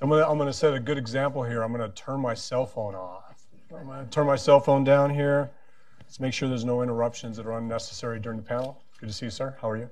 I'm 0.00 0.10
gonna, 0.10 0.30
I'm 0.30 0.38
gonna 0.38 0.52
set 0.52 0.74
a 0.74 0.78
good 0.78 0.96
example 0.96 1.42
here. 1.42 1.64
I'm 1.64 1.72
gonna 1.72 1.88
turn 1.88 2.20
my 2.20 2.32
cell 2.32 2.64
phone 2.64 2.94
off. 2.94 3.42
I'm 3.76 3.84
gonna 3.84 4.06
turn 4.06 4.28
my 4.28 4.36
cell 4.36 4.60
phone 4.60 4.84
down 4.84 5.10
here. 5.10 5.50
Let's 5.98 6.20
make 6.20 6.32
sure 6.32 6.48
there's 6.48 6.64
no 6.64 6.82
interruptions 6.82 7.36
that 7.36 7.46
are 7.46 7.58
unnecessary 7.58 8.20
during 8.20 8.38
the 8.38 8.44
panel. 8.44 8.80
Good 9.00 9.08
to 9.08 9.12
see 9.12 9.26
you, 9.26 9.30
sir. 9.32 9.56
How 9.60 9.70
are 9.70 9.76
you? 9.76 9.90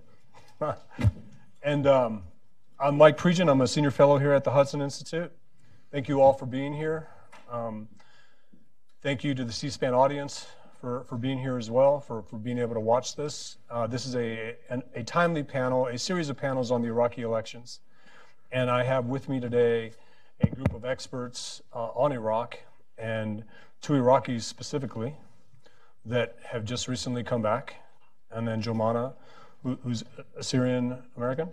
and 1.64 1.88
um, 1.88 2.22
I'm 2.79 2.96
Mike 2.96 3.19
Pregent. 3.19 3.50
I'm 3.50 3.61
a 3.62 3.66
senior 3.66 3.90
fellow 3.90 4.16
here 4.16 4.32
at 4.32 4.45
the 4.45 4.53
Hudson 4.53 4.80
Institute. 4.80 5.32
Thank 5.90 6.07
you 6.07 6.20
all 6.20 6.32
for 6.32 6.46
being 6.46 6.73
here. 6.73 7.09
Um, 7.50 7.88
thank 9.02 9.25
you 9.25 9.34
to 9.34 9.45
the 9.45 9.52
C-SPAN 9.52 9.93
audience 9.93 10.46
for, 10.80 11.02
for 11.02 11.16
being 11.16 11.41
here 11.41 11.59
as 11.59 11.68
well, 11.68 11.98
for, 11.98 12.23
for 12.23 12.36
being 12.36 12.59
able 12.59 12.75
to 12.75 12.80
watch 12.80 13.16
this. 13.16 13.57
Uh, 13.68 13.88
this 13.88 14.07
is 14.07 14.14
a, 14.14 14.54
a 14.95 15.02
timely 15.02 15.43
panel, 15.43 15.88
a 15.88 15.98
series 15.98 16.29
of 16.29 16.36
panels 16.36 16.70
on 16.70 16.80
the 16.80 16.86
Iraqi 16.86 17.23
elections. 17.23 17.80
And 18.52 18.70
I 18.70 18.84
have 18.84 19.06
with 19.06 19.28
me 19.28 19.40
today 19.40 19.92
a 20.40 20.46
group 20.48 20.74
of 20.74 20.84
experts 20.84 21.62
uh, 21.74 21.88
on 21.95 22.12
Iraq 22.12 22.59
and 22.98 23.45
two 23.80 23.95
Iraqis 23.95 24.42
specifically 24.42 25.14
that 26.04 26.37
have 26.45 26.64
just 26.64 26.88
recently 26.88 27.24
come 27.24 27.42
back. 27.42 27.77
And 28.30 28.46
then 28.46 28.62
Jomana, 28.62 29.14
who, 29.62 29.78
who's 29.82 30.04
a 30.37 30.42
Syrian 30.42 30.98
American, 31.16 31.51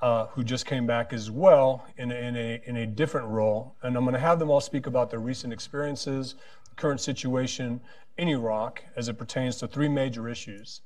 uh, 0.00 0.26
who 0.28 0.44
just 0.44 0.66
came 0.66 0.86
back 0.86 1.12
as 1.12 1.30
well 1.30 1.84
in 1.96 2.10
a, 2.12 2.14
in, 2.14 2.36
a, 2.36 2.62
in 2.64 2.76
a 2.76 2.86
different 2.86 3.28
role. 3.28 3.74
And 3.82 3.96
I'm 3.96 4.04
going 4.04 4.14
to 4.14 4.20
have 4.20 4.38
them 4.38 4.50
all 4.50 4.60
speak 4.60 4.86
about 4.86 5.10
their 5.10 5.20
recent 5.20 5.52
experiences, 5.52 6.36
current 6.76 7.00
situation 7.00 7.80
in 8.16 8.28
Iraq 8.28 8.82
as 8.96 9.08
it 9.08 9.18
pertains 9.18 9.56
to 9.56 9.66
three 9.66 9.88
major 9.88 10.28
issues 10.28 10.80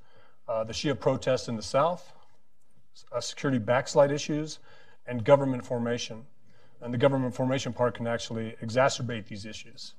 uh, 0.46 0.64
the 0.64 0.72
Shia 0.72 0.98
protests 0.98 1.48
in 1.48 1.56
the 1.56 1.62
south, 1.62 2.12
uh, 3.12 3.20
security 3.20 3.58
backslide 3.58 4.12
issues, 4.12 4.58
and 5.06 5.24
government 5.24 5.64
formation. 5.64 6.24
And 6.80 6.92
the 6.92 6.98
government 6.98 7.34
formation 7.34 7.72
part 7.72 7.94
can 7.94 8.06
actually 8.06 8.56
exacerbate 8.62 9.26
these 9.26 9.46
issues. 9.46 9.94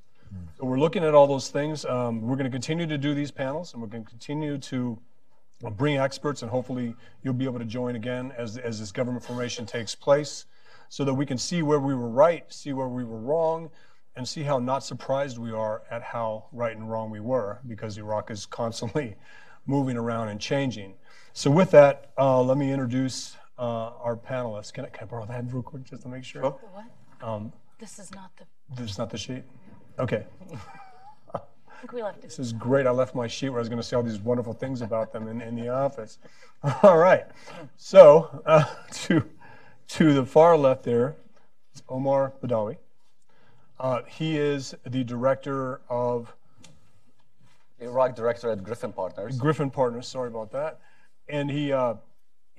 So 0.57 0.65
we're 0.65 0.79
looking 0.79 1.03
at 1.03 1.13
all 1.13 1.27
those 1.27 1.49
things. 1.49 1.85
Um, 1.85 2.21
we're 2.21 2.35
going 2.35 2.45
to 2.45 2.51
continue 2.51 2.87
to 2.87 2.97
do 2.97 3.13
these 3.13 3.31
panels, 3.31 3.73
and 3.73 3.81
we're 3.81 3.87
going 3.87 4.03
to 4.03 4.09
continue 4.09 4.57
to 4.57 4.99
bring 5.77 5.97
experts, 5.97 6.41
and 6.41 6.51
hopefully 6.51 6.95
you'll 7.23 7.33
be 7.33 7.45
able 7.45 7.59
to 7.59 7.65
join 7.65 7.95
again 7.95 8.33
as, 8.37 8.57
as 8.57 8.79
this 8.79 8.91
government 8.91 9.23
formation 9.23 9.65
takes 9.65 9.95
place 9.95 10.45
so 10.89 11.03
that 11.03 11.13
we 11.13 11.25
can 11.25 11.37
see 11.37 11.61
where 11.61 11.79
we 11.79 11.95
were 11.95 12.09
right, 12.09 12.51
see 12.51 12.73
where 12.73 12.87
we 12.87 13.03
were 13.03 13.19
wrong, 13.19 13.69
and 14.15 14.27
see 14.27 14.43
how 14.43 14.59
not 14.59 14.83
surprised 14.83 15.37
we 15.37 15.51
are 15.51 15.83
at 15.89 16.01
how 16.01 16.45
right 16.51 16.75
and 16.75 16.89
wrong 16.89 17.09
we 17.09 17.19
were 17.19 17.59
because 17.67 17.97
Iraq 17.97 18.31
is 18.31 18.45
constantly 18.45 19.15
moving 19.65 19.97
around 19.97 20.29
and 20.29 20.39
changing. 20.39 20.93
So, 21.33 21.51
with 21.51 21.71
that, 21.71 22.11
uh, 22.17 22.41
let 22.41 22.57
me 22.57 22.71
introduce 22.71 23.35
uh, 23.57 23.91
our 24.01 24.15
panelists. 24.15 24.73
Can 24.73 24.85
I, 24.85 24.89
can 24.89 25.07
I, 25.07 25.07
borrow 25.07 25.25
that 25.25 25.45
real 25.51 25.63
quick 25.63 25.83
just 25.83 26.03
to 26.03 26.07
make 26.07 26.23
sure? 26.23 26.41
What? 26.41 26.85
Um, 27.21 27.51
this 27.79 27.99
is 27.99 28.13
not 28.13 28.31
the. 28.37 28.45
This 28.75 28.91
is 28.91 28.97
not 28.97 29.09
the 29.09 29.17
sheet? 29.17 29.43
Okay. 29.99 30.25
I 31.33 31.39
think 31.79 31.91
we 31.91 32.03
left 32.03 32.19
it. 32.19 32.23
This 32.23 32.39
is 32.39 32.53
great. 32.53 32.87
I 32.87 32.91
left 32.91 33.15
my 33.15 33.27
sheet 33.27 33.49
where 33.49 33.59
I 33.59 33.61
was 33.61 33.69
going 33.69 33.81
to 33.81 33.87
say 33.87 33.95
all 33.95 34.03
these 34.03 34.19
wonderful 34.19 34.53
things 34.53 34.81
about 34.81 35.11
them 35.11 35.27
in, 35.27 35.41
in 35.41 35.55
the 35.55 35.69
office. 35.69 36.19
All 36.83 36.97
right. 36.97 37.25
So, 37.77 38.41
uh, 38.45 38.63
to, 38.91 39.23
to 39.89 40.13
the 40.13 40.25
far 40.25 40.57
left 40.57 40.83
there 40.83 41.15
is 41.75 41.83
Omar 41.89 42.33
Badawi. 42.41 42.77
Uh, 43.77 44.01
he 44.07 44.37
is 44.37 44.73
the 44.85 45.03
director 45.03 45.81
of 45.89 46.33
Iraq 47.79 48.15
director 48.15 48.49
at 48.49 48.63
Gryphon 48.63 48.93
Partners. 48.93 49.37
Gryphon 49.37 49.69
Partners, 49.69 50.07
sorry 50.07 50.29
about 50.29 50.51
that. 50.53 50.79
And 51.27 51.51
he 51.51 51.73
uh, 51.73 51.95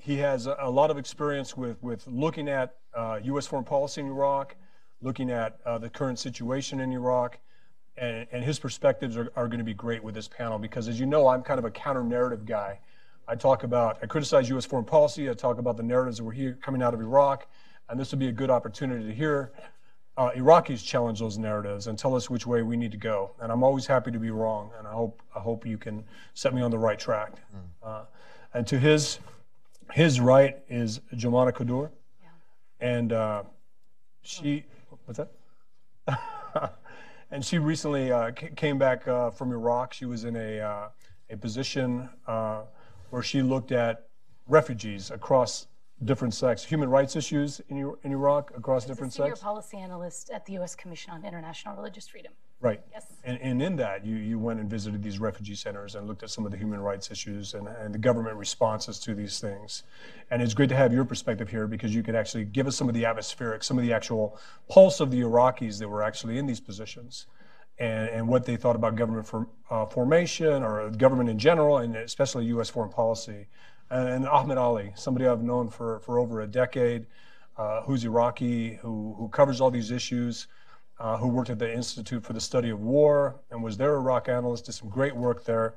he 0.07 0.19
has 0.19 0.47
a, 0.47 0.57
a, 0.61 0.71
lot 0.71 0.93
of 0.93 0.99
experience 0.99 1.57
with 1.57 1.83
with 1.83 2.07
looking 2.07 2.49
at 2.49 2.77
uh, 2.95 3.19
U.S. 3.25 3.49
foreign 3.49 3.65
policy 3.65 4.01
in 4.01 4.07
Iraq, 4.07 4.55
looking 5.01 5.33
at 5.33 5.59
uh, 5.67 5.79
the 5.79 5.91
current 5.91 6.21
situation 6.21 6.79
in 6.79 6.93
Iraq, 6.93 7.41
and, 7.97 8.25
and 8.31 8.45
his 8.45 8.61
perspectives 8.61 9.17
are, 9.17 9.33
are 9.35 9.49
going 9.49 9.59
to 9.59 9.65
be 9.65 9.75
great 9.75 10.05
with 10.05 10.15
this 10.15 10.29
panel 10.29 10.61
because, 10.61 10.87
as 10.87 11.01
you 11.01 11.07
know, 11.07 11.27
I'm 11.27 11.43
kind 11.43 11.59
of 11.59 11.65
a 11.65 11.73
counter 11.73 12.05
narrative 12.05 12.47
guy. 12.47 12.79
I 13.27 13.35
talk 13.35 13.65
about 13.65 13.99
I 14.01 14.07
criticize 14.07 14.49
U.S. 14.51 14.65
foreign 14.65 14.85
policy. 14.85 15.29
I 15.29 15.35
talk 15.35 15.59
about 15.59 15.77
the 15.77 15.83
narratives 15.83 16.19
that 16.19 16.25
were 16.25 16.31
here 16.31 16.57
coming 16.63 16.83
out 16.83 16.95
of 16.95 17.01
Iraq, 17.01 17.49
and 17.89 17.99
this 17.99 18.13
would 18.13 18.21
be 18.21 18.29
a 18.29 18.33
good 18.33 18.49
opportunity 18.49 19.05
to 19.09 19.13
hear 19.13 19.51
uh, 20.17 20.31
Iraqis 20.37 20.85
challenge 20.85 21.19
those 21.19 21.37
narratives 21.37 21.89
and 21.89 21.99
tell 21.99 22.15
us 22.15 22.31
which 22.31 22.47
way 22.47 22.63
we 22.63 22.77
need 22.77 22.93
to 22.93 22.97
go. 22.97 23.33
And 23.41 23.51
I'm 23.51 23.65
always 23.65 23.89
happy 23.89 24.13
to 24.13 24.21
be 24.21 24.31
wrong, 24.31 24.71
and 24.79 24.87
I 24.87 24.93
hope 24.93 25.21
I 25.35 25.41
hope 25.41 25.67
you 25.67 25.79
can 25.79 26.05
set 26.35 26.55
me 26.55 26.63
on 26.63 26.71
the 26.71 26.79
right 26.79 26.99
track. 26.99 27.33
Mm. 27.33 27.89
Uh, 27.89 28.05
and 28.55 28.65
to 28.69 28.79
his 28.79 29.19
his 29.93 30.21
right 30.21 30.57
is 30.69 31.01
Jomana 31.15 31.53
Qaddour, 31.53 31.91
yeah. 32.21 32.29
and 32.81 33.13
uh, 33.13 33.43
she 34.23 34.65
what's 35.05 35.19
that? 35.19 36.73
and 37.31 37.45
she 37.45 37.59
recently 37.59 38.11
uh, 38.13 38.31
came 38.33 38.79
back 38.79 39.07
uh, 39.09 39.31
from 39.31 39.53
Iraq. 39.53 39.93
She 39.93 40.05
was 40.05 40.25
in 40.25 40.37
a 40.37 40.61
uh, 40.61 40.89
a 41.31 41.37
position 41.37 42.09
where 43.11 43.23
she 43.23 43.43
looked 43.43 43.73
at 43.73 44.09
refugees 44.49 45.11
across 45.11 45.69
different 46.05 46.35
sects, 46.35 46.65
human 46.65 46.91
rights 46.91 47.17
issues 47.17 47.61
in, 47.69 47.95
in 48.03 48.13
Iraq 48.13 48.53
across 48.57 48.85
As 48.85 48.89
different 48.89 49.13
a 49.13 49.17
senior 49.17 49.31
sects? 49.31 49.43
policy 49.43 49.79
analyst 49.79 50.31
at 50.31 50.45
the 50.45 50.55
U.S. 50.55 50.75
Commission 50.75 51.13
on 51.13 51.25
International 51.25 51.75
Religious 51.75 52.07
Freedom. 52.07 52.33
Right. 52.61 52.81
Yes. 52.91 53.07
And, 53.25 53.39
and 53.41 53.63
in 53.63 53.77
that, 53.77 54.07
you, 54.07 54.17
you 54.17 54.39
went 54.39 54.61
and 54.61 54.71
visited 54.71 55.03
these 55.03 55.19
refugee 55.19 55.55
centers 55.55 55.95
and 55.95 56.07
looked 56.07 56.23
at 56.23 56.31
some 56.31 56.47
of 56.47 56.53
the 56.53 56.57
human 56.57 56.81
rights 56.81 57.11
issues 57.11 57.55
and, 57.55 57.69
and 57.69 57.93
the 57.95 57.99
government 57.99 58.37
responses 58.37 58.99
to 59.01 59.15
these 59.15 59.41
things. 59.41 59.83
And 60.31 60.41
it's 60.41 60.55
great 60.55 60.69
to 60.71 60.77
have 60.77 60.93
your 60.93 61.05
perspective 61.05 61.51
here 61.51 61.67
because 61.67 61.95
you 61.95 62.03
could 62.03 62.15
actually 62.15 62.45
give 62.45 62.67
us 62.67 62.77
some 62.77 62.89
of 62.89 62.95
the 62.95 63.05
atmospheric, 63.05 63.63
some 63.63 63.79
of 63.79 63.85
the 63.85 63.93
actual 63.93 64.39
pulse 64.69 65.01
of 65.01 65.11
the 65.11 65.21
Iraqis 65.21 65.79
that 65.81 65.89
were 65.89 66.03
actually 66.03 66.39
in 66.39 66.47
these 66.47 66.61
positions. 66.61 67.27
And, 67.79 68.09
and 68.09 68.29
what 68.29 68.47
they 68.47 68.57
thought 68.57 68.75
about 68.75 68.97
government 68.97 69.27
for, 69.27 69.49
uh, 69.69 69.85
formation 69.85 70.63
or 70.63 70.89
government 70.91 71.29
in 71.29 71.39
general, 71.39 71.79
and 71.79 71.95
especially 71.95 72.47
U.S. 72.47 72.71
foreign 72.71 72.91
policy 72.91 73.49
and 73.91 74.27
Ahmed 74.27 74.59
Ali, 74.59 74.93
somebody 74.95 75.27
I've 75.27 75.43
known 75.43 75.69
for, 75.69 76.01
for 76.01 76.19
over 76.19 76.41
a 76.41 76.47
decade, 76.47 77.07
uh, 77.57 77.83
who's 77.83 78.05
Iraqi, 78.05 78.75
who, 78.83 79.15
who 79.19 79.29
covers 79.29 79.61
all 79.61 79.71
these 79.71 79.91
issues, 79.91 80.47
uh, 80.99 81.17
who 81.17 81.29
worked 81.29 81.51
at 81.51 81.59
the 81.59 81.73
Institute 81.73 82.23
for 82.23 82.33
the 82.33 82.41
Study 82.41 82.71
of 82.71 82.81
War 82.81 83.37
and 83.51 83.63
was 83.63 83.77
their 83.77 83.95
Iraq 83.97 84.29
analyst, 84.29 84.67
did 84.67 84.73
some 84.73 84.89
great 84.89 85.15
work 85.15 85.45
there. 85.45 85.75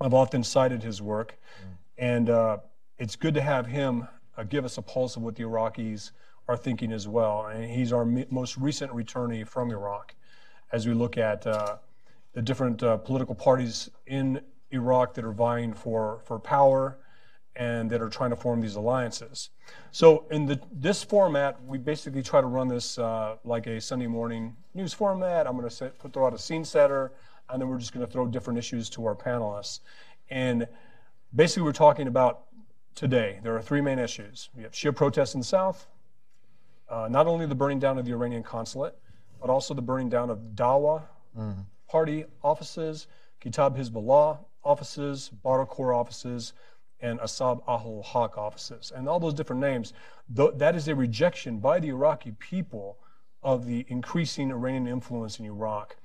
I've 0.00 0.14
often 0.14 0.42
cited 0.42 0.82
his 0.82 1.00
work, 1.00 1.36
mm. 1.62 1.74
and 1.98 2.30
uh, 2.30 2.58
it's 2.98 3.16
good 3.16 3.34
to 3.34 3.42
have 3.42 3.66
him 3.66 4.08
uh, 4.36 4.44
give 4.44 4.64
us 4.64 4.78
a 4.78 4.82
pulse 4.82 5.16
of 5.16 5.22
what 5.22 5.36
the 5.36 5.42
Iraqis 5.42 6.10
are 6.48 6.56
thinking 6.56 6.92
as 6.92 7.08
well. 7.08 7.46
And 7.46 7.70
he's 7.70 7.92
our 7.92 8.04
most 8.04 8.56
recent 8.56 8.92
returnee 8.92 9.46
from 9.46 9.70
Iraq 9.70 10.14
as 10.72 10.86
we 10.86 10.94
look 10.94 11.16
at 11.16 11.46
uh, 11.46 11.76
the 12.32 12.42
different 12.42 12.82
uh, 12.82 12.98
political 12.98 13.34
parties 13.34 13.90
in 14.06 14.40
Iraq 14.70 15.14
that 15.14 15.24
are 15.24 15.32
vying 15.32 15.72
for, 15.72 16.20
for 16.24 16.38
power 16.38 16.98
and 17.56 17.90
that 17.90 18.02
are 18.02 18.08
trying 18.08 18.30
to 18.30 18.36
form 18.36 18.60
these 18.60 18.76
alliances. 18.76 19.50
So 19.90 20.26
in 20.30 20.46
the, 20.46 20.60
this 20.70 21.02
format, 21.02 21.62
we 21.64 21.78
basically 21.78 22.22
try 22.22 22.40
to 22.40 22.46
run 22.46 22.68
this 22.68 22.98
uh, 22.98 23.36
like 23.44 23.66
a 23.66 23.80
Sunday 23.80 24.06
morning 24.06 24.54
news 24.74 24.92
format. 24.92 25.46
I'm 25.46 25.56
going 25.56 25.68
to 25.68 25.90
throw 26.12 26.26
out 26.26 26.34
a 26.34 26.38
scene 26.38 26.64
setter, 26.64 27.12
and 27.48 27.60
then 27.60 27.68
we're 27.68 27.78
just 27.78 27.92
going 27.92 28.04
to 28.04 28.12
throw 28.12 28.26
different 28.26 28.58
issues 28.58 28.90
to 28.90 29.06
our 29.06 29.14
panelists. 29.14 29.80
And 30.30 30.68
basically, 31.34 31.62
we're 31.62 31.72
talking 31.72 32.08
about 32.08 32.42
today. 32.94 33.40
There 33.42 33.56
are 33.56 33.62
three 33.62 33.80
main 33.80 33.98
issues. 33.98 34.50
We 34.54 34.62
have 34.62 34.72
Shia 34.72 34.94
protests 34.94 35.34
in 35.34 35.40
the 35.40 35.46
south, 35.46 35.86
uh, 36.88 37.08
not 37.10 37.26
only 37.26 37.46
the 37.46 37.54
burning 37.54 37.78
down 37.78 37.98
of 37.98 38.04
the 38.04 38.12
Iranian 38.12 38.42
consulate, 38.42 38.94
but 39.40 39.50
also 39.50 39.74
the 39.74 39.82
burning 39.82 40.08
down 40.08 40.30
of 40.30 40.38
Dawa 40.54 41.02
mm-hmm. 41.38 41.60
party 41.88 42.24
offices, 42.42 43.06
Kataib 43.40 43.76
Hezbollah 43.76 44.38
offices, 44.64 45.30
Corps 45.42 45.94
offices, 45.94 46.52
and 47.00 47.20
Asaib 47.20 47.62
Ahl 47.66 48.02
Haq 48.02 48.38
offices, 48.38 48.92
and 48.94 49.08
all 49.08 49.20
those 49.20 49.34
different 49.34 49.60
names, 49.60 49.92
th- 50.34 50.52
that 50.56 50.74
is 50.74 50.88
a 50.88 50.94
rejection 50.94 51.58
by 51.58 51.78
the 51.78 51.88
Iraqi 51.88 52.32
people 52.38 52.98
of 53.42 53.66
the 53.66 53.84
increasing 53.88 54.50
Iranian 54.50 54.88
influence 54.88 55.38
in 55.38 55.46
Iraq 55.46 55.96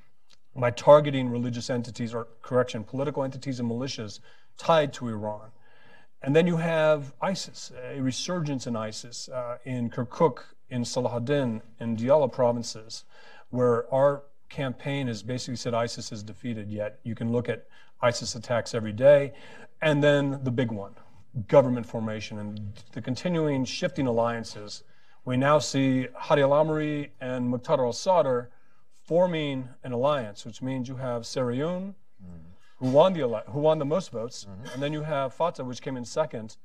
by 0.56 0.70
targeting 0.72 1.30
religious 1.30 1.70
entities, 1.70 2.14
or 2.14 2.28
correction, 2.42 2.84
political 2.84 3.24
entities 3.24 3.60
and 3.60 3.70
militias 3.70 4.20
tied 4.58 4.92
to 4.94 5.08
Iran. 5.08 5.50
And 6.22 6.36
then 6.36 6.46
you 6.46 6.58
have 6.58 7.14
ISIS, 7.22 7.72
a 7.84 8.00
resurgence 8.00 8.68
in 8.68 8.76
ISIS 8.76 9.30
uh, 9.30 9.58
in 9.66 9.90
Kirkuk, 9.90 10.44
in 10.70 10.84
Salahuddin, 10.84 11.62
in 11.80 11.98
Diyala 11.98 12.32
provinces, 12.32 13.06
where 13.50 13.92
our 13.94 14.24
campaign 14.50 15.08
has 15.08 15.24
basically 15.24 15.56
said 15.56 15.74
ISIS 15.74 16.12
is 16.12 16.22
defeated, 16.22 16.70
yet 16.70 17.00
you 17.04 17.16
can 17.16 17.32
look 17.32 17.50
at 17.50 17.66
ISIS 18.02 18.36
attacks 18.36 18.76
every 18.76 18.92
day. 18.92 19.34
And 19.82 20.04
then 20.04 20.40
the 20.44 20.52
big 20.52 20.72
one, 20.72 20.96
government 21.48 21.86
formation 21.86 22.38
and 22.38 22.74
the 22.92 23.02
continuing 23.02 23.66
shifting 23.66 24.08
alliances. 24.08 24.84
We 25.26 25.38
now 25.38 25.60
see 25.60 26.08
Hadi 26.16 26.42
al-Amiri 26.42 27.10
and 27.20 27.52
Muqtada 27.52 27.80
al-Sadr 27.80 28.50
forming 29.04 29.70
an 29.84 29.92
alliance, 29.92 30.46
which 30.46 30.62
means 30.62 30.88
you 30.88 30.96
have 30.96 31.26
Sairoon, 31.26 31.96
mm-hmm. 32.24 32.36
who 32.78 32.92
won 32.92 33.14
the 33.14 33.44
who 33.48 33.60
won 33.60 33.80
the 33.80 33.86
most 33.86 34.12
votes, 34.12 34.46
mm-hmm. 34.46 34.74
and 34.74 34.84
then 34.84 34.94
you 34.94 35.02
have 35.02 35.34
Fatah, 35.34 35.64
which 35.64 35.82
came 35.82 35.98
in 35.98 36.06
second, 36.06 36.58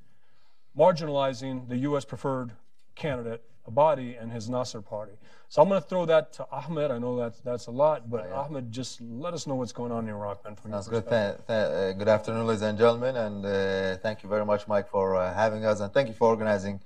marginalizing 0.77 1.69
the 1.69 1.79
U.S. 1.79 2.05
preferred 2.05 2.53
candidate 2.95 3.43
Abadi 3.69 4.21
and 4.21 4.33
his 4.33 4.49
Nasr 4.49 4.81
party. 4.81 5.13
So 5.49 5.63
I'm 5.63 5.69
going 5.69 5.81
to 5.81 5.89
throw 5.89 6.07
that 6.07 6.33
to 6.35 6.47
Ahmed. 6.51 6.91
I 6.91 6.99
know 6.99 7.17
that 7.19 7.43
that's 7.45 7.67
a 7.67 7.71
lot, 7.71 8.11
but 8.11 8.31
Ahmed, 8.33 8.73
just 8.73 9.01
let 9.01 9.33
us 9.35 9.47
know 9.47 9.55
what's 9.55 9.73
going 9.73 9.93
on 9.93 10.05
in 10.05 10.11
Iraq, 10.11 10.45
man. 10.45 10.57
From 10.57 10.73
Sounds 10.73 10.89
good. 10.89 11.09
Th- 11.09 11.37
uh, 11.49 11.93
good 11.93 12.09
afternoon, 12.09 12.47
ladies 12.47 12.63
and 12.63 12.77
gentlemen, 12.79 13.17
and 13.17 13.47
uh, 13.47 13.97
thank 13.99 14.23
you 14.23 14.29
very 14.29 14.45
much, 14.45 14.67
Mike, 14.67 14.89
for 14.89 15.17
uh, 15.17 15.33
having 15.35 15.65
us, 15.65 15.81
and 15.81 15.93
thank 15.93 16.09
you 16.09 16.15
for 16.15 16.29
organizing 16.29 16.81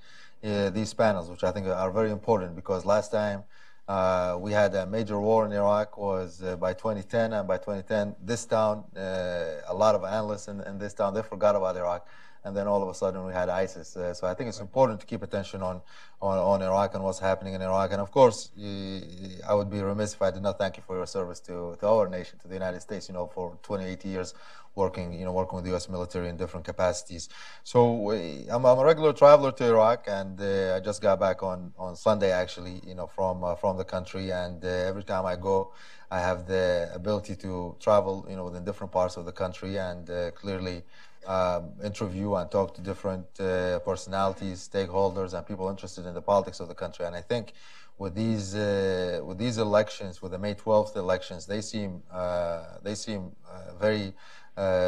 uh, 0.45 0.71
these 0.71 0.93
panels, 0.95 1.31
which 1.31 1.45
I 1.45 1.53
think 1.53 1.67
are 1.67 1.91
very 1.91 2.11
important 2.11 2.55
because 2.55 2.85
last 2.85 3.11
time 3.11 3.45
uh, 3.89 4.39
we 4.39 4.53
had 4.53 4.75
a 4.75 4.87
major 4.87 5.19
war 5.19 5.45
in 5.47 5.53
Iraq 5.53 5.99
was 5.99 6.43
uh, 6.43 6.57
by 6.57 6.73
2010, 6.73 7.33
and 7.33 7.49
by 7.49 7.57
2010, 7.57 8.15
this 8.23 8.45
town, 8.45 8.85
uh, 8.97 9.63
a 9.69 9.75
lot 9.75 9.95
of 9.95 10.05
analysts 10.05 10.49
in, 10.49 10.61
in 10.61 10.79
this 10.79 10.95
town, 10.95 11.13
they 11.13 11.23
forgot 11.23 11.57
about 11.57 11.77
Iraq. 11.77 12.07
And 12.45 12.57
then 12.57 12.67
all 12.67 12.83
of 12.83 12.89
a 12.89 12.95
sudden 12.95 13.25
we 13.25 13.33
had 13.33 13.49
ISIS. 13.49 13.97
Uh, 13.97 14.15
so 14.15 14.27
I 14.27 14.35
think 14.35 14.49
it's 14.49 14.61
important 14.61 15.01
to 15.01 15.07
keep 15.07 15.23
attention 15.23 15.63
on, 15.63 15.83
on, 16.23 16.39
on 16.39 16.63
Iraq 16.63 16.95
and 16.95 17.05
what's 17.05 17.19
happening 17.19 17.55
in 17.55 17.63
Iraq. 17.63 17.93
And 17.93 18.01
of 18.01 18.11
course, 18.11 18.51
I 18.59 19.55
would 19.55 19.71
be 19.71 19.81
remiss 19.81 20.15
if 20.15 20.23
I 20.23 20.31
did 20.31 20.43
not 20.43 20.59
thank 20.59 20.77
you 20.77 20.83
for 20.87 20.97
your 20.97 21.07
service 21.07 21.41
to, 21.41 21.77
to 21.81 21.87
our 21.87 22.09
nation, 22.09 22.39
to 22.41 22.49
the 22.49 22.55
United 22.55 22.81
States, 22.81 23.09
you 23.09 23.15
know, 23.15 23.27
for 23.27 23.59
28 23.63 24.05
years 24.05 24.35
working, 24.75 25.13
you 25.13 25.25
know, 25.25 25.33
working 25.33 25.57
with 25.57 25.65
the 25.65 25.71
U.S. 25.71 25.89
military 25.89 26.29
in 26.29 26.37
different 26.37 26.65
capacities. 26.65 27.29
So 27.65 28.11
I'm, 28.51 28.65
I'm 28.65 28.79
a 28.79 28.85
regular 28.85 29.13
traveler 29.13 29.53
to 29.53 29.65
Iraq, 29.65 30.05
and 30.09 30.41
uh, 30.41 30.77
I 30.77 30.81
just 30.81 31.03
got 31.03 31.19
back 31.21 31.43
on, 31.43 31.73
on 31.79 31.97
Sunday, 31.97 32.31
actually, 32.31 32.81
you 32.87 32.95
know, 32.95 33.07
from 33.07 33.45
uh, 33.45 33.55
from 33.55 33.77
the 33.77 33.85
country. 33.85 34.31
And 34.31 34.65
uh, 34.65 34.69
every 34.69 35.05
time 35.05 35.27
I 35.27 35.37
go, 35.37 35.73
I 36.11 36.21
have 36.21 36.47
the 36.47 36.91
ability 36.95 37.37
to 37.37 37.77
travel, 37.81 38.27
you 38.29 38.37
know, 38.37 38.45
within 38.45 38.65
different 38.65 38.93
parts 38.93 39.17
of 39.17 39.25
the 39.25 39.33
country, 39.33 39.79
and 39.79 40.09
uh, 40.09 40.31
clearly 40.33 40.83
um, 41.27 41.73
interview 41.83 42.35
and 42.35 42.51
talk 42.51 42.75
to 42.75 42.81
different 42.81 43.27
uh, 43.39 43.79
personalities, 43.81 44.69
stakeholders, 44.73 45.35
and 45.35 45.47
people 45.47 45.69
interested 45.69 46.07
in 46.07 46.15
the 46.15 46.23
politics 46.23 46.61
of 46.61 46.69
the 46.69 46.75
country. 46.75 47.07
And 47.07 47.15
I 47.15 47.21
think 47.21 47.53
with 47.99 48.15
these 48.15 48.55
uh, 48.55 49.21
with 49.23 49.39
these 49.39 49.59
elections, 49.59 50.23
with 50.23 50.33
the 50.33 50.39
May 50.39 50.55
12th 50.55 50.97
elections, 50.97 51.47
they 51.47 51.61
seem 51.61 52.03
uh, 52.11 52.79
they 52.83 52.95
seem 52.95 53.33
uh, 53.49 53.75
very 53.79 54.15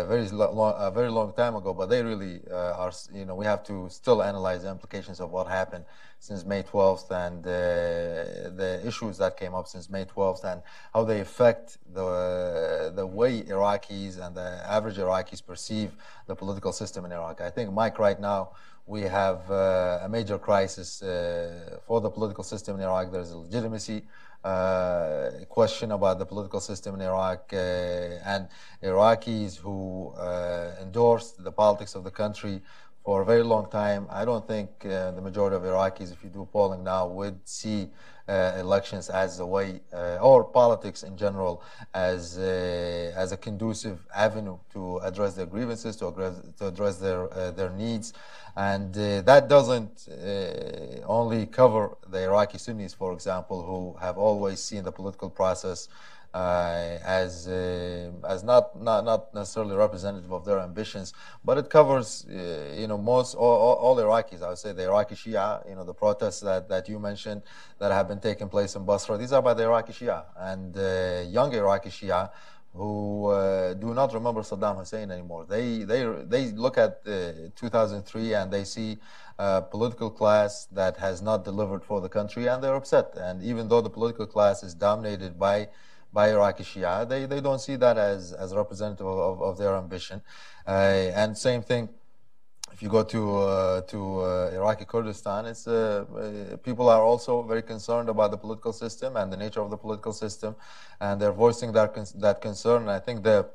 very 0.07 0.29
lo- 0.29 0.53
lo- 0.53 0.77
a 0.79 0.91
very 0.91 1.11
long 1.11 1.33
time 1.33 1.55
ago, 1.57 1.73
but 1.75 1.87
they 1.87 2.03
really 2.03 2.41
uh, 2.51 2.83
are. 2.83 2.93
You 3.13 3.25
know, 3.25 3.35
we 3.35 3.47
have 3.47 3.63
to 3.65 3.89
still 3.91 4.23
analyze 4.23 4.63
the 4.63 4.71
implications 4.71 5.21
of 5.21 5.31
what 5.31 5.47
happened 5.47 5.85
since 6.19 6.45
May 6.45 6.63
12th 6.63 7.11
and 7.11 7.45
uh, 7.47 7.51
the 8.61 8.81
issues 8.87 9.19
that 9.19 9.37
came 9.37 9.55
up 9.55 9.67
since 9.67 9.91
May 9.91 10.05
12th 10.05 10.45
and 10.45 10.63
how 10.95 11.03
they 11.05 11.21
affect 11.21 11.79
the 11.93 12.93
the 12.95 13.07
way 13.07 13.43
Iraqis 13.43 14.25
and 14.25 14.35
the 14.37 14.51
average 14.77 14.99
Iraqis 14.99 15.45
perceive 15.45 15.91
the 16.27 16.37
political 16.37 16.73
system 16.73 17.05
in 17.05 17.13
Iraq. 17.13 17.41
I 17.41 17.51
think, 17.51 17.73
Mike, 17.73 17.99
right 17.99 18.21
now 18.21 18.51
we 18.87 19.03
have 19.03 19.51
uh, 19.51 20.01
a 20.03 20.09
major 20.09 20.39
crisis 20.39 21.03
uh, 21.03 21.79
for 21.87 22.01
the 22.01 22.11
political 22.11 22.45
system 22.45 22.77
in 22.77 22.83
Iraq. 22.83 23.13
There's 23.13 23.31
a 23.33 23.39
legitimacy 23.39 24.03
uh, 24.44 25.31
question 25.49 25.93
about 25.93 26.19
the 26.19 26.27
political 26.27 26.61
system 26.61 26.94
in 26.94 27.00
Iraq, 27.03 27.53
uh, 27.53 27.56
and 27.56 28.49
Iraqis 28.83 29.56
who 29.56 30.12
uh, 30.17 30.75
endorsed 30.81 31.43
the 31.43 31.53
politics 31.53 31.94
of 31.94 32.05
the 32.05 32.11
country 32.11 32.61
for 33.05 33.23
a 33.23 33.25
very 33.25 33.43
long 33.43 33.71
time. 33.71 34.06
I 34.11 34.25
don't 34.25 34.47
think 34.47 34.69
uh, 34.85 35.11
the 35.12 35.21
majority 35.21 35.56
of 35.56 35.62
Iraqis, 35.62 36.12
if 36.12 36.23
you 36.25 36.31
do 36.31 36.49
polling 36.53 36.85
now, 36.85 37.06
would 37.06 37.39
see 37.49 37.89
elections 38.29 39.11
as 39.11 39.41
a 39.41 39.47
way, 39.47 39.81
uh, 39.93 40.19
or 40.21 40.45
politics 40.45 41.03
in 41.03 41.17
general, 41.17 41.63
as 41.95 42.39
a, 42.39 43.13
as 43.17 43.33
a 43.33 43.37
conducive 43.37 43.99
avenue 44.15 44.59
to 44.73 44.99
address 44.99 45.35
their 45.35 45.47
grievances, 45.47 45.97
to 45.97 46.09
address, 46.09 46.35
to 46.59 46.67
address 46.69 46.99
their 46.99 47.33
uh, 47.33 47.51
their 47.51 47.71
needs, 47.71 48.13
and 48.57 48.97
uh, 48.97 49.23
that 49.23 49.49
doesn't 49.49 50.09
uh, 50.09 51.05
only 51.07 51.47
cover 51.47 51.97
the 52.11 52.23
Iraqi 52.25 52.59
Sunnis, 52.59 52.95
for 52.95 53.13
example, 53.13 53.63
who 53.63 53.97
have 54.01 54.19
always 54.19 54.61
seen 54.61 54.85
the 54.85 54.93
political 54.93 55.31
process 55.31 55.89
uh, 56.34 56.99
as 57.05 57.46
uh, 57.46 58.11
as 58.26 58.43
not, 58.43 58.81
not 58.81 59.05
not 59.05 59.34
necessarily 59.34 59.76
representative 59.76 60.32
of 60.32 60.44
their 60.44 60.61
ambitions, 60.61 61.12
but 61.44 61.58
it 61.58 61.69
covers 61.69 62.26
uh, 62.31 62.75
you 62.76 62.87
know 62.87 62.96
most 62.96 63.34
all, 63.34 63.76
all, 63.76 63.96
Iraqis. 63.96 64.43
I 64.43 64.49
would 64.49 64.58
say 64.58 64.73
the 64.73 64.84
Iraqi 64.84 65.14
Shia, 65.14 65.69
you 65.69 65.75
know, 65.75 65.84
the 65.84 65.94
protests 65.94 66.40
that, 66.40 66.69
that 66.70 66.88
you 66.88 66.99
mentioned 66.99 67.43
that 67.79 67.93
have 67.93 68.08
been 68.08 68.20
taking 68.20 68.49
place 68.49 68.75
in 68.76 68.84
Basra. 68.84 69.19
These 69.19 69.32
are 69.32 69.43
by 69.43 69.55
the 69.55 69.64
Iraqi 69.64 69.93
Shia 69.93 70.25
and 70.38 70.76
uh, 70.76 71.29
young 71.29 71.52
Iraqi 71.52 71.90
Shia 71.90 72.31
who 72.75 73.26
uh, 73.26 73.75
do 73.75 73.93
not 73.93 74.14
remember 74.14 74.40
Saddam 74.40 74.78
Hussein 74.78 75.11
anymore. 75.11 75.44
They 75.44 75.85
they 75.85 76.05
they 76.25 76.52
look 76.52 76.78
at 76.78 77.02
uh, 77.06 77.50
2003 77.55 78.35
and 78.35 78.50
they 78.50 78.64
see 78.64 78.99
a 79.38 79.61
political 79.61 80.11
class 80.11 80.67
that 80.73 80.96
has 80.96 81.20
not 81.20 81.44
delivered 81.44 81.85
for 81.85 82.00
the 82.00 82.08
country, 82.08 82.46
and 82.46 82.62
they're 82.62 82.75
upset. 82.75 83.12
And 83.17 83.43
even 83.43 83.69
though 83.69 83.82
the 83.82 83.90
political 83.90 84.26
class 84.26 84.62
is 84.62 84.75
dominated 84.75 85.38
by 85.38 85.69
by 86.12 86.31
Iraqi 86.31 86.64
Shia, 86.64 87.09
they, 87.09 87.26
they 87.26 87.41
don't 87.41 87.61
see 87.61 87.76
that 87.76 87.97
as, 87.97 88.32
as 88.32 88.55
representative 88.55 89.06
of, 89.06 89.41
of 89.41 89.59
their 89.59 89.75
ambition. 89.76 90.20
Uh, 90.67 90.70
and 91.14 91.37
same 91.37 91.62
thing, 91.62 91.88
if 92.73 92.82
you 92.82 92.88
go 92.88 93.03
to 93.05 93.37
uh, 93.37 93.81
to 93.82 94.20
uh, 94.20 94.50
Iraqi 94.55 94.85
Kurdistan, 94.85 95.47
it's 95.47 95.67
uh, 95.67 96.05
uh, 96.53 96.56
people 96.59 96.88
are 96.88 97.03
also 97.03 97.43
very 97.43 97.62
concerned 97.62 98.09
about 98.09 98.31
the 98.31 98.37
political 98.38 98.73
system 98.73 99.17
and 99.17 99.32
the 99.32 99.37
nature 99.37 99.61
of 99.61 99.70
the 99.70 99.76
political 99.76 100.12
system, 100.12 100.56
and 101.00 101.20
they're 101.20 101.32
voicing 101.32 101.73
that 101.73 101.94
that 102.17 102.41
concern. 102.41 102.82
And 102.82 102.91
I 102.91 102.99
think 102.99 103.23
the 103.23 103.47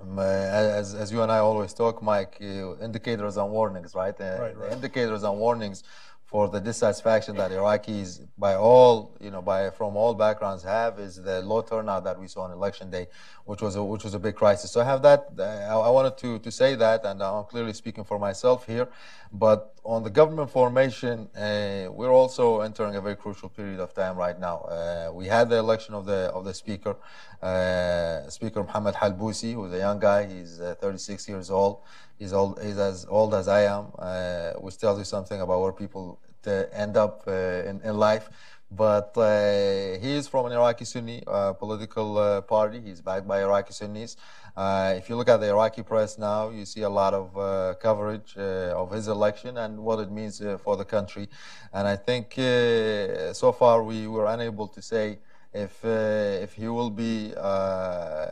um, 0.00 0.18
uh, 0.18 0.22
as, 0.22 0.94
as 0.94 1.10
you 1.10 1.22
and 1.22 1.32
I 1.32 1.38
always 1.38 1.72
talk, 1.74 2.02
Mike, 2.02 2.36
indicators 2.40 3.36
and 3.36 3.50
warnings, 3.50 3.94
right? 3.94 4.18
Right, 4.20 4.56
right. 4.56 4.72
indicators 4.72 5.22
and 5.24 5.38
warnings 5.38 5.82
for 6.26 6.48
the 6.48 6.60
dissatisfaction 6.60 7.36
that 7.36 7.52
Iraqis, 7.52 8.26
by 8.36 8.56
all 8.56 9.16
you 9.20 9.30
know, 9.30 9.40
by 9.40 9.70
from 9.70 9.96
all 9.96 10.12
backgrounds, 10.12 10.64
have 10.64 10.98
is 10.98 11.22
the 11.22 11.40
low 11.42 11.62
turnout 11.62 12.02
that 12.02 12.18
we 12.18 12.26
saw 12.26 12.42
on 12.42 12.50
election 12.50 12.90
day, 12.90 13.06
which 13.44 13.62
was 13.62 13.76
a, 13.76 13.84
which 13.84 14.02
was 14.02 14.12
a 14.14 14.18
big 14.18 14.34
crisis. 14.34 14.72
So 14.72 14.80
I 14.80 14.84
have 14.84 15.02
that. 15.02 15.28
I, 15.38 15.74
I 15.74 15.88
wanted 15.88 16.18
to 16.18 16.40
to 16.40 16.50
say 16.50 16.74
that, 16.74 17.04
and 17.04 17.22
I'm 17.22 17.44
clearly 17.44 17.72
speaking 17.72 18.02
for 18.02 18.18
myself 18.18 18.66
here. 18.66 18.88
But 19.32 19.74
on 19.84 20.02
the 20.02 20.10
government 20.10 20.50
formation, 20.50 21.28
uh, 21.36 21.92
we're 21.92 22.12
also 22.12 22.60
entering 22.60 22.96
a 22.96 23.00
very 23.00 23.16
crucial 23.16 23.48
period 23.48 23.78
of 23.78 23.94
time 23.94 24.16
right 24.16 24.38
now. 24.38 24.58
Uh, 24.62 25.10
we 25.12 25.26
had 25.26 25.48
the 25.48 25.58
election 25.58 25.94
of 25.94 26.06
the 26.06 26.30
of 26.34 26.44
the 26.44 26.54
speaker, 26.54 26.96
uh, 27.40 28.28
Speaker 28.28 28.64
Mohammed 28.64 28.94
Halbousi, 28.96 29.54
who's 29.54 29.72
a 29.72 29.78
young 29.78 30.00
guy. 30.00 30.26
He's 30.26 30.60
uh, 30.60 30.74
36 30.80 31.28
years 31.28 31.50
old. 31.50 31.82
He's 32.18 32.32
old. 32.32 32.58
As 32.58 33.06
old 33.08 33.34
as 33.34 33.48
I 33.48 33.62
am, 33.62 33.86
uh, 33.98 34.52
which 34.60 34.78
tells 34.78 34.98
you 34.98 35.04
something 35.04 35.40
about 35.40 35.60
where 35.60 35.72
people 35.72 36.18
end 36.72 36.96
up 36.96 37.22
uh, 37.26 37.30
in, 37.32 37.80
in 37.82 37.96
life. 37.96 38.30
But 38.70 39.16
uh, 39.16 39.98
he 40.00 40.14
is 40.14 40.26
from 40.26 40.46
an 40.46 40.52
Iraqi 40.52 40.84
Sunni 40.84 41.22
uh, 41.26 41.52
political 41.52 42.18
uh, 42.18 42.40
party. 42.40 42.80
He's 42.80 43.00
backed 43.00 43.28
by 43.28 43.42
Iraqi 43.42 43.72
Sunnis. 43.72 44.16
Uh, 44.56 44.94
if 44.96 45.08
you 45.08 45.16
look 45.16 45.28
at 45.28 45.36
the 45.36 45.48
Iraqi 45.48 45.82
press 45.82 46.18
now, 46.18 46.48
you 46.48 46.64
see 46.64 46.82
a 46.82 46.88
lot 46.88 47.14
of 47.14 47.36
uh, 47.38 47.74
coverage 47.80 48.36
of 48.36 48.90
his 48.90 49.06
election 49.06 49.58
and 49.58 49.78
what 49.78 50.00
it 50.00 50.10
means 50.10 50.42
for 50.64 50.76
the 50.76 50.84
country. 50.84 51.28
And 51.72 51.86
I 51.86 51.94
think 51.94 52.34
so 53.34 53.52
far 53.52 53.82
we 53.84 54.08
were 54.08 54.26
unable 54.26 54.66
to 54.68 54.82
say 54.82 55.18
if 55.56 55.84
uh, 55.84 56.44
if 56.44 56.54
he 56.54 56.68
will 56.68 56.90
be 56.90 57.32
uh, 57.36 58.26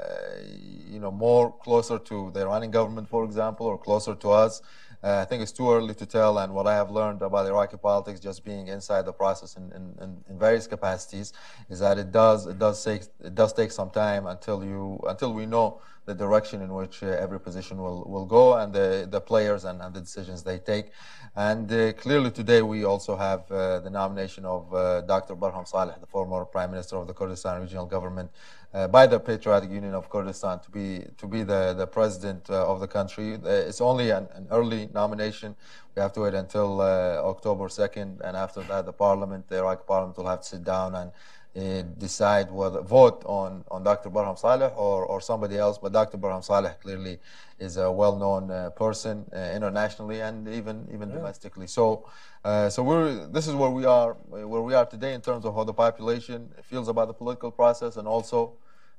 you 0.95 1.01
know 1.01 1.11
more 1.11 1.53
closer 1.65 1.99
to 1.99 2.31
the 2.33 2.41
Iranian 2.41 2.71
government, 2.71 3.09
for 3.09 3.25
example, 3.25 3.67
or 3.67 3.79
closer 3.79 4.15
to 4.15 4.31
us. 4.31 4.61
Uh, 5.05 5.21
I 5.21 5.27
think 5.27 5.43
it's 5.43 5.53
too 5.53 5.71
early 5.71 5.95
to 5.97 6.07
tell, 6.07 6.39
and 6.39 6.55
what 6.55 6.67
I 6.67 6.75
have 6.75 6.91
learned 6.91 7.21
about 7.21 7.45
Iraqi 7.47 7.77
politics, 7.77 8.21
just 8.21 8.43
being 8.43 8.69
inside 8.69 9.05
the 9.05 9.13
process 9.13 9.57
in, 9.59 9.71
in, 9.73 10.17
in, 10.31 10.39
various 10.39 10.67
capacities, 10.67 11.35
is 11.69 11.81
that 11.81 11.99
it 11.99 12.11
does 12.11 12.47
it 12.47 12.59
does 12.59 12.83
take 12.83 13.03
it 13.23 13.35
does 13.35 13.53
take 13.53 13.71
some 13.71 13.91
time 13.91 14.27
until 14.27 14.65
you 14.65 14.99
until 15.07 15.35
we 15.35 15.45
know 15.45 15.83
the 16.07 16.15
direction 16.15 16.61
in 16.61 16.73
which 16.73 17.03
uh, 17.03 17.07
every 17.07 17.41
position 17.41 17.79
will, 17.79 18.05
will 18.05 18.27
go 18.27 18.55
and 18.59 18.73
the, 18.73 19.09
the 19.11 19.21
players 19.21 19.65
and, 19.65 19.81
and 19.81 19.95
the 19.95 20.01
decisions 20.01 20.43
they 20.43 20.59
take. 20.59 20.91
And 21.37 21.71
uh, 21.73 21.93
clearly 21.95 22.31
today 22.31 22.63
we 22.63 22.85
also 22.85 23.17
have 23.17 23.51
uh, 23.51 23.81
the 23.81 23.91
nomination 23.91 24.45
of 24.45 24.73
uh, 24.75 25.01
Dr. 25.03 25.35
Barham 25.35 25.65
Saleh, 25.65 25.99
the 26.01 26.07
former 26.07 26.45
Prime 26.45 26.71
Minister 26.71 26.97
of 26.97 27.07
the 27.07 27.15
Kurdistan 27.15 27.61
Regional 27.63 27.87
Government, 27.87 28.31
uh, 28.75 28.89
by 28.89 29.07
the 29.07 29.21
Patriotic 29.21 29.71
Union 29.71 29.95
of 29.95 30.11
Kurdistan 30.11 30.59
to 30.61 30.71
be 30.71 31.05
to 31.17 31.27
be 31.27 31.45
the, 31.45 31.75
the 31.75 31.87
president 31.87 32.51
uh, 32.51 32.67
of 32.67 32.81
the 32.81 32.89
country. 32.89 33.35
Uh, 33.35 33.69
it's 33.69 33.81
only 33.81 34.11
an, 34.11 34.27
an 34.35 34.47
early 34.51 34.89
nomination. 34.93 35.55
We 35.95 36.03
have 36.03 36.13
to 36.15 36.23
wait 36.23 36.35
until 36.35 36.81
uh, 36.81 37.23
October 37.23 37.69
2nd, 37.69 38.21
and 38.21 38.37
after 38.37 38.63
that, 38.65 38.85
the 38.85 38.93
parliament, 38.93 39.49
the 39.49 39.59
Iraqi 39.59 39.85
parliament, 39.87 40.19
will 40.19 40.27
have 40.27 40.41
to 40.41 40.47
sit 40.47 40.65
down 40.65 40.97
and 40.97 41.13
uh, 41.57 41.83
decide 41.99 42.51
whether 42.51 42.81
vote 42.81 43.23
on, 43.27 43.65
on 43.71 43.85
Dr. 43.85 44.11
Barham 44.11 44.37
Saleh 44.37 44.73
or, 44.77 45.07
or 45.07 45.21
somebody 45.21 45.57
else. 45.57 45.79
But 45.79 45.93
Dr. 45.93 46.17
Barham 46.17 46.43
Saleh 46.43 46.81
clearly 46.81 47.21
is 47.61 47.77
a 47.77 47.93
well-known 47.93 48.51
uh, 48.51 48.71
person 48.71 49.25
uh, 49.33 49.53
internationally 49.55 50.21
and 50.21 50.49
even 50.49 50.89
even 50.93 51.11
domestically. 51.11 51.69
So, 51.69 52.09
uh, 52.45 52.69
so 52.71 52.83
we're 52.83 53.29
this 53.29 53.47
is 53.47 53.55
where 53.55 53.71
we 53.71 53.85
are 53.85 54.15
where 54.31 54.63
we 54.63 54.75
are 54.75 54.85
today 54.85 55.15
in 55.15 55.21
terms 55.21 55.45
of 55.45 55.55
how 55.55 55.63
the 55.63 55.73
population 55.73 56.51
feels 56.65 56.89
about 56.89 57.07
the 57.07 57.15
political 57.15 57.53
process 57.53 57.99
and 57.99 58.09
also 58.09 58.55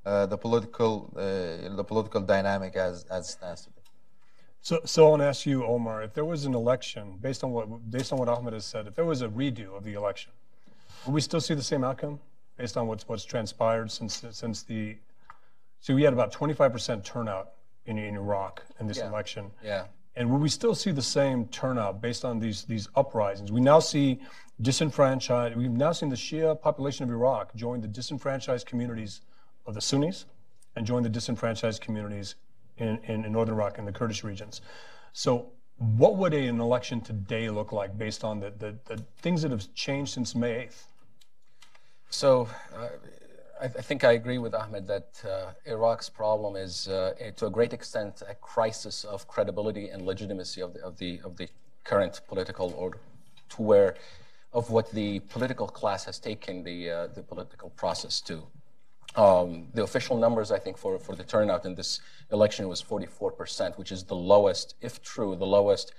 uh, 0.05 0.25
the 0.25 0.38
political 0.38 1.12
uh, 1.15 1.75
the 1.75 1.83
political 1.83 2.21
dynamic 2.21 2.75
as 2.75 3.05
as 3.05 3.27
it 3.27 3.31
stands 3.31 3.62
today. 3.63 3.71
So, 4.62 4.81
so 4.85 5.05
I 5.05 5.09
want 5.12 5.21
to 5.21 5.27
ask 5.27 5.45
you, 5.45 5.63
Omar, 5.63 6.01
if 6.03 6.13
there 6.13 6.25
was 6.25 6.45
an 6.45 6.55
election, 6.55 7.17
based 7.21 7.43
on 7.43 7.51
what 7.51 7.65
based 7.91 8.12
on 8.13 8.19
what 8.19 8.29
Ahmed 8.29 8.53
has 8.53 8.65
said, 8.65 8.88
if 8.88 8.95
there 8.95 9.05
was 9.05 9.21
a 9.21 9.27
redo 9.27 9.75
of 9.77 9.83
the 9.83 9.93
election, 9.93 10.31
would 11.05 11.13
we 11.13 11.21
still 11.21 11.41
see 11.41 11.53
the 11.53 11.63
same 11.63 11.83
outcome 11.83 12.19
based 12.57 12.77
on 12.77 12.88
what's 12.88 13.07
what's 13.07 13.25
transpired 13.25 13.91
since 13.91 14.24
since 14.31 14.63
the? 14.63 14.95
So 15.81 15.93
we 15.93 16.01
had 16.01 16.13
about 16.13 16.33
25% 16.33 17.03
turnout 17.03 17.51
in, 17.85 18.00
in 18.00 18.15
Iraq 18.15 18.63
in 18.79 18.88
this 18.88 18.97
Yeah. 18.97 19.09
election. 19.09 19.51
Yeah. 19.63 19.85
And 20.15 20.31
will 20.31 20.39
we 20.39 20.50
still 20.50 20.74
see 20.74 20.89
the 20.89 21.01
same 21.03 21.45
turnout 21.50 22.01
based 22.01 22.25
on 22.25 22.39
these 22.39 22.63
these 22.63 22.88
uprisings? 22.95 23.51
We 23.51 23.62
now 23.62 23.79
see 23.79 24.19
disenfranchised. 24.62 25.55
We've 25.55 25.69
now 25.69 25.91
seen 25.91 26.09
the 26.09 26.15
Shia 26.15 26.59
population 26.59 27.03
of 27.03 27.12
Iraq 27.12 27.53
join 27.55 27.81
the 27.81 27.88
disenfranchised 27.88 28.65
communities 28.65 29.21
of 29.65 29.74
the 29.74 29.81
Sunnis, 29.81 30.25
and 30.75 30.86
join 30.86 31.03
the 31.03 31.10
disenfranchised 31.10 31.81
communities 31.81 32.36
in, 32.77 33.00
in, 33.05 33.25
in 33.25 33.31
northern 33.31 33.55
Iraq 33.55 33.77
and 33.77 33.88
the 33.88 33.91
Kurdish 33.91 34.24
regions. 34.24 34.62
So, 35.13 35.51
what 35.77 36.15
would 36.17 36.34
an 36.34 36.60
election 36.60 37.01
today 37.01 37.50
look 37.50 37.72
like 37.72 37.98
based 37.98 38.24
on 38.24 38.39
the, 38.39 38.51
the, 38.57 38.75
the 38.86 39.03
things 39.17 39.41
that 39.41 39.51
have 39.51 39.74
changed 39.74 40.13
since 40.13 40.34
May 40.34 40.53
eighth? 40.62 40.88
So 42.10 42.48
uh, 42.74 42.88
I, 43.60 43.65
I 43.65 43.67
think 43.67 44.05
I 44.05 44.13
agree 44.13 44.38
with 44.38 44.53
Ahmed 44.53 44.88
that 44.88 45.22
uh, 45.25 45.51
Iraq's 45.65 46.10
problem 46.10 46.55
is, 46.55 46.88
uh, 46.88 47.13
eh, 47.19 47.31
to 47.31 47.48
a 47.48 47.50
great 47.50 47.74
extent, 47.74 48.22
a 48.27 48.36
crisis 48.36 49.03
of 49.03 49.27
credibility 49.27 49.89
and 49.89 50.05
legitimacy 50.05 50.62
of 50.62 50.74
the, 50.74 50.81
of 50.81 50.98
the, 50.98 51.19
of 51.25 51.36
the 51.36 51.50
current 51.84 52.22
political 52.27 52.74
order, 52.77 53.00
to 53.50 53.62
where 53.62 53.95
of 54.53 54.69
what 54.69 54.89
the 54.91 55.19
political 55.19 55.67
class 55.67 56.05
has 56.05 56.17
taken 56.17 56.63
the, 56.63 56.89
uh, 56.89 57.07
the 57.07 57.22
political 57.22 57.69
process 57.72 58.22
to. 58.22 58.43
Um, 59.15 59.67
the 59.74 59.84
official 59.84 60.17
numbers, 60.17 60.51
I 60.51 60.60
think, 60.60 60.77
for, 60.77 61.00
for 61.00 61.15
the 61.15 61.24
turnout 61.24 61.65
in 61.65 61.75
this 61.75 62.01
election 62.31 62.67
was 62.67 62.81
44%, 62.81 63.77
which 63.77 63.91
is 63.91 64.03
the 64.03 64.15
lowest, 64.15 64.75
if 64.81 65.01
true, 65.01 65.36
the 65.36 65.45
lowest 65.45 65.93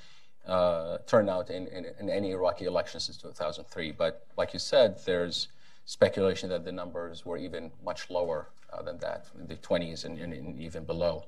uh, 0.47 0.99
turnout 1.07 1.51
in, 1.51 1.67
in, 1.69 1.87
in 1.99 2.11
any 2.11 2.33
Iraqi 2.33 2.67
election 2.67 3.01
since 3.01 3.17
2003. 3.17 3.93
But 3.93 4.27
like 4.37 4.53
you 4.53 4.59
said, 4.59 4.99
there's 5.05 5.49
speculation 5.87 6.51
that 6.51 6.65
the 6.65 6.73
numbers 6.73 7.25
were 7.25 7.39
even 7.39 7.71
much 7.85 8.11
lower 8.11 8.49
uh, 8.73 8.83
than 8.83 8.99
that, 8.99 9.27
in 9.39 9.47
the 9.47 9.57
20s 9.57 10.05
and, 10.05 10.19
and, 10.19 10.33
and 10.33 10.61
even 10.61 10.85
below. 10.85 11.25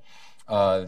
Uh, 0.47 0.85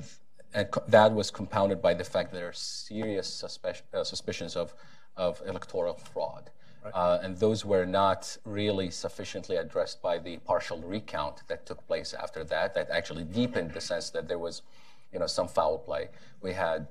and 0.54 0.70
co- 0.70 0.84
that 0.88 1.12
was 1.12 1.32
compounded 1.32 1.82
by 1.82 1.94
the 1.94 2.04
fact 2.04 2.32
that 2.32 2.38
there 2.38 2.50
are 2.50 2.54
serious 2.54 3.28
suspe- 3.44 3.82
uh, 3.94 4.04
suspicions 4.04 4.56
of, 4.56 4.76
of 5.16 5.42
electoral 5.48 5.94
fraud. 5.94 6.52
Uh, 6.94 7.20
and 7.22 7.38
those 7.38 7.64
were 7.64 7.86
not 7.86 8.38
really 8.44 8.90
sufficiently 8.90 9.58
addressed 9.58 10.02
by 10.02 10.18
the 10.18 10.38
partial 10.38 10.80
recount 10.82 11.44
that 11.48 11.66
took 11.66 11.86
place 11.88 12.14
after 12.14 12.44
that. 12.44 12.74
That 12.74 12.90
actually 12.90 13.24
deepened 13.24 13.72
the 13.72 13.82
sense 13.82 14.10
that 14.12 14.28
there 14.28 14.40
was, 14.40 14.64
you 15.14 15.20
know, 15.20 15.28
some 15.28 15.48
foul 15.48 15.78
play. 15.78 16.10
We 16.42 16.54
had 16.54 16.88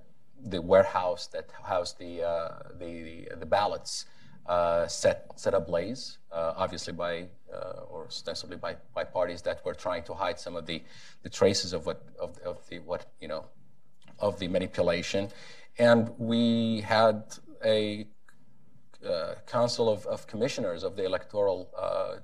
the 0.49 0.63
warehouse 0.63 1.27
that 1.29 1.51
housed 1.65 1.99
the 1.99 2.23
uh, 2.23 2.49
the, 2.79 3.03
the 3.03 3.37
the 3.41 3.47
ballots 3.47 4.07
uh, 4.47 4.87
set 4.87 5.31
set 5.37 5.55
ablaze, 5.55 6.19
uh, 6.33 6.55
obviously 6.57 6.93
by 6.93 7.27
uh, 7.53 7.85
or 7.91 8.07
ostensibly 8.07 8.57
by, 8.57 8.77
by 8.95 9.05
parties 9.05 9.43
that 9.43 9.65
were 9.65 9.75
trying 9.75 10.03
to 10.05 10.15
hide 10.15 10.39
some 10.39 10.57
of 10.57 10.67
the, 10.67 10.83
the 11.23 11.29
traces 11.29 11.73
of 11.73 11.87
what 11.87 12.03
of, 12.19 12.39
of 12.39 12.59
the 12.69 12.79
what 12.81 13.07
you 13.21 13.29
know 13.29 13.45
of 14.19 14.39
the 14.39 14.49
manipulation, 14.49 15.29
and 15.79 16.11
we 16.19 16.81
had 16.81 17.23
a 17.65 18.07
uh, 19.07 19.35
council 19.47 19.89
of, 19.89 20.07
of 20.07 20.27
commissioners 20.27 20.83
of 20.83 20.97
the 20.97 21.05
electoral 21.05 21.71
uh, 21.79 22.17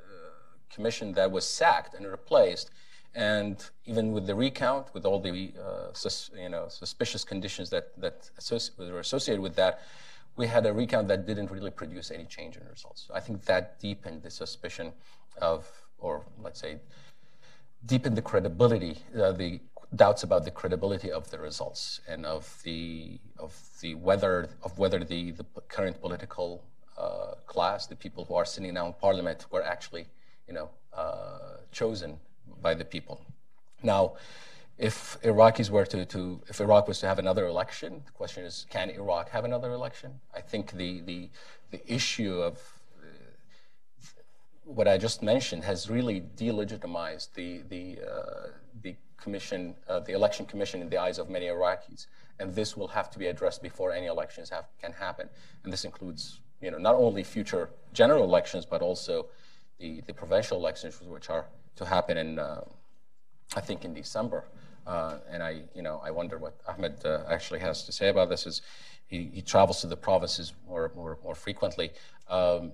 commission 0.71 1.13
that 1.13 1.31
was 1.31 1.47
sacked 1.47 1.95
and 1.95 2.07
replaced. 2.07 2.71
And 3.15 3.57
even 3.87 4.13
with 4.13 4.27
the 4.27 4.35
recount, 4.35 4.93
with 4.93 5.07
all 5.07 5.21
the 5.21 5.53
uh, 5.59 5.93
sus, 5.95 6.31
you 6.39 6.51
know 6.51 6.69
suspicious 6.69 7.25
conditions 7.25 7.71
that 7.71 7.99
that 7.99 8.31
associ- 8.39 8.77
were 8.79 9.01
associated 9.01 9.41
with 9.41 9.57
that, 9.57 9.81
we 10.37 10.47
had 10.47 10.67
a 10.67 10.73
recount 10.73 11.09
that 11.09 11.27
didn't 11.27 11.51
really 11.51 11.71
produce 11.71 12.11
any 12.11 12.25
change 12.25 12.57
in 12.59 12.63
results. 12.69 13.09
I 13.13 13.21
think 13.21 13.45
that 13.47 13.81
deepened 13.81 14.23
the 14.23 14.31
suspicion 14.31 14.93
of, 15.41 15.67
or 15.99 16.25
let's 16.43 16.61
say, 16.61 16.77
deepened 17.87 18.17
the 18.17 18.23
credibility, 18.23 18.99
uh, 19.19 19.33
the 19.33 19.61
doubts 19.97 20.23
about 20.23 20.45
the 20.45 20.51
credibility 20.51 21.11
of 21.11 21.31
the 21.31 21.39
results 21.39 22.01
and 22.07 22.25
of 22.27 22.61
the 22.65 23.19
of 23.39 23.53
the 23.81 23.95
whether 23.95 24.49
of 24.63 24.79
whether 24.79 25.01
the, 25.05 25.33
the 25.33 25.45
current 25.69 26.01
political 26.01 26.63
uh, 26.99 27.35
class, 27.47 27.87
the 27.87 27.97
people 27.97 28.25
who 28.25 28.35
are 28.35 28.45
sitting 28.45 28.73
now 28.75 28.87
in 28.87 28.93
parliament, 28.95 29.47
were 29.51 29.63
actually, 29.63 30.07
you 30.49 30.55
know, 30.55 30.71
uh, 30.93 31.59
chosen 31.73 32.19
by 32.63 32.75
the 32.75 32.85
people. 32.85 33.21
Now, 33.83 34.15
if 34.79 35.19
Iraqis 35.23 35.71
were 35.71 35.87
to, 35.87 36.05
to 36.07 36.41
if 36.49 36.61
Iraq 36.61 36.89
was 36.89 37.01
to 37.01 37.07
have 37.07 37.19
another 37.19 37.47
election, 37.47 38.03
the 38.05 38.13
question 38.13 38.45
is, 38.45 38.67
can 38.71 38.91
Iraq 38.91 39.31
have 39.31 39.45
another 39.45 39.73
election? 39.73 40.21
I 40.35 40.41
think 40.41 40.73
the 40.73 41.01
the 41.01 41.31
the 41.71 41.81
issue 41.93 42.41
of 42.41 42.59
what 44.65 44.89
I 44.89 44.99
just 44.99 45.23
mentioned 45.23 45.65
has 45.65 45.89
really 45.89 46.21
delegitimized 46.37 47.35
the 47.35 47.63
the 47.69 47.99
uh, 48.03 48.47
the 48.83 48.97
commission, 49.17 49.75
uh, 49.89 50.01
the 50.01 50.13
election 50.13 50.47
commission, 50.47 50.81
in 50.83 50.89
the 50.89 50.99
eyes 50.99 51.19
of 51.19 51.29
many 51.29 51.47
Iraqis, 51.47 52.07
and 52.39 52.55
this 52.55 52.77
will 52.77 52.89
have 52.89 53.11
to 53.11 53.19
be 53.19 53.27
addressed 53.27 53.63
before 53.63 53.93
any 53.93 54.07
elections 54.07 54.51
have, 54.51 54.67
can 54.81 54.93
happen. 54.93 55.29
And 55.65 55.73
this 55.73 55.85
includes, 55.85 56.41
you 56.61 56.71
know, 56.71 56.79
not 56.79 56.95
only 56.95 57.25
future 57.25 57.71
general 57.93 58.25
elections, 58.25 58.67
but 58.67 58.83
also 58.83 59.27
the 59.79 60.03
the 60.07 60.15
provincial 60.15 60.59
elections, 60.59 61.01
which 61.01 61.31
are 61.31 61.47
to 61.77 61.85
happen 61.85 62.17
in, 62.17 62.39
uh, 62.39 62.65
I 63.55 63.61
think, 63.61 63.85
in 63.85 63.95
December. 63.95 64.45
Uh, 64.87 65.19
and 65.31 65.43
I, 65.43 65.63
you 65.75 65.83
know, 65.83 66.01
I 66.05 66.11
wonder 66.11 66.39
what 66.39 66.55
Ahmed 66.69 67.05
uh, 67.05 67.25
actually 67.29 67.61
has 67.61 67.85
to 67.85 67.93
say 67.93 68.09
about 68.09 68.29
this. 68.29 68.47
Is 68.47 68.63
he, 69.07 69.31
he 69.33 69.43
travels 69.43 69.81
to 69.81 69.87
the 69.87 69.97
provinces 69.97 70.53
more 70.69 70.93
more, 70.95 71.19
more 71.23 71.35
frequently. 71.35 71.91
Um, 72.29 72.73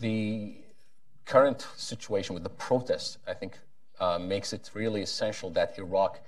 the 0.00 0.56
current 1.26 1.66
situation 1.76 2.34
with 2.34 2.44
the 2.44 2.50
protests, 2.50 3.18
I 3.26 3.34
think, 3.34 3.58
uh, 4.00 4.18
makes 4.18 4.52
it 4.52 4.70
really 4.74 5.02
essential 5.02 5.50
that 5.50 5.78
Iraq 5.78 6.20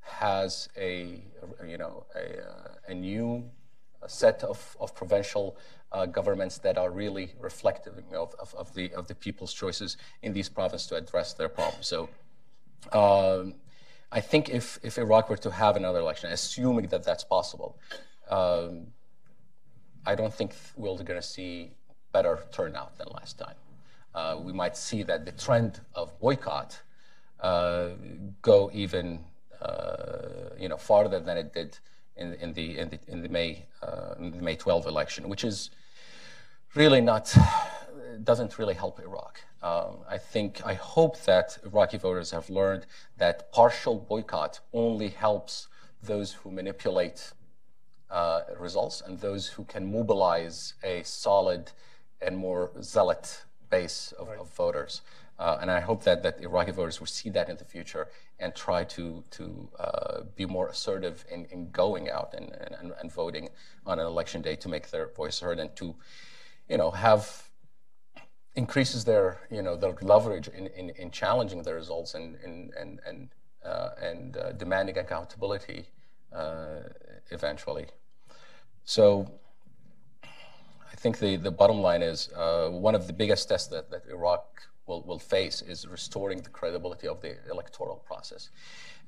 has 0.00 0.68
a, 0.76 1.22
you 1.66 1.78
know, 1.78 2.06
a, 2.14 2.40
uh, 2.40 2.74
a 2.88 2.94
new 2.94 3.44
set 4.06 4.42
of, 4.42 4.76
of 4.80 4.94
provincial 4.94 5.56
uh, 5.92 6.06
governments 6.06 6.58
that 6.58 6.78
are 6.78 6.90
really 6.90 7.34
reflective 7.38 7.94
you 7.96 8.12
know, 8.12 8.30
of, 8.40 8.54
of, 8.54 8.72
the, 8.74 8.92
of 8.94 9.06
the 9.06 9.14
people's 9.14 9.52
choices 9.52 9.96
in 10.22 10.32
these 10.32 10.48
provinces 10.48 10.86
to 10.88 10.96
address 10.96 11.34
their 11.34 11.48
problems. 11.48 11.86
So 11.86 12.08
um, 12.92 13.54
I 14.10 14.20
think 14.20 14.48
if, 14.48 14.78
if 14.82 14.98
Iraq 14.98 15.28
were 15.28 15.36
to 15.36 15.50
have 15.50 15.76
another 15.76 15.98
election, 15.98 16.30
assuming 16.32 16.86
that 16.88 17.04
that's 17.04 17.24
possible, 17.24 17.78
um, 18.30 18.86
I 20.06 20.14
don't 20.14 20.32
think 20.32 20.54
we're 20.76 20.94
going 20.94 21.20
to 21.20 21.22
see 21.22 21.72
better 22.12 22.38
turnout 22.50 22.96
than 22.96 23.08
last 23.08 23.38
time. 23.38 23.54
Uh, 24.14 24.36
we 24.40 24.52
might 24.52 24.76
see 24.76 25.02
that 25.02 25.24
the 25.24 25.32
trend 25.32 25.80
of 25.94 26.18
boycott 26.20 26.80
uh, 27.40 27.90
go 28.42 28.70
even 28.72 29.20
uh, 29.62 30.50
you 30.58 30.68
know 30.68 30.76
farther 30.76 31.20
than 31.20 31.36
it 31.36 31.52
did 31.52 31.78
in, 32.16 32.34
in 32.34 32.52
the 32.52 32.78
in 32.78 32.88
the 32.88 32.98
in 33.08 33.22
the 33.22 33.28
May 33.28 33.66
uh, 33.82 34.14
in 34.18 34.30
the 34.30 34.42
May 34.42 34.56
12 34.56 34.86
election, 34.86 35.28
which 35.28 35.44
is 35.44 35.70
really 36.74 37.00
not 37.00 37.34
doesn't 38.24 38.58
really 38.58 38.74
help 38.74 39.00
Iraq. 39.00 39.40
Um, 39.62 39.98
I 40.08 40.18
think 40.18 40.64
I 40.64 40.74
hope 40.74 41.20
that 41.24 41.58
Iraqi 41.64 41.98
voters 41.98 42.30
have 42.30 42.48
learned 42.50 42.86
that 43.18 43.52
partial 43.52 43.98
boycott 43.98 44.60
only 44.72 45.08
helps 45.08 45.68
those 46.02 46.32
who 46.32 46.50
manipulate 46.50 47.32
uh, 48.10 48.40
results 48.58 49.02
and 49.06 49.20
those 49.20 49.46
who 49.48 49.64
can 49.64 49.90
mobilize 49.90 50.74
a 50.82 51.02
solid 51.04 51.70
and 52.22 52.36
more 52.36 52.70
zealot 52.82 53.44
base 53.70 54.12
of, 54.18 54.28
of 54.28 54.50
voters. 54.50 55.02
Uh, 55.38 55.58
and 55.62 55.70
I 55.70 55.80
hope 55.80 56.04
that, 56.04 56.22
that 56.22 56.42
Iraqi 56.42 56.72
voters 56.72 57.00
will 57.00 57.06
see 57.06 57.30
that 57.30 57.48
in 57.48 57.56
the 57.56 57.64
future 57.64 58.08
and 58.38 58.54
try 58.54 58.84
to, 58.84 59.24
to 59.30 59.68
uh, 59.78 60.20
be 60.36 60.44
more 60.44 60.68
assertive 60.68 61.24
in, 61.30 61.46
in 61.46 61.70
going 61.70 62.10
out 62.10 62.34
and, 62.34 62.52
and, 62.52 62.92
and 63.00 63.10
voting 63.10 63.48
on 63.86 63.98
an 63.98 64.06
election 64.06 64.42
day 64.42 64.56
to 64.56 64.68
make 64.68 64.90
their 64.90 65.08
voice 65.08 65.40
heard 65.40 65.58
and 65.58 65.74
to, 65.76 65.94
you 66.68 66.76
know, 66.76 66.90
have 66.90 67.48
increases 68.54 69.04
their, 69.04 69.38
you 69.50 69.62
know, 69.62 69.76
their 69.76 69.94
leverage 70.02 70.48
in, 70.48 70.66
in, 70.68 70.90
in 70.90 71.10
challenging 71.10 71.62
the 71.62 71.72
results 71.72 72.14
and, 72.14 72.36
and, 72.44 72.74
and, 72.78 73.00
and, 73.06 73.28
uh, 73.64 73.90
and 74.02 74.36
uh, 74.36 74.52
demanding 74.52 74.98
accountability 74.98 75.86
uh, 76.34 76.80
eventually. 77.30 77.86
So 78.84 79.39
I 80.92 80.96
think 80.96 81.18
the, 81.18 81.36
the 81.36 81.50
bottom 81.50 81.80
line 81.80 82.02
is 82.02 82.30
uh, 82.36 82.68
one 82.68 82.94
of 82.94 83.06
the 83.06 83.12
biggest 83.12 83.48
tests 83.48 83.68
that, 83.68 83.90
that 83.90 84.02
Iraq 84.10 84.44
will, 84.86 85.02
will 85.02 85.18
face 85.18 85.62
is 85.62 85.86
restoring 85.86 86.42
the 86.42 86.50
credibility 86.50 87.06
of 87.06 87.20
the 87.20 87.36
electoral 87.50 87.96
process. 87.96 88.50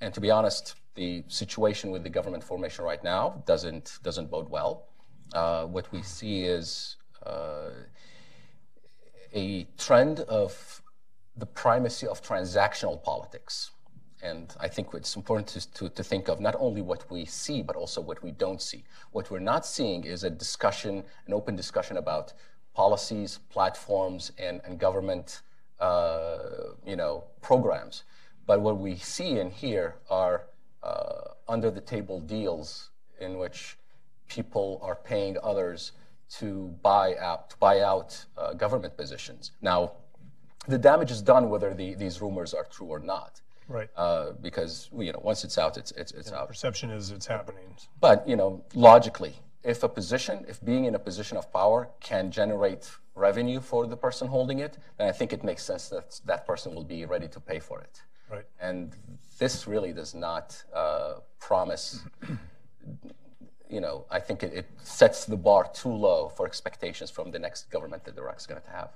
And 0.00 0.14
to 0.14 0.20
be 0.20 0.30
honest, 0.30 0.76
the 0.94 1.24
situation 1.28 1.90
with 1.90 2.02
the 2.02 2.10
government 2.10 2.44
formation 2.44 2.84
right 2.84 3.02
now 3.02 3.42
doesn't, 3.46 3.98
doesn't 4.02 4.30
bode 4.30 4.48
well. 4.48 4.88
Uh, 5.34 5.64
what 5.64 5.90
we 5.92 6.02
see 6.02 6.44
is 6.44 6.96
uh, 7.26 7.70
a 9.34 9.66
trend 9.78 10.20
of 10.20 10.82
the 11.36 11.46
primacy 11.46 12.06
of 12.06 12.22
transactional 12.22 13.02
politics 13.02 13.70
And 14.22 14.54
I 14.60 14.68
think 14.68 14.88
it's 14.94 15.16
important 15.16 15.48
to, 15.48 15.72
to, 15.72 15.88
to, 15.88 16.04
think 16.04 16.28
of 16.28 16.40
not 16.40 16.54
only 16.58 16.80
what 16.80 17.10
we 17.10 17.24
see, 17.24 17.60
but 17.60 17.74
also 17.74 18.00
what 18.00 18.22
we 18.22 18.30
don't 18.30 18.62
see. 18.62 18.84
What 19.10 19.30
we're 19.32 19.40
not 19.40 19.66
seeing 19.66 20.04
is 20.04 20.22
a 20.22 20.30
discussion, 20.30 21.02
an 21.26 21.32
open 21.32 21.56
discussion 21.56 21.96
about 21.96 22.32
policies, 22.72 23.40
platforms, 23.50 24.30
and, 24.38 24.60
and 24.64 24.78
government 24.78 25.42
uh, 25.80 26.38
you 26.86 26.94
know, 26.94 27.24
programs. 27.40 28.04
But 28.46 28.60
what 28.60 28.78
we 28.78 28.96
see 28.96 29.40
and 29.40 29.52
hear 29.52 29.96
are 30.08 30.44
uh, 30.82 31.32
under 31.48 31.70
the 31.70 31.80
table 31.80 32.20
deals 32.20 32.90
in 33.20 33.38
which 33.38 33.76
people 34.28 34.78
are 34.82 34.94
paying 34.94 35.36
others 35.42 35.92
to 36.38 36.74
buy 36.82 37.16
out, 37.16 37.50
to 37.50 37.56
buy 37.56 37.80
out 37.80 38.24
uh, 38.38 38.54
government 38.54 38.96
positions. 38.96 39.50
Now, 39.60 39.92
the 40.68 40.78
damage 40.78 41.10
is 41.10 41.20
done 41.20 41.50
whether 41.50 41.74
the, 41.74 41.94
these 41.94 42.22
rumors 42.22 42.54
are 42.54 42.64
true 42.64 42.86
or 42.86 43.00
not. 43.00 43.40
Right. 43.72 43.88
Uh, 43.96 44.32
because 44.40 44.90
you 44.96 45.12
know, 45.12 45.20
once 45.22 45.44
it's 45.44 45.56
out, 45.56 45.76
it's 45.76 45.92
it's, 45.92 46.12
it's 46.12 46.30
yeah, 46.30 46.38
out. 46.38 46.48
Perception 46.48 46.90
is 46.90 47.10
it's 47.10 47.26
happening. 47.26 47.74
But 48.00 48.28
you 48.28 48.36
know, 48.36 48.64
logically, 48.74 49.34
if 49.64 49.82
a 49.82 49.88
position, 49.88 50.44
if 50.48 50.62
being 50.64 50.84
in 50.84 50.94
a 50.94 50.98
position 50.98 51.36
of 51.38 51.50
power 51.52 51.88
can 52.00 52.30
generate 52.30 52.90
revenue 53.14 53.60
for 53.60 53.86
the 53.86 53.96
person 53.96 54.28
holding 54.28 54.58
it, 54.58 54.78
then 54.98 55.08
I 55.08 55.12
think 55.12 55.32
it 55.32 55.42
makes 55.42 55.62
sense 55.62 55.88
that 55.88 56.20
that 56.26 56.46
person 56.46 56.74
will 56.74 56.84
be 56.84 57.04
ready 57.04 57.28
to 57.28 57.40
pay 57.40 57.58
for 57.58 57.80
it. 57.80 58.02
Right. 58.30 58.46
And 58.60 58.96
this 59.38 59.66
really 59.66 59.92
does 59.92 60.14
not 60.14 60.62
uh, 60.74 61.14
promise. 61.38 62.04
you 63.68 63.80
know, 63.80 64.04
I 64.10 64.20
think 64.20 64.42
it, 64.42 64.52
it, 64.52 64.66
sets 64.82 65.24
the 65.24 65.36
bar 65.36 65.70
too 65.72 65.92
low 65.92 66.28
for 66.28 66.46
expectations 66.46 67.10
from 67.10 67.30
the 67.30 67.38
next 67.38 67.70
government 67.70 68.04
that 68.04 68.16
Iraq 68.18 68.38
is 68.38 68.46
going 68.46 68.60
to 68.60 68.70
have. 68.70 68.90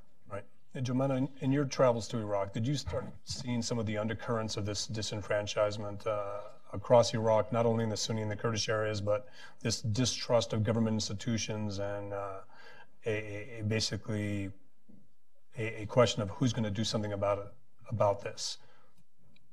And 0.76 0.86
Jomana, 0.86 1.26
in 1.40 1.52
your 1.52 1.64
travels 1.64 2.06
to 2.08 2.18
Iraq, 2.18 2.52
did 2.52 2.66
you 2.66 2.74
start 2.74 3.06
seeing 3.24 3.62
some 3.62 3.78
of 3.78 3.86
the 3.86 3.96
undercurrents 3.96 4.58
of 4.58 4.66
this 4.66 4.86
disenfranchisement 4.86 6.06
uh, 6.06 6.40
across 6.74 7.14
Iraq, 7.14 7.50
not 7.50 7.64
only 7.64 7.82
in 7.82 7.88
the 7.88 7.96
Sunni 7.96 8.20
and 8.20 8.30
the 8.30 8.36
Kurdish 8.36 8.68
areas, 8.68 9.00
but 9.00 9.26
this 9.62 9.80
distrust 9.80 10.52
of 10.52 10.62
government 10.62 10.92
institutions 10.92 11.78
and 11.78 12.12
uh, 12.12 12.40
a, 13.06 13.60
a, 13.60 13.62
basically 13.66 14.50
a, 15.56 15.82
a, 15.82 15.86
question 15.86 16.20
of 16.20 16.28
who's 16.28 16.52
going 16.52 16.64
to 16.64 16.70
do 16.70 16.84
something 16.84 17.14
about 17.14 17.38
it, 17.38 17.48
about 17.88 18.22
this? 18.22 18.58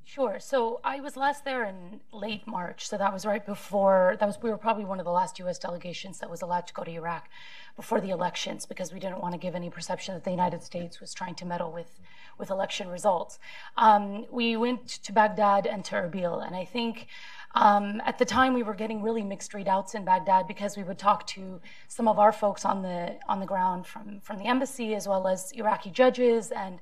Sure. 0.05 0.37
So 0.39 0.81
I 0.83 0.99
was 0.99 1.15
last 1.15 1.45
there 1.45 1.63
in 1.63 2.01
late 2.11 2.45
March. 2.45 2.87
So 2.87 2.97
that 2.97 3.13
was 3.13 3.25
right 3.25 3.45
before 3.45 4.17
that 4.19 4.25
was 4.25 4.37
we 4.41 4.49
were 4.49 4.57
probably 4.57 4.83
one 4.83 4.99
of 4.99 5.05
the 5.05 5.11
last 5.11 5.39
U.S. 5.39 5.57
delegations 5.57 6.19
that 6.19 6.29
was 6.29 6.41
allowed 6.41 6.67
to 6.67 6.73
go 6.73 6.83
to 6.83 6.91
Iraq 6.91 7.29
before 7.77 8.01
the 8.01 8.09
elections 8.09 8.65
because 8.65 8.91
we 8.93 8.99
didn't 8.99 9.21
want 9.21 9.33
to 9.33 9.39
give 9.39 9.55
any 9.55 9.69
perception 9.69 10.13
that 10.13 10.23
the 10.23 10.31
United 10.31 10.61
States 10.61 10.99
was 10.99 11.13
trying 11.13 11.35
to 11.35 11.45
meddle 11.45 11.71
with 11.71 11.99
with 12.37 12.49
election 12.49 12.89
results. 12.89 13.39
Um, 13.77 14.25
we 14.29 14.57
went 14.57 14.87
to 14.87 15.13
Baghdad 15.13 15.65
and 15.67 15.85
to 15.85 15.95
Erbil, 15.95 16.45
and 16.45 16.55
I 16.55 16.65
think. 16.65 17.07
Um, 17.55 18.01
at 18.03 18.17
the 18.17 18.25
time, 18.25 18.55
we 18.55 18.63
were 18.63 18.73
getting 18.73 19.03
really 19.03 19.21
mixed 19.21 19.51
readouts 19.51 19.93
in 19.93 20.03
Baghdad 20.03 20.47
because 20.47 20.75
we 20.75 20.81
would 20.81 20.97
talk 20.97 21.27
to 21.27 21.61
some 21.87 22.07
of 22.07 22.17
our 22.17 22.31
folks 22.31 22.65
on 22.65 22.81
the 22.81 23.19
on 23.27 23.39
the 23.39 23.45
ground 23.45 23.85
from 23.85 24.21
from 24.21 24.39
the 24.39 24.45
embassy 24.45 24.95
as 24.95 25.07
well 25.07 25.27
as 25.27 25.51
Iraqi 25.51 25.91
judges 25.91 26.49
and 26.49 26.79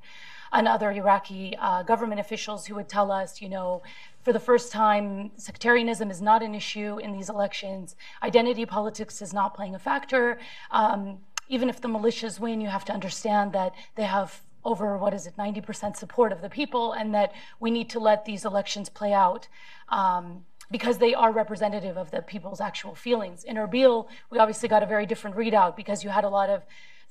and 0.53 0.67
other 0.67 0.91
Iraqi 0.91 1.55
uh, 1.59 1.83
government 1.83 2.19
officials 2.19 2.65
who 2.65 2.75
would 2.75 2.89
tell 2.89 3.11
us, 3.11 3.41
you 3.41 3.49
know, 3.49 3.81
for 4.23 4.33
the 4.33 4.39
first 4.39 4.71
time, 4.71 5.31
sectarianism 5.37 6.11
is 6.11 6.21
not 6.21 6.43
an 6.43 6.53
issue 6.53 6.99
in 6.99 7.11
these 7.11 7.29
elections. 7.29 7.95
Identity 8.21 8.65
politics 8.65 9.21
is 9.21 9.33
not 9.33 9.55
playing 9.55 9.75
a 9.75 9.79
factor. 9.79 10.39
Um, 10.71 11.19
even 11.47 11.69
if 11.69 11.81
the 11.81 11.87
militias 11.87 12.39
win, 12.39 12.61
you 12.61 12.67
have 12.67 12.85
to 12.85 12.93
understand 12.93 13.53
that 13.53 13.73
they 13.95 14.03
have 14.03 14.41
over 14.63 14.97
what 14.97 15.13
is 15.13 15.25
it 15.25 15.35
90% 15.37 15.95
support 15.97 16.31
of 16.31 16.41
the 16.41 16.49
people 16.49 16.93
and 16.93 17.13
that 17.15 17.33
we 17.59 17.71
need 17.71 17.89
to 17.89 17.99
let 17.99 18.25
these 18.25 18.45
elections 18.45 18.89
play 18.89 19.11
out 19.11 19.47
um, 19.89 20.45
because 20.69 20.99
they 20.99 21.13
are 21.13 21.31
representative 21.31 21.97
of 21.97 22.11
the 22.11 22.21
people's 22.21 22.61
actual 22.61 22.93
feelings 22.93 23.43
in 23.43 23.55
erbil 23.55 24.07
we 24.29 24.37
obviously 24.37 24.69
got 24.69 24.83
a 24.83 24.85
very 24.85 25.07
different 25.07 25.35
readout 25.35 25.75
because 25.75 26.03
you 26.03 26.11
had 26.11 26.23
a 26.23 26.29
lot 26.29 26.47
of 26.49 26.61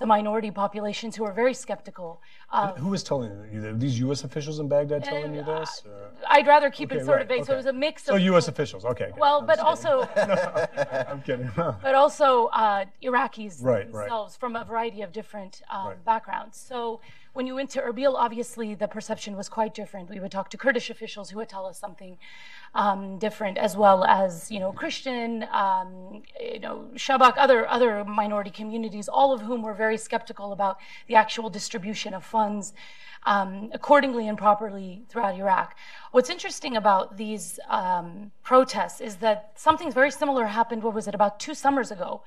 the 0.00 0.06
minority 0.06 0.50
populations 0.50 1.14
who 1.14 1.24
are 1.24 1.32
very 1.32 1.52
skeptical. 1.52 2.20
Who 2.78 2.88
was 2.88 3.02
telling 3.02 3.30
you 3.52 3.60
that? 3.60 3.78
These 3.78 4.00
U.S. 4.00 4.24
officials 4.24 4.58
in 4.58 4.66
Baghdad 4.66 5.04
telling 5.04 5.34
you 5.34 5.44
this? 5.44 5.82
Or? 5.86 6.10
I'd 6.26 6.46
rather 6.46 6.70
keep 6.70 6.90
okay, 6.90 7.00
it 7.00 7.04
sort 7.04 7.16
right, 7.16 7.22
of 7.22 7.28
vague. 7.28 7.40
Okay. 7.40 7.46
So 7.46 7.52
it 7.52 7.56
was 7.56 7.66
a 7.66 7.72
mix 7.72 8.02
of. 8.08 8.14
So 8.14 8.16
U.S. 8.16 8.48
officials, 8.48 8.84
okay. 8.86 9.12
Well, 9.18 9.42
but 9.42 9.58
also. 9.58 10.08
no, 10.16 10.66
I'm 11.06 11.20
kidding. 11.22 11.50
but 11.56 11.94
also 11.94 12.46
uh, 12.46 12.86
Iraqis 13.02 13.62
right, 13.62 13.92
themselves 13.92 14.32
right. 14.34 14.40
from 14.40 14.56
a 14.56 14.64
variety 14.64 15.02
of 15.02 15.12
different 15.12 15.60
um, 15.70 15.92
backgrounds. 16.06 16.58
So 16.58 17.00
when 17.34 17.46
you 17.46 17.54
went 17.54 17.70
to 17.70 17.80
Erbil, 17.80 18.14
obviously 18.16 18.74
the 18.74 18.88
perception 18.88 19.36
was 19.36 19.48
quite 19.48 19.74
different. 19.74 20.08
We 20.08 20.18
would 20.18 20.32
talk 20.32 20.48
to 20.50 20.56
Kurdish 20.56 20.90
officials 20.90 21.30
who 21.30 21.36
would 21.38 21.48
tell 21.48 21.66
us 21.66 21.78
something 21.78 22.16
um, 22.74 23.18
different, 23.18 23.58
as 23.58 23.76
well 23.76 24.04
as 24.04 24.50
you 24.50 24.60
know 24.60 24.72
Christian, 24.72 25.44
um, 25.52 26.22
you 26.40 26.60
know 26.60 26.88
Shabak, 26.94 27.34
other 27.36 27.66
other 27.68 28.04
minority 28.04 28.50
communities, 28.50 29.08
all 29.08 29.32
of 29.32 29.40
whom 29.42 29.62
were 29.62 29.74
very 29.74 29.98
skeptical 29.98 30.52
about 30.52 30.78
the 31.08 31.16
actual 31.16 31.50
distribution 31.50 32.14
of 32.14 32.24
funds 32.24 32.72
um, 33.24 33.70
accordingly 33.72 34.28
and 34.28 34.38
properly 34.38 35.04
throughout 35.08 35.34
Iraq. 35.34 35.76
What's 36.12 36.30
interesting 36.30 36.76
about 36.76 37.16
these 37.16 37.60
um, 37.68 38.32
protests 38.42 39.00
is 39.00 39.16
that 39.16 39.52
something 39.54 39.92
very 39.92 40.10
similar 40.10 40.46
happened, 40.46 40.82
what 40.82 40.94
was 40.94 41.06
it, 41.06 41.14
about 41.14 41.38
two 41.38 41.54
summers 41.54 41.90
ago? 41.90 42.22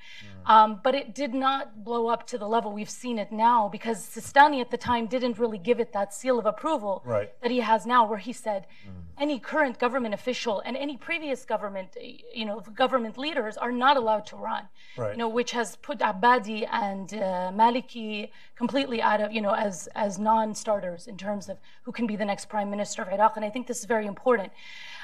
Mm. 0.46 0.50
Um, 0.50 0.80
but 0.82 0.94
it 0.94 1.14
did 1.14 1.34
not 1.34 1.84
blow 1.84 2.08
up 2.08 2.26
to 2.28 2.38
the 2.38 2.46
level 2.46 2.72
we've 2.72 2.88
seen 2.88 3.18
it 3.18 3.30
now 3.32 3.68
because 3.68 3.98
Sistani 4.06 4.60
at 4.60 4.70
the 4.70 4.76
time 4.76 5.06
didn't 5.06 5.38
really 5.38 5.58
give 5.58 5.80
it 5.80 5.92
that 5.92 6.14
seal 6.14 6.38
of 6.38 6.46
approval 6.46 7.02
right. 7.04 7.30
that 7.42 7.50
he 7.50 7.60
has 7.60 7.84
now, 7.84 8.06
where 8.06 8.18
he 8.18 8.32
said 8.32 8.66
mm. 8.86 8.92
any 9.18 9.38
current 9.38 9.78
government 9.78 10.14
official 10.14 10.60
and 10.60 10.76
any 10.76 10.96
previous 10.96 11.44
government, 11.44 11.88
you 12.32 12.44
know, 12.44 12.60
government 12.60 13.18
leaders 13.18 13.56
are 13.56 13.72
not 13.72 13.96
allowed 13.96 14.24
to 14.26 14.36
run. 14.36 14.68
Right. 14.96 15.12
You 15.12 15.18
know, 15.18 15.28
which 15.28 15.50
has 15.52 15.76
put 15.76 15.98
Abadi 15.98 16.66
and 16.70 17.12
uh, 17.14 17.50
Maliki 17.52 18.30
completely 18.56 19.02
out 19.02 19.20
of, 19.20 19.32
you 19.32 19.42
know, 19.42 19.54
as 19.54 19.88
as 19.94 20.18
non-starters 20.18 20.83
in 21.06 21.16
terms 21.16 21.48
of 21.48 21.56
who 21.84 21.92
can 21.92 22.06
be 22.06 22.16
the 22.16 22.24
next 22.24 22.48
prime 22.48 22.70
minister 22.70 23.02
of 23.02 23.08
Iraq. 23.08 23.36
And 23.36 23.44
I 23.44 23.50
think 23.50 23.66
this 23.66 23.78
is 23.80 23.86
very 23.86 24.06
important. 24.06 24.52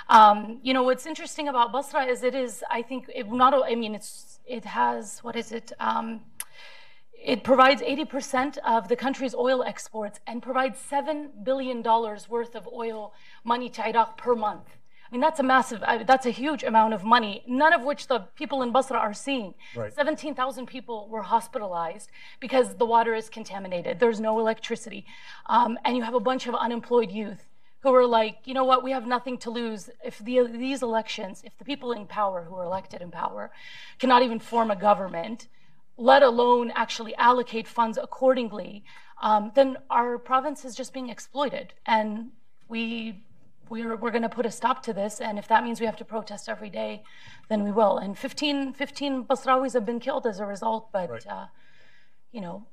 Um, 0.09 0.59
you 0.63 0.73
know, 0.75 0.83
what's 0.83 1.07
interesting 1.07 1.49
about 1.49 1.73
Basra 1.73 2.05
is 2.05 2.23
it 2.23 2.35
is, 2.35 2.65
I 2.71 2.83
think, 2.83 3.11
it 3.15 3.31
not. 3.31 3.53
I 3.55 3.75
mean, 3.75 3.95
it's 3.95 4.41
it 4.47 4.65
has 4.65 5.21
what 5.21 5.37
is 5.37 5.53
it? 5.53 5.73
Um, 5.79 6.21
it 7.23 7.45
provides 7.45 7.83
80% 7.83 8.57
of 8.65 8.89
the 8.89 8.97
country's 8.97 9.35
oil 9.35 9.63
exports 9.63 10.21
and 10.27 10.43
provides 10.43 10.79
$7 10.91 11.45
billion 11.45 11.83
worth 11.83 12.55
of 12.57 12.67
oil 12.67 13.13
money 13.45 13.69
to 13.71 13.87
Iraq 13.87 14.17
per 14.17 14.35
month. 14.35 14.67
I 15.11 15.15
mean, 15.15 15.21
that's 15.21 15.41
a 15.41 15.43
massive, 15.43 15.83
uh, 15.83 16.05
that's 16.05 16.25
a 16.25 16.31
huge 16.31 16.63
amount 16.63 16.95
of 16.95 17.03
money, 17.03 17.43
none 17.45 17.73
of 17.73 17.83
which 17.83 18.07
the 18.07 18.21
people 18.37 18.63
in 18.63 18.71
Basra 18.71 18.97
are 18.97 19.13
seeing. 19.13 19.55
Right. 19.75 19.93
17,000 19.93 20.67
people 20.67 21.09
were 21.09 21.23
hospitalized 21.23 22.11
because 22.39 22.77
the 22.77 22.87
water 22.87 23.15
is 23.15 23.29
contaminated. 23.29 23.99
There's 23.99 24.21
no 24.21 24.39
electricity. 24.39 25.05
Um, 25.47 25.81
and 25.85 25.97
you 25.97 26.05
have 26.05 26.15
a 26.15 26.21
bunch 26.21 26.47
of 26.47 26.55
unemployed 26.55 27.11
youth 27.11 27.45
who 27.81 27.93
are 27.93 28.07
like, 28.07 28.39
you 28.45 28.55
know 28.55 28.63
what, 28.63 28.85
we 28.85 28.93
have 28.93 29.05
nothing 29.05 29.37
to 29.39 29.51
lose. 29.51 29.91
If 30.05 30.19
the, 30.19 30.47
these 30.47 30.81
elections, 30.81 31.43
if 31.45 31.59
the 31.59 31.65
people 31.65 31.91
in 31.91 32.07
power 32.07 32.45
who 32.49 32.55
are 32.55 32.65
elected 32.65 33.03
in 33.03 33.11
power 33.11 33.51
cannot 33.99 34.23
even 34.23 34.39
form 34.39 34.71
a 34.71 34.77
government, 34.77 35.49
let 35.97 36.23
alone 36.23 36.71
actually 36.77 37.17
allocate 37.17 37.67
funds 37.67 37.99
accordingly, 38.01 38.85
um, 39.23 39.51
then 39.57 39.77
our 39.91 40.19
province 40.19 40.65
is 40.65 40.77
just 40.77 40.93
being 40.93 41.09
exploited. 41.09 41.73
And 41.85 42.31
we 42.69 43.25
we're, 43.71 43.97
we're 43.97 44.11
going 44.11 44.23
to 44.23 44.29
put 44.29 44.45
a 44.45 44.51
stop 44.51 44.83
to 44.83 44.93
this. 44.93 45.21
And 45.21 45.39
if 45.39 45.49
that 45.49 45.65
means 45.65 45.81
we 45.81 45.87
have 45.87 45.97
to 45.97 46.05
protest 46.05 46.49
every 46.49 46.69
day, 46.69 47.03
then 47.49 47.63
we 47.63 47.71
will. 47.71 47.99
And 47.99 48.19
15, 48.19 48.75
15 48.75 49.23
Basrawis 49.23 49.73
have 49.73 49.87
been 49.87 50.01
killed 50.01 50.27
as 50.27 50.41
a 50.41 50.45
result, 50.45 50.91
but, 50.93 51.09
right. 51.09 51.27
uh, 51.27 51.47
you 52.33 52.41
know, 52.41 52.67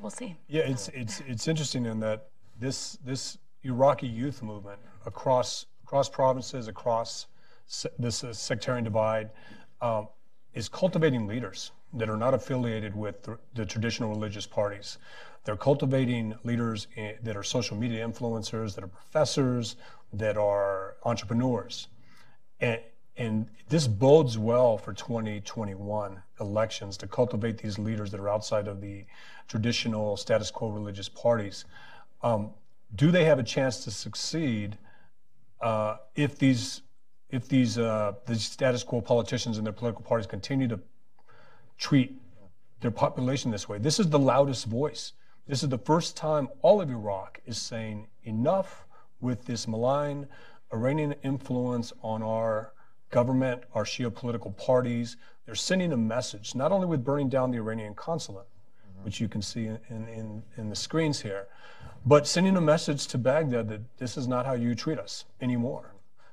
we'll 0.00 0.10
see. 0.10 0.36
Yeah, 0.48 0.62
it's, 0.62 0.88
it's, 0.88 1.20
it's 1.28 1.46
interesting 1.46 1.86
in 1.86 2.00
that 2.00 2.28
this, 2.58 2.98
this 3.04 3.38
Iraqi 3.62 4.06
youth 4.08 4.42
movement 4.42 4.80
across, 5.04 5.66
across 5.84 6.08
provinces, 6.08 6.66
across 6.66 7.26
se- 7.66 7.90
this 7.98 8.24
uh, 8.24 8.32
sectarian 8.32 8.84
divide, 8.84 9.30
um, 9.82 10.08
is 10.54 10.68
cultivating 10.68 11.26
leaders 11.26 11.72
that 11.92 12.08
are 12.08 12.16
not 12.16 12.32
affiliated 12.34 12.96
with 12.96 13.22
the, 13.22 13.38
the 13.54 13.66
traditional 13.66 14.08
religious 14.10 14.46
parties. 14.46 14.98
They're 15.44 15.56
cultivating 15.56 16.34
leaders 16.42 16.88
in, 16.96 17.14
that 17.22 17.36
are 17.36 17.42
social 17.44 17.76
media 17.76 18.06
influencers, 18.06 18.74
that 18.74 18.82
are 18.82 18.88
professors, 18.88 19.76
that 20.12 20.36
are 20.36 20.96
entrepreneurs. 21.04 21.88
And, 22.60 22.80
and 23.16 23.48
this 23.68 23.86
bodes 23.86 24.38
well 24.38 24.76
for 24.78 24.92
2021 24.92 26.22
elections 26.40 26.96
to 26.98 27.06
cultivate 27.06 27.58
these 27.58 27.78
leaders 27.78 28.10
that 28.10 28.20
are 28.20 28.28
outside 28.28 28.68
of 28.68 28.80
the 28.80 29.04
traditional 29.48 30.16
status 30.16 30.50
quo 30.50 30.68
religious 30.68 31.08
parties. 31.08 31.64
Um, 32.22 32.50
do 32.94 33.10
they 33.10 33.24
have 33.24 33.38
a 33.38 33.42
chance 33.42 33.84
to 33.84 33.90
succeed 33.90 34.78
uh, 35.60 35.96
if 36.14 36.38
these 36.38 36.82
if 37.30 37.48
these 37.48 37.78
uh, 37.78 38.12
these 38.26 38.44
status 38.44 38.84
quo 38.84 39.00
politicians 39.00 39.58
and 39.58 39.66
their 39.66 39.72
political 39.72 40.04
parties 40.04 40.26
continue 40.26 40.68
to 40.68 40.78
treat 41.78 42.20
their 42.80 42.90
population 42.90 43.50
this 43.50 43.68
way? 43.68 43.78
This 43.78 43.98
is 43.98 44.08
the 44.08 44.18
loudest 44.18 44.66
voice. 44.66 45.12
This 45.46 45.62
is 45.62 45.68
the 45.68 45.78
first 45.78 46.16
time 46.16 46.48
all 46.62 46.80
of 46.80 46.90
Iraq 46.90 47.40
is 47.46 47.58
saying 47.58 48.08
enough 48.24 48.85
with 49.20 49.44
this 49.44 49.66
malign 49.66 50.26
Iranian 50.72 51.14
influence 51.22 51.92
on 52.02 52.22
our 52.22 52.72
government, 53.10 53.62
our 53.74 53.84
Shia 53.84 54.12
political 54.12 54.50
parties. 54.52 55.16
They're 55.44 55.54
sending 55.54 55.92
a 55.92 55.96
message, 55.96 56.54
not 56.54 56.72
only 56.72 56.86
with 56.86 57.04
burning 57.04 57.28
down 57.28 57.50
the 57.50 57.58
Iranian 57.58 57.94
consulate, 57.94 58.46
mm-hmm. 58.46 59.04
which 59.04 59.20
you 59.20 59.28
can 59.28 59.42
see 59.42 59.66
in, 59.66 59.78
in, 59.88 60.42
in, 60.56 60.68
the 60.68 60.76
screens 60.76 61.20
here, 61.20 61.46
but 62.04 62.26
sending 62.26 62.56
a 62.56 62.60
message 62.60 63.06
to 63.08 63.18
Baghdad 63.18 63.68
that 63.68 63.82
this 63.98 64.16
is 64.16 64.26
not 64.26 64.44
how 64.44 64.54
you 64.54 64.74
treat 64.74 64.98
us 64.98 65.24
anymore. 65.40 65.92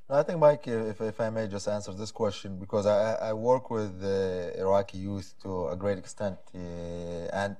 I 0.09 0.21
think, 0.21 0.39
Mike, 0.39 0.67
if, 0.67 0.99
if 1.01 1.19
I 1.21 1.29
may 1.29 1.47
just 1.47 1.67
answer 1.67 1.91
this 1.93 2.11
question, 2.11 2.59
because 2.59 2.85
I, 2.85 3.15
I 3.29 3.33
work 3.33 3.69
with 3.71 4.03
Iraqi 4.57 4.97
youth 4.97 5.33
to 5.43 5.69
a 5.69 5.75
great 5.75 5.97
extent, 5.97 6.37
uh, 6.53 6.57
and 7.33 7.55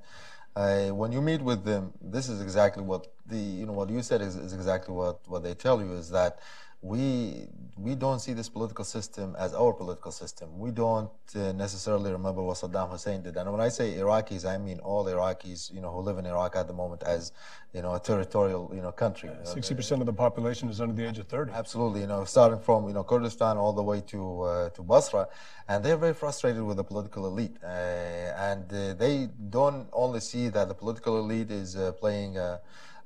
when 0.55 1.11
you 1.11 1.21
meet 1.21 1.41
with 1.41 1.63
them, 1.63 1.93
this 2.01 2.29
is 2.29 2.41
exactly 2.41 2.83
what 2.83 3.07
the 3.25 3.37
you 3.37 3.65
know 3.65 3.73
what 3.73 3.89
you 3.89 4.01
said 4.01 4.21
is, 4.21 4.35
is 4.35 4.53
exactly 4.53 4.93
what, 4.93 5.19
what 5.27 5.43
they 5.43 5.53
tell 5.53 5.81
you 5.81 5.93
is 5.93 6.09
that 6.11 6.39
we 6.81 7.47
we 7.77 7.95
don't 7.95 8.19
see 8.19 8.33
this 8.33 8.49
political 8.49 8.85
system 8.85 9.35
as 9.39 9.53
our 9.53 9.73
political 9.73 10.11
system. 10.11 10.59
We 10.59 10.71
don't 10.71 11.09
uh, 11.35 11.53
necessarily 11.53 12.11
remember 12.11 12.43
what 12.43 12.57
Saddam 12.57 12.91
Hussein 12.91 13.23
did. 13.23 13.37
And 13.37 13.51
when 13.51 13.61
I 13.61 13.69
say 13.69 13.93
Iraqis, 13.93 14.45
I 14.45 14.57
mean 14.57 14.79
all 14.79 15.05
Iraqis, 15.05 15.73
you 15.73 15.81
know, 15.81 15.91
who 15.91 16.01
live 16.01 16.17
in 16.17 16.25
Iraq 16.25 16.55
at 16.55 16.67
the 16.67 16.73
moment 16.73 17.01
as, 17.03 17.31
you 17.73 17.81
know, 17.81 17.95
a 17.95 17.99
territorial, 17.99 18.71
you 18.73 18.81
know, 18.81 18.91
country. 18.91 19.31
Sixty 19.43 19.73
percent 19.73 20.01
of 20.01 20.05
the 20.05 20.13
population 20.13 20.69
is 20.69 20.79
under 20.79 20.93
the 20.93 21.07
age 21.07 21.17
of 21.17 21.27
thirty. 21.27 21.51
Absolutely, 21.51 22.01
you 22.01 22.07
know, 22.07 22.23
starting 22.23 22.59
from 22.59 22.87
you 22.87 22.93
know 22.93 23.03
Kurdistan 23.03 23.57
all 23.57 23.73
the 23.73 23.81
way 23.81 24.01
to 24.01 24.41
uh, 24.41 24.69
to 24.69 24.83
Basra, 24.83 25.27
and 25.67 25.83
they're 25.83 25.97
very 25.97 26.13
frustrated 26.13 26.63
with 26.63 26.77
the 26.77 26.83
political 26.83 27.25
elite, 27.25 27.57
uh, 27.63 27.67
and 27.67 28.71
uh, 28.71 28.93
they 28.93 29.29
don't 29.49 29.87
only 29.91 30.19
see 30.19 30.49
that 30.49 30.67
the 30.67 30.75
political 30.75 31.17
elite 31.19 31.49
is 31.49 31.75
uh, 31.75 31.91
playing 31.93 32.37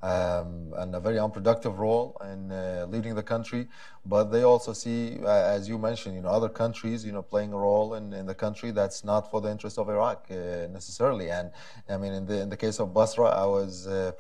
um, 0.02 0.74
and 0.78 0.94
a 0.96 1.00
very 1.00 1.20
unproductive 1.20 1.80
role 1.80 2.20
in 2.32 2.52
uh, 2.52 2.86
leading 2.90 3.16
the 3.16 3.24
country. 3.24 3.68
But 4.06 4.26
they 4.26 4.44
also 4.44 4.74
see, 4.74 5.18
uh, 5.24 5.28
as 5.28 5.68
you 5.68 5.78
mentioned, 5.78 6.16
you 6.16 6.22
know, 6.22 6.30
other 6.30 6.50
countries, 6.50 7.04
you 7.06 7.12
know, 7.12 7.22
playing 7.22 7.52
a 7.52 7.58
role 7.58 7.96
in, 7.96 8.14
in 8.14 8.26
the 8.26 8.36
country 8.36 8.72
that's 8.72 9.04
not 9.04 9.30
for 9.32 9.42
the 9.42 9.50
interest 9.50 9.78
of 9.78 9.90
Iraq 9.90 10.28
uh, 10.30 10.68
necessarily. 10.72 11.30
And 11.30 11.52
I 11.90 11.98
mean, 11.98 12.14
in 12.14 12.26
the 12.26 12.42
in 12.42 12.50
the 12.50 12.58
case 12.58 12.80
of 12.80 12.94
Basra, 12.94 13.26
I 13.26 13.46
was 13.46 13.88
uh, 13.88 14.12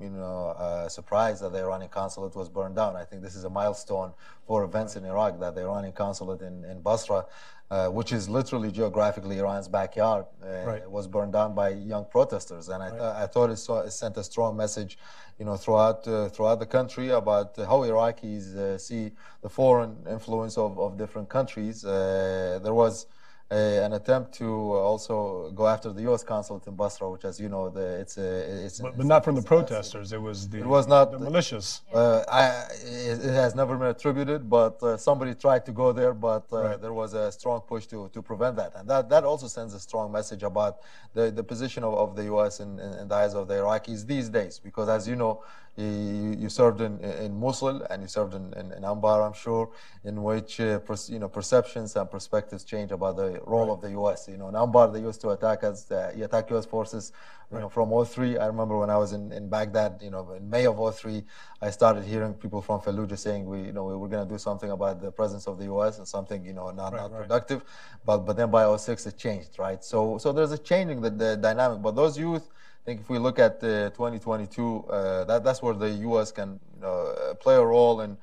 you 0.00 0.10
know, 0.10 0.54
uh, 0.58 0.88
surprised 0.88 1.42
that 1.42 1.52
the 1.52 1.58
Iranian 1.58 1.90
consulate 1.90 2.34
was 2.34 2.48
burned 2.48 2.76
down. 2.76 2.96
I 2.96 3.04
think 3.04 3.22
this 3.22 3.34
is 3.34 3.44
a 3.44 3.50
milestone 3.50 4.12
for 4.46 4.64
events 4.64 4.96
in 4.96 5.04
Iraq 5.04 5.40
that 5.40 5.54
the 5.54 5.62
Iranian 5.62 5.92
consulate 5.92 6.42
in, 6.42 6.64
in 6.64 6.80
Basra 6.80 7.26
uh, 7.70 7.88
which 7.88 8.12
is 8.12 8.28
literally 8.28 8.70
geographically 8.70 9.38
Iran's 9.38 9.68
backyard, 9.68 10.26
uh, 10.42 10.64
right. 10.66 10.90
was 10.90 11.06
burned 11.06 11.32
down 11.32 11.54
by 11.54 11.70
young 11.70 12.04
protesters. 12.04 12.68
And 12.68 12.82
I, 12.82 12.90
th- 12.90 13.00
I 13.00 13.26
thought 13.26 13.50
it, 13.50 13.56
saw, 13.56 13.80
it, 13.80 13.90
sent 13.90 14.16
a 14.16 14.22
strong 14.22 14.56
message, 14.56 14.98
you 15.38 15.44
know, 15.44 15.56
throughout 15.56 16.06
uh, 16.06 16.28
throughout 16.28 16.58
the 16.60 16.66
country 16.66 17.08
about 17.08 17.56
how 17.56 17.78
Iraqis 17.82 18.54
uh, 18.54 18.78
see 18.78 19.12
the 19.42 19.48
foreign 19.48 19.96
influence 20.08 20.58
of, 20.58 20.78
of 20.78 20.98
different 20.98 21.28
countries. 21.28 21.84
Uh, 21.84 22.60
there 22.62 22.74
was 22.74 23.06
an 23.50 23.92
attempt 23.92 24.32
to 24.34 24.46
also 24.46 25.50
go 25.54 25.66
after 25.66 25.92
the 25.92 26.02
U.S. 26.02 26.24
consulate 26.24 26.66
in 26.66 26.74
Basra, 26.74 27.10
which, 27.10 27.24
as 27.24 27.38
you 27.38 27.48
know, 27.48 27.68
the, 27.68 28.00
it's 28.00 28.16
a, 28.16 28.64
it's, 28.64 28.80
but, 28.80 28.88
it's, 28.88 28.96
but 28.96 29.06
not 29.06 29.24
from 29.24 29.34
the 29.34 29.42
protesters. 29.42 30.12
It 30.12 30.20
was 30.20 30.48
the 30.48 30.58
it 30.58 30.66
was 30.66 30.88
not 30.88 31.12
the 31.12 31.18
militias. 31.18 31.82
Uh, 31.92 32.24
I, 32.28 32.46
it, 32.84 33.24
it, 33.24 33.34
has 33.34 33.54
never 33.54 33.76
been 33.76 33.88
attributed, 33.88 34.48
but 34.48 34.82
uh, 34.82 34.96
somebody 34.96 35.34
tried 35.34 35.66
to 35.66 35.72
go 35.72 35.92
there, 35.92 36.14
but 36.14 36.46
uh, 36.52 36.62
right. 36.62 36.80
there 36.80 36.92
was 36.92 37.14
a 37.14 37.30
strong 37.30 37.60
push 37.60 37.86
to, 37.86 38.10
to 38.12 38.22
prevent 38.22 38.56
that, 38.56 38.72
and 38.76 38.88
that, 38.88 39.08
that 39.10 39.24
also 39.24 39.46
sends 39.46 39.74
a 39.74 39.80
strong 39.80 40.10
message 40.10 40.42
about 40.42 40.78
the, 41.12 41.30
the 41.30 41.44
position 41.44 41.84
of, 41.84 41.94
of 41.94 42.16
the 42.16 42.24
U.S. 42.24 42.60
in, 42.60 42.78
in, 42.80 42.92
in 42.94 43.08
the 43.08 43.14
eyes 43.14 43.34
of 43.34 43.46
the 43.48 43.54
Iraqis 43.54 44.06
these 44.06 44.28
days, 44.28 44.58
because 44.58 44.88
as 44.88 45.06
you 45.06 45.16
know, 45.16 45.42
you, 45.76 46.48
served 46.48 46.80
in, 46.80 47.00
in 47.00 47.38
Mosul 47.38 47.82
and 47.90 48.02
you 48.02 48.08
served 48.08 48.34
in, 48.34 48.52
in, 48.54 48.72
in 48.72 48.82
Anbar, 48.82 49.26
I'm 49.26 49.32
sure, 49.32 49.70
in 50.04 50.22
which 50.22 50.60
uh, 50.60 50.78
you 51.08 51.18
know 51.18 51.28
perceptions 51.28 51.96
and 51.96 52.08
perspectives 52.10 52.62
change 52.64 52.92
about 52.92 53.16
the 53.16 53.40
role 53.44 53.66
right. 53.66 53.72
of 53.72 53.80
the 53.80 53.90
U.S. 53.90 54.28
You 54.28 54.36
know, 54.36 54.48
in 54.48 54.54
Anbar 54.54 54.92
they 54.92 55.00
used 55.00 55.20
to 55.22 55.30
attack 55.30 55.64
us, 55.64 55.90
uh, 55.90 56.12
attack 56.22 56.50
U.S. 56.50 56.66
forces. 56.66 57.12
You 57.50 57.56
right. 57.56 57.62
know, 57.62 57.68
from 57.68 58.04
03, 58.04 58.38
I 58.38 58.46
remember 58.46 58.78
when 58.78 58.88
I 58.88 58.96
was 58.96 59.12
in, 59.12 59.30
in 59.30 59.48
Baghdad, 59.48 60.00
you 60.02 60.10
know, 60.10 60.32
in 60.32 60.48
May 60.48 60.66
of 60.66 60.96
03, 60.96 61.22
I 61.60 61.70
started 61.70 62.04
hearing 62.04 62.34
people 62.34 62.62
from 62.62 62.80
Fallujah 62.80 63.18
saying 63.18 63.44
we, 63.44 63.62
you 63.62 63.72
know, 63.72 63.84
we 63.84 63.96
were 63.96 64.08
going 64.08 64.26
to 64.26 64.32
do 64.32 64.38
something 64.38 64.70
about 64.70 65.02
the 65.02 65.12
presence 65.12 65.46
of 65.46 65.58
the 65.58 65.64
U.S. 65.64 65.98
and 65.98 66.08
something, 66.08 66.44
you 66.44 66.54
know, 66.54 66.70
not, 66.70 66.92
right, 66.92 67.02
not 67.02 67.12
productive. 67.12 67.62
But 68.06 68.18
but 68.18 68.36
then 68.36 68.50
by 68.50 68.74
06 68.76 69.06
it 69.06 69.18
changed, 69.18 69.58
right? 69.58 69.82
So 69.82 70.18
so 70.18 70.32
there's 70.32 70.52
a 70.52 70.58
changing 70.58 71.00
the, 71.00 71.10
the 71.10 71.36
dynamic. 71.36 71.82
But 71.82 71.96
those 71.96 72.16
youth 72.16 72.48
I 72.84 72.90
think 72.90 73.00
if 73.00 73.08
we 73.08 73.18
look 73.18 73.38
at 73.38 73.64
uh, 73.64 73.88
2022, 73.90 74.84
uh, 74.90 75.24
that, 75.24 75.42
that's 75.42 75.62
where 75.62 75.72
the 75.72 75.88
U.S. 75.88 76.30
can 76.30 76.60
you 76.74 76.82
know, 76.82 77.14
uh, 77.18 77.32
play 77.32 77.54
a 77.54 77.64
role 77.64 78.02
in, 78.02 78.18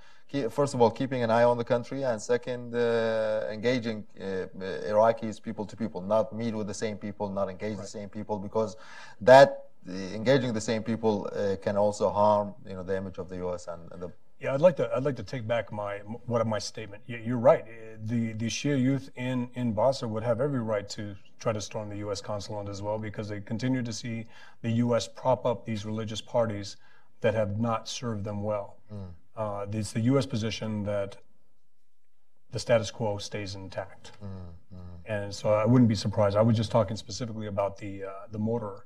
first 0.52 0.76
of 0.76 0.82
all, 0.82 0.91
keeping 0.91 1.24
an 1.24 1.32
eye 1.32 1.43
on 1.43 1.58
the 1.58 1.63
country, 1.63 2.04
and 2.04 2.21
second, 2.21 2.76
uh, 2.76 3.47
engaging 3.52 4.06
uh, 4.19 4.45
Iraqis 4.88 5.41
people 5.41 5.65
to 5.65 5.76
people, 5.76 6.00
not 6.00 6.32
meet 6.32 6.54
with 6.54 6.67
the 6.67 6.76
same 6.76 6.97
people, 6.97 7.28
not 7.28 7.50
engage 7.50 7.78
right. 7.78 7.82
the 7.82 7.88
same 7.88 8.08
people, 8.08 8.38
because 8.38 8.78
that 9.19 9.65
engaging 9.89 10.54
the 10.54 10.62
same 10.62 10.84
people 10.84 11.28
uh, 11.34 11.56
can 11.56 11.76
also 11.76 12.12
harm 12.12 12.54
you 12.67 12.76
know, 12.76 12.84
the 12.84 12.95
image 12.95 13.17
of 13.17 13.30
the 13.30 13.38
U.S. 13.38 13.65
and, 13.67 13.91
and 13.91 14.00
the 14.00 14.12
yeah, 14.41 14.54
I'd 14.54 14.62
like 14.62 14.75
to. 14.77 14.89
I'd 14.95 15.04
like 15.04 15.15
to 15.17 15.23
take 15.23 15.47
back 15.47 15.71
my 15.71 15.97
what 16.25 16.41
of 16.41 16.47
my 16.47 16.58
statement. 16.58 17.04
You're 17.06 17.38
right. 17.38 17.63
The 18.08 18.34
the 18.34 18.47
Shia 18.47 18.82
youth 18.82 19.12
in 19.15 19.49
in 19.54 19.73
Basra 19.73 20.08
would 20.08 20.23
have 20.23 20.41
every 20.41 20.62
right 20.62 20.89
to 20.89 21.15
try 21.39 21.54
to 21.54 21.62
storm 21.62 21.89
the 21.89 21.97
U.S. 21.97 22.21
consulate 22.21 22.67
as 22.67 22.82
well 22.82 22.97
because 22.97 23.30
they 23.30 23.39
continue 23.39 23.84
to 23.84 23.93
see 23.93 24.25
the 24.62 24.71
U.S. 24.86 25.08
prop 25.08 25.45
up 25.45 25.65
these 25.65 25.86
religious 25.86 26.21
parties 26.21 26.77
that 27.21 27.36
have 27.36 27.60
not 27.60 27.88
served 27.88 28.23
them 28.23 28.41
well. 28.41 28.77
Mm. 28.91 29.08
Uh, 29.38 29.65
it's 29.71 29.91
the 29.91 30.01
U.S. 30.01 30.25
position 30.25 30.84
that 30.84 31.17
the 32.51 32.60
status 32.60 32.89
quo 32.89 33.17
stays 33.17 33.56
intact, 33.56 34.12
mm, 34.21 34.27
mm. 34.27 34.77
and 35.06 35.34
so 35.34 35.54
I 35.54 35.65
wouldn't 35.65 35.88
be 35.88 35.95
surprised. 35.95 36.36
I 36.36 36.41
was 36.41 36.58
just 36.58 36.71
talking 36.71 36.97
specifically 36.97 37.47
about 37.47 37.77
the 37.77 38.06
uh, 38.06 38.10
the 38.32 38.39
mortar 38.39 38.86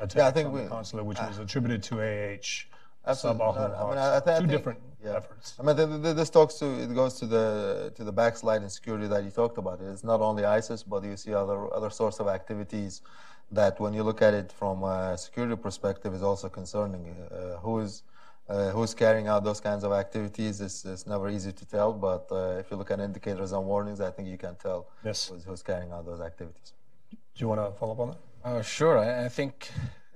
attack 0.00 0.16
yeah, 0.16 0.26
I 0.28 0.30
think 0.30 0.46
on 0.46 0.54
we, 0.54 0.60
the 0.62 0.68
consulate, 0.68 1.04
which 1.04 1.18
uh, 1.18 1.26
was 1.28 1.38
attributed 1.38 1.82
to 1.84 2.00
AH. 2.00 2.71
Absolutely. 3.06 3.44
No, 3.44 3.52
I 3.52 3.88
mean, 3.90 3.98
I, 3.98 4.20
th- 4.20 4.24
two 4.24 4.30
I 4.30 4.38
think, 4.38 4.50
different 4.50 4.80
yeah. 5.04 5.16
efforts. 5.16 5.54
I 5.58 5.62
mean, 5.62 5.76
the, 5.76 5.86
the, 5.86 6.14
this 6.14 6.30
talks 6.30 6.54
to 6.54 6.66
it 6.82 6.94
goes 6.94 7.14
to 7.20 7.26
the 7.26 7.92
to 7.96 8.04
the 8.04 8.12
backslide 8.12 8.62
in 8.62 8.70
security 8.70 9.08
that 9.08 9.24
you 9.24 9.30
talked 9.30 9.58
about. 9.58 9.80
It's 9.80 10.04
not 10.04 10.20
only 10.20 10.44
ISIS, 10.44 10.82
but 10.82 11.02
you 11.04 11.16
see 11.16 11.34
other 11.34 11.72
other 11.74 11.90
sorts 11.90 12.20
of 12.20 12.28
activities 12.28 13.02
that, 13.50 13.78
when 13.80 13.92
you 13.92 14.02
look 14.02 14.22
at 14.22 14.34
it 14.34 14.52
from 14.52 14.84
a 14.84 15.18
security 15.18 15.56
perspective, 15.56 16.14
is 16.14 16.22
also 16.22 16.48
concerning. 16.48 17.04
Uh, 17.10 17.56
who 17.58 17.80
is 17.80 18.02
uh, 18.48 18.70
who's 18.70 18.94
carrying 18.94 19.28
out 19.28 19.44
those 19.44 19.60
kinds 19.60 19.84
of 19.84 19.92
activities 19.92 20.60
is, 20.60 20.84
is 20.84 21.06
never 21.06 21.28
easy 21.28 21.52
to 21.52 21.64
tell. 21.64 21.92
But 21.92 22.26
uh, 22.30 22.58
if 22.58 22.70
you 22.70 22.76
look 22.76 22.90
at 22.90 23.00
indicators 23.00 23.52
and 23.52 23.64
warnings, 23.64 24.00
I 24.00 24.10
think 24.10 24.28
you 24.28 24.38
can 24.38 24.54
tell 24.56 24.86
yes. 25.04 25.28
who's, 25.28 25.44
who's 25.44 25.62
carrying 25.62 25.92
out 25.92 26.04
those 26.04 26.20
activities. 26.20 26.72
Do 27.10 27.16
you 27.36 27.48
want 27.48 27.60
to 27.60 27.78
follow 27.78 27.92
up 27.92 28.00
on 28.00 28.08
that? 28.10 28.18
Uh, 28.44 28.62
sure. 28.62 28.98
I, 28.98 29.24
I 29.26 29.28
think 29.28 29.70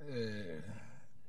uh, 0.09 0.13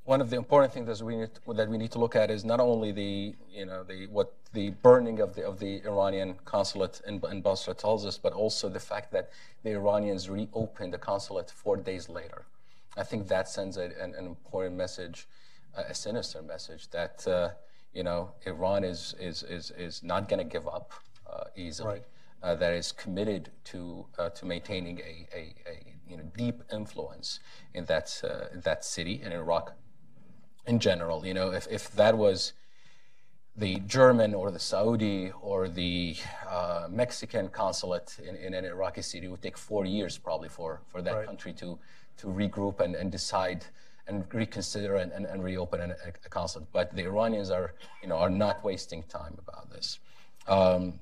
one 0.08 0.22
of 0.22 0.30
the 0.30 0.36
important 0.36 0.72
things 0.72 0.86
that 0.86 1.04
we 1.04 1.16
need 1.16 1.28
to, 1.34 1.52
that 1.52 1.68
we 1.68 1.76
need 1.76 1.92
to 1.92 1.98
look 1.98 2.16
at 2.16 2.30
is 2.30 2.42
not 2.42 2.60
only 2.60 2.92
the 2.92 3.34
you 3.52 3.66
know 3.66 3.82
the 3.84 4.06
what 4.06 4.32
the 4.54 4.70
burning 4.86 5.20
of 5.20 5.34
the 5.34 5.46
of 5.46 5.58
the 5.58 5.82
Iranian 5.84 6.34
consulate 6.46 7.02
in, 7.06 7.20
in 7.30 7.42
Basra 7.42 7.74
tells 7.74 8.06
us, 8.06 8.16
but 8.16 8.32
also 8.32 8.70
the 8.70 8.80
fact 8.80 9.12
that 9.12 9.28
the 9.64 9.72
Iranians 9.72 10.30
reopened 10.30 10.94
the 10.94 11.02
consulate 11.10 11.50
four 11.50 11.76
days 11.76 12.08
later. 12.08 12.46
I 12.96 13.02
think 13.02 13.28
that 13.28 13.50
sends 13.50 13.76
a, 13.76 13.84
an, 14.04 14.14
an, 14.20 14.24
important 14.24 14.76
message, 14.76 15.28
a 15.76 15.94
sinister 15.94 16.40
message 16.40 16.88
that 16.88 17.28
uh, 17.28 17.50
you 17.92 18.02
know 18.02 18.30
Iran 18.46 18.84
is 18.84 19.14
is 19.20 19.42
is 19.42 19.72
is 19.72 20.02
not 20.02 20.26
going 20.30 20.42
to 20.44 20.50
give 20.56 20.66
up 20.66 20.94
uh, 21.30 21.44
easily. 21.54 21.88
Right. 21.88 22.04
Uh, 22.40 22.54
that 22.54 22.72
is 22.72 22.92
committed 22.92 23.50
to 23.64 24.06
uh, 24.16 24.30
to 24.30 24.46
maintaining 24.46 25.00
a, 25.00 25.12
a, 25.40 25.42
a, 25.72 25.74
you 26.08 26.16
know 26.16 26.22
deep 26.36 26.62
influence 26.72 27.40
in 27.74 27.84
that 27.86 28.08
uh, 28.22 28.46
that 28.54 28.84
city 28.84 29.20
in 29.24 29.32
Iraq 29.32 29.74
in 30.68 30.78
general. 30.78 31.26
You 31.26 31.34
know, 31.34 31.50
if, 31.50 31.66
if 31.70 31.90
that 31.92 32.16
was 32.16 32.52
the 33.56 33.80
German 33.86 34.34
or 34.34 34.50
the 34.52 34.58
Saudi 34.58 35.32
or 35.42 35.68
the 35.68 36.14
uh, 36.48 36.86
Mexican 36.88 37.48
consulate 37.48 38.16
in, 38.26 38.36
in, 38.36 38.54
an 38.54 38.64
Iraqi 38.64 39.02
city, 39.02 39.26
it 39.26 39.30
would 39.30 39.42
take 39.42 39.58
four 39.58 39.84
years 39.84 40.16
probably 40.16 40.48
for, 40.48 40.80
for 40.86 41.02
that 41.02 41.14
right. 41.14 41.26
country 41.26 41.52
to, 41.54 41.78
to 42.18 42.26
regroup 42.28 42.80
and, 42.80 42.94
and 42.94 43.10
decide 43.10 43.64
and 44.06 44.24
reconsider 44.32 44.96
and, 44.96 45.12
and, 45.12 45.26
and 45.26 45.42
reopen 45.42 45.80
an, 45.80 45.90
a, 45.90 46.08
a, 46.24 46.28
consulate. 46.28 46.68
But 46.72 46.94
the 46.94 47.04
Iranians 47.04 47.50
are, 47.50 47.74
you 48.00 48.08
know, 48.08 48.16
are 48.16 48.30
not 48.30 48.64
wasting 48.64 49.02
time 49.02 49.36
about 49.38 49.70
this. 49.70 49.98
Um, 50.46 51.00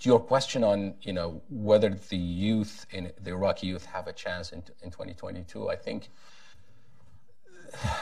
to 0.00 0.08
your 0.08 0.20
question 0.20 0.62
on, 0.64 0.94
you 1.02 1.12
know, 1.12 1.40
whether 1.48 1.90
the 1.90 2.16
youth 2.16 2.86
in 2.90 3.12
the 3.22 3.30
Iraqi 3.30 3.68
youth 3.68 3.86
have 3.86 4.08
a 4.08 4.12
chance 4.12 4.52
in, 4.52 4.62
in 4.82 4.90
2022, 4.90 5.70
I 5.70 5.76
think 5.76 6.10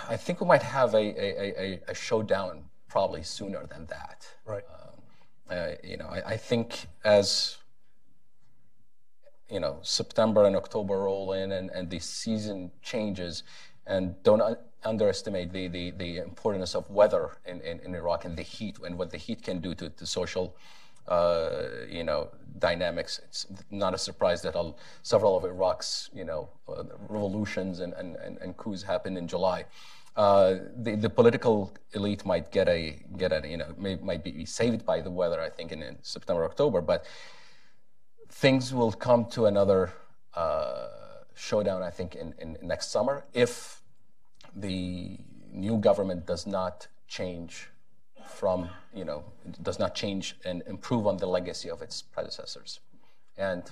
I 0.09 0.17
think 0.17 0.41
we 0.41 0.47
might 0.47 0.63
have 0.63 0.95
a, 0.95 0.99
a, 0.99 1.63
a, 1.63 1.81
a 1.89 1.95
showdown 1.95 2.65
probably 2.89 3.23
sooner 3.23 3.67
than 3.67 3.87
that. 3.87 4.27
Right. 4.45 4.65
Uh, 4.71 5.53
uh, 5.53 5.75
you 5.83 5.97
know, 5.97 6.07
I, 6.07 6.33
I, 6.33 6.37
think 6.37 6.87
as 7.05 7.59
you 9.51 9.61
know 9.61 9.79
September 9.83 10.45
and 10.45 10.57
October 10.57 11.01
roll 11.01 11.33
in, 11.33 11.53
and, 11.53 11.71
and 11.71 11.91
the 11.91 11.99
season 11.99 12.71
changes, 12.83 13.43
and 13.87 14.15
don't 14.23 14.59
underestimate 14.85 15.53
the, 15.53 15.69
the, 15.69 15.91
the 15.93 16.19
importance 16.19 16.75
of 16.75 16.89
weather 16.91 17.31
in, 17.47 17.61
in, 17.61 17.81
in, 17.81 17.95
Iraq 17.95 18.25
and 18.25 18.37
the 18.37 18.43
heat 18.43 18.77
and 18.85 18.99
what 18.99 19.11
the 19.11 19.17
heat 19.17 19.43
can 19.43 19.61
do 19.61 19.75
to, 19.75 19.89
to 19.91 20.07
social, 20.07 20.57
uh, 21.09 21.63
you 21.89 22.05
know, 22.05 22.29
dynamics. 22.59 23.21
It's 23.25 23.47
not 23.71 23.95
a 23.95 23.99
surprise 23.99 24.43
that 24.43 24.55
I'll, 24.55 24.79
several 25.03 25.37
of 25.37 25.45
Iraq's, 25.45 26.11
you 26.15 26.25
know, 26.25 26.49
uh, 26.69 26.85
revolutions 27.09 27.81
and, 27.81 27.93
and, 27.95 28.17
and, 28.17 28.57
coups 28.57 28.83
happened 28.83 29.19
in 29.19 29.27
July. 29.27 29.65
Uh, 30.17 30.57
the, 30.77 30.95
the 30.95 31.11
political 31.11 31.73
elite 31.95 32.25
might 32.25 32.53
get 32.53 32.69
a, 32.69 33.03
get 33.17 33.33
a, 33.33 33.49
you 33.49 33.57
know, 33.57 33.75
may, 33.79 33.97
might 33.97 34.23
be 34.23 34.45
saved 34.45 34.85
by 34.85 35.01
the 35.01 35.11
weather, 35.11 35.41
I 35.41 35.49
think, 35.49 35.73
in, 35.73 35.83
in 35.83 35.97
September, 36.03 36.45
October, 36.45 36.81
but 36.81 37.07
things 38.29 38.73
will 38.73 38.93
come 38.93 39.25
to 39.31 39.47
another 39.47 39.93
uh, 40.35 40.89
showdown, 41.35 41.83
I 41.83 41.91
think, 41.91 42.15
in, 42.15 42.35
in 42.39 42.59
next 42.63 42.91
summer 42.91 43.25
if 43.33 43.83
the 44.55 45.19
new 45.51 45.79
government 45.79 46.27
does 46.27 46.47
not 46.47 46.87
change 47.09 47.69
from, 48.27 48.69
you 48.95 49.05
know, 49.05 49.25
does 49.63 49.79
not 49.79 49.95
change 49.95 50.37
and 50.45 50.63
improve 50.67 51.07
on 51.07 51.17
the 51.17 51.27
legacy 51.27 51.71
of 51.71 51.83
its 51.83 52.03
predecessors. 52.03 52.81
And, 53.37 53.63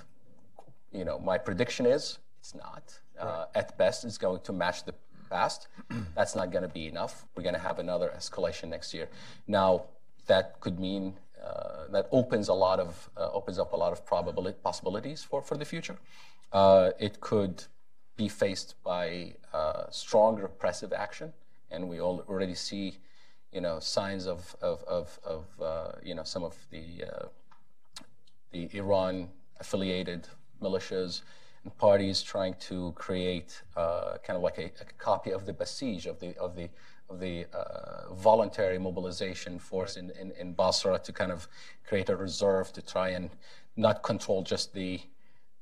you 0.91 1.05
know, 1.05 1.19
my 1.19 1.37
prediction 1.37 1.85
is 1.85 2.19
it's 2.39 2.55
not. 2.55 2.99
Uh, 3.19 3.45
at 3.53 3.77
best, 3.77 4.03
it's 4.03 4.17
going 4.17 4.41
to 4.41 4.53
match 4.53 4.83
the 4.83 4.95
past. 5.29 5.67
That's 6.15 6.35
not 6.35 6.51
going 6.51 6.63
to 6.63 6.73
be 6.81 6.87
enough. 6.87 7.25
We're 7.35 7.43
going 7.43 7.55
to 7.55 7.61
have 7.61 7.79
another 7.79 8.11
escalation 8.17 8.69
next 8.69 8.93
year. 8.93 9.07
Now, 9.47 9.83
that 10.27 10.59
could 10.59 10.79
mean 10.79 11.13
uh, 11.43 11.87
that 11.91 12.07
opens 12.11 12.47
a 12.49 12.53
lot 12.53 12.79
of 12.79 13.09
uh, 13.17 13.31
opens 13.31 13.57
up 13.57 13.73
a 13.73 13.75
lot 13.75 13.91
of 13.91 14.05
probability 14.05 14.57
possibilities 14.63 15.23
for 15.23 15.41
for 15.41 15.57
the 15.57 15.65
future. 15.65 15.97
Uh, 16.51 16.91
it 16.99 17.19
could 17.21 17.63
be 18.17 18.27
faced 18.27 18.75
by 18.83 19.33
uh, 19.53 19.85
strong 19.89 20.35
repressive 20.35 20.93
action, 20.93 21.33
and 21.71 21.89
we 21.89 21.99
all 21.99 22.23
already 22.29 22.53
see, 22.53 22.99
you 23.51 23.61
know, 23.61 23.79
signs 23.79 24.27
of 24.27 24.55
of 24.61 24.83
of, 24.83 25.19
of 25.23 25.45
uh, 25.61 25.91
you 26.03 26.15
know 26.15 26.23
some 26.23 26.43
of 26.43 26.55
the 26.71 27.05
uh, 27.05 27.25
the 28.51 28.69
Iran 28.73 29.29
affiliated 29.59 30.27
militias 30.61 31.21
and 31.63 31.77
parties 31.77 32.21
trying 32.21 32.55
to 32.59 32.91
create 32.95 33.61
uh, 33.75 34.17
kind 34.23 34.37
of 34.37 34.43
like 34.43 34.57
a, 34.57 34.65
a, 34.81 34.85
copy 34.97 35.31
of 35.31 35.45
the 35.45 35.53
Basij 35.53 36.05
of 36.07 36.19
the 36.19 36.35
of 36.37 36.55
the 36.55 36.69
of 37.09 37.19
the 37.19 37.45
uh, 37.53 38.13
voluntary 38.13 38.79
mobilization 38.79 39.59
force 39.59 39.97
in, 39.97 40.11
in, 40.11 40.31
in 40.39 40.53
Basra 40.53 40.97
to 40.99 41.11
kind 41.11 41.31
of 41.31 41.47
create 41.85 42.09
a 42.09 42.15
reserve 42.15 42.71
to 42.73 42.81
try 42.81 43.09
and 43.09 43.29
not 43.75 44.01
control 44.01 44.41
just 44.43 44.73
the 44.73 45.01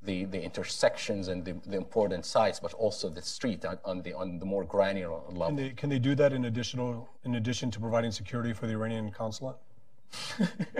the, 0.02 0.24
the 0.24 0.42
intersections 0.42 1.28
and 1.28 1.44
the, 1.44 1.54
the 1.66 1.76
important 1.76 2.24
sites, 2.24 2.58
but 2.58 2.72
also 2.74 3.08
the 3.08 3.22
street 3.22 3.64
on, 3.64 3.78
on 3.84 4.02
the 4.02 4.14
on 4.14 4.38
the 4.38 4.46
more 4.46 4.64
granular 4.64 5.20
level. 5.28 5.46
Can 5.46 5.56
they, 5.56 5.70
can 5.70 5.90
they 5.90 5.98
do 5.98 6.14
that 6.14 6.32
in 6.32 6.46
additional 6.46 7.08
in 7.24 7.34
addition 7.34 7.70
to 7.72 7.80
providing 7.80 8.10
security 8.10 8.52
for 8.52 8.66
the 8.66 8.72
Iranian 8.72 9.10
consulate? 9.10 9.56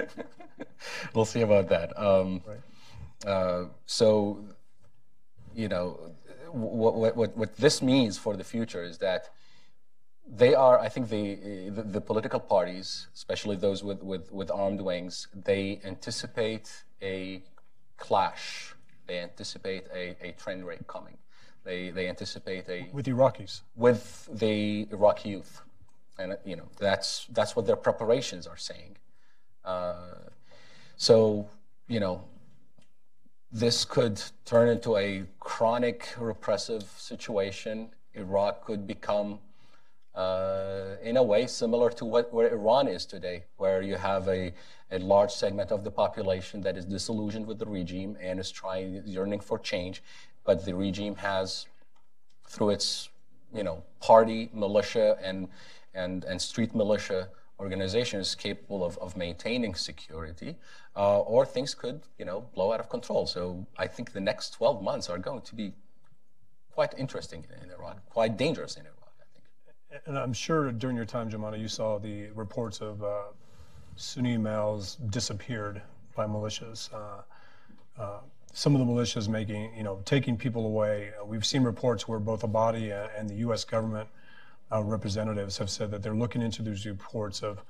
we'll 1.14 1.24
see 1.24 1.42
about 1.42 1.68
that. 1.68 1.98
Um, 1.98 2.42
right. 2.46 3.30
uh, 3.30 3.64
so, 3.87 4.44
you 5.54 5.68
know, 5.68 5.98
what, 6.50 7.16
what, 7.16 7.37
what 7.37 7.56
this 7.56 7.83
means 7.83 8.18
for 8.18 8.37
the 8.37 8.44
future 8.44 8.83
is 8.83 8.98
that 8.98 9.30
they 10.26 10.54
are, 10.54 10.78
I 10.78 10.88
think, 10.88 11.09
the, 11.09 11.70
the, 11.70 11.83
the 11.83 12.00
political 12.00 12.40
parties, 12.40 13.09
especially 13.14 13.56
those 13.56 13.83
with, 13.83 14.02
with, 14.02 14.30
with 14.33 14.50
armed 14.50 14.80
wings, 14.80 15.28
they 15.35 15.80
anticipate 15.85 16.85
a 17.02 17.42
clash 17.96 18.74
they 19.10 19.18
anticipate 19.18 19.84
a, 19.92 20.14
a 20.22 20.32
trend 20.40 20.64
rate 20.64 20.86
coming. 20.86 21.16
They, 21.64 21.90
they 21.90 22.08
anticipate 22.08 22.64
a 22.68 22.88
with 22.92 23.06
Iraqis 23.06 23.62
with 23.76 24.28
the 24.32 24.86
Iraqi 24.92 25.30
youth, 25.30 25.62
and 26.18 26.38
you 26.44 26.56
know 26.56 26.68
that's 26.78 27.26
that's 27.32 27.56
what 27.56 27.66
their 27.66 27.80
preparations 27.88 28.46
are 28.46 28.56
saying. 28.56 28.96
Uh, 29.64 30.30
so 30.96 31.48
you 31.88 32.00
know 32.00 32.22
this 33.52 33.84
could 33.84 34.22
turn 34.44 34.68
into 34.68 34.96
a 34.96 35.24
chronic 35.40 35.98
repressive 36.18 36.84
situation. 36.96 37.90
Iraq 38.14 38.64
could 38.64 38.86
become 38.86 39.40
uh, 40.20 40.96
in 41.02 41.16
a 41.16 41.22
way 41.22 41.46
similar 41.46 41.88
to 41.98 42.04
what, 42.04 42.33
where 42.37 42.48
Iran 42.52 42.87
is 42.88 43.06
today, 43.06 43.44
where 43.56 43.80
you 43.90 43.96
have 43.96 44.28
a, 44.28 44.52
a 44.90 44.98
large 44.98 45.33
segment 45.33 45.70
of 45.72 45.80
the 45.87 45.90
population 45.90 46.61
that 46.66 46.76
is 46.76 46.85
disillusioned 46.85 47.46
with 47.46 47.59
the 47.59 47.66
regime 47.66 48.16
and 48.20 48.38
is 48.38 48.50
trying, 48.50 49.02
yearning 49.06 49.40
for 49.40 49.59
change, 49.59 50.02
but 50.44 50.64
the 50.64 50.74
regime 50.74 51.16
has, 51.16 51.66
through 52.48 52.70
its, 52.70 53.09
you 53.54 53.64
know, 53.64 53.83
party, 54.00 54.50
militia, 54.52 55.16
and, 55.22 55.48
and, 55.94 56.24
and 56.24 56.40
street 56.40 56.74
militia 56.74 57.28
organizations 57.59 58.35
capable 58.35 58.85
of, 58.85 58.98
of 58.98 59.16
maintaining 59.16 59.74
security, 59.74 60.56
uh, 60.96 61.20
or 61.20 61.46
things 61.46 61.74
could, 61.74 62.00
you 62.18 62.24
know, 62.24 62.40
blow 62.54 62.72
out 62.72 62.80
of 62.80 62.88
control. 62.88 63.26
So 63.26 63.66
I 63.78 63.87
think 63.87 64.12
the 64.12 64.20
next 64.20 64.50
12 64.54 64.83
months 64.83 65.09
are 65.09 65.18
going 65.18 65.42
to 65.42 65.54
be 65.54 65.72
quite 66.72 66.92
interesting 66.98 67.44
in 67.62 67.70
Iran, 67.70 67.96
quite 68.09 68.37
dangerous 68.37 68.76
in 68.76 68.83
Iran. 68.83 68.99
And 70.07 70.16
I'm 70.16 70.33
sure 70.33 70.70
during 70.70 70.96
your 70.96 71.05
time, 71.05 71.31
Jomana, 71.31 71.59
you 71.59 71.68
saw 71.68 71.98
the 71.98 72.29
reports 72.31 72.81
of 72.81 73.03
uh, 73.03 73.22
Sunni 73.96 74.37
males 74.37 74.96
disappeared 75.11 75.83
by 76.14 76.26
militias. 76.26 76.90
Uh, 76.94 78.00
uh, 78.00 78.20
some 78.53 78.74
of 78.74 78.81
the 78.81 78.87
militias 78.87 79.29
making, 79.29 79.74
you 79.76 79.83
know, 79.83 80.00
taking 80.05 80.37
people 80.37 80.64
away. 80.64 81.11
We've 81.24 81.44
seen 81.44 81.62
reports 81.64 82.07
where 82.07 82.20
both 82.20 82.42
Abadi 82.42 82.92
and 83.18 83.29
the 83.29 83.35
U.S. 83.37 83.64
government 83.64 84.09
uh, 84.72 84.83
representatives 84.83 85.59
have 85.59 85.70
said 85.70 85.90
that 85.90 86.03
they're 86.03 86.14
looking 86.14 86.42
into 86.42 86.62
these 86.62 86.87
reports 86.87 87.42
of, 87.42 87.61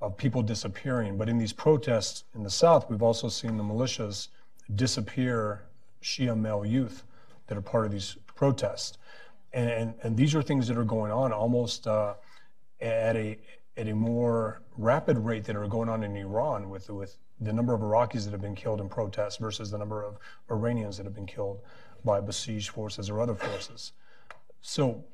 of 0.00 0.16
people 0.16 0.42
disappearing. 0.42 1.16
But 1.16 1.28
in 1.28 1.38
these 1.38 1.52
protests 1.52 2.24
in 2.34 2.42
the 2.42 2.50
South, 2.50 2.90
we've 2.90 3.02
also 3.02 3.28
seen 3.28 3.56
the 3.56 3.64
militias 3.64 4.28
disappear 4.74 5.62
Shia 6.02 6.36
male 6.36 6.64
youth 6.64 7.04
that 7.46 7.56
are 7.56 7.62
part 7.62 7.86
of 7.86 7.92
these 7.92 8.16
protests 8.34 8.98
and, 9.52 9.94
and, 10.02 10.16
these 10.16 10.34
are 10.34 10.42
things 10.42 10.68
that 10.68 10.76
are 10.76 10.84
going 10.84 11.10
on 11.10 11.32
almost 11.32 11.86
uh, 11.86 12.14
at 12.80 13.16
a 13.16 13.38
at 13.76 13.88
a 13.88 13.94
more 13.94 14.60
rapid 14.76 15.16
rate 15.16 15.44
that 15.44 15.56
are 15.56 15.66
going 15.66 15.88
on 15.88 16.02
in 16.02 16.16
Iran 16.16 16.68
with 16.68 16.90
with 16.90 17.16
the 17.40 17.52
number 17.52 17.72
of 17.72 17.80
Iraqis 17.80 18.24
that 18.24 18.32
have 18.32 18.40
been 18.40 18.54
killed 18.54 18.80
in 18.80 18.88
protests 18.88 19.36
versus 19.36 19.70
the 19.70 19.78
number 19.78 20.02
of 20.02 20.18
Iranians 20.50 20.96
that 20.96 21.04
have 21.04 21.14
been 21.14 21.26
killed 21.26 21.60
by 22.04 22.20
Basij 22.20 22.68
forces 22.68 23.08
or 23.08 23.20
other 23.20 23.34
forces. 23.34 23.92
So, 24.60 25.04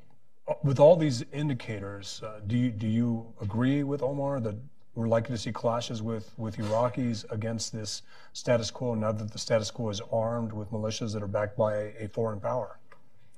uh, 0.47 0.53
with 0.63 0.79
all 0.79 0.95
these 0.95 1.23
indicators, 1.31 2.21
uh, 2.23 2.39
do 2.47 2.57
you 2.57 2.71
do 2.71 2.87
you 2.87 3.33
agree 3.41 3.83
with 3.83 4.01
Omar 4.01 4.39
that 4.41 4.55
we're 4.95 5.07
likely 5.07 5.35
to 5.35 5.41
see 5.41 5.51
clashes 5.51 6.01
with, 6.01 6.31
with 6.37 6.55
Iraqis 6.55 7.29
against 7.29 7.73
this 7.73 8.01
status 8.31 8.71
quo 8.71 8.95
now 8.95 9.11
that 9.11 9.31
the 9.31 9.37
status 9.37 9.69
quo 9.69 9.89
is 9.89 10.01
armed 10.11 10.53
with 10.53 10.71
militias 10.71 11.11
that 11.13 11.21
are 11.21 11.27
backed 11.27 11.57
by 11.57 11.75
a, 11.75 12.05
a 12.05 12.07
foreign 12.07 12.39
power? 12.39 12.79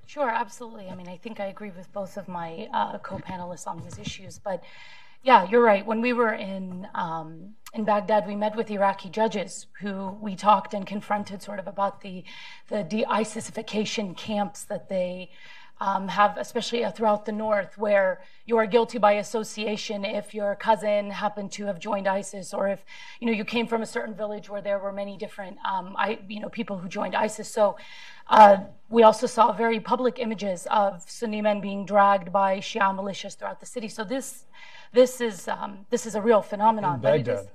Sure, 0.08 0.30
absolutely. 0.30 0.88
I 0.90 0.96
mean, 0.96 1.10
I 1.10 1.18
think 1.18 1.42
I 1.42 1.48
agree 1.48 1.70
with 1.70 1.92
both 1.92 2.16
of 2.16 2.30
my 2.30 2.70
uh, 2.74 2.98
co-panelists 3.00 3.68
on 3.68 3.82
these 3.84 4.00
issues, 4.00 4.40
but 4.40 4.64
yeah, 5.22 5.46
you're 5.50 5.62
right. 5.62 5.86
When 5.86 6.00
we 6.00 6.14
were 6.14 6.34
in 6.34 6.88
um, 6.96 7.56
in 7.74 7.84
Baghdad, 7.84 8.26
we 8.26 8.36
met 8.36 8.56
with 8.56 8.72
Iraqi 8.72 9.10
judges 9.10 9.66
who 9.82 10.18
we 10.22 10.38
talked 10.38 10.74
and 10.74 10.88
confronted 10.88 11.44
sort 11.44 11.60
of 11.60 11.68
about 11.68 12.00
the 12.02 12.24
the 12.70 12.84
de-ISISification 12.84 14.16
camps 14.16 14.64
that 14.64 14.88
they 14.88 15.30
um, 15.80 16.08
have, 16.08 16.38
especially 16.38 16.84
uh, 16.84 16.92
throughout 16.92 17.26
the 17.26 17.32
north, 17.32 17.78
where 17.78 18.22
you 18.46 18.58
are 18.58 18.66
guilty 18.66 18.98
by 18.98 19.14
association 19.14 20.04
if 20.04 20.34
your 20.34 20.56
cousin 20.56 21.12
happened 21.12 21.52
to 21.54 21.66
have 21.66 21.80
joined 21.80 22.08
ISIS, 22.08 22.54
or 22.54 22.68
if 22.68 22.84
you 23.20 23.28
know 23.28 23.34
you 23.34 23.46
came 23.46 23.68
from 23.68 23.82
a 23.82 23.86
certain 23.86 24.16
village 24.16 24.50
where 24.50 24.62
there 24.62 24.80
were 24.80 24.92
many 24.92 25.18
different, 25.18 25.58
um, 25.70 25.96
I, 25.98 26.20
you 26.28 26.40
know, 26.40 26.50
people 26.50 26.78
who 26.78 26.88
joined 26.88 27.16
ISIS. 27.16 27.48
So 27.50 27.78
uh, 28.30 28.58
we 28.90 29.04
also 29.04 29.28
saw 29.28 29.52
very 29.52 29.80
public 29.80 30.20
images 30.20 30.68
of 30.72 31.04
Sunni 31.08 31.42
men 31.42 31.62
being 31.62 31.86
dragged 31.86 32.32
by 32.32 32.58
Shia 32.58 32.96
militias 32.96 33.38
throughout 33.38 33.60
the 33.60 33.66
city. 33.66 33.88
So 33.88 34.04
this, 34.04 34.46
this 34.94 35.22
is 35.22 35.48
um, 35.48 35.86
this 35.90 36.06
is 36.06 36.16
a 36.16 36.22
real 36.22 36.42
phenomenon. 36.42 36.96
In 36.96 37.02
Baghdad. 37.02 37.50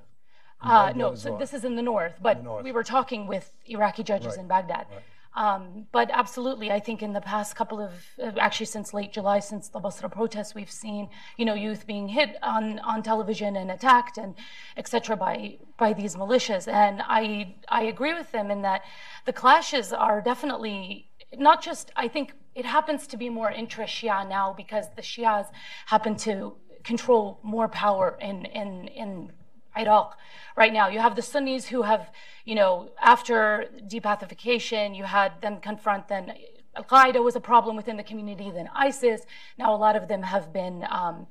Uh, 0.65 0.93
no, 0.95 1.17
so 1.17 1.37
this 1.37 1.53
is 1.53 1.65
in 1.65 1.75
the 1.75 1.83
north, 1.83 2.15
but 2.23 2.37
the 2.37 2.45
north. 2.45 2.65
we 2.65 2.71
were 2.71 2.85
talking 2.85 3.27
with 3.27 3.53
Iraqi 3.67 4.05
judges 4.05 4.29
right. 4.29 4.39
in 4.39 4.47
Baghdad. 4.47 4.87
Right. 4.93 5.03
Um, 5.35 5.87
but 5.93 6.11
absolutely, 6.13 6.71
I 6.71 6.79
think 6.79 7.03
in 7.03 7.15
the 7.15 7.21
past 7.21 7.57
couple 7.57 7.81
of, 7.81 7.93
actually 8.39 8.67
since 8.67 8.93
late 8.93 9.13
July, 9.13 9.39
since 9.41 9.69
the 9.69 9.81
Basra 9.81 10.11
protests, 10.11 10.55
we've 10.55 10.71
seen, 10.71 11.09
you 11.39 11.47
know, 11.47 11.55
youth 11.55 11.87
being 11.87 12.09
hit 12.09 12.37
on, 12.43 12.79
on 12.81 13.03
television 13.03 13.57
and 13.57 13.71
attacked 13.71 14.19
and 14.19 14.35
etc. 14.77 15.17
by 15.17 15.59
by 15.79 15.93
these 15.95 16.17
militias. 16.17 16.71
And 16.71 17.03
I 17.07 17.55
I 17.69 17.85
agree 17.85 18.13
with 18.13 18.31
them 18.31 18.51
in 18.51 18.63
that 18.63 18.83
the 19.25 19.33
clashes 19.33 19.93
are 19.93 20.21
definitely 20.21 21.09
not 21.37 21.63
just. 21.63 21.91
I 21.97 22.09
think 22.09 22.35
it 22.55 22.67
happens 22.67 23.07
to 23.07 23.17
be 23.17 23.31
more 23.31 23.51
intra-Shia 23.51 24.29
now 24.29 24.53
because 24.55 24.87
the 24.97 25.03
Shias 25.03 25.47
happen 25.87 26.15
to 26.17 26.55
control 26.85 27.39
more 27.43 27.69
power 27.69 28.19
in 28.21 28.45
in 28.47 28.89
in 28.89 29.33
Iraq 29.77 30.19
right 30.57 30.73
now. 30.73 30.89
You 30.89 31.01
have 31.01 31.17
the 31.17 31.23
Sunnis 31.23 31.67
who 31.67 31.83
have, 31.83 32.11
you 32.45 32.55
know, 32.55 32.91
after 33.01 33.69
de-Baathification, 33.87 34.97
you 34.97 35.05
had 35.05 35.41
them 35.41 35.61
confront 35.61 36.09
then 36.09 36.35
Al 36.75 36.85
Qaeda 36.85 37.23
was 37.23 37.37
a 37.37 37.41
problem 37.41 37.77
within 37.77 37.97
the 37.97 38.03
community, 38.03 38.51
then 38.51 38.69
ISIS. 38.75 39.23
Now 39.59 39.75
a 39.75 39.77
lot 39.77 39.95
of 39.95 40.09
them 40.09 40.23
have 40.23 40.53
been. 40.53 40.87
Um, 40.89 41.27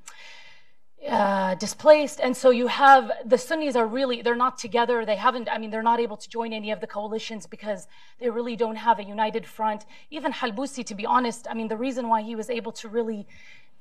uh, 1.07 1.55
displaced. 1.55 2.19
And 2.19 2.37
so 2.37 2.51
you 2.51 2.67
have 2.67 3.11
the 3.25 3.35
Sunnis 3.35 3.75
are 3.75 3.87
really, 3.87 4.21
they're 4.21 4.35
not 4.35 4.59
together. 4.59 5.03
They 5.03 5.15
haven't, 5.15 5.49
I 5.51 5.57
mean, 5.57 5.71
they're 5.71 5.81
not 5.81 5.99
able 5.99 6.15
to 6.15 6.29
join 6.29 6.53
any 6.53 6.69
of 6.69 6.79
the 6.79 6.85
coalitions 6.85 7.47
because 7.47 7.87
they 8.19 8.29
really 8.29 8.55
don't 8.55 8.75
have 8.75 8.99
a 8.99 9.03
united 9.03 9.47
front. 9.47 9.87
Even 10.11 10.31
Halbousi, 10.31 10.85
to 10.85 10.93
be 10.93 11.07
honest, 11.07 11.47
I 11.49 11.55
mean, 11.55 11.69
the 11.69 11.77
reason 11.77 12.07
why 12.07 12.21
he 12.21 12.35
was 12.35 12.51
able 12.51 12.71
to 12.73 12.87
really 12.87 13.25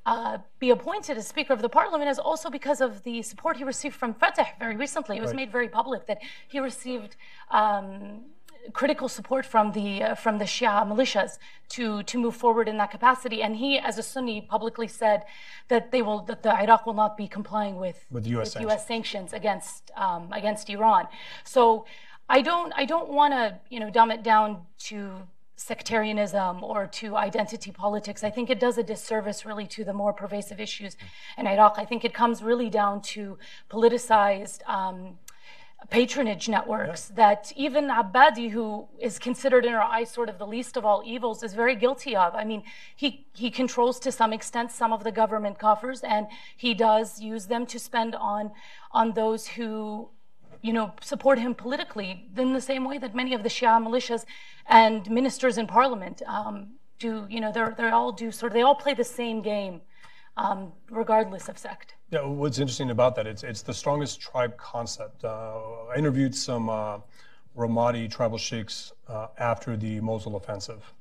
uh, 0.07 0.39
be 0.59 0.71
appointed 0.71 1.17
as 1.17 1.27
Speaker 1.29 1.53
of 1.53 1.63
the 1.63 1.69
Parliament 1.69 2.11
is 2.11 2.19
also 2.19 2.51
because 2.51 2.81
of 2.81 3.03
the 3.03 3.23
support 3.23 3.57
he 3.57 3.65
received 3.65 3.95
from 3.95 4.15
Fatah 4.15 4.47
very 4.59 4.77
recently. 4.77 5.17
It 5.17 5.21
was 5.21 5.31
right. 5.31 5.37
made 5.37 5.53
very 5.53 5.69
public 5.69 6.07
that 6.07 6.19
he 6.49 6.59
received. 6.61 7.17
Um, 7.51 8.25
critical 8.73 9.09
support 9.09 9.47
from 9.47 9.73
the 9.73 10.03
uh, 10.03 10.15
from 10.15 10.39
the 10.39 10.45
Shia 10.45 10.87
militias 10.87 11.39
to 11.71 12.03
to 12.03 12.19
move 12.19 12.37
forward 12.37 12.69
in 12.69 12.77
that 12.79 12.91
capacity. 12.91 13.43
And 13.43 13.57
he, 13.57 13.79
as 13.79 13.99
a 13.99 14.03
Sunni, 14.03 14.43
publicly 14.43 14.87
said 14.87 15.25
that 15.69 15.91
they 15.93 16.03
will 16.03 16.21
that 16.25 16.43
the 16.43 16.55
Iraq 16.55 16.87
will 16.87 16.95
not 16.95 17.17
be 17.17 17.27
complying 17.27 17.77
with 17.77 18.05
with 18.11 18.27
U.S. 18.27 18.39
With 18.39 18.53
sanctions. 18.53 18.73
US 18.73 18.87
sanctions 18.87 19.33
against 19.33 19.91
um, 19.97 20.33
against 20.33 20.69
Iran. 20.69 21.09
So 21.45 21.87
I 22.29 22.43
don't 22.43 22.73
I 22.77 22.85
don't 22.85 23.09
want 23.09 23.33
to 23.33 23.59
you 23.71 23.81
know 23.81 23.91
dumb 23.91 24.11
it 24.11 24.23
down 24.23 24.67
to 24.89 25.23
sectarianism 25.61 26.65
or 26.65 26.87
to 26.87 27.17
identity 27.17 27.71
politics. 27.71 28.25
I 28.25 28.31
think 28.31 28.49
it 28.49 28.59
does 28.59 28.79
a 28.79 28.83
disservice 28.83 29.45
really 29.45 29.67
to 29.67 29.85
the 29.85 29.93
more 29.93 30.13
pervasive 30.13 30.59
issues 30.59 30.97
in 31.37 31.47
Iraq. 31.47 31.75
I 31.77 31.85
think 31.85 32.03
it 32.05 32.15
comes 32.15 32.43
really 32.43 32.71
down 32.71 33.03
to 33.15 33.37
politicized. 33.71 34.67
Um, 34.69 35.19
patronage 35.89 36.47
networks 36.47 37.09
yeah. 37.09 37.17
that 37.17 37.53
even 37.57 37.89
Abadi, 37.89 38.51
who 38.51 38.87
is 38.99 39.19
considered 39.19 39.65
in 39.65 39.73
our 39.73 39.81
eyes 39.81 40.11
sort 40.11 40.29
of 40.29 40.37
the 40.39 40.47
least 40.47 40.77
of 40.77 40.85
all 40.85 41.03
evils, 41.07 41.43
is 41.43 41.55
very 41.55 41.75
guilty 41.75 42.15
of. 42.15 42.35
I 42.35 42.45
mean, 42.45 42.63
he, 42.95 43.27
he 43.33 43.51
controls 43.51 43.99
to 44.01 44.13
some 44.13 44.33
extent 44.35 44.71
some 44.71 44.93
of 44.93 45.05
the 45.05 45.11
government 45.11 45.59
coffers, 45.59 46.03
and 46.03 46.27
he 46.55 46.75
does 46.75 47.23
use 47.23 47.47
them 47.47 47.65
to 47.67 47.79
spend 47.79 48.15
on, 48.15 48.53
on 48.93 49.15
those 49.15 49.47
who 49.47 50.11
you 50.63 50.73
know, 50.73 50.93
support 51.01 51.39
him 51.39 51.55
politically 51.55 52.29
in 52.37 52.53
the 52.53 52.61
same 52.61 52.85
way 52.85 52.99
that 52.99 53.15
many 53.15 53.35
of 53.35 53.43
the 53.43 53.49
Shia 53.49 53.83
militias 53.83 54.25
and 54.67 55.09
ministers 55.11 55.59
in 55.59 55.67
parliament 55.67 56.23
um, 56.27 56.75
do, 56.99 57.27
you 57.31 57.41
know, 57.41 57.53
they 57.53 57.89
all 57.89 58.13
do 58.13 58.31
sort 58.31 58.53
of, 58.53 58.55
they 58.55 58.63
all 58.63 58.75
play 58.75 58.95
the 58.95 59.05
same 59.05 59.41
game 59.43 59.81
um, 60.37 60.73
regardless 60.91 61.49
of 61.49 61.59
sect. 61.59 61.95
Yeah, 62.11 62.25
what's 62.27 62.59
interesting 62.59 62.91
about 62.91 63.15
that, 63.17 63.27
it's, 63.27 63.43
it's 63.43 63.63
the 63.63 63.75
strongest 63.75 64.21
tribe 64.21 64.57
concept. 64.57 65.25
Uh, 65.25 65.59
I 65.93 65.97
interviewed 65.97 66.35
some 66.35 66.69
uh, 66.69 66.99
Ramadi 67.57 68.11
tribal 68.11 68.39
sheikhs 68.39 68.93
uh, 69.09 69.29
after 69.39 69.77
the 69.77 70.01
Mosul 70.01 70.37
offensive. 70.37 70.93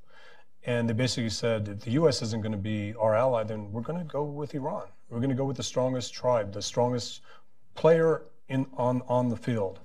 And 0.65 0.89
they 0.89 0.93
basically 0.93 1.29
said, 1.29 1.67
if 1.69 1.79
the 1.81 1.91
U.S. 1.91 2.21
isn't 2.21 2.41
going 2.41 2.51
to 2.51 2.57
be 2.57 2.93
our 2.99 3.15
ally, 3.15 3.43
then 3.43 3.71
we're 3.71 3.81
going 3.81 3.99
to 3.99 4.05
go 4.05 4.23
with 4.23 4.53
Iran. 4.55 4.87
We're 5.09 5.19
going 5.19 5.29
to 5.29 5.35
go 5.35 5.45
with 5.45 5.57
the 5.57 5.63
strongest 5.63 6.13
tribe, 6.13 6.51
the 6.53 6.61
strongest 6.61 7.21
player 7.75 8.23
in, 8.49 8.65
on, 8.77 9.01
on 9.07 9.29
the 9.29 9.37
field. 9.37 9.79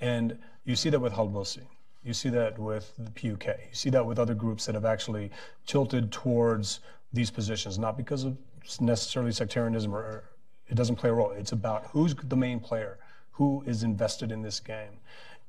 And 0.00 0.38
you 0.64 0.76
see 0.76 0.90
that 0.90 1.00
with 1.00 1.12
Halbousi. 1.12 1.62
You 2.04 2.14
see 2.14 2.30
that 2.30 2.58
with 2.58 2.92
the 2.98 3.10
PUK. 3.10 3.46
You 3.46 3.74
see 3.74 3.90
that 3.90 4.04
with 4.04 4.18
other 4.18 4.34
groups 4.34 4.66
that 4.66 4.74
have 4.74 4.84
actually 4.84 5.30
tilted 5.66 6.10
towards 6.10 6.80
these 7.12 7.30
positions, 7.30 7.78
not 7.78 7.96
because 7.96 8.24
of 8.24 8.36
necessarily 8.80 9.32
sectarianism 9.32 9.94
or 9.94 10.24
it 10.68 10.76
doesn't 10.76 10.96
play 10.96 11.10
a 11.10 11.12
role. 11.12 11.32
It's 11.32 11.52
about 11.52 11.86
who's 11.92 12.14
the 12.14 12.36
main 12.36 12.60
player, 12.60 12.98
who 13.32 13.62
is 13.66 13.82
invested 13.82 14.30
in 14.30 14.40
this 14.40 14.60
game. 14.60 14.92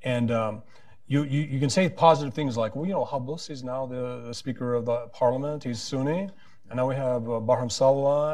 And 0.03 0.31
um, 0.31 0.63
you, 1.07 1.23
you, 1.23 1.41
you, 1.41 1.59
can 1.59 1.69
say 1.69 1.87
positive 1.89 2.33
things 2.33 2.57
like, 2.57 2.75
well, 2.75 2.85
you 2.85 2.93
know, 2.93 3.05
Halbousi 3.05 3.51
is 3.51 3.63
now 3.63 3.85
the, 3.85 4.23
the, 4.25 4.33
Speaker 4.33 4.73
of 4.73 4.85
the 4.85 5.07
Parliament. 5.13 5.63
He's 5.63 5.79
Sunni. 5.79 6.29
And 6.69 6.77
now 6.77 6.87
we 6.87 6.95
have 6.95 7.29
uh, 7.29 7.39
Barham. 7.39 7.69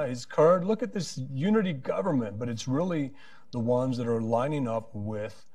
He's 0.07 0.25
Kurd. 0.25 0.63
Look 0.63 0.81
at 0.81 0.93
this 0.93 1.19
unity 1.33 1.73
government. 1.73 2.39
But 2.39 2.47
it's 2.47 2.67
really 2.67 3.11
the 3.51 3.59
ones 3.59 3.97
that 3.97 4.07
are 4.07 4.21
lining 4.21 4.67
up 4.67 4.89
with 4.93 5.47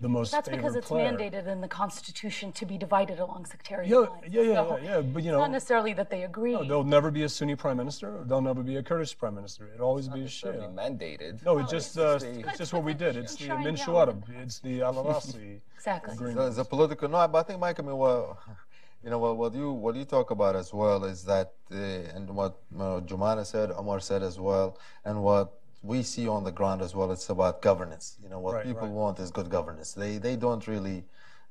the 0.00 0.08
most 0.08 0.30
That's 0.30 0.48
because 0.48 0.76
it's 0.76 0.88
player. 0.88 1.10
mandated 1.10 1.46
in 1.46 1.60
the 1.60 1.68
Constitution 1.68 2.52
to 2.52 2.64
be 2.64 2.78
divided 2.78 3.18
along 3.18 3.46
sectarian 3.46 3.90
yeah, 3.90 3.98
lines. 3.98 4.24
Yeah, 4.30 4.42
yeah, 4.42 4.54
so 4.54 4.78
yeah, 4.80 4.90
yeah. 4.90 5.00
But 5.00 5.22
you 5.24 5.32
know, 5.32 5.38
not 5.38 5.50
necessarily 5.50 5.92
that 5.94 6.10
they 6.10 6.22
agree. 6.22 6.52
No, 6.52 6.64
there'll 6.64 6.84
never 6.84 7.10
be 7.10 7.24
a 7.24 7.28
Sunni 7.28 7.56
prime 7.56 7.76
minister. 7.76 8.22
There'll 8.24 8.42
never 8.42 8.62
be 8.62 8.76
a 8.76 8.82
Kurdish 8.82 9.18
prime 9.18 9.34
minister. 9.34 9.68
It'll 9.74 9.88
always 9.88 10.06
it's 10.06 10.14
be 10.14 10.22
a 10.22 10.26
Shia. 10.26 10.72
mandated. 10.74 11.44
No, 11.44 11.58
it's 11.58 11.70
just 11.70 11.98
uh, 11.98 12.18
it's 12.22 12.58
just 12.58 12.72
what 12.72 12.84
we 12.84 12.94
did. 12.94 13.16
It's 13.16 13.34
the 13.34 13.48
Min 13.58 13.74
Shuarab. 13.74 14.22
It's 14.42 14.60
the 14.60 14.82
Al 14.82 14.94
Rasi. 15.04 15.60
exactly. 15.74 16.32
So 16.32 16.46
it's 16.46 16.58
a 16.58 16.64
political. 16.64 17.08
No, 17.08 17.26
but 17.26 17.38
I 17.38 17.42
think 17.42 17.58
Mike. 17.58 17.80
I 17.80 17.82
mean, 17.82 17.96
well, 17.96 18.38
you 19.02 19.10
know 19.10 19.18
what, 19.18 19.36
what 19.36 19.54
you 19.54 19.72
what 19.72 19.96
you 19.96 20.04
talk 20.04 20.30
about 20.30 20.54
as 20.54 20.72
well 20.72 21.04
is 21.04 21.24
that, 21.24 21.54
uh, 21.72 21.76
and 22.14 22.30
what 22.30 22.58
you 22.70 22.78
know, 22.78 23.02
Jomana 23.04 23.44
said, 23.44 23.72
Omar 23.72 23.98
said 23.98 24.22
as 24.22 24.38
well, 24.38 24.78
and 25.04 25.22
what 25.22 25.58
we 25.82 26.02
see 26.02 26.28
on 26.28 26.44
the 26.44 26.52
ground 26.52 26.82
as 26.82 26.94
well. 26.94 27.12
It's 27.12 27.30
about 27.30 27.62
governance. 27.62 28.16
You 28.22 28.28
know, 28.28 28.40
what 28.40 28.54
right, 28.54 28.64
people 28.64 28.82
right. 28.82 28.90
want 28.90 29.18
is 29.20 29.30
good 29.30 29.48
governance. 29.50 29.92
They 29.92 30.18
they 30.18 30.36
don't 30.36 30.66
really, 30.66 31.04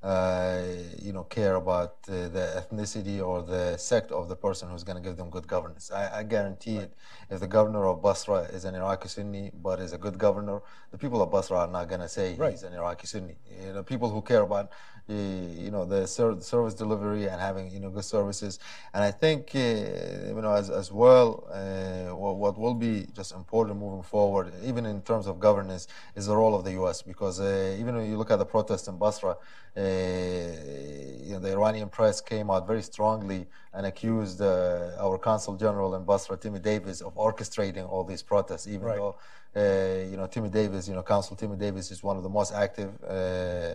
you 0.04 1.12
know, 1.14 1.24
care 1.24 1.56
about 1.56 1.96
uh, 2.08 2.28
the 2.30 2.64
ethnicity 2.64 3.26
or 3.26 3.42
the 3.42 3.78
sect 3.78 4.12
of 4.12 4.30
the 4.30 4.36
person 4.36 4.70
who's 4.70 4.84
going 4.84 4.96
to 4.96 5.02
give 5.02 5.18
them 5.18 5.30
good 5.30 5.48
governance. 5.48 5.92
I, 5.92 6.20
I 6.20 6.24
guarantee 6.24 6.78
right. 6.78 6.84
it. 6.84 6.98
If 7.30 7.40
the 7.40 7.48
governor 7.48 7.86
of 7.88 8.02
Basra 8.02 8.42
is 8.54 8.66
an 8.66 8.76
Iraqi 8.76 9.10
Sunni 9.10 9.52
but 9.62 9.80
is 9.80 9.94
a 9.94 9.98
good 9.98 10.18
governor, 10.18 10.62
the 10.92 10.98
people 10.98 11.22
of 11.22 11.32
Basra 11.32 11.58
are 11.60 11.68
not 11.68 11.90
going 11.90 12.02
to 12.02 12.10
say 12.10 12.36
he's 12.52 12.64
an 12.64 12.74
Iraqi 12.74 13.08
Sunni. 13.08 13.36
You 13.66 13.74
know, 13.74 13.84
people 13.84 14.10
who 14.10 14.22
care 14.22 14.42
about 14.42 14.72
you 15.10 15.72
know 15.72 15.86
the 15.86 16.06
service 16.06 16.74
delivery 16.74 17.28
and 17.30 17.40
having 17.40 17.72
you 17.72 17.80
know 17.80 17.90
good 17.90 18.04
services 18.04 18.60
and 18.94 19.04
i 19.04 19.10
think 19.10 19.52
uh, 19.56 19.60
you 19.60 20.42
know 20.42 20.52
as, 20.52 20.70
as 20.70 20.92
well 20.92 21.48
uh, 21.54 22.14
what, 22.14 22.36
what, 22.36 22.58
will 22.58 22.74
be 22.74 23.08
just 23.16 23.34
important 23.34 23.80
moving 23.80 24.04
forward 24.04 24.52
even 24.66 24.86
in 24.86 25.02
terms 25.02 25.26
of 25.26 25.40
governance 25.40 25.88
is 26.16 26.26
the 26.26 26.36
role 26.36 26.54
of 26.54 26.66
the 26.66 26.72
us 26.72 27.02
because 27.02 27.40
uh, 27.40 27.78
even 27.80 27.96
when 27.96 28.10
you 28.10 28.18
look 28.18 28.32
at 28.32 28.38
the 28.38 28.46
protests 28.46 28.90
in 28.90 28.98
basra 28.98 29.32
uh, 29.32 29.36
you 29.78 31.34
know 31.34 31.40
the 31.40 31.52
iranian 31.52 31.90
press 31.90 32.20
came 32.22 32.50
out 32.50 32.66
very 32.66 32.82
strongly 32.82 33.46
and 33.74 33.86
accused 33.86 34.42
uh, 34.42 34.92
our 35.00 35.18
consul 35.18 35.56
general 35.56 35.96
in 35.96 36.04
basra 36.04 36.36
timmy 36.38 36.60
davis 36.60 37.02
of 37.02 37.14
orchestrating 37.16 37.88
all 37.90 38.04
these 38.04 38.24
protests 38.24 38.68
even 38.68 38.82
right. 38.82 38.98
though 38.98 39.16
uh, 39.58 40.06
you 40.12 40.18
know, 40.18 40.28
Timmy 40.28 40.50
Davis, 40.50 40.88
you 40.88 40.94
know, 40.94 41.02
Consul 41.02 41.36
Timmy 41.36 41.56
Davis 41.56 41.90
is 41.90 42.04
one 42.04 42.16
of 42.16 42.22
the 42.22 42.30
most 42.30 42.54
active, 42.54 42.92
uh, 43.04 43.74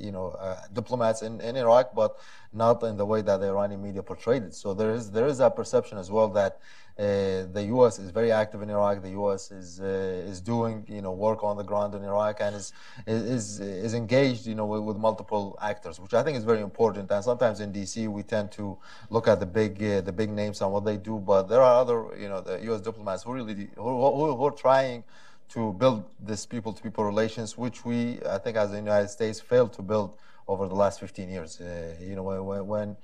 you 0.00 0.12
know, 0.12 0.28
uh, 0.38 0.56
diplomats 0.72 1.20
in, 1.20 1.40
in 1.42 1.56
Iraq, 1.56 1.94
but 1.94 2.18
not 2.54 2.82
in 2.84 2.96
the 2.96 3.04
way 3.04 3.20
that 3.20 3.38
the 3.38 3.48
Iranian 3.48 3.82
media 3.82 4.02
portrayed 4.02 4.44
it. 4.44 4.54
So 4.54 4.72
there 4.72 4.92
is 4.94 5.10
there 5.10 5.26
is 5.26 5.38
that 5.38 5.56
perception 5.56 5.98
as 5.98 6.10
well 6.10 6.28
that 6.28 6.52
uh, 6.54 6.58
the 6.96 7.64
U.S. 7.68 7.98
is 7.98 8.10
very 8.10 8.30
active 8.30 8.62
in 8.62 8.70
Iraq. 8.70 9.02
The 9.02 9.10
U.S. 9.10 9.50
is 9.50 9.80
uh, 9.80 10.30
is 10.30 10.40
doing 10.40 10.84
you 10.88 11.02
know 11.02 11.12
work 11.12 11.42
on 11.42 11.56
the 11.56 11.64
ground 11.64 11.94
in 11.94 12.04
Iraq 12.04 12.40
and 12.40 12.54
is 12.54 12.72
is 13.06 13.60
is 13.60 13.94
engaged 13.94 14.46
you 14.46 14.54
know 14.54 14.66
with, 14.66 14.82
with, 14.82 14.96
multiple 14.96 15.58
actors, 15.60 15.98
which 15.98 16.14
I 16.14 16.22
think 16.22 16.38
is 16.38 16.44
very 16.44 16.60
important. 16.60 17.10
And 17.10 17.24
sometimes 17.24 17.60
in 17.60 17.72
D.C. 17.72 18.08
we 18.08 18.22
tend 18.22 18.52
to 18.52 18.78
look 19.10 19.26
at 19.28 19.40
the 19.40 19.46
big 19.46 19.82
uh, 19.82 20.00
the 20.02 20.12
big 20.12 20.30
names 20.30 20.60
and 20.60 20.72
what 20.72 20.84
they 20.84 20.96
do, 20.96 21.18
but 21.18 21.44
there 21.44 21.62
are 21.62 21.80
other 21.80 22.06
you 22.18 22.28
know 22.28 22.40
the 22.40 22.60
U.S. 22.64 22.80
diplomats 22.80 23.24
who 23.24 23.32
really 23.32 23.54
who, 23.76 23.82
who, 23.82 24.36
who 24.36 24.44
are 24.44 24.50
trying 24.52 25.02
to 25.50 25.72
build 25.74 26.04
this 26.20 26.46
people-to-people 26.46 27.04
relations, 27.04 27.58
which 27.58 27.84
we 27.84 28.20
I 28.28 28.38
think 28.38 28.56
as 28.56 28.70
the 28.70 28.76
United 28.76 29.08
States 29.08 29.40
failed 29.40 29.72
to 29.74 29.82
build 29.82 30.16
over 30.46 30.68
the 30.68 30.74
last 30.74 31.00
15 31.00 31.28
years. 31.28 31.60
Uh, 31.60 31.94
you 32.00 32.14
know 32.14 32.22
when, 32.22 32.66
when 32.66 32.88
uh, 32.90 32.94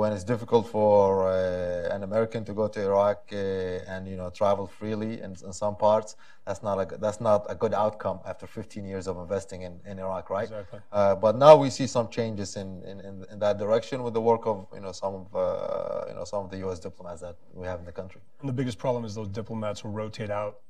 when 0.00 0.12
it's 0.12 0.24
difficult 0.24 0.68
for 0.68 1.28
uh, 1.28 1.94
an 1.94 2.02
American 2.02 2.44
to 2.44 2.52
go 2.52 2.66
to 2.68 2.80
Iraq 2.80 3.18
uh, 3.32 3.92
and 3.92 4.06
you 4.06 4.16
know 4.16 4.30
travel 4.30 4.66
freely 4.66 5.12
in, 5.24 5.30
in, 5.46 5.52
some 5.52 5.76
parts, 5.76 6.16
that's 6.46 6.62
not 6.62 6.76
a 6.80 6.98
that's 6.98 7.20
not 7.20 7.40
a 7.48 7.54
good 7.54 7.74
outcome 7.74 8.18
after 8.26 8.46
15 8.46 8.84
years 8.84 9.06
of 9.06 9.16
investing 9.18 9.62
in, 9.62 9.74
in 9.84 9.98
Iraq, 9.98 10.30
right? 10.30 10.44
Exactly. 10.44 10.80
Uh, 10.92 11.14
but 11.14 11.36
now 11.36 11.56
we 11.56 11.68
see 11.70 11.86
some 11.86 12.08
changes 12.08 12.56
in, 12.56 12.82
in, 12.84 13.24
in, 13.30 13.38
that 13.38 13.58
direction 13.58 14.02
with 14.02 14.14
the 14.14 14.20
work 14.20 14.46
of 14.46 14.66
you 14.74 14.80
know 14.80 14.92
some 14.92 15.14
of 15.20 15.26
uh, 15.34 16.08
you 16.08 16.14
know 16.14 16.24
some 16.24 16.44
of 16.44 16.50
the 16.50 16.58
U.S. 16.58 16.78
diplomats 16.78 17.20
that 17.20 17.36
we 17.52 17.66
have 17.66 17.78
in 17.80 17.86
the 17.86 17.96
country. 18.00 18.20
And 18.40 18.48
the 18.48 18.58
biggest 18.60 18.78
problem 18.78 19.04
is 19.04 19.14
those 19.14 19.28
diplomats 19.28 19.84
will 19.84 19.92
rotate 19.92 20.30
out 20.30 20.60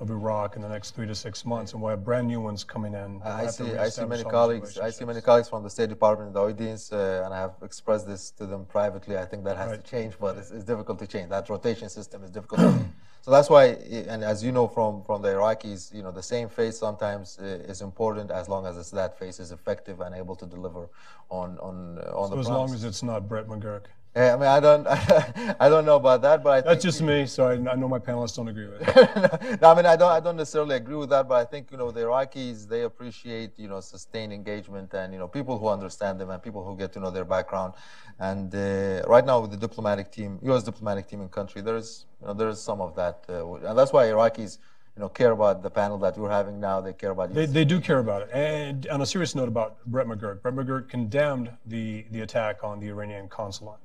of 0.00 0.10
Iraq 0.10 0.56
in 0.56 0.62
the 0.62 0.68
next 0.68 0.92
three 0.92 1.06
to 1.06 1.14
six 1.14 1.44
months, 1.44 1.72
and 1.72 1.82
we'll 1.82 1.90
have 1.90 2.04
brand 2.04 2.26
new 2.26 2.40
ones 2.40 2.64
coming 2.64 2.94
in. 2.94 3.20
I 3.22 3.46
see. 3.46 3.76
I 3.76 3.88
see 3.90 4.06
many 4.06 4.24
colleagues. 4.24 4.78
I 4.78 4.90
see 4.90 5.04
many 5.04 5.20
colleagues 5.20 5.48
from 5.48 5.62
the 5.62 5.70
State 5.70 5.90
Department 5.90 6.28
in 6.28 6.34
the 6.34 6.40
audience, 6.40 6.90
uh, 6.92 7.22
and 7.24 7.34
I 7.34 7.38
have 7.38 7.54
expressed 7.62 8.06
this 8.06 8.30
to 8.32 8.46
them 8.46 8.64
privately. 8.64 9.18
I 9.18 9.26
think 9.26 9.44
that 9.44 9.58
has 9.58 9.70
right. 9.70 9.84
to 9.84 9.90
change, 9.90 10.14
but 10.18 10.38
it's, 10.38 10.50
it's, 10.50 10.64
difficult 10.64 10.98
to 11.00 11.06
change. 11.06 11.28
That 11.28 11.48
rotation 11.50 11.90
system 11.90 12.24
is 12.24 12.30
difficult. 12.30 12.60
so 13.20 13.30
that's 13.30 13.50
why, 13.50 13.64
and 14.08 14.24
as 14.24 14.42
you 14.42 14.52
know 14.52 14.66
from 14.66 15.04
from 15.04 15.20
the 15.20 15.28
Iraqis, 15.28 15.94
you 15.94 16.02
know 16.02 16.10
the 16.10 16.22
same 16.22 16.48
face 16.48 16.78
sometimes 16.78 17.38
uh, 17.38 17.44
is 17.44 17.82
important 17.82 18.30
as 18.30 18.48
long 18.48 18.66
as 18.66 18.90
that 18.90 19.18
face 19.18 19.38
is 19.38 19.52
effective 19.52 20.00
and 20.00 20.14
able 20.14 20.34
to 20.36 20.46
deliver 20.46 20.88
on 21.28 21.58
on 21.58 21.98
on 22.14 22.30
so 22.30 22.34
the. 22.34 22.40
as 22.40 22.48
long 22.48 22.72
as 22.72 22.84
it's 22.84 23.02
not 23.02 23.28
Brett 23.28 23.46
McGurk. 23.46 23.84
I 24.14 24.36
mean, 24.36 24.42
I 24.42 24.58
don't, 24.58 24.86
I 25.60 25.68
don't 25.68 25.84
know 25.84 25.96
about 25.96 26.22
that, 26.22 26.42
but 26.42 26.50
I 26.50 26.60
That's 26.62 26.82
just 26.82 27.00
me, 27.00 27.26
so 27.26 27.46
I, 27.46 27.52
I 27.52 27.76
know 27.76 27.86
my 27.86 28.00
panelists 28.00 28.34
don't 28.34 28.48
agree 28.48 28.66
with 28.66 28.82
it. 28.82 29.60
no, 29.62 29.70
I 29.70 29.74
mean, 29.76 29.86
I 29.86 29.94
don't, 29.94 30.10
I 30.10 30.18
don't 30.18 30.36
necessarily 30.36 30.74
agree 30.74 30.96
with 30.96 31.10
that, 31.10 31.28
but 31.28 31.36
I 31.36 31.44
think 31.44 31.70
you 31.70 31.78
know 31.78 31.92
the 31.92 32.00
Iraqis 32.00 32.66
they 32.66 32.82
appreciate 32.82 33.56
you 33.56 33.68
know 33.68 33.80
sustained 33.80 34.32
engagement 34.32 34.92
and 34.94 35.12
you 35.12 35.18
know 35.20 35.28
people 35.28 35.58
who 35.58 35.68
understand 35.68 36.20
them 36.20 36.30
and 36.30 36.42
people 36.42 36.64
who 36.64 36.76
get 36.76 36.92
to 36.94 37.00
know 37.00 37.10
their 37.10 37.24
background. 37.24 37.74
And 38.18 38.52
uh, 38.52 39.02
right 39.06 39.24
now 39.24 39.40
with 39.40 39.52
the 39.52 39.56
diplomatic 39.56 40.10
team, 40.10 40.40
U.S. 40.42 40.64
diplomatic 40.64 41.06
team 41.06 41.20
in 41.20 41.28
country, 41.28 41.62
there 41.62 41.76
is 41.76 42.06
you 42.20 42.26
know 42.26 42.34
there 42.34 42.48
is 42.48 42.60
some 42.60 42.80
of 42.80 42.96
that, 42.96 43.24
uh, 43.28 43.54
and 43.54 43.78
that's 43.78 43.92
why 43.92 44.06
Iraqis 44.06 44.58
you 44.96 45.02
know 45.02 45.08
care 45.08 45.30
about 45.30 45.62
the 45.62 45.70
panel 45.70 45.98
that 45.98 46.18
we're 46.18 46.30
having 46.30 46.58
now. 46.58 46.80
They 46.80 46.92
care 46.92 47.10
about 47.10 47.32
They, 47.32 47.46
they 47.46 47.64
do 47.64 47.80
care 47.80 48.00
about 48.00 48.22
it. 48.22 48.30
And 48.32 48.86
on 48.88 49.00
a 49.00 49.06
serious 49.06 49.34
note 49.34 49.48
about 49.48 49.84
Brett 49.86 50.06
McGurk, 50.06 50.42
Brett 50.42 50.54
McGurk 50.54 50.88
condemned 50.88 51.50
the, 51.66 52.04
the 52.10 52.20
attack 52.20 52.64
on 52.64 52.80
the 52.80 52.88
Iranian 52.88 53.28
consulate, 53.28 53.78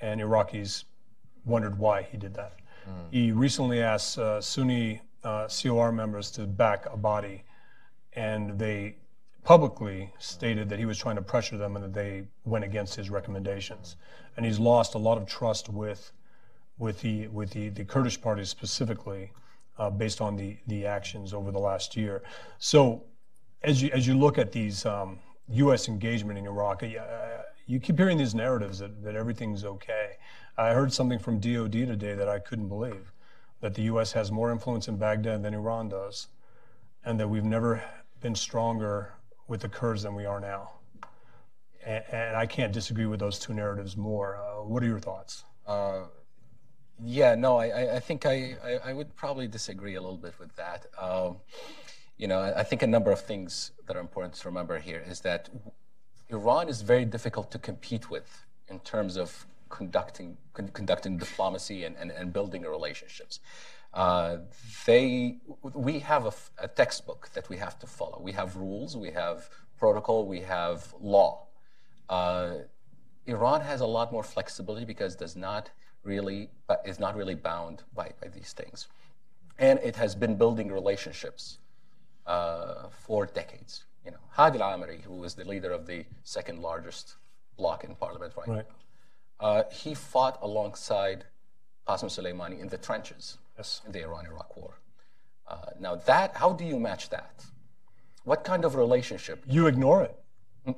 and 0.00 0.20
Iraqis 0.20 0.84
wondered 1.44 1.78
why 1.78 2.02
he 2.02 2.16
did 2.16 2.34
that. 2.34 2.54
He 3.10 3.32
recently 3.32 3.82
asked 3.82 4.18
uh, 4.18 4.40
Sunni 4.40 5.00
uh, 5.24 5.48
COR 5.48 5.92
members 5.92 6.30
to 6.32 6.46
back 6.46 6.86
Abadi, 6.86 7.42
and 8.14 8.58
they 8.58 8.96
publicly 9.44 10.12
stated 10.18 10.68
that 10.68 10.78
he 10.78 10.84
was 10.84 10.98
trying 10.98 11.16
to 11.16 11.22
pressure 11.22 11.56
them 11.56 11.76
and 11.76 11.84
that 11.84 11.94
they 11.94 12.24
went 12.44 12.64
against 12.64 12.94
his 12.94 13.10
recommendations. 13.10 13.96
And 14.36 14.44
he's 14.44 14.58
lost 14.58 14.94
a 14.94 14.98
lot 14.98 15.18
of 15.18 15.26
trust 15.26 15.68
with, 15.68 16.12
with, 16.78 17.00
the, 17.00 17.28
with 17.28 17.50
the, 17.50 17.70
the 17.70 17.84
Kurdish 17.84 18.20
parties 18.20 18.48
specifically 18.48 19.32
uh, 19.78 19.90
based 19.90 20.20
on 20.20 20.36
the, 20.36 20.56
the 20.66 20.86
actions 20.86 21.32
over 21.32 21.50
the 21.50 21.58
last 21.58 21.96
year. 21.96 22.22
So 22.58 23.04
as 23.62 23.82
you, 23.82 23.90
as 23.92 24.06
you 24.06 24.18
look 24.18 24.38
at 24.38 24.52
these 24.52 24.84
um, 24.84 25.18
U.S. 25.48 25.88
engagement 25.88 26.38
in 26.38 26.46
Iraq, 26.46 26.82
uh, 26.82 26.86
you 27.68 27.78
keep 27.78 27.98
hearing 27.98 28.16
these 28.16 28.34
narratives 28.34 28.78
that, 28.78 29.04
that 29.04 29.14
everything's 29.14 29.62
okay. 29.62 30.16
I 30.56 30.70
heard 30.70 30.92
something 30.92 31.18
from 31.18 31.38
DOD 31.38 31.72
today 31.72 32.14
that 32.14 32.28
I 32.28 32.38
couldn't 32.38 32.68
believe, 32.68 33.12
that 33.60 33.74
the 33.74 33.82
U.S. 33.82 34.10
has 34.12 34.32
more 34.32 34.50
influence 34.50 34.88
in 34.88 34.96
Baghdad 34.96 35.42
than 35.42 35.52
Iran 35.52 35.90
does, 35.90 36.28
and 37.04 37.20
that 37.20 37.28
we've 37.28 37.44
never 37.44 37.82
been 38.20 38.34
stronger 38.34 39.12
with 39.48 39.60
the 39.60 39.68
Kurds 39.68 40.02
than 40.02 40.14
we 40.14 40.24
are 40.24 40.40
now. 40.40 40.70
And, 41.84 42.02
and 42.10 42.36
I 42.36 42.46
can't 42.46 42.72
disagree 42.72 43.06
with 43.06 43.20
those 43.20 43.38
two 43.38 43.52
narratives 43.52 43.98
more. 43.98 44.36
Uh, 44.36 44.64
what 44.64 44.82
are 44.82 44.86
your 44.86 44.98
thoughts? 44.98 45.44
Uh, 45.66 46.04
yeah, 47.04 47.34
no, 47.34 47.58
I, 47.58 47.96
I, 47.96 48.00
think 48.00 48.24
I, 48.24 48.56
I, 48.82 48.92
would 48.94 49.14
probably 49.14 49.46
disagree 49.46 49.94
a 49.94 50.00
little 50.00 50.16
bit 50.16 50.34
with 50.40 50.56
that. 50.56 50.86
Um, 50.98 51.36
you 52.16 52.26
know, 52.26 52.40
I 52.40 52.64
think 52.64 52.82
a 52.82 52.86
number 52.86 53.12
of 53.12 53.20
things 53.20 53.72
that 53.86 53.96
are 53.96 54.00
important 54.00 54.34
to 54.34 54.48
remember 54.48 54.78
here 54.78 55.04
is 55.06 55.20
that 55.20 55.48
Iran 56.30 56.68
is 56.68 56.82
very 56.82 57.04
difficult 57.04 57.50
to 57.52 57.58
compete 57.58 58.10
with 58.10 58.44
in 58.68 58.80
terms 58.80 59.16
of 59.16 59.46
conducting 59.70 60.36
con- 60.52 60.68
conducting 60.68 61.16
diplomacy 61.16 61.84
and, 61.84 61.96
and, 61.96 62.10
and 62.10 62.32
building 62.32 62.62
relationships. 62.62 63.40
Uh, 63.94 64.38
they, 64.86 65.38
we 65.72 65.98
have 66.00 66.26
a, 66.26 66.32
a, 66.58 66.68
textbook 66.68 67.30
that 67.32 67.48
we 67.48 67.56
have 67.56 67.78
to 67.78 67.86
follow. 67.86 68.20
We 68.20 68.32
have 68.32 68.56
rules, 68.56 68.96
we 68.96 69.10
have 69.12 69.48
protocol, 69.78 70.26
we 70.26 70.40
have 70.40 70.94
law. 71.00 71.46
Uh, 72.08 72.56
Iran 73.26 73.62
has 73.62 73.80
a 73.80 73.86
lot 73.86 74.12
more 74.12 74.22
flexibility 74.22 74.84
because 74.84 75.16
does 75.16 75.36
not 75.36 75.70
really 76.04 76.50
is 76.84 76.98
not 76.98 77.16
really 77.16 77.34
bound 77.34 77.82
by, 77.94 78.12
by 78.20 78.28
these 78.28 78.52
things, 78.52 78.88
and 79.58 79.78
it 79.80 79.96
has 79.96 80.14
been 80.14 80.36
building 80.36 80.70
relationships 80.70 81.58
uh, 82.26 82.88
for 82.90 83.26
decades. 83.26 83.84
You 84.08 84.12
know, 84.12 84.20
Hadi 84.30 84.58
al-Amiri, 84.58 85.02
who 85.02 85.16
was 85.16 85.34
the 85.34 85.44
leader 85.44 85.70
of 85.70 85.86
the 85.86 86.06
second 86.24 86.62
largest 86.62 87.16
bloc 87.58 87.84
in 87.84 87.94
parliament 87.94 88.32
right, 88.38 88.48
right. 88.48 88.66
Uh, 89.38 89.64
he 89.70 89.94
fought 89.94 90.38
alongside 90.40 91.24
Qasem 91.86 92.08
Soleimani 92.08 92.58
in 92.58 92.68
the 92.68 92.78
trenches 92.78 93.36
yes. 93.58 93.82
in 93.84 93.92
the 93.92 94.00
Iran-Iraq 94.00 94.56
war. 94.56 94.78
Uh, 95.46 95.56
now 95.78 95.94
that, 96.10 96.34
how 96.34 96.54
do 96.54 96.64
you 96.64 96.80
match 96.80 97.10
that? 97.10 97.44
What 98.24 98.44
kind 98.44 98.64
of 98.64 98.76
relationship? 98.76 99.44
You 99.46 99.66
ignore 99.66 100.00
it. 100.04 100.16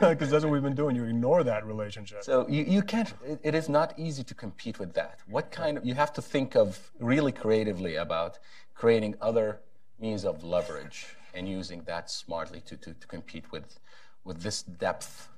Because 0.00 0.30
that's 0.30 0.44
what 0.44 0.52
we've 0.52 0.68
been 0.70 0.80
doing. 0.82 0.96
You 0.96 1.04
ignore 1.04 1.44
that 1.44 1.64
relationship. 1.64 2.24
So 2.24 2.48
you, 2.48 2.64
you 2.64 2.82
can't, 2.82 3.12
it, 3.24 3.38
it 3.44 3.54
is 3.54 3.68
not 3.68 3.96
easy 3.96 4.24
to 4.24 4.34
compete 4.34 4.80
with 4.80 4.92
that. 4.94 5.20
What 5.28 5.52
kind 5.52 5.78
of, 5.78 5.84
you 5.84 5.94
have 5.94 6.12
to 6.14 6.22
think 6.22 6.56
of 6.56 6.90
really 6.98 7.30
creatively 7.30 7.94
about 7.94 8.40
creating 8.74 9.14
other 9.20 9.60
means 10.00 10.24
of 10.24 10.42
leverage 10.42 11.06
and 11.34 11.48
using 11.48 11.82
that 11.84 12.10
smartly 12.10 12.60
to, 12.66 12.76
to, 12.76 12.94
to 12.94 13.06
compete 13.06 13.50
with, 13.52 13.78
with 14.24 14.42
this 14.42 14.62
depth 14.62 15.28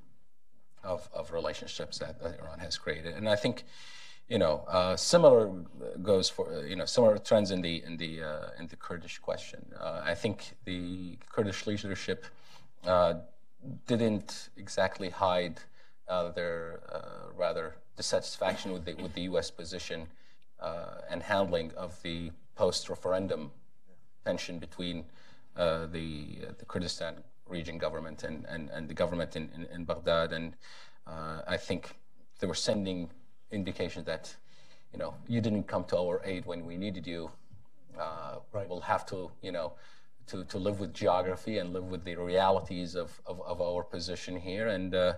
of, 0.83 1.09
of 1.13 1.33
relationships 1.33 1.99
that, 1.99 2.23
that 2.23 2.39
Iran 2.41 2.59
has 2.59 2.77
created. 2.77 3.15
And 3.15 3.29
I 3.29 3.37
think, 3.37 3.65
you 4.29 4.39
know, 4.39 4.65
uh, 4.69 4.97
similar 4.97 5.49
goes 6.03 6.29
for, 6.29 6.53
uh, 6.53 6.63
you 6.63 6.77
know, 6.77 6.85
similar 6.85 7.19
trends 7.19 7.51
in 7.51 7.63
the, 7.63 7.83
in 7.85 7.97
the, 7.97 8.23
uh, 8.23 8.47
in 8.59 8.67
the 8.67 8.77
Kurdish 8.77 9.19
question. 9.19 9.65
Uh, 9.79 10.01
I 10.05 10.15
think 10.15 10.55
the 10.65 11.19
Kurdish 11.31 11.67
leadership 11.67 12.27
uh, 12.87 13.15
didn't 13.87 14.49
exactly 14.57 15.11
hide 15.11 15.61
uh, 16.09 16.31
their 16.31 16.81
rather 17.37 17.77
dissatisfaction 17.97 18.73
with 18.73 18.85
the, 18.85 18.95
with 18.95 19.15
the 19.15 19.23
U.S. 19.23 19.51
position 19.51 20.07
and 21.11 21.23
handling 21.23 21.73
of 21.77 22.01
the 22.03 22.31
post-referendum 22.55 23.51
tension 24.25 24.59
between 24.59 25.05
the, 25.57 26.39
the 26.59 26.65
Kurdistan 26.67 27.17
region 27.47 27.79
government 27.79 28.25
and, 28.25 28.47
and, 28.49 28.71
and 28.71 28.89
the 28.89 28.95
government 28.95 29.37
in, 29.37 29.51
in, 29.55 29.67
in 29.75 29.85
Baghdad. 29.85 30.33
And 30.33 30.55
uh, 31.07 31.43
I 31.47 31.57
think 31.57 31.95
they 32.39 32.47
were 32.47 32.55
sending 32.55 33.11
indications 33.51 34.07
that, 34.07 34.35
you 34.93 34.99
know, 34.99 35.15
you 35.29 35.41
didn't 35.41 35.65
come 35.65 35.85
to 35.85 35.99
our 35.99 36.23
aid 36.25 36.47
when 36.47 36.65
we 36.65 36.77
needed 36.77 37.07
you. 37.07 37.31
Uh, 37.99 38.37
right. 38.53 38.69
We'll 38.69 38.81
have 38.81 39.05
to, 39.07 39.31
you 39.43 39.53
know, 39.53 39.75
to, 40.29 40.45
to 40.45 40.59
live 40.59 40.81
with 40.81 40.95
geography 40.95 41.59
and 41.59 41.73
live 41.73 41.85
with 41.85 42.05
the 42.05 42.17
realities 42.17 42.95
of, 42.95 43.21
of, 43.27 43.43
of 43.43 43.61
our 43.61 43.83
position 43.83 44.37
here 44.37 44.69
and, 44.69 44.95
uh, 44.95 45.15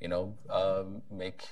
you 0.00 0.08
know, 0.08 0.34
um, 0.50 1.02
make, 1.10 1.44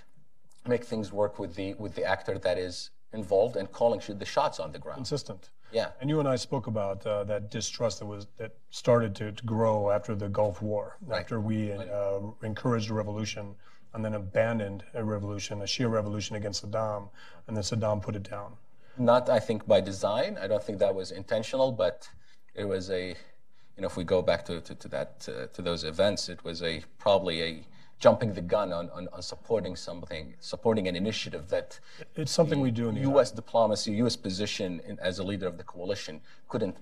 make 0.66 0.85
things 0.85 1.12
work 1.12 1.39
with 1.39 1.55
the, 1.55 1.74
with 1.74 1.95
the 1.95 2.05
actor 2.05 2.39
that 2.39 2.59
is 2.59 2.91
involved 3.12 3.57
and 3.57 3.70
calling 3.70 4.01
the 4.18 4.24
shots 4.24 4.59
on 4.59 4.72
the 4.72 4.78
ground. 4.78 4.97
Consistent. 4.97 5.51
Yeah. 5.75 5.89
And 6.01 6.09
you 6.09 6.20
and 6.20 6.29
I 6.29 6.37
spoke 6.37 6.68
about 6.68 7.05
uh, 7.05 7.25
that 7.25 7.51
distrust 7.51 7.99
that 7.99 8.07
was 8.07 8.29
that 8.39 8.53
started 8.70 9.14
to, 9.16 9.33
to 9.33 9.45
grow 9.45 9.91
after 9.91 10.14
the 10.14 10.29
Gulf 10.29 10.62
War, 10.62 10.97
right. 11.05 11.20
after 11.20 11.41
we 11.41 11.72
uh, 11.72 12.20
encouraged 12.45 12.91
a 12.91 12.95
revolution 12.95 13.57
and 13.93 14.05
then 14.05 14.14
abandoned 14.14 14.85
a 14.95 15.03
revolution, 15.03 15.61
a 15.62 15.64
Shia 15.64 15.91
revolution 15.91 16.37
against 16.37 16.64
Saddam, 16.64 17.09
and 17.47 17.57
then 17.57 17.64
Saddam 17.64 18.01
put 18.01 18.14
it 18.14 18.22
down. 18.22 18.53
Not, 18.99 19.29
I 19.29 19.41
think, 19.41 19.66
by 19.66 19.81
design. 19.81 20.39
I 20.41 20.47
don't 20.47 20.62
think 20.62 20.79
that 20.79 20.95
was 20.95 21.11
intentional, 21.11 21.72
but 21.72 22.09
it 22.55 22.64
was 22.64 22.91
a, 22.91 23.09
you 23.09 23.81
know, 23.81 23.87
if 23.87 23.97
we 23.97 24.05
go 24.05 24.22
back 24.22 24.45
to, 24.47 24.61
to, 24.61 24.75
to 24.77 24.89
that, 24.89 25.29
uh, 25.29 25.47
to 25.53 25.62
those 25.62 25.83
events, 25.83 26.29
it 26.29 26.45
was 26.45 26.62
a 26.62 26.83
probably 26.99 27.43
a 27.43 27.66
jumping 28.05 28.34
the 28.34 28.46
gun 28.57 28.70
on, 28.70 28.90
on, 28.90 29.09
on, 29.14 29.22
supporting 29.22 29.74
something, 29.74 30.34
supporting 30.38 30.88
an 30.88 30.94
initiative 30.94 31.48
that 31.48 31.80
it's 32.16 32.30
something 32.38 32.61
we 32.61 32.70
do 32.70 32.90
in 32.90 32.94
the 32.96 33.00
U.S. 33.12 33.30
diplomacy, 33.30 33.92
U.S. 34.02 34.14
position 34.14 34.82
in, 34.86 34.98
as 34.98 35.20
a 35.20 35.24
leader 35.24 35.46
of 35.46 35.57
the 35.57 35.64
coalition 35.64 36.20
couldn't 36.50 36.76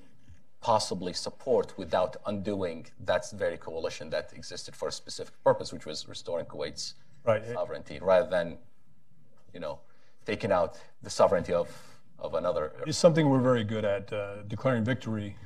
possibly 0.60 1.12
support 1.12 1.78
without 1.78 2.16
undoing 2.26 2.88
that 3.10 3.22
very 3.44 3.56
coalition 3.56 4.10
that 4.10 4.32
existed 4.34 4.74
for 4.74 4.88
a 4.88 4.92
specific 5.02 5.34
purpose, 5.44 5.72
which 5.72 5.86
was 5.86 6.08
restoring 6.08 6.44
Kuwait's 6.44 6.94
right. 7.24 7.44
sovereignty, 7.52 8.00
rather 8.02 8.28
than, 8.28 8.58
you 9.54 9.60
know, 9.60 9.78
taking 10.26 10.50
out 10.50 10.76
the 11.04 11.10
sovereignty 11.10 11.52
of, 11.52 11.68
of 12.18 12.34
another. 12.34 12.72
It's 12.84 12.98
something 12.98 13.28
we're 13.28 13.46
very 13.52 13.62
good 13.62 13.84
at, 13.84 14.12
uh, 14.12 14.42
declaring 14.48 14.82
victory 14.82 15.36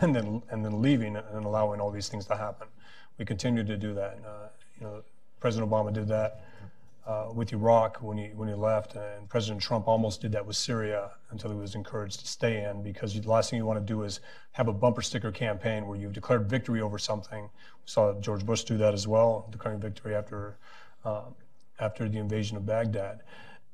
and 0.00 0.12
then, 0.12 0.42
and 0.50 0.64
then 0.64 0.82
leaving 0.82 1.14
and 1.14 1.44
allowing 1.44 1.80
all 1.80 1.92
these 1.92 2.08
things 2.08 2.26
to 2.26 2.36
happen. 2.36 2.66
We 3.16 3.24
continue 3.24 3.62
to 3.62 3.76
do 3.76 3.94
that. 3.94 4.18
Uh, 4.26 4.48
you 4.80 4.86
know, 4.86 5.02
President 5.40 5.70
Obama 5.70 5.92
did 5.92 6.08
that 6.08 6.44
uh, 7.06 7.28
with 7.34 7.52
Iraq 7.52 7.98
when 7.98 8.16
he 8.16 8.28
when 8.28 8.48
he 8.48 8.54
left, 8.54 8.94
and 8.94 9.28
President 9.28 9.60
Trump 9.60 9.86
almost 9.86 10.22
did 10.22 10.32
that 10.32 10.46
with 10.46 10.56
Syria 10.56 11.10
until 11.30 11.50
he 11.50 11.56
was 11.56 11.74
encouraged 11.74 12.20
to 12.20 12.26
stay 12.26 12.64
in 12.64 12.82
because 12.82 13.18
the 13.18 13.28
last 13.28 13.50
thing 13.50 13.58
you 13.58 13.66
want 13.66 13.78
to 13.78 13.84
do 13.84 14.02
is 14.04 14.20
have 14.52 14.68
a 14.68 14.72
bumper 14.72 15.02
sticker 15.02 15.30
campaign 15.30 15.86
where 15.86 15.98
you've 15.98 16.14
declared 16.14 16.48
victory 16.48 16.80
over 16.80 16.98
something. 16.98 17.42
We 17.42 17.86
saw 17.86 18.18
George 18.20 18.46
Bush 18.46 18.64
do 18.64 18.78
that 18.78 18.94
as 18.94 19.06
well, 19.06 19.46
declaring 19.50 19.80
victory 19.80 20.14
after 20.14 20.56
uh, 21.04 21.24
after 21.78 22.08
the 22.08 22.18
invasion 22.18 22.56
of 22.56 22.64
Baghdad, 22.64 23.20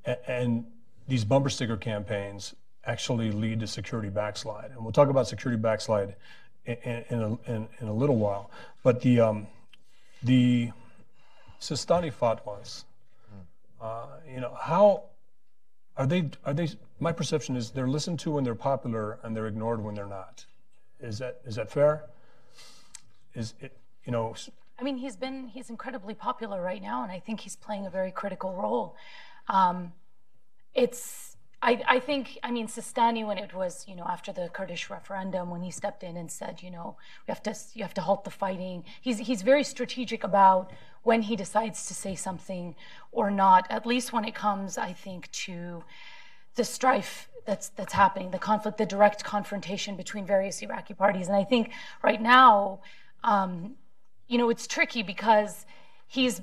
and, 0.04 0.18
and 0.26 0.64
these 1.06 1.24
bumper 1.24 1.50
sticker 1.50 1.76
campaigns 1.76 2.54
actually 2.84 3.30
lead 3.30 3.60
to 3.60 3.66
security 3.66 4.08
backslide, 4.08 4.70
and 4.72 4.82
we'll 4.82 4.92
talk 4.92 5.08
about 5.08 5.28
security 5.28 5.60
backslide 5.60 6.16
in, 6.64 7.04
in, 7.10 7.20
a, 7.20 7.52
in, 7.52 7.68
in 7.80 7.88
a 7.88 7.92
little 7.92 8.16
while. 8.16 8.50
But 8.82 9.02
the 9.02 9.20
um, 9.20 9.46
the 10.22 10.72
Sistani 11.60 12.12
fatwas, 12.12 12.84
uh, 13.80 14.06
you 14.32 14.40
know, 14.40 14.56
how 14.60 15.04
are 15.96 16.06
they? 16.06 16.30
Are 16.44 16.54
they? 16.54 16.68
My 16.98 17.12
perception 17.12 17.56
is 17.56 17.70
they're 17.70 17.88
listened 17.88 18.18
to 18.20 18.30
when 18.30 18.44
they're 18.44 18.54
popular 18.54 19.18
and 19.22 19.36
they're 19.36 19.46
ignored 19.46 19.82
when 19.82 19.94
they're 19.94 20.06
not. 20.06 20.44
Is 21.00 21.18
that 21.18 21.40
is 21.46 21.56
that 21.56 21.70
fair? 21.70 22.04
Is 23.34 23.54
it? 23.60 23.76
You 24.04 24.12
know, 24.12 24.34
I 24.78 24.82
mean, 24.82 24.96
he's 24.96 25.16
been 25.16 25.48
he's 25.48 25.68
incredibly 25.68 26.14
popular 26.14 26.62
right 26.62 26.80
now, 26.80 27.02
and 27.02 27.12
I 27.12 27.20
think 27.20 27.40
he's 27.40 27.56
playing 27.56 27.86
a 27.86 27.90
very 27.90 28.10
critical 28.10 28.54
role. 28.54 28.96
Um, 29.48 29.92
it's 30.74 31.36
I, 31.62 31.82
I 31.86 32.00
think 32.00 32.38
I 32.42 32.50
mean 32.50 32.66
Sistani 32.66 33.26
when 33.26 33.36
it 33.36 33.52
was 33.52 33.86
you 33.86 33.94
know 33.94 34.04
after 34.04 34.32
the 34.32 34.48
Kurdish 34.48 34.88
referendum 34.88 35.50
when 35.50 35.62
he 35.62 35.70
stepped 35.70 36.02
in 36.02 36.16
and 36.16 36.30
said 36.30 36.62
you 36.62 36.70
know 36.70 36.96
we 37.26 37.32
have 37.32 37.42
to 37.42 37.54
you 37.74 37.82
have 37.82 37.94
to 37.94 38.00
halt 38.00 38.24
the 38.24 38.30
fighting. 38.30 38.84
He's 39.00 39.18
he's 39.18 39.42
very 39.42 39.64
strategic 39.64 40.24
about 40.24 40.70
when 41.02 41.22
he 41.22 41.36
decides 41.36 41.86
to 41.86 41.94
say 41.94 42.14
something 42.14 42.74
or 43.12 43.30
not. 43.30 43.66
At 43.70 43.86
least 43.86 44.12
when 44.12 44.24
it 44.24 44.34
comes, 44.34 44.78
I 44.78 44.92
think 44.92 45.30
to 45.32 45.84
the 46.56 46.64
strife 46.64 47.28
that's 47.46 47.70
that's 47.70 47.92
happening, 47.92 48.30
the 48.30 48.38
conflict, 48.38 48.78
the 48.78 48.86
direct 48.86 49.24
confrontation 49.24 49.96
between 49.96 50.26
various 50.26 50.62
Iraqi 50.62 50.94
parties. 50.94 51.28
And 51.28 51.36
I 51.36 51.44
think 51.44 51.72
right 52.02 52.20
now, 52.20 52.80
um, 53.24 53.76
you 54.28 54.38
know, 54.38 54.50
it's 54.50 54.66
tricky 54.66 55.02
because 55.02 55.66
he's 56.06 56.42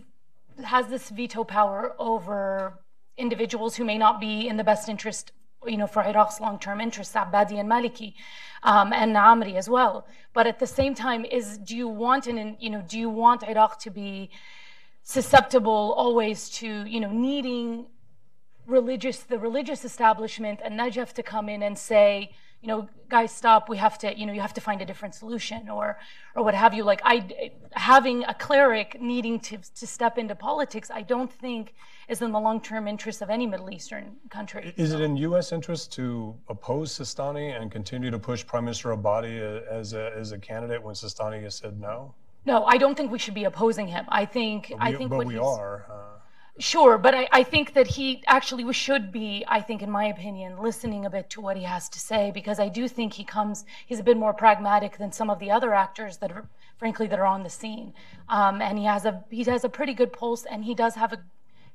has 0.64 0.88
this 0.88 1.10
veto 1.10 1.44
power 1.44 1.96
over 2.00 2.80
individuals 3.18 3.76
who 3.76 3.86
may 3.86 3.98
not 3.98 4.20
be 4.20 4.48
in 4.48 4.58
the 4.58 4.64
best 4.64 4.90
interest, 4.90 5.32
you 5.66 5.78
know, 5.78 5.88
for 5.88 6.04
Iraq's 6.04 6.40
long-term 6.40 6.80
interests, 6.82 7.16
Abadi 7.16 7.60
and 7.60 7.70
Maliki, 7.70 8.14
um, 8.64 8.94
and 8.94 9.16
Amri 9.16 9.56
as 9.56 9.70
well. 9.70 10.08
But 10.34 10.48
at 10.48 10.60
the 10.60 10.68
same 10.68 10.94
time, 10.94 11.26
is 11.26 11.58
do 11.58 11.76
you 11.76 11.88
want 11.88 12.28
an, 12.28 12.58
you 12.60 12.70
know, 12.70 12.84
do 12.88 13.00
you 13.00 13.10
want 13.10 13.44
Iraq 13.44 13.80
to 13.80 13.90
be 13.90 14.30
susceptible 15.04 15.94
always 15.98 16.50
to, 16.50 16.86
you 16.86 17.00
know, 17.00 17.12
needing 17.12 17.88
religious, 18.66 19.20
the 19.20 19.40
religious 19.40 19.86
establishment 19.86 20.60
and 20.64 20.78
Najaf 20.80 21.14
to 21.14 21.24
come 21.24 21.50
in 21.50 21.64
and 21.64 21.78
say, 21.78 22.32
you 22.62 22.68
know, 22.68 22.90
guys, 23.10 23.32
stop. 23.32 23.70
We 23.70 23.78
have 23.78 23.98
to, 24.00 24.18
you 24.18 24.26
know, 24.26 24.34
you 24.34 24.42
have 24.42 24.54
to 24.56 24.62
find 24.62 24.82
a 24.82 24.86
different 24.86 25.14
solution, 25.14 25.70
or, 25.70 26.00
or 26.36 26.44
what 26.44 26.56
have 26.56 26.74
you. 26.74 26.84
Like, 26.84 27.02
I, 27.04 27.52
having 27.74 28.24
a 28.24 28.34
cleric 28.34 29.00
needing 29.00 29.40
to 29.42 29.58
to 29.58 29.88
step 29.88 30.18
into 30.18 30.36
politics, 30.36 30.90
I 30.92 31.04
don't 31.04 31.32
think 31.32 31.76
is 32.08 32.22
in 32.22 32.32
the 32.32 32.40
long 32.40 32.60
term 32.62 32.88
interest 32.88 33.22
of 33.22 33.30
any 33.30 33.46
Middle 33.46 33.70
Eastern 33.70 34.16
country. 34.30 34.74
Is 34.76 34.92
so. 34.92 34.98
it 34.98 35.02
in 35.02 35.18
U.S. 35.18 35.52
interest 35.52 35.94
to 35.94 36.36
oppose 36.50 36.98
Sistani 36.98 37.60
and 37.60 37.72
continue 37.72 38.10
to 38.10 38.20
push 38.20 38.46
Prime 38.46 38.66
Minister 38.66 38.96
Abadi 38.96 39.64
as 39.68 39.94
a, 39.94 40.12
as 40.18 40.32
a 40.32 40.40
candidate 40.40 40.82
when 40.82 40.96
Sistani 40.96 41.42
has 41.44 41.56
said 41.56 41.80
no? 41.80 42.16
No, 42.46 42.64
I 42.64 42.78
don't 42.78 42.96
think 42.96 43.12
we 43.12 43.20
should 43.20 43.34
be 43.34 43.44
opposing 43.44 43.88
him. 43.88 44.06
I 44.08 44.26
think 44.26 44.70
we, 44.70 44.76
I 44.80 44.96
think 44.96 45.10
but 45.10 45.26
we 45.26 45.38
are. 45.38 45.86
Uh, 45.92 46.17
Sure, 46.60 46.98
but 46.98 47.14
I, 47.14 47.28
I, 47.32 47.44
think 47.44 47.74
that 47.74 47.86
he 47.86 48.24
actually 48.26 48.72
should 48.74 49.12
be, 49.12 49.46
I 49.48 49.62
think, 49.62 49.84
in 49.84 49.92
my 49.92 50.06
opinion, 50.06 50.58
listening 50.58 51.06
a 51.06 51.10
bit 51.10 51.30
to 51.32 51.42
what 51.42 51.56
he 51.56 51.64
has 51.64 51.88
to 51.90 52.00
say 52.00 52.32
because 52.32 52.60
I 52.60 52.68
do 52.68 52.88
think 52.88 53.14
he 53.14 53.24
comes, 53.24 53.64
he's 53.86 54.00
a 54.00 54.04
bit 54.04 54.18
more 54.18 54.34
pragmatic 54.34 54.98
than 54.98 55.12
some 55.12 55.30
of 55.30 55.38
the 55.38 55.52
other 55.52 55.76
actors 55.76 56.18
that 56.18 56.32
are, 56.32 56.48
frankly, 56.78 57.06
that 57.08 57.20
are 57.20 57.28
on 57.28 57.44
the 57.44 57.50
scene. 57.50 57.94
Um, 58.28 58.60
and 58.60 58.80
he 58.80 58.86
has 58.86 59.06
a 59.06 59.24
he 59.30 59.44
has 59.44 59.64
a 59.64 59.70
pretty 59.70 59.94
good 59.94 60.12
pulse, 60.12 60.46
and 60.46 60.66
he 60.66 60.74
does 60.74 60.96
have 60.96 61.14
a 61.14 61.20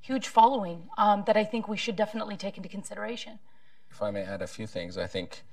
huge 0.01 0.27
following 0.27 0.89
um, 0.99 1.23
that 1.29 1.37
I 1.37 1.45
think 1.45 1.69
we 1.69 1.77
should 1.77 1.95
definitely 1.95 2.37
take 2.37 2.57
into 2.57 2.69
consideration. 2.69 3.39
If 3.89 4.03
I 4.03 4.11
may 4.11 4.23
add 4.23 4.43
a 4.43 4.49
few 4.49 4.67
things, 4.67 4.99
I 4.99 5.07
think 5.07 5.45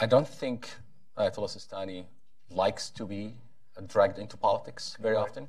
I 0.00 0.06
don't 0.06 0.28
think 0.28 0.70
Ayatollah 1.18 1.54
Sistani 1.54 2.06
likes 2.50 2.88
to 2.90 3.04
be 3.04 3.34
dragged 3.86 4.18
into 4.18 4.38
politics 4.38 4.96
very 5.00 5.16
often. 5.16 5.48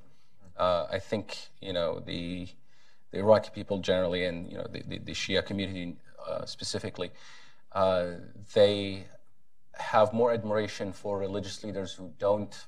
Uh, 0.58 0.88
I 0.92 1.00
think 1.00 1.38
you 1.62 1.72
know 1.72 2.00
the 2.00 2.50
the 3.12 3.20
Iraqi 3.20 3.50
people 3.54 3.80
generally, 3.80 4.26
and 4.26 4.50
you 4.50 4.58
know 4.58 4.68
the, 4.72 4.84
the, 4.88 5.00
the 5.00 5.12
Shia 5.12 5.46
community 5.46 5.96
uh, 6.28 6.46
specifically, 6.46 7.12
uh, 7.74 8.06
they 8.54 9.06
have 9.74 10.14
more 10.14 10.32
admiration 10.32 10.92
for 10.92 11.18
religious 11.18 11.64
leaders 11.64 11.94
who 11.94 12.12
don't 12.20 12.66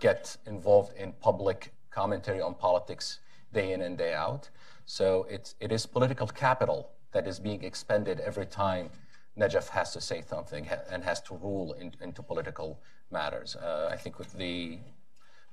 get 0.00 0.36
involved 0.46 0.96
in 0.96 1.12
public 1.12 1.72
commentary 1.90 2.40
on 2.40 2.54
politics 2.54 3.20
day 3.52 3.72
in 3.72 3.82
and 3.82 3.96
day 3.96 4.14
out. 4.14 4.50
So 4.84 5.26
it's, 5.30 5.54
it 5.60 5.72
is 5.72 5.86
political 5.86 6.26
capital 6.26 6.90
that 7.12 7.26
is 7.26 7.38
being 7.38 7.64
expended 7.64 8.20
every 8.20 8.46
time 8.46 8.90
Najaf 9.38 9.68
has 9.68 9.92
to 9.92 10.00
say 10.00 10.22
something 10.22 10.68
and 10.90 11.02
has 11.04 11.20
to 11.22 11.34
rule 11.34 11.74
in, 11.74 11.92
into 12.00 12.22
political 12.22 12.80
matters. 13.10 13.56
Uh, 13.56 13.88
I 13.92 13.96
think 13.96 14.18
with 14.18 14.32
the 14.32 14.78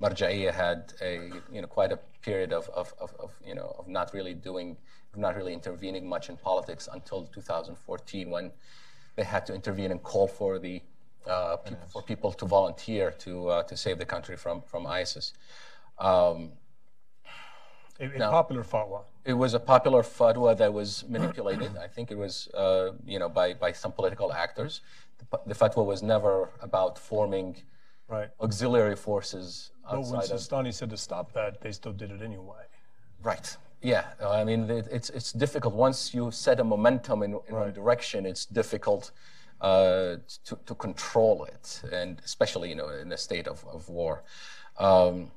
Marja'iyya 0.02 0.52
had 0.52 0.94
a 1.02 1.30
you 1.52 1.62
know 1.62 1.68
quite 1.68 1.92
a 1.92 2.00
period 2.22 2.52
of, 2.52 2.70
of, 2.70 2.94
of, 3.00 3.14
of, 3.20 3.32
you 3.46 3.56
know 3.56 3.76
of 3.78 3.88
not 3.88 4.14
really 4.14 4.34
doing 4.34 4.78
not 5.16 5.36
really 5.36 5.54
intervening 5.54 6.08
much 6.08 6.30
in 6.30 6.38
politics 6.38 6.90
until 6.92 7.26
2014 7.28 8.30
when 8.30 8.52
they 9.16 9.24
had 9.24 9.46
to 9.46 9.54
intervene 9.54 9.92
and 9.92 10.02
call 10.02 10.28
for 10.28 10.58
the 10.58 10.82
uh, 11.28 11.58
pe- 11.58 11.76
for 11.88 12.02
people 12.02 12.32
to 12.34 12.46
volunteer 12.46 13.12
to 13.12 13.48
uh, 13.50 13.64
to 13.64 13.78
save 13.78 13.98
the 13.98 14.06
country 14.06 14.36
from 14.36 14.62
from 14.62 14.86
ISIS. 14.88 15.34
Um, 16.00 16.52
a, 18.00 18.06
a 18.06 18.18
now, 18.18 18.32
popular 18.32 18.64
fatwa. 18.64 19.02
It 19.24 19.34
was 19.34 19.54
a 19.54 19.60
popular 19.60 20.02
fatwa 20.02 20.58
that 20.58 20.74
was 20.74 21.06
manipulated. 21.08 21.78
I 21.78 21.88
think 21.88 22.12
it 22.12 22.18
was 22.18 22.48
uh, 22.56 22.92
you 23.06 23.20
know 23.20 23.30
by 23.30 23.54
by 23.54 23.72
some 23.72 23.92
political 23.92 24.34
actors. 24.34 24.82
The, 25.20 25.40
the 25.46 25.54
fatwa 25.54 25.86
was 25.86 26.02
never 26.02 26.50
about 26.62 26.98
forming 26.98 27.56
right. 28.08 28.30
auxiliary 28.42 28.96
forces 28.96 29.72
but 29.90 30.02
when 30.06 30.22
Sistani 30.22 30.74
said 30.74 30.90
to 30.92 30.98
stop 30.98 31.34
that, 31.34 31.62
they 31.62 31.72
still 31.72 31.92
did 31.92 32.12
it 32.12 32.22
anyway. 32.22 32.64
Right. 33.22 33.56
Yeah. 33.82 34.06
I 34.26 34.44
mean, 34.44 34.70
it, 34.70 34.88
it's 34.92 35.10
it's 35.10 35.34
difficult 35.34 35.74
once 35.74 36.14
you 36.14 36.32
set 36.32 36.60
a 36.60 36.64
momentum 36.64 37.24
in, 37.24 37.32
in 37.32 37.56
right. 37.56 37.66
one 37.66 37.74
direction. 37.74 38.26
It's 38.26 38.46
difficult 38.46 39.12
uh, 39.60 40.18
to 40.46 40.58
to 40.66 40.76
control 40.76 41.46
it, 41.46 41.82
and 41.92 42.22
especially 42.24 42.70
you 42.70 42.76
know 42.76 42.90
in 42.90 43.12
a 43.12 43.18
state 43.18 43.48
of 43.48 43.66
of 43.68 43.90
war. 43.90 44.24
Um, 44.80 45.32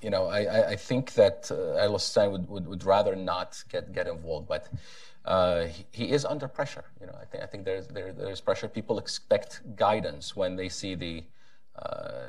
you 0.00 0.10
know, 0.10 0.26
I, 0.26 0.70
I 0.70 0.76
think 0.76 1.14
that 1.14 1.50
uh, 1.50 2.30
would, 2.30 2.48
would, 2.48 2.68
would 2.68 2.84
rather 2.84 3.16
not 3.16 3.62
get, 3.68 3.92
get 3.92 4.06
involved, 4.06 4.46
but 4.46 4.68
uh, 5.28 5.66
he, 5.92 6.10
is 6.10 6.24
under 6.24 6.48
pressure. 6.48 6.84
You 7.00 7.06
know, 7.06 7.16
I 7.20 7.26
think 7.26 7.42
I 7.44 7.46
think 7.46 7.64
there's 7.64 7.86
there, 7.86 8.12
there's 8.12 8.40
pressure. 8.40 8.66
People 8.66 8.98
expect 8.98 9.60
guidance 9.76 10.34
when 10.34 10.56
they 10.56 10.68
see 10.68 10.94
the 10.94 11.22
uh, 11.76 12.22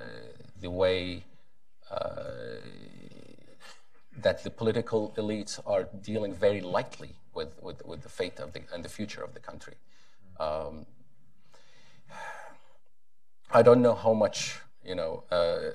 the 0.60 0.70
way 0.70 1.24
uh, 1.90 2.60
that 4.22 4.44
the 4.44 4.50
political 4.50 5.14
elites 5.18 5.60
are 5.66 5.88
dealing 6.02 6.34
very 6.34 6.62
lightly 6.62 7.16
with, 7.34 7.56
with, 7.62 7.86
with 7.86 8.02
the 8.02 8.10
fate 8.10 8.40
of 8.40 8.54
the, 8.54 8.62
and 8.74 8.84
the 8.84 8.90
future 8.90 9.24
of 9.24 9.34
the 9.34 9.40
country. 9.40 9.76
Um, 10.40 10.86
I 13.52 13.62
don't 13.62 13.82
know 13.82 13.96
how 13.96 14.14
much, 14.14 14.60
you 14.84 14.96
know, 14.96 15.24
uh, 15.32 15.72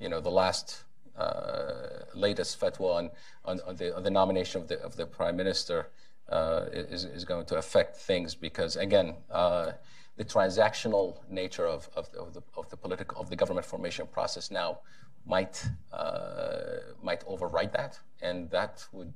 you 0.00 0.08
know, 0.08 0.20
the 0.20 0.30
last 0.30 0.82
uh, 1.16 2.04
latest 2.14 2.60
fatwa 2.60 2.96
on, 2.96 3.10
on, 3.44 3.60
on, 3.66 3.76
the, 3.76 3.96
on, 3.96 4.02
the, 4.02 4.10
nomination 4.10 4.60
of 4.60 4.68
the, 4.68 4.80
of 4.82 4.96
the 4.96 5.06
prime 5.06 5.36
minister 5.36 5.86
uh, 6.28 6.66
is, 6.72 7.04
is 7.04 7.24
going 7.24 7.46
to 7.46 7.56
affect 7.56 7.96
things 7.96 8.34
because, 8.34 8.76
again, 8.76 9.14
uh, 9.30 9.72
the 10.16 10.24
transactional 10.24 11.18
nature 11.30 11.66
of, 11.66 11.88
of, 11.96 12.08
of, 12.14 12.34
the, 12.34 12.42
of 12.56 12.68
the 12.70 12.76
political 12.76 13.20
of 13.20 13.30
the 13.30 13.36
government 13.36 13.64
formation 13.64 14.06
process 14.06 14.50
now 14.50 14.78
might 15.26 15.64
uh, 15.92 16.78
might 17.02 17.22
override 17.26 17.72
that, 17.72 17.98
and 18.20 18.50
that 18.50 18.84
would 18.92 19.12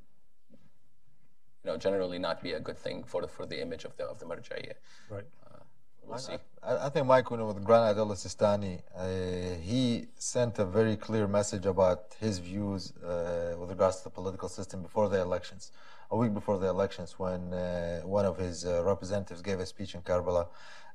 you 0.53 1.71
know 1.71 1.77
generally 1.77 2.19
not 2.19 2.43
be 2.43 2.53
a 2.53 2.61
good 2.61 2.79
thing 2.79 3.03
for 3.05 3.21
the 3.23 3.29
for 3.29 3.47
the 3.47 3.61
image 3.61 3.85
of 3.85 3.97
the 3.97 4.05
of 4.05 4.19
the 4.21 4.27
Marja'iyya. 4.27 4.75
Right. 5.11 5.25
Uh, 5.45 5.59
we'll 6.07 6.19
see. 6.19 6.37
I, 6.63 6.87
I, 6.87 6.89
think 6.91 7.07
Mike, 7.07 7.29
you 7.31 7.37
know, 7.37 7.47
with 7.47 7.65
Grand 7.65 7.85
Ayatollah 7.97 8.19
Sistani, 8.27 8.75
uh, 8.97 9.59
he 9.61 10.07
sent 10.17 10.59
a 10.59 10.65
very 10.65 10.97
clear 10.97 11.27
message 11.27 11.67
about 11.67 12.15
his 12.21 12.39
views 12.39 12.93
uh, 12.99 13.57
with 13.59 13.71
regards 13.71 13.97
to 13.99 14.05
the 14.05 14.11
political 14.11 14.49
system 14.49 14.83
before 14.83 15.09
the 15.09 15.21
elections. 15.21 15.73
A 16.13 16.17
week 16.17 16.35
before 16.35 16.59
the 16.59 16.67
elections, 16.67 17.19
when 17.19 17.55
uh, 17.55 18.03
one 18.05 18.27
of 18.27 18.37
his 18.37 18.67
uh, 18.67 18.85
representatives 18.85 19.41
gave 19.41 19.59
a 19.61 19.65
speech 19.65 19.95
in 19.95 20.03
Karbala 20.03 20.47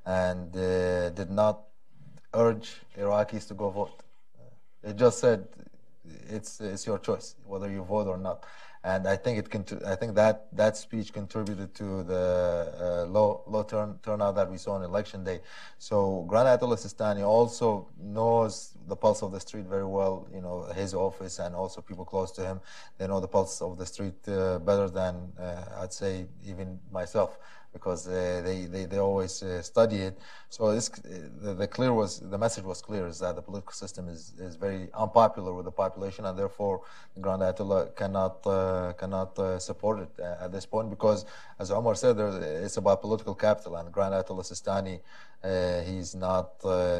and 0.05 0.55
uh, 0.55 1.09
did 1.09 1.31
not 1.31 1.63
urge 2.35 2.75
Iraqis 2.95 3.47
to 3.47 3.55
go 3.55 3.71
vote. 3.71 4.03
It 4.83 4.95
just 4.95 5.17
said 5.17 5.47
it's 6.29 6.61
it's 6.61 6.85
your 6.85 6.99
choice 6.99 7.33
whether 7.47 7.67
you 7.67 7.83
vote 7.83 8.07
or 8.07 8.17
not. 8.17 8.45
And 8.87 9.05
I 9.05 9.17
think 9.17 9.35
it 9.41 9.47
I 9.85 9.95
think 9.95 10.15
that 10.15 10.35
that 10.61 10.77
speech 10.77 11.11
contributed 11.11 11.73
to 11.81 12.03
the 12.03 12.25
uh, 12.85 13.11
low 13.15 13.43
low 13.45 13.63
turn, 13.63 13.99
turnout 14.01 14.35
that 14.35 14.49
we 14.49 14.57
saw 14.57 14.71
on 14.79 14.83
election 14.83 15.25
day. 15.25 15.41
So 15.77 16.23
Grand 16.29 16.47
Ayatollah 16.47 16.79
Sistani 16.85 17.23
also 17.35 17.89
knows 17.99 18.77
the 18.87 18.95
pulse 18.95 19.21
of 19.23 19.33
the 19.33 19.41
street 19.41 19.65
very 19.65 19.89
well. 19.97 20.15
You 20.33 20.41
know 20.41 20.57
his 20.81 20.93
office 20.93 21.39
and 21.39 21.53
also 21.53 21.81
people 21.81 22.05
close 22.05 22.31
to 22.37 22.41
him. 22.49 22.61
They 22.97 23.07
know 23.07 23.19
the 23.19 23.27
pulse 23.27 23.61
of 23.61 23.77
the 23.77 23.85
street 23.85 24.19
uh, 24.29 24.59
better 24.59 24.89
than 24.89 25.15
uh, 25.37 25.81
I'd 25.81 25.91
say 25.91 26.27
even 26.45 26.79
myself. 26.89 27.37
Because 27.73 28.07
uh, 28.07 28.41
they, 28.43 28.65
they, 28.65 28.85
they 28.85 28.97
always 28.97 29.43
uh, 29.43 29.61
study 29.61 29.97
it. 29.97 30.17
So 30.49 30.73
this, 30.73 30.89
the, 30.89 31.53
the 31.53 31.67
clear 31.67 31.93
was 31.93 32.19
the 32.19 32.37
message 32.37 32.63
was 32.63 32.81
clear 32.81 33.05
is 33.07 33.19
that 33.19 33.35
the 33.35 33.41
political 33.41 33.73
system 33.73 34.07
is, 34.07 34.33
is 34.39 34.55
very 34.55 34.89
unpopular 34.93 35.53
with 35.53 35.65
the 35.65 35.71
population, 35.71 36.25
and 36.25 36.37
therefore 36.37 36.81
the 37.13 37.21
Grand 37.21 37.41
Ayatollah 37.41 37.95
cannot 37.95 38.47
uh, 38.47 38.93
cannot 38.93 39.37
uh, 39.37 39.59
support 39.59 39.99
it 39.99 40.09
uh, 40.19 40.45
at 40.45 40.51
this 40.51 40.65
point 40.65 40.89
because, 40.89 41.25
as 41.59 41.69
Omar 41.69 41.95
said, 41.95 42.17
it's 42.17 42.77
about 42.77 43.01
political 43.01 43.35
capital, 43.35 43.75
and 43.75 43.91
Grand 43.91 44.13
Ayatollah 44.13 44.45
Sistani. 44.51 44.99
Uh, 45.43 45.81
he's 45.81 46.15
not 46.15 46.53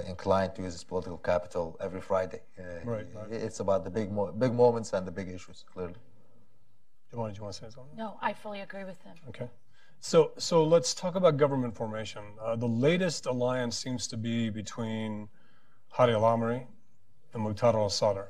inclined 0.08 0.54
to 0.54 0.62
use 0.62 0.74
his 0.74 0.84
political 0.84 1.18
capital 1.18 1.76
every 1.82 2.02
Friday. 2.02 2.42
right, 2.84 3.08
right. 3.16 3.32
It's 3.32 3.62
about 3.62 3.84
the 3.84 3.90
big 3.90 4.12
mo- 4.12 4.32
big 4.32 4.54
moments 4.54 4.94
and 4.94 5.08
the 5.08 5.12
big 5.12 5.28
issues, 5.30 5.66
clearly. 5.74 5.96
Jomana, 7.12 7.32
do 7.34 7.38
you 7.38 7.44
want 7.44 7.56
to 7.56 7.60
say 7.62 7.70
something? 7.70 7.98
No, 7.98 8.18
I 8.22 8.34
fully 8.34 8.62
agree 8.62 8.84
with 8.84 9.02
him. 9.02 9.16
Okay. 9.30 9.48
So, 10.00 10.32
so 10.38 10.64
let's 10.64 10.94
talk 10.94 11.16
about 11.16 11.38
government 11.38 11.76
formation. 11.76 12.24
Uh, 12.42 12.56
the 12.56 12.68
latest 12.68 13.26
alliance 13.26 13.78
seems 13.78 14.08
to 14.08 14.18
be 14.18 14.50
between 14.50 15.28
Hadi 15.90 16.14
al-Amri 16.14 16.66
and 17.34 17.44
Muqtada 17.44 17.76
al-Sadr. 17.76 18.28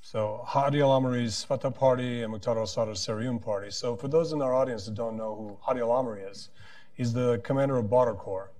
So 0.00 0.42
Hadi 0.46 0.80
al-Amri's 0.80 1.44
Fatah 1.44 1.70
Party 1.70 2.22
and 2.22 2.32
Muqtada 2.32 2.56
al-Sadr's 2.56 3.00
Sairoon 3.00 3.38
Party. 3.38 3.70
So 3.70 3.94
for 3.94 4.08
those 4.08 4.32
in 4.32 4.40
our 4.40 4.54
audience 4.54 4.86
that 4.86 4.94
don't 4.94 5.16
know 5.16 5.36
who 5.36 5.58
Hadi 5.60 5.80
al-Amri 5.80 6.28
is, 6.28 6.48
he's 6.94 7.12
the 7.12 7.38
commander 7.44 7.76
of 7.76 7.90
Badr 7.90 8.12
Corps, 8.12 8.50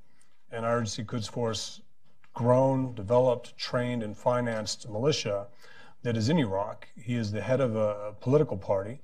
an 0.52 0.62
IRGC 0.64 1.06
Quds 1.06 1.28
Force 1.28 1.80
grown, 2.34 2.94
developed, 2.94 3.56
trained, 3.56 4.02
and 4.02 4.16
financed 4.16 4.88
militia 4.88 5.46
that 6.02 6.16
is 6.16 6.28
in 6.28 6.38
Iraq. 6.38 6.86
He 6.96 7.16
is 7.16 7.32
the 7.32 7.40
head 7.40 7.60
of 7.60 7.74
a 7.74 8.14
political 8.20 8.56
party 8.56 9.00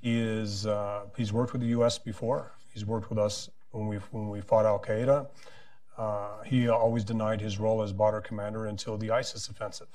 he 0.00 0.18
is 0.20 0.66
uh, 0.66 1.06
he's 1.16 1.32
worked 1.32 1.52
with 1.52 1.62
the 1.62 1.68
U.S. 1.68 1.98
before. 1.98 2.52
He's 2.72 2.84
worked 2.86 3.10
with 3.10 3.18
us 3.18 3.50
when 3.72 3.86
we 3.86 3.96
when 4.10 4.28
we 4.28 4.40
fought 4.40 4.66
Al 4.66 4.78
Qaeda. 4.78 5.26
Uh, 5.96 6.42
he 6.44 6.68
always 6.68 7.02
denied 7.02 7.40
his 7.40 7.58
role 7.58 7.82
as 7.82 7.92
Badr 7.92 8.20
commander 8.20 8.66
until 8.66 8.96
the 8.96 9.10
ISIS 9.10 9.48
offensive 9.48 9.88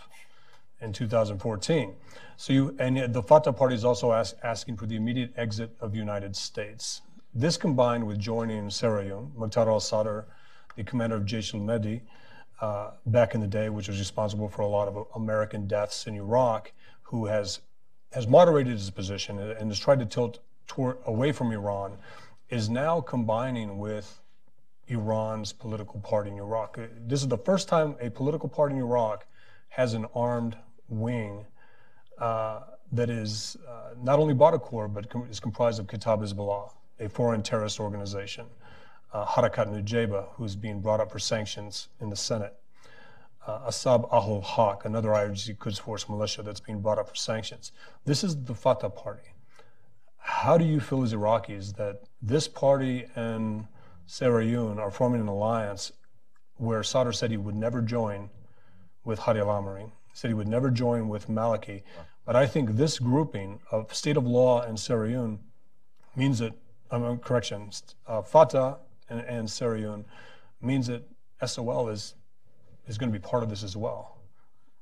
in 0.82 0.92
2014. 0.92 1.96
So 2.36 2.54
you 2.54 2.76
and 2.78 3.14
the 3.14 3.24
Fatah 3.24 3.54
party 3.54 3.76
is 3.76 3.86
also 3.86 4.12
ask, 4.12 4.36
asking 4.44 4.76
for 4.78 4.86
the 4.86 4.98
immediate 4.98 5.32
exit 5.38 5.72
of 5.80 5.94
the 5.94 5.98
United 5.98 6.36
States. 6.36 7.02
This 7.34 7.56
combined 7.58 8.06
with 8.06 8.20
joining 8.20 8.70
Sairoon, 8.70 9.32
Muqtada 9.38 9.68
al-Sadr, 9.68 10.26
the 10.76 10.84
commander 10.84 11.16
of 11.16 11.24
Jaish 11.24 11.54
al-Mahdi, 11.54 12.02
uh, 12.62 12.92
back 13.06 13.34
in 13.34 13.42
the 13.42 13.48
day, 13.48 13.70
which 13.70 13.88
was 13.88 13.98
responsible 13.98 14.50
for 14.50 14.62
a 14.62 14.68
lot 14.68 14.88
of 14.88 15.08
American 15.16 15.68
deaths 15.68 16.06
in 16.06 16.16
Iraq, 16.16 16.72
who 17.04 17.26
has 17.26 17.60
has 18.14 18.28
moderated 18.28 18.74
his 18.74 18.90
position 18.90 19.40
and 19.40 19.70
has 19.70 19.80
tried 19.80 20.00
to 20.00 20.06
tilt 20.06 20.40
toward, 20.68 20.98
away 21.06 21.32
from 21.32 21.52
Iran, 21.52 21.98
is 22.50 22.70
now 22.70 23.02
combining 23.02 23.78
with 23.80 24.20
Iran's 24.88 25.54
political 25.54 26.00
party 26.00 26.30
in 26.30 26.38
Iraq. 26.38 26.78
This 27.08 27.22
is 27.22 27.28
the 27.28 27.38
first 27.38 27.68
time 27.68 27.96
a 28.00 28.10
political 28.10 28.50
party 28.50 28.76
in 28.76 28.82
Iraq 28.82 29.26
has 29.70 29.94
an 29.94 30.06
armed 30.14 30.56
wing 30.90 31.46
uh, 32.20 32.62
that 32.92 33.10
is 33.10 33.58
uh, 33.68 33.96
not 34.02 34.20
only 34.20 34.36
Corps, 34.60 34.88
but 34.88 35.10
com- 35.10 35.28
is 35.32 35.40
comprised 35.40 35.80
of 35.80 35.88
Kataib 35.88 36.22
Hezbollah, 36.22 36.72
a 37.00 37.10
foreign 37.10 37.42
terrorist 37.42 37.80
organization, 37.80 38.46
uh, 39.14 39.26
Harakat 39.26 39.74
Nujaba, 39.74 40.28
who's 40.36 40.56
being 40.56 40.80
brought 40.80 41.00
up 41.00 41.12
for 41.12 41.18
sanctions 41.18 41.88
in 42.00 42.10
the 42.10 42.16
Senate, 42.16 42.56
uh, 43.48 43.68
Asaib 43.68 44.08
Ahl 44.12 44.42
Haq, 44.42 44.86
another 44.86 45.10
IRGC 45.10 45.58
Quds 45.58 45.80
Force 45.80 46.08
militia 46.08 46.44
that's 46.44 46.60
being 46.60 46.82
brought 46.82 46.98
up 46.98 47.10
for 47.10 47.16
sanctions. 47.16 47.72
This 48.06 48.24
is 48.24 48.44
the 48.44 48.56
Fatah 48.56 48.90
party. 48.90 49.34
How 50.18 50.58
do 50.58 50.66
you 50.66 50.80
feel 50.80 51.04
as 51.04 51.14
Iraqis 51.14 51.76
that 51.76 52.04
this 52.22 52.48
party 52.48 53.06
and 53.16 53.68
Sairoon 54.06 54.80
are 54.80 54.92
forming 54.92 55.22
an 55.22 55.28
alliance 55.28 55.92
where 56.56 56.84
Sadr 56.84 57.12
said 57.12 57.32
he 57.32 57.38
would 57.38 57.56
never 57.56 57.82
join 57.82 58.30
with 59.04 59.20
Hadi 59.20 59.40
al-Amiri, 59.40 59.92
said 60.14 60.30
he 60.30 60.34
would 60.34 60.48
never 60.48 60.70
join 60.70 61.10
with 61.10 61.28
Maliki. 61.28 61.84
But 62.26 62.38
I 62.38 62.46
think 62.46 62.72
this 62.72 63.00
grouping 63.00 63.60
of 63.72 63.94
state 63.94 64.16
of 64.16 64.26
law 64.26 64.62
and 64.62 64.80
Sairoon 64.80 65.40
means 66.16 66.40
that, 66.40 66.54
um, 66.92 67.18
correction, 67.20 67.70
uh, 68.08 68.22
Fatah 68.22 68.78
and, 69.10 69.22
and 69.22 70.06
means 70.62 70.88
that 70.88 71.04
SOL 71.46 71.90
is 71.90 72.16
is 72.88 72.98
going 72.98 73.12
to 73.12 73.18
be 73.18 73.22
part 73.22 73.44
of 73.44 73.50
this 73.50 73.64
as 73.64 73.76
well. 73.76 74.18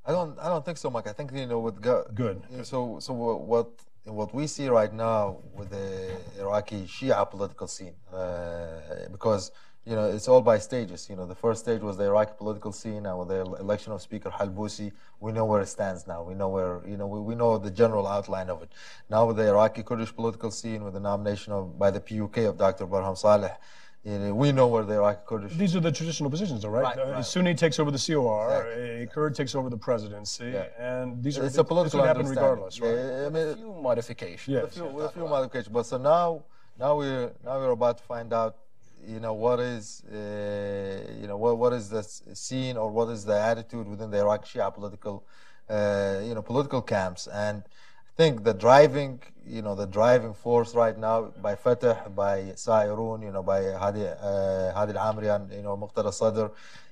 I 0.04 0.10
don't. 0.10 0.38
I 0.38 0.48
don't 0.48 0.64
think 0.64 0.78
so, 0.78 0.90
Mike. 0.90 1.06
I 1.06 1.12
think 1.12 1.32
you 1.32 1.46
know 1.46 1.60
with 1.60 1.80
go, 1.80 2.04
good. 2.14 2.42
You 2.50 2.58
know, 2.58 2.62
so 2.64 2.98
so 2.98 3.12
what 3.12 3.70
what 4.04 4.34
we 4.34 4.48
see 4.48 4.68
right 4.68 4.92
now 4.92 5.38
with 5.54 5.70
the 5.70 6.16
Iraqi 6.40 6.84
Shia 6.86 7.30
political 7.30 7.68
scene, 7.68 7.94
uh, 8.12 8.80
because 9.12 9.52
you 9.86 9.94
know 9.94 10.10
it's 10.10 10.26
all 10.26 10.40
by 10.40 10.58
stages. 10.58 11.08
You 11.08 11.14
know, 11.14 11.24
the 11.24 11.36
first 11.36 11.60
stage 11.60 11.82
was 11.82 11.96
the 11.96 12.04
Iraqi 12.04 12.32
political 12.36 12.72
scene, 12.72 13.06
and 13.06 13.16
with 13.16 13.28
the 13.28 13.42
election 13.60 13.92
of 13.92 14.02
Speaker 14.02 14.30
Halbousi, 14.30 14.90
we 15.20 15.30
know 15.30 15.44
where 15.44 15.60
it 15.60 15.68
stands 15.68 16.08
now. 16.08 16.24
We 16.24 16.34
know 16.34 16.48
where 16.48 16.80
you 16.84 16.96
know 16.96 17.06
we, 17.06 17.20
we 17.20 17.36
know 17.36 17.56
the 17.58 17.70
general 17.70 18.08
outline 18.08 18.50
of 18.50 18.60
it. 18.60 18.72
Now 19.08 19.26
with 19.26 19.36
the 19.36 19.46
Iraqi 19.46 19.84
Kurdish 19.84 20.12
political 20.16 20.50
scene, 20.50 20.82
with 20.82 20.94
the 20.94 21.00
nomination 21.00 21.52
of 21.52 21.78
by 21.78 21.92
the 21.92 22.00
PUK 22.00 22.38
of 22.38 22.58
Dr. 22.58 22.86
Barham 22.86 23.14
Saleh 23.14 23.56
you 24.04 24.18
know, 24.18 24.34
we 24.34 24.50
know 24.50 24.66
where 24.66 24.82
the 24.82 24.94
Iraqi 24.94 25.20
Kurdish. 25.26 25.52
These 25.54 25.76
are 25.76 25.80
the 25.80 25.92
traditional 25.92 26.28
positions, 26.28 26.62
though, 26.62 26.70
right? 26.70 26.96
right, 26.96 26.98
uh, 26.98 27.10
right. 27.12 27.24
Sunni 27.24 27.54
takes 27.54 27.78
over 27.78 27.92
the 27.92 27.98
COR, 27.98 28.66
exactly. 28.66 29.02
a 29.02 29.06
Kurd 29.06 29.34
takes 29.36 29.54
over 29.54 29.70
the 29.70 29.76
presidency, 29.76 30.50
yeah. 30.50 30.66
and 30.76 31.22
these 31.22 31.38
are 31.38 31.44
it's 31.44 31.56
a 31.56 31.62
political 31.62 32.00
this 32.00 32.08
would 32.08 32.16
happen 32.16 32.26
regardless, 32.26 32.80
right? 32.80 32.94
Yeah, 32.94 33.26
I 33.26 33.28
mean, 33.28 33.48
a 33.48 33.54
few 33.54 33.72
modifications. 33.80 34.48
Yes. 34.48 34.64
A 34.64 34.70
few, 34.70 35.00
a 35.00 35.08
few 35.08 35.28
modifications, 35.28 35.68
but 35.68 35.86
so 35.86 35.98
now, 35.98 36.42
now 36.80 36.96
we're 36.96 37.30
now 37.44 37.58
we're 37.60 37.70
about 37.70 37.98
to 37.98 38.04
find 38.04 38.32
out, 38.32 38.56
you 39.06 39.20
know, 39.20 39.34
what 39.34 39.60
is, 39.60 40.02
uh, 40.12 41.12
you 41.20 41.28
know, 41.28 41.36
what 41.36 41.58
what 41.58 41.72
is 41.72 41.88
the 41.88 42.02
scene 42.02 42.76
or 42.76 42.90
what 42.90 43.08
is 43.08 43.24
the 43.24 43.38
attitude 43.38 43.86
within 43.86 44.10
the 44.10 44.18
Iraqi 44.18 44.58
Shia 44.58 44.74
political, 44.74 45.24
uh, 45.70 46.18
you 46.24 46.34
know, 46.34 46.42
political 46.42 46.82
camps 46.82 47.28
and 47.28 47.62
think 48.16 48.44
the 48.44 48.54
driving, 48.54 49.20
you 49.46 49.62
know, 49.62 49.74
the 49.74 49.86
driving 49.86 50.34
force 50.34 50.74
right 50.74 50.96
now 50.98 51.32
by 51.40 51.54
Fatah, 51.54 52.10
by 52.14 52.52
Sairoon, 52.54 53.22
you 53.22 53.32
know, 53.32 53.42
by 53.42 53.72
Hadi, 53.72 54.06
uh, 54.06 54.72
Hadi 54.72 54.96
al-Amri 54.96 55.56
you 55.56 55.62
know, 55.62 55.76
Muqtada 55.76 56.12
Sadr, 56.12 56.50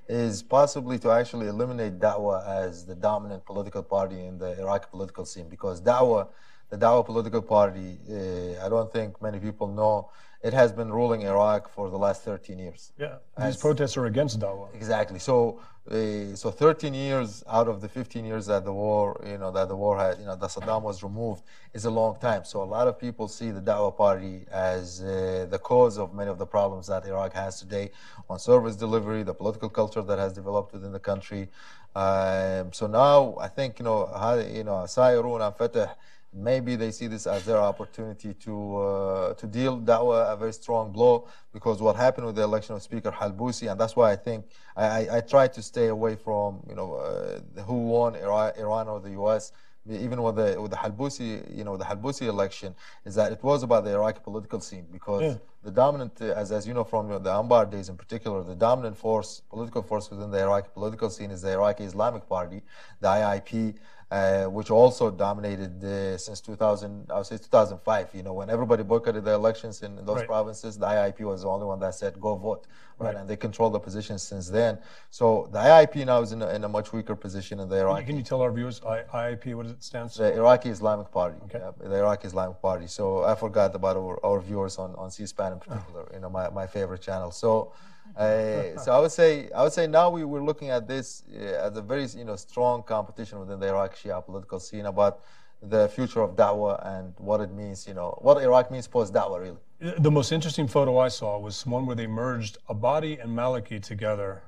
is 0.09 0.43
possibly 0.43 0.99
to 0.99 1.11
actually 1.11 1.47
eliminate 1.47 1.99
Da'wah 2.01 2.47
as 2.47 2.85
the 2.85 2.95
dominant 2.95 3.45
political 3.45 3.83
party 3.83 4.27
in 4.27 4.39
the 4.39 4.59
Iraqi 4.61 4.87
political 4.91 5.25
scene 5.25 5.49
because 5.49 5.81
Da'wah, 5.81 6.29
the 6.71 6.79
Da'wah 6.79 7.05
political 7.05 7.43
party, 7.43 7.99
uh, 8.09 8.65
I 8.65 8.69
don't 8.69 8.91
think 8.93 9.21
many 9.21 9.39
people 9.39 9.67
know, 9.69 10.11
it 10.43 10.55
has 10.55 10.73
been 10.73 10.91
ruling 10.91 11.23
Iraq 11.23 11.69
for 11.69 11.91
the 11.91 11.99
last 11.99 12.23
13 12.23 12.59
years. 12.59 12.93
Yeah, 12.99 13.17
these 13.39 13.59
protests 13.59 13.97
are 13.99 14.07
against 14.07 14.41
Dawah. 14.41 14.75
Exactly. 14.75 15.19
So, 15.19 15.61
uh, 15.91 16.35
so 16.35 16.51
13 16.51 16.95
years 16.95 17.45
out 17.47 17.69
of 17.69 17.83
the 17.83 17.89
15 17.89 18.25
years 18.25 18.47
that 18.47 18.65
the 18.65 18.73
war, 18.73 19.21
you 19.27 19.37
know, 19.37 19.51
that 19.51 19.69
the 19.69 19.77
war 19.77 19.99
had, 19.99 20.19
you 20.19 20.25
know, 20.25 20.37
that 20.37 20.49
Saddam 20.49 20.81
was 20.81 21.03
removed, 21.03 21.43
is 21.75 21.85
a 21.85 21.91
long 21.91 22.17
time. 22.21 22.45
So 22.45 22.63
a 22.63 22.65
lot 22.65 22.89
of 22.89 22.99
people 22.99 23.29
see 23.29 23.51
the 23.51 23.61
Dawah 23.61 23.95
party 23.95 24.47
as 24.51 25.03
uh, 25.03 25.47
the 25.51 25.59
cause 25.59 25.99
of 25.99 26.15
many 26.15 26.31
of 26.31 26.39
the 26.39 26.47
problems 26.47 26.87
that 26.87 27.05
Iraq 27.05 27.35
has 27.35 27.59
today 27.61 27.91
on 28.31 28.39
service 28.39 28.77
delivery, 28.77 29.23
the 29.23 29.35
political 29.35 29.69
culture 29.69 30.03
that 30.03 30.19
has 30.19 30.33
developed 30.33 30.73
within 30.73 30.93
the 30.93 31.01
country. 31.01 31.49
Um, 31.95 32.73
so 32.73 32.87
now 32.87 33.37
I 33.39 33.49
think, 33.49 33.79
you 33.79 33.85
know, 33.85 34.09
you 34.51 34.65
know, 34.65 34.87
Sairoon 34.87 35.43
and 35.43 35.55
Fatah 35.55 35.97
maybe 36.33 36.77
they 36.77 36.91
see 36.91 37.07
this 37.07 37.27
as 37.27 37.45
their 37.45 37.59
opportunity 37.59 38.35
to 38.35 38.77
uh, 38.77 39.35
to 39.35 39.47
deal 39.47 39.81
da'wah 39.81 40.33
a 40.33 40.37
very 40.37 40.53
strong 40.53 40.93
blow 40.93 41.27
because 41.53 41.83
what 41.83 41.97
happened 41.97 42.27
with 42.27 42.37
the 42.37 42.43
election 42.43 42.75
of 42.75 42.83
Speaker 42.83 43.11
Halbousi, 43.11 43.71
and 43.71 43.81
that's 43.81 43.97
why 43.97 44.13
I 44.13 44.17
think 44.17 44.47
I, 44.77 44.85
I, 44.85 45.17
I 45.17 45.21
try 45.21 45.49
to 45.49 45.63
stay 45.63 45.89
away 45.89 46.17
from 46.17 46.61
you 46.69 46.75
know 46.75 46.95
uh, 46.95 47.63
who 47.63 47.87
won 47.89 48.15
Iran, 48.15 48.53
Iran 48.57 48.89
or 48.89 49.01
the 49.01 49.11
U.S. 49.11 49.53
Even 49.89 50.23
with 50.23 50.37
the 50.37 50.61
with 50.61 50.71
the 50.71 50.77
Halbousi, 50.77 51.57
you 51.57 51.65
know, 51.65 51.77
the 51.77 51.87
Halbousi 51.87 52.27
election, 52.29 52.75
is 53.07 53.15
that 53.15 53.33
it 53.33 53.43
was 53.43 53.63
about 53.63 53.85
the 53.85 53.93
Iraqi 53.93 54.21
political 54.23 54.61
scene 54.61 54.87
because 54.93 55.23
yeah. 55.23 55.35
the 55.65 55.71
dominant, 55.71 56.21
as 56.21 56.53
as 56.53 56.67
you 56.69 56.75
know 56.75 56.85
from 56.85 57.09
the 57.09 57.31
Anbar 57.31 57.69
days 57.69 57.89
in 57.89 57.97
particular, 57.97 58.43
the 58.45 58.55
dominant 58.55 58.97
force, 58.97 59.41
political 59.49 59.83
force 59.83 60.11
within 60.11 60.31
the 60.31 60.39
Iraqi 60.39 60.69
political 60.75 61.09
scene 61.09 61.31
is 61.31 61.41
the 61.41 61.53
Iraqi 61.53 61.85
Islamic 61.85 62.29
Party, 62.29 62.63
the 63.01 63.09
IIP, 63.09 63.77
uh, 64.11 64.45
which 64.47 64.71
also 64.71 65.09
dominated 65.11 65.85
uh, 65.85 66.19
since 66.19 66.41
2000, 66.41 67.07
I 67.11 67.19
would 67.19 67.27
say 67.27 67.37
2005. 67.37 68.09
You 68.13 68.25
know, 68.25 68.33
when 68.33 68.51
everybody 68.51 68.83
boycotted 68.83 69.25
the 69.25 69.33
elections 69.33 69.83
in, 69.83 70.05
those 70.05 70.17
right. 70.19 70.27
provinces, 70.27 70.77
the 70.77 70.87
IIP 70.87 71.21
was 71.21 71.43
the 71.43 71.49
only 71.49 71.67
one 71.67 71.79
that 71.79 71.95
said 71.95 72.21
go 72.21 72.35
vote, 72.35 72.67
right? 72.99 73.07
right. 73.07 73.17
And 73.17 73.31
they 73.31 73.37
controlled 73.37 73.75
the 73.75 73.79
position 73.79 74.19
since 74.19 74.49
then. 74.49 74.79
So 75.11 75.49
the 75.53 75.61
IIP 75.61 76.05
now 76.07 76.23
is 76.23 76.33
in 76.33 76.43
a, 76.43 76.49
in 76.49 76.65
a 76.65 76.69
much 76.69 76.93
weaker 76.93 77.15
position 77.15 77.61
in 77.61 77.69
the 77.69 77.77
Iraqi. 77.77 78.07
Can 78.07 78.17
you 78.17 78.25
tell 78.25 78.43
our 78.43 78.51
viewers 78.51 78.81
I, 78.85 79.03
IIP 79.03 79.55
what 79.55 79.63
does 79.65 79.73
it 79.73 79.85
stand 79.85 80.11
for? 80.11 80.19
The 80.19 80.35
Iraqi 80.35 80.71
Islamic 80.71 81.13
Party. 81.13 81.39
Okay. 81.45 81.61
Yeah, 81.61 81.71
the 81.89 81.97
Iraqi 81.97 82.27
Islamic 82.27 82.61
Party. 82.61 82.89
So 82.89 83.23
I 83.23 83.37
forgot 83.37 83.75
about 83.77 83.97
our, 83.97 84.25
our 84.27 84.41
viewers 84.41 84.79
on, 84.79 84.95
on 84.97 85.13
C-SPAN 85.13 85.53
in 85.53 85.61
particular. 85.61 86.09
Oh. 86.11 86.15
You 86.15 86.21
know, 86.21 86.31
my, 86.31 86.51
my 86.51 86.67
favorite 86.67 87.03
channel. 87.03 87.31
So. 87.31 87.73
Uh, 88.17 88.79
so 88.79 88.93
I 88.93 88.99
would 88.99 89.13
say 89.13 89.51
I 89.51 89.63
would 89.63 89.73
say 89.73 89.87
now 89.87 90.11
we 90.11 90.25
were 90.25 90.43
looking 90.43 90.71
at 90.71 90.87
this 90.89 91.23
uh, 91.33 91.67
as 91.67 91.77
a 91.77 91.83
very 91.83 92.07
you 92.07 92.25
know 92.25 92.37
strong 92.37 92.83
competition 92.83 93.39
within 93.39 93.61
the 93.61 93.69
Iraq 93.69 93.97
Shia 93.97 94.25
political 94.25 94.59
scene 94.61 94.87
about 94.87 95.21
the 95.63 95.89
future 95.89 96.23
of 96.23 96.37
da'wah 96.37 96.85
and 96.97 97.13
what 97.19 97.41
it 97.41 97.53
means, 97.53 97.87
you 97.87 97.95
know, 97.95 98.19
what 98.23 98.43
Iraq 98.43 98.71
means 98.71 98.87
post 98.87 99.13
da'wah, 99.13 99.41
really. 99.41 99.57
The 99.99 100.11
most 100.11 100.33
interesting 100.33 100.67
photo 100.67 100.99
I 100.99 101.09
saw 101.09 101.39
was 101.39 101.67
one 101.67 101.87
where 101.87 101.97
they 101.97 102.07
merged 102.07 102.59
Abadi 102.69 103.23
and 103.23 103.37
Maliki 103.37 103.83
together 103.83 104.43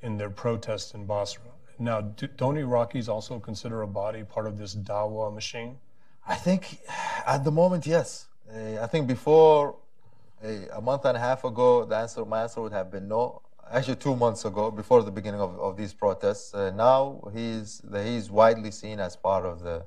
in 0.00 0.18
their 0.18 0.30
protest 0.30 0.94
in 0.94 1.06
Basra. 1.06 1.42
Now, 1.78 2.00
do, 2.00 2.26
don't 2.26 2.56
Iraqis 2.56 3.08
also 3.08 3.38
consider 3.38 3.84
Abadi 3.86 4.28
part 4.28 4.46
of 4.46 4.58
this 4.58 4.74
dawah 4.74 5.32
machine? 5.32 5.78
I 6.26 6.36
think 6.36 6.78
at 7.26 7.44
the 7.44 7.50
moment, 7.50 7.86
yes. 7.86 8.26
Uh, 8.52 8.80
I 8.80 8.86
think 8.86 9.08
before 9.08 9.76
a 10.42 10.80
month 10.80 11.04
and 11.04 11.16
a 11.16 11.20
half 11.20 11.44
ago, 11.44 11.84
the 11.84 11.96
answer, 11.96 12.24
my 12.24 12.42
answer 12.42 12.60
would 12.60 12.72
have 12.72 12.90
been 12.90 13.08
no. 13.08 13.42
Actually, 13.70 13.96
two 13.96 14.16
months 14.16 14.44
ago, 14.44 14.70
before 14.70 15.02
the 15.02 15.10
beginning 15.10 15.40
of, 15.40 15.58
of 15.58 15.76
these 15.76 15.94
protests, 15.94 16.52
uh, 16.52 16.70
now 16.72 17.22
he's 17.32 17.80
he's 18.04 18.30
widely 18.30 18.70
seen 18.70 19.00
as 19.00 19.16
part 19.16 19.46
of 19.46 19.60
the 19.60 19.84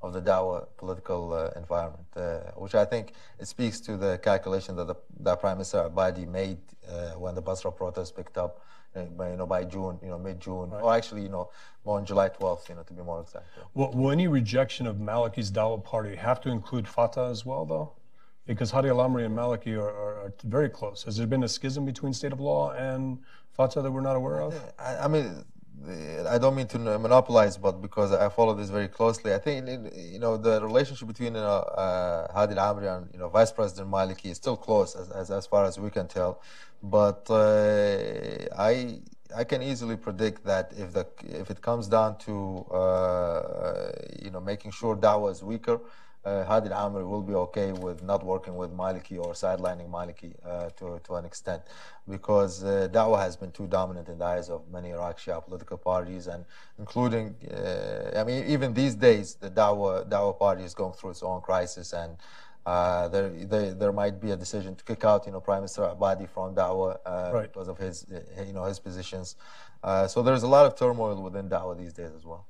of 0.00 0.12
the 0.12 0.22
Dawa 0.22 0.66
political 0.76 1.32
uh, 1.32 1.50
environment, 1.56 2.06
uh, 2.16 2.38
which 2.56 2.74
I 2.74 2.84
think 2.84 3.12
it 3.38 3.46
speaks 3.46 3.80
to 3.80 3.96
the 3.96 4.18
calculation 4.18 4.76
that 4.76 4.86
the 4.86 4.96
that 5.20 5.40
Prime 5.40 5.58
Minister 5.58 5.88
Abadi 5.88 6.26
made 6.26 6.58
uh, 6.88 7.10
when 7.12 7.34
the 7.34 7.42
Basra 7.42 7.70
protests 7.70 8.12
picked 8.12 8.38
up 8.38 8.62
by, 9.16 9.30
you 9.30 9.36
know, 9.36 9.46
by 9.46 9.64
June, 9.64 9.98
you 10.02 10.08
know, 10.08 10.18
mid-June, 10.18 10.70
right. 10.70 10.82
or 10.82 10.94
actually, 10.94 11.22
you 11.22 11.28
know, 11.28 11.50
more 11.84 11.98
on 11.98 12.06
July 12.06 12.28
12th, 12.28 12.68
you 12.68 12.74
know, 12.74 12.82
to 12.82 12.92
be 12.92 13.02
more 13.02 13.20
exact. 13.20 13.46
Yeah. 13.56 13.86
Will 13.86 14.10
any 14.10 14.26
rejection 14.26 14.86
of 14.86 14.96
Maliki's 14.96 15.52
Dawa 15.52 15.84
party 15.84 16.16
have 16.16 16.40
to 16.40 16.50
include 16.50 16.88
Fatah 16.88 17.28
as 17.30 17.44
well, 17.46 17.64
though? 17.64 17.92
Because 18.48 18.70
Hadi 18.70 18.88
al-Amri 18.88 19.26
and 19.26 19.36
Maliki 19.36 19.76
are, 19.76 19.90
are, 19.90 20.14
are, 20.24 20.32
very 20.44 20.70
close. 20.70 21.02
Has 21.02 21.18
there 21.18 21.26
been 21.26 21.44
a 21.44 21.48
schism 21.48 21.84
between 21.84 22.14
state 22.14 22.32
of 22.32 22.40
law 22.40 22.72
and 22.72 23.18
Fatah 23.52 23.82
that 23.82 23.90
we're 23.90 24.00
not 24.00 24.16
aware 24.16 24.40
of? 24.40 24.54
I, 24.78 24.96
I 25.04 25.08
mean, 25.08 25.44
I 26.26 26.38
don't 26.38 26.56
mean 26.56 26.66
to 26.68 26.78
monopolize, 26.78 27.58
but 27.58 27.82
because 27.82 28.10
I 28.10 28.30
follow 28.30 28.54
this 28.54 28.70
very 28.70 28.88
closely, 28.88 29.34
I 29.34 29.38
think 29.38 29.92
you 29.94 30.18
know 30.18 30.38
the 30.38 30.62
relationship 30.62 31.06
between 31.08 31.34
you 31.34 31.42
know, 31.42 31.60
uh, 31.84 32.32
Hadi 32.32 32.56
al-Amri 32.56 32.88
and 32.96 33.08
you 33.12 33.18
know 33.18 33.28
Vice 33.28 33.52
President 33.52 33.90
Maliki 33.90 34.30
is 34.30 34.38
still 34.38 34.56
close 34.56 34.96
as, 34.96 35.10
as, 35.10 35.30
as 35.30 35.46
far 35.46 35.66
as 35.66 35.78
we 35.78 35.90
can 35.90 36.08
tell. 36.08 36.40
But 36.82 37.30
uh, 37.30 38.46
I 38.56 39.00
I 39.36 39.44
can 39.44 39.62
easily 39.62 39.96
predict 39.96 40.44
that 40.46 40.72
if 40.76 40.94
the 40.94 41.06
if 41.22 41.50
it 41.50 41.60
comes 41.60 41.86
down 41.86 42.18
to 42.20 42.66
uh, 42.72 43.92
you 44.22 44.30
know 44.30 44.40
making 44.40 44.70
sure 44.70 44.96
Dawa 44.96 45.30
is 45.32 45.42
weaker, 45.42 45.80
uh, 46.28 46.44
Hadi 46.44 46.70
al-Amri 46.70 47.08
will 47.08 47.22
be 47.22 47.34
okay 47.34 47.72
with 47.72 48.02
not 48.02 48.24
working 48.24 48.56
with 48.56 48.70
Maliki 48.82 49.16
or 49.24 49.32
sidelining 49.32 49.90
Maliki 49.90 50.34
uh, 50.44 50.70
to, 50.78 51.00
to 51.04 51.14
an 51.14 51.24
extent 51.24 51.62
because 52.08 52.64
uh, 52.64 52.88
Dawah 52.90 53.20
has 53.20 53.36
been 53.36 53.50
too 53.52 53.66
dominant 53.66 54.08
in 54.08 54.18
the 54.18 54.24
eyes 54.24 54.48
of 54.48 54.60
many 54.70 54.90
Iraq 54.90 55.18
Shia 55.18 55.44
political 55.44 55.78
parties 55.78 56.26
and 56.26 56.44
including, 56.78 57.34
uh, 57.52 58.20
I 58.20 58.24
mean, 58.24 58.44
even 58.46 58.74
these 58.74 58.94
days, 58.94 59.34
the 59.34 59.50
Dawah, 59.50 60.08
Dawah 60.08 60.38
party 60.38 60.64
is 60.64 60.74
going 60.74 60.92
through 60.92 61.10
its 61.10 61.22
own 61.22 61.40
crisis 61.40 61.92
and 61.92 62.16
uh, 62.66 63.08
there, 63.08 63.30
there, 63.30 63.74
there, 63.74 63.92
might 63.92 64.20
be 64.20 64.32
a 64.32 64.36
decision 64.36 64.74
to 64.76 64.84
kick 64.84 65.02
out, 65.04 65.24
you 65.24 65.32
know, 65.32 65.40
Prime 65.40 65.60
Minister 65.60 65.82
Abadi 65.82 66.28
from 66.28 66.54
Dawah 66.54 66.98
uh, 67.06 67.30
right. 67.32 67.50
because 67.50 67.68
of 67.68 67.78
his, 67.78 68.06
you 68.46 68.52
know, 68.52 68.64
his 68.64 68.78
positions. 68.78 69.36
so 70.08 70.22
there's 70.22 70.42
a 70.42 70.48
lot 70.56 70.66
of 70.66 70.76
turmoil 70.76 71.22
within 71.22 71.48
Dawah 71.48 71.78
these 71.78 71.94
days 71.94 72.10
as 72.14 72.24
well. 72.26 72.44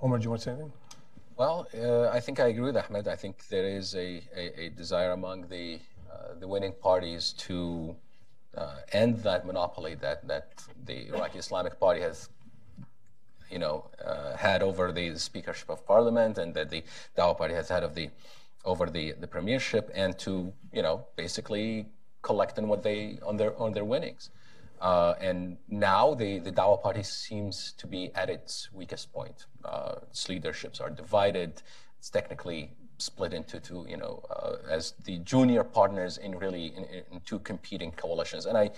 Omar, 0.00 0.18
do 0.18 0.24
you 0.24 0.30
want 0.30 0.42
to 0.42 0.44
say 0.44 0.52
anything? 0.52 0.72
Well, 1.38 1.68
uh, 1.72 2.08
I 2.08 2.18
think 2.18 2.40
I 2.40 2.48
agree 2.48 2.64
with 2.64 2.76
Ahmed. 2.76 3.06
I 3.06 3.14
think 3.14 3.46
there 3.46 3.64
is 3.64 3.94
a, 3.94 4.20
a, 4.36 4.62
a 4.64 4.68
desire 4.70 5.12
among 5.12 5.46
the, 5.46 5.78
uh, 6.10 6.34
the 6.40 6.48
winning 6.48 6.72
parties 6.72 7.32
to 7.46 7.94
uh, 8.56 8.78
end 8.90 9.22
that 9.22 9.46
monopoly 9.46 9.94
that, 10.00 10.26
that 10.26 10.48
the 10.84 11.06
Iraqi 11.06 11.38
Islamic 11.38 11.78
Party 11.78 12.00
has 12.00 12.28
you 13.52 13.60
know, 13.60 13.88
uh, 14.04 14.36
had 14.36 14.64
over 14.64 14.90
the 14.90 15.16
speakership 15.16 15.70
of 15.70 15.86
parliament 15.86 16.38
and 16.38 16.54
that 16.54 16.70
the 16.70 16.82
Dawa 17.16 17.38
party 17.38 17.54
has 17.54 17.68
had 17.68 17.84
of 17.84 17.94
the, 17.94 18.10
over 18.64 18.86
the, 18.86 19.12
the 19.12 19.28
premiership 19.28 19.92
and 19.94 20.18
to, 20.18 20.52
you 20.72 20.82
know, 20.82 21.06
basically 21.14 21.86
collect 22.20 22.58
on 22.58 22.66
what 22.66 22.82
they, 22.82 23.20
on 23.24 23.36
their, 23.36 23.56
on 23.60 23.72
their 23.72 23.84
winnings. 23.84 24.30
Uh, 24.80 25.14
and 25.20 25.56
now 25.68 26.14
the, 26.14 26.38
the 26.38 26.52
Dawa 26.52 26.80
party 26.82 27.02
seems 27.02 27.72
to 27.78 27.86
be 27.86 28.10
at 28.14 28.30
its 28.30 28.68
weakest 28.72 29.12
point. 29.12 29.46
Uh, 29.64 29.96
its 30.08 30.28
leaderships 30.28 30.80
are 30.80 30.90
divided. 30.90 31.62
It's 31.98 32.10
technically 32.10 32.72
split 32.98 33.32
into 33.32 33.60
two, 33.60 33.86
you 33.88 33.96
know, 33.96 34.22
uh, 34.30 34.56
as 34.70 34.94
the 35.04 35.18
junior 35.18 35.64
partners 35.64 36.18
in 36.18 36.36
really 36.36 36.66
in, 36.66 36.84
in, 37.12 37.20
two 37.24 37.38
competing 37.40 37.92
coalitions. 37.92 38.46
And 38.46 38.58
I 38.58 38.70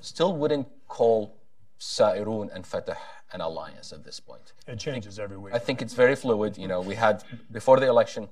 still 0.00 0.36
wouldn't 0.36 0.68
call 0.88 1.36
Sairoon 1.78 2.50
and 2.54 2.66
Fatah 2.66 2.96
an 3.32 3.40
alliance 3.40 3.92
at 3.92 4.04
this 4.04 4.20
point. 4.20 4.52
It 4.66 4.78
changes 4.78 5.18
every 5.18 5.36
week. 5.36 5.52
I 5.54 5.58
think 5.58 5.82
it's 5.82 5.94
very 5.94 6.16
fluid. 6.16 6.56
You 6.56 6.68
know, 6.68 6.80
we 6.80 6.94
had 6.94 7.24
before 7.52 7.78
the 7.80 7.88
election, 7.88 8.28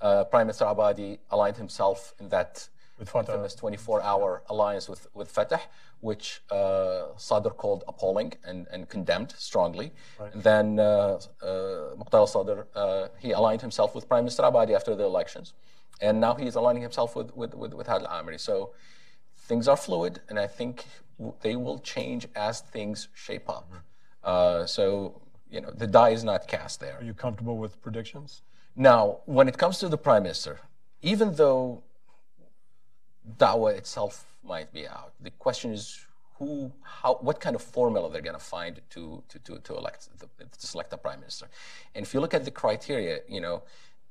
uh, 0.00 0.24
Prime 0.24 0.46
Minister 0.46 0.66
Abadi 0.66 1.18
aligned 1.30 1.56
himself 1.56 2.14
in 2.20 2.28
that 2.28 2.68
with 3.00 3.08
Fatah. 3.08 3.32
infamous 3.32 3.56
24-hour 3.56 4.42
alliance 4.48 4.88
with, 4.88 5.08
with 5.14 5.28
Fatah, 5.30 5.60
which 6.00 6.42
uh, 6.50 7.06
Sadr 7.16 7.48
called 7.48 7.82
appalling 7.88 8.34
and, 8.44 8.66
and 8.70 8.88
condemned 8.88 9.32
strongly. 9.36 9.90
Right. 10.18 10.32
And 10.34 10.42
then 10.42 10.78
uh, 10.78 11.18
uh, 11.42 11.46
Muqtada 11.98 12.28
Sadr, 12.28 12.66
uh, 12.74 13.08
he 13.18 13.32
aligned 13.32 13.62
himself 13.62 13.94
with 13.94 14.08
Prime 14.08 14.24
Minister 14.24 14.42
Abadi 14.44 14.74
after 14.76 14.94
the 14.94 15.04
elections. 15.04 15.54
And 16.00 16.20
now 16.20 16.34
he's 16.34 16.54
aligning 16.54 16.82
himself 16.82 17.16
with, 17.16 17.34
with, 17.34 17.54
with, 17.54 17.74
with 17.74 17.86
Hadi 17.86 18.04
al-Amri. 18.04 18.38
So 18.38 18.72
things 19.36 19.66
are 19.66 19.76
fluid, 19.76 20.20
and 20.28 20.38
I 20.38 20.46
think 20.46 20.84
they 21.40 21.56
will 21.56 21.78
change 21.78 22.28
as 22.36 22.60
things 22.60 23.08
shape 23.14 23.48
up. 23.48 23.66
Mm-hmm. 23.68 23.76
Uh, 24.22 24.66
so, 24.66 25.20
you 25.50 25.60
know, 25.60 25.70
the 25.70 25.86
die 25.86 26.10
is 26.10 26.22
not 26.22 26.46
cast 26.46 26.80
there. 26.80 26.98
Are 26.98 27.04
you 27.04 27.14
comfortable 27.14 27.56
with 27.56 27.80
predictions? 27.82 28.42
Now, 28.76 29.20
when 29.24 29.48
it 29.48 29.58
comes 29.58 29.78
to 29.78 29.88
the 29.88 29.98
Prime 29.98 30.22
Minister, 30.22 30.60
even 31.02 31.34
though 31.34 31.82
dawah 33.38 33.76
itself 33.76 34.24
might 34.44 34.72
be 34.72 34.86
out. 34.86 35.12
The 35.20 35.30
question 35.30 35.72
is 35.72 36.06
who, 36.38 36.72
how, 36.82 37.16
what 37.20 37.38
kind 37.38 37.54
of 37.54 37.62
formula 37.62 38.10
they're 38.10 38.22
going 38.22 38.34
to 38.34 38.44
find 38.44 38.80
to, 38.90 39.22
to, 39.28 39.38
to, 39.40 39.58
to 39.58 39.76
elect, 39.76 40.08
the, 40.18 40.26
to 40.44 40.66
select 40.66 40.92
a 40.92 40.96
prime 40.96 41.20
minister. 41.20 41.46
And 41.94 42.04
if 42.04 42.14
you 42.14 42.20
look 42.20 42.32
at 42.32 42.44
the 42.44 42.50
criteria, 42.50 43.20
you 43.28 43.40
know, 43.40 43.62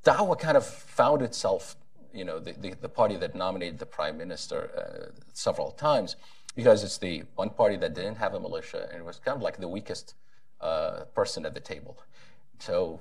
Dawa 0.05 0.39
kind 0.39 0.55
of 0.55 0.65
found 0.65 1.21
itself, 1.21 1.75
you 2.13 2.23
know, 2.23 2.39
the, 2.39 2.53
the, 2.53 2.75
the 2.81 2.89
party 2.89 3.15
that 3.17 3.35
nominated 3.35 3.79
the 3.79 3.85
prime 3.85 4.17
minister 4.17 4.69
uh, 4.77 5.21
several 5.33 5.71
times 5.71 6.15
because 6.55 6.83
it's 6.83 6.97
the 6.97 7.23
one 7.35 7.49
party 7.49 7.77
that 7.77 7.93
didn't 7.95 8.17
have 8.17 8.33
a 8.33 8.39
militia 8.39 8.87
and 8.91 9.01
it 9.01 9.05
was 9.05 9.17
kind 9.17 9.35
of 9.35 9.41
like 9.41 9.57
the 9.57 9.67
weakest 9.67 10.13
uh, 10.61 11.05
person 11.15 11.45
at 11.45 11.53
the 11.53 11.59
table. 11.59 11.97
So 12.59 12.99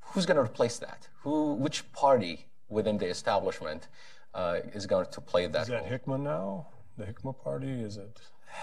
who's 0.00 0.26
going 0.26 0.36
to 0.36 0.42
replace 0.42 0.78
that? 0.78 1.08
Who, 1.22 1.54
which 1.54 1.90
party 1.92 2.46
within 2.68 2.98
the 2.98 3.06
establishment 3.06 3.88
uh, 4.34 4.58
is 4.74 4.86
going 4.86 5.06
to 5.10 5.20
play 5.20 5.46
that. 5.46 5.62
Is 5.62 5.68
that 5.68 5.90
role. 5.90 6.18
Hikma 6.18 6.20
now? 6.20 6.66
The 6.98 7.04
Hikma 7.04 7.38
party? 7.42 7.70
Is 7.82 7.96
it? 7.96 8.20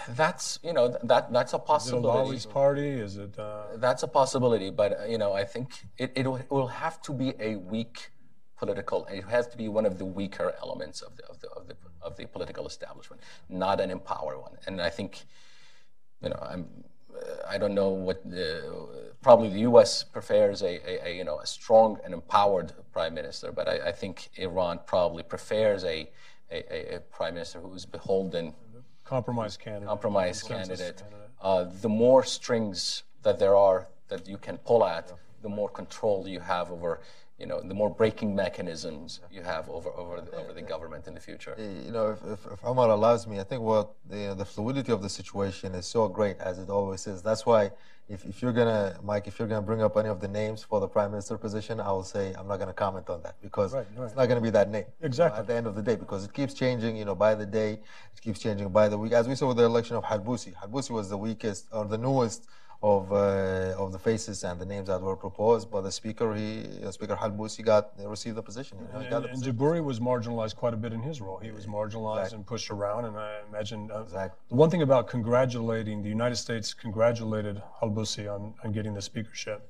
That's 0.09 0.59
you 0.63 0.73
know 0.73 0.97
that 1.03 1.31
that's 1.31 1.53
a 1.53 1.59
possibility. 1.59 2.35
Is 2.35 2.45
it 2.45 2.51
party? 2.51 2.89
Is 2.89 3.17
it? 3.17 3.39
Uh... 3.39 3.77
That's 3.77 4.03
a 4.03 4.07
possibility, 4.07 4.69
but 4.69 4.99
uh, 4.99 5.05
you 5.05 5.17
know 5.17 5.33
I 5.33 5.45
think 5.45 5.85
it, 5.97 6.11
it 6.15 6.27
will, 6.27 6.37
it 6.37 6.51
will 6.51 6.67
have 6.67 7.01
to 7.03 7.13
be 7.13 7.33
a 7.39 7.55
weak 7.55 8.11
political. 8.57 9.05
It 9.05 9.23
has 9.25 9.47
to 9.47 9.57
be 9.57 9.69
one 9.69 9.85
of 9.85 9.97
the 9.97 10.05
weaker 10.05 10.53
elements 10.61 11.01
of 11.01 11.15
the 11.15 11.25
of 11.25 11.39
the 11.39 11.49
of 11.49 11.67
the, 11.67 11.75
of 12.01 12.17
the 12.17 12.25
political 12.25 12.67
establishment, 12.67 13.21
not 13.49 13.79
an 13.79 13.89
empowered 13.89 14.39
one. 14.39 14.57
And 14.65 14.81
I 14.81 14.89
think, 14.89 15.23
you 16.21 16.29
know, 16.29 16.39
I'm 16.41 16.67
I 17.49 17.57
don't 17.57 17.73
know 17.73 17.89
what 17.89 18.23
the, 18.29 18.87
probably 19.21 19.49
the 19.49 19.61
U.S. 19.61 20.03
prefers 20.03 20.61
a, 20.61 20.79
a, 20.89 21.07
a, 21.07 21.17
you 21.17 21.23
know 21.23 21.39
a 21.39 21.45
strong 21.45 21.99
and 22.03 22.13
empowered 22.13 22.73
prime 22.91 23.13
minister, 23.13 23.51
but 23.51 23.67
I, 23.67 23.89
I 23.89 23.91
think 23.91 24.29
Iran 24.35 24.79
probably 24.85 25.23
prefers 25.23 25.83
a, 25.83 26.09
a, 26.51 26.99
prime 27.11 27.35
minister 27.35 27.59
who 27.59 27.73
is 27.73 27.85
beholden. 27.85 28.53
Compromise 29.03 29.57
candidate. 29.57 29.87
Compromise 29.87 30.43
candidate. 30.43 30.97
candidate. 30.97 31.03
Uh, 31.41 31.65
the 31.81 31.89
more 31.89 32.23
strings 32.23 33.03
that 33.23 33.39
there 33.39 33.55
are 33.55 33.87
that 34.07 34.27
you 34.27 34.37
can 34.37 34.57
pull 34.57 34.85
at, 34.85 35.05
yeah. 35.07 35.15
the 35.41 35.49
more 35.49 35.69
control 35.69 36.27
you 36.27 36.39
have 36.39 36.71
over 36.71 37.01
you 37.39 37.45
know, 37.45 37.61
the 37.61 37.73
more 37.73 37.89
breaking 37.89 38.35
mechanisms 38.35 39.19
you 39.31 39.43
have 39.43 39.69
over 39.69 39.89
over 39.91 40.21
the, 40.21 40.31
over 40.35 40.53
the 40.53 40.61
government 40.61 41.07
in 41.07 41.13
the 41.13 41.19
future. 41.19 41.55
Eh, 41.57 41.85
you 41.85 41.91
know, 41.91 42.09
if, 42.09 42.23
if, 42.25 42.51
if 42.51 42.65
Omar 42.65 42.89
allows 42.89 43.27
me, 43.27 43.39
I 43.39 43.43
think 43.43 43.61
what 43.61 43.93
the, 44.09 44.33
the 44.35 44.45
fluidity 44.45 44.91
of 44.91 45.01
the 45.01 45.09
situation 45.09 45.75
is 45.75 45.85
so 45.85 46.07
great 46.07 46.37
as 46.39 46.57
it 46.57 46.69
always 46.69 47.05
is. 47.05 47.21
That's 47.21 47.45
why 47.45 47.71
if, 48.09 48.25
if 48.25 48.41
you're 48.41 48.53
gonna, 48.53 48.97
Mike, 49.03 49.27
if 49.27 49.37
you're 49.37 49.47
gonna 49.47 49.61
bring 49.61 49.81
up 49.81 49.97
any 49.97 50.09
of 50.09 50.19
the 50.19 50.27
names 50.27 50.63
for 50.63 50.79
the 50.79 50.87
prime 50.87 51.11
minister 51.11 51.37
position, 51.37 51.79
I 51.79 51.91
will 51.91 52.03
say 52.03 52.33
I'm 52.37 52.47
not 52.47 52.57
gonna 52.57 52.73
comment 52.73 53.09
on 53.09 53.21
that 53.23 53.35
because 53.41 53.73
right, 53.73 53.85
right. 53.95 54.05
it's 54.05 54.15
not 54.15 54.27
gonna 54.27 54.41
be 54.41 54.49
that 54.51 54.71
name. 54.71 54.85
Exactly. 55.01 55.39
at 55.39 55.47
the 55.47 55.53
end 55.53 55.67
of 55.67 55.75
the 55.75 55.81
day, 55.81 55.95
because 55.95 56.25
it 56.25 56.33
keeps 56.33 56.53
changing, 56.53 56.97
you 56.97 57.05
know, 57.05 57.15
by 57.15 57.35
the 57.35 57.45
day, 57.45 57.73
it 57.73 58.21
keeps 58.21 58.39
changing 58.39 58.69
by 58.69 58.87
the 58.89 58.97
week. 58.97 59.11
As 59.11 59.27
we 59.27 59.35
saw 59.35 59.49
with 59.49 59.57
the 59.57 59.63
election 59.63 59.95
of 59.95 60.03
Halbousi, 60.03 60.55
Halbousi 60.55 60.91
was 60.91 61.09
the 61.09 61.17
weakest 61.17 61.67
or 61.71 61.85
the 61.85 61.97
newest 61.97 62.47
of 62.83 63.11
uh, 63.11 63.75
of 63.77 63.91
the 63.91 63.99
faces 63.99 64.43
and 64.43 64.59
the 64.61 64.65
names 64.65 64.87
that 64.87 65.01
were 65.01 65.15
proposed. 65.15 65.71
But 65.71 65.81
the 65.81 65.91
speaker, 65.91 66.35
he 66.35 66.65
uh, 66.85 66.91
Speaker 66.91 67.15
Halbousi, 67.15 67.63
got 67.63 67.91
received 68.05 68.37
the 68.37 68.43
position. 68.43 68.77
You 68.79 69.09
know, 69.09 69.17
and, 69.17 69.25
and 69.25 69.43
Jabouri 69.43 69.83
was 69.83 69.99
marginalized 69.99 70.55
quite 70.55 70.73
a 70.73 70.77
bit 70.77 70.93
in 70.93 71.01
his 71.01 71.19
role. 71.21 71.39
He 71.39 71.51
was 71.51 71.65
marginalized 71.65 72.17
exactly. 72.17 72.37
and 72.37 72.45
pushed 72.45 72.69
around. 72.69 73.05
And 73.05 73.17
I 73.17 73.39
imagine 73.49 73.89
uh, 73.91 74.01
exactly. 74.01 74.39
the 74.49 74.55
one 74.55 74.69
thing 74.69 74.83
about 74.83 75.07
congratulating 75.07 76.03
the 76.03 76.09
United 76.09 76.35
States 76.35 76.73
congratulated 76.73 77.61
Halbousi 77.81 78.33
on, 78.33 78.53
on 78.63 78.71
getting 78.71 78.93
the 78.93 79.01
speakership. 79.01 79.69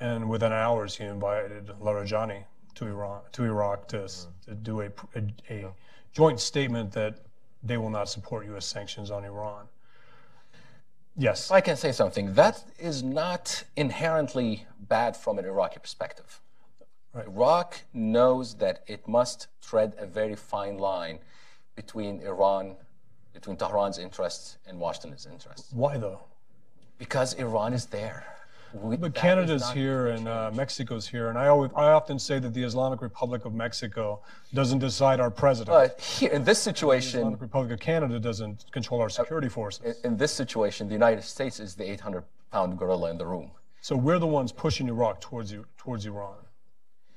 and 0.00 0.28
within 0.28 0.52
hours 0.52 0.96
he 0.96 1.04
invited 1.04 1.66
Larijani 1.80 2.44
to 2.74 2.86
Iran 2.86 3.20
to 3.32 3.44
Iraq 3.44 3.88
to, 3.88 4.08
to 4.46 4.54
do 4.54 4.82
a, 4.82 4.86
a, 5.16 5.22
a 5.50 5.74
joint 6.12 6.40
statement 6.40 6.92
that 6.92 7.18
they 7.62 7.76
will 7.76 7.90
not 7.90 8.08
support 8.08 8.46
U.S. 8.46 8.66
sanctions 8.66 9.10
on 9.10 9.24
Iran. 9.24 9.66
Yes. 11.18 11.46
If 11.46 11.52
I 11.52 11.60
can 11.60 11.76
say 11.76 11.90
something, 11.90 12.34
that 12.34 12.62
is 12.78 13.02
not 13.02 13.64
inherently 13.76 14.66
bad 14.78 15.16
from 15.16 15.38
an 15.38 15.44
Iraqi 15.44 15.80
perspective. 15.80 16.40
Iraq 17.14 17.82
knows 17.92 18.54
that 18.54 18.84
it 18.86 19.08
must 19.08 19.48
tread 19.60 19.94
a 19.98 20.06
very 20.06 20.36
fine 20.36 20.78
line 20.78 21.18
between 21.74 22.20
Iran, 22.20 22.76
between 23.32 23.56
Tehran's 23.56 23.98
interests 23.98 24.58
and 24.66 24.78
Washington's 24.78 25.26
interests. 25.26 25.72
Why 25.72 25.98
though? 25.98 26.20
Because 26.98 27.34
Iran 27.34 27.72
is 27.72 27.86
there. 27.86 28.24
We- 28.72 28.96
But 28.96 29.14
Canada's 29.14 29.70
here 29.70 30.08
and 30.08 30.28
uh. 30.28 30.50
Mexico's 30.54 31.06
here, 31.08 31.28
and 31.28 31.38
I 31.38 31.48
always, 31.48 31.70
I 31.76 31.90
often 31.92 32.18
say 32.18 32.38
that 32.38 32.52
the 32.54 32.62
Islamic 32.62 33.00
Republic 33.02 33.44
of 33.44 33.54
Mexico 33.54 34.20
doesn't 34.54 34.78
decide 34.78 35.20
our 35.20 35.30
president. 35.30 35.74
But 35.74 36.00
here, 36.00 36.30
in 36.30 36.44
this 36.44 36.58
situation, 36.58 37.12
the 37.20 37.26
Islamic 37.26 37.40
Republic 37.40 37.72
of 37.72 37.80
Canada 37.80 38.18
doesn't 38.20 38.70
control 38.72 39.00
our 39.00 39.08
security 39.08 39.48
forces. 39.48 40.00
in 40.04 40.16
this 40.16 40.32
situation, 40.32 40.88
the 40.88 40.94
United 40.94 41.22
States 41.24 41.60
is 41.60 41.74
the 41.74 41.90
800 41.90 42.24
pound 42.52 42.78
gorilla 42.78 43.10
in 43.10 43.18
the 43.18 43.26
room. 43.26 43.50
So 43.80 43.96
we're 43.96 44.18
the 44.18 44.26
ones 44.26 44.52
pushing 44.52 44.88
Iraq 44.88 45.20
towards 45.20 45.52
you, 45.52 45.64
towards 45.76 46.04
Iran. 46.06 46.36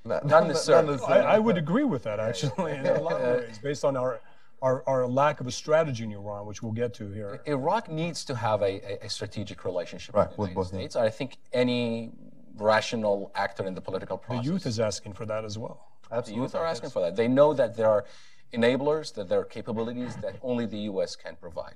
Not, 0.04 0.26
Not 0.26 0.48
necessarily. 0.48 0.98
I, 1.08 1.36
I 1.36 1.40
would 1.40 1.58
agree 1.58 1.84
with 1.84 2.04
that 2.04 2.20
actually 2.20 2.72
in 2.74 2.86
a 2.88 3.02
lot 3.02 3.22
of 3.22 3.42
ways, 3.48 3.60
based 3.60 3.86
on 3.86 3.96
our, 3.96 4.20
our 4.62 4.84
our 4.88 5.08
lack 5.08 5.40
of 5.42 5.48
a 5.48 5.52
strategy 5.52 6.04
in 6.04 6.12
Iran, 6.12 6.46
which 6.46 6.62
we'll 6.62 6.72
get 6.84 6.94
to 6.96 7.10
here. 7.12 7.42
Iraq 7.46 7.90
needs 7.90 8.24
to 8.26 8.36
have 8.36 8.62
a, 8.62 8.74
a, 9.04 9.06
a 9.06 9.10
strategic 9.10 9.66
relationship 9.66 10.16
Right, 10.16 10.28
with 10.30 10.36
the 10.36 10.42
with 10.42 10.50
United 10.50 10.56
both, 10.56 10.74
yeah. 10.74 10.80
States. 10.80 10.96
I 10.96 11.10
think 11.10 11.38
any 11.54 12.12
rational 12.58 13.32
actor 13.36 13.66
in 13.66 13.74
the 13.74 13.82
political 13.82 14.18
process. 14.18 14.46
The 14.46 14.52
youth 14.52 14.66
is 14.66 14.80
asking 14.80 15.14
for 15.14 15.26
that 15.26 15.46
as 15.46 15.58
well. 15.58 15.88
Absolutely. 16.12 16.34
The 16.34 16.44
youth 16.44 16.56
are 16.56 16.66
asking 16.66 16.90
for 16.92 17.02
that. 17.02 17.16
They 17.16 17.28
know 17.28 17.54
that 17.54 17.76
there 17.78 17.90
are 17.90 18.06
enablers, 18.54 19.14
that 19.14 19.30
there 19.30 19.40
are 19.40 19.46
capabilities 19.46 20.16
that 20.18 20.36
only 20.44 20.66
the 20.66 20.80
U.S. 20.92 21.16
can 21.16 21.36
provide. 21.38 21.76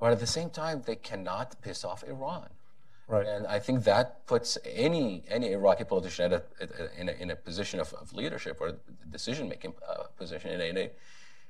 But 0.00 0.12
at 0.12 0.20
the 0.20 0.26
same 0.26 0.50
time, 0.50 0.82
they 0.86 0.96
cannot 0.96 1.60
piss 1.62 1.84
off 1.84 2.02
Iran. 2.02 2.48
Right. 3.06 3.26
And 3.26 3.46
I 3.46 3.58
think 3.58 3.84
that 3.84 4.26
puts 4.26 4.56
any 4.64 5.22
any 5.28 5.52
Iraqi 5.52 5.84
politician 5.84 6.32
at 6.32 6.32
a, 6.32 6.62
at 6.62 6.70
a- 6.80 7.00
in, 7.00 7.08
a, 7.10 7.12
in 7.12 7.30
a 7.30 7.36
position 7.36 7.78
of, 7.78 7.92
of 7.94 8.14
leadership 8.14 8.56
or 8.62 8.72
decision 9.10 9.46
making 9.50 9.74
uh, 9.86 10.04
position 10.16 10.50
in 10.52 10.60
a, 10.62 10.64
in 10.64 10.76
a 10.78 10.90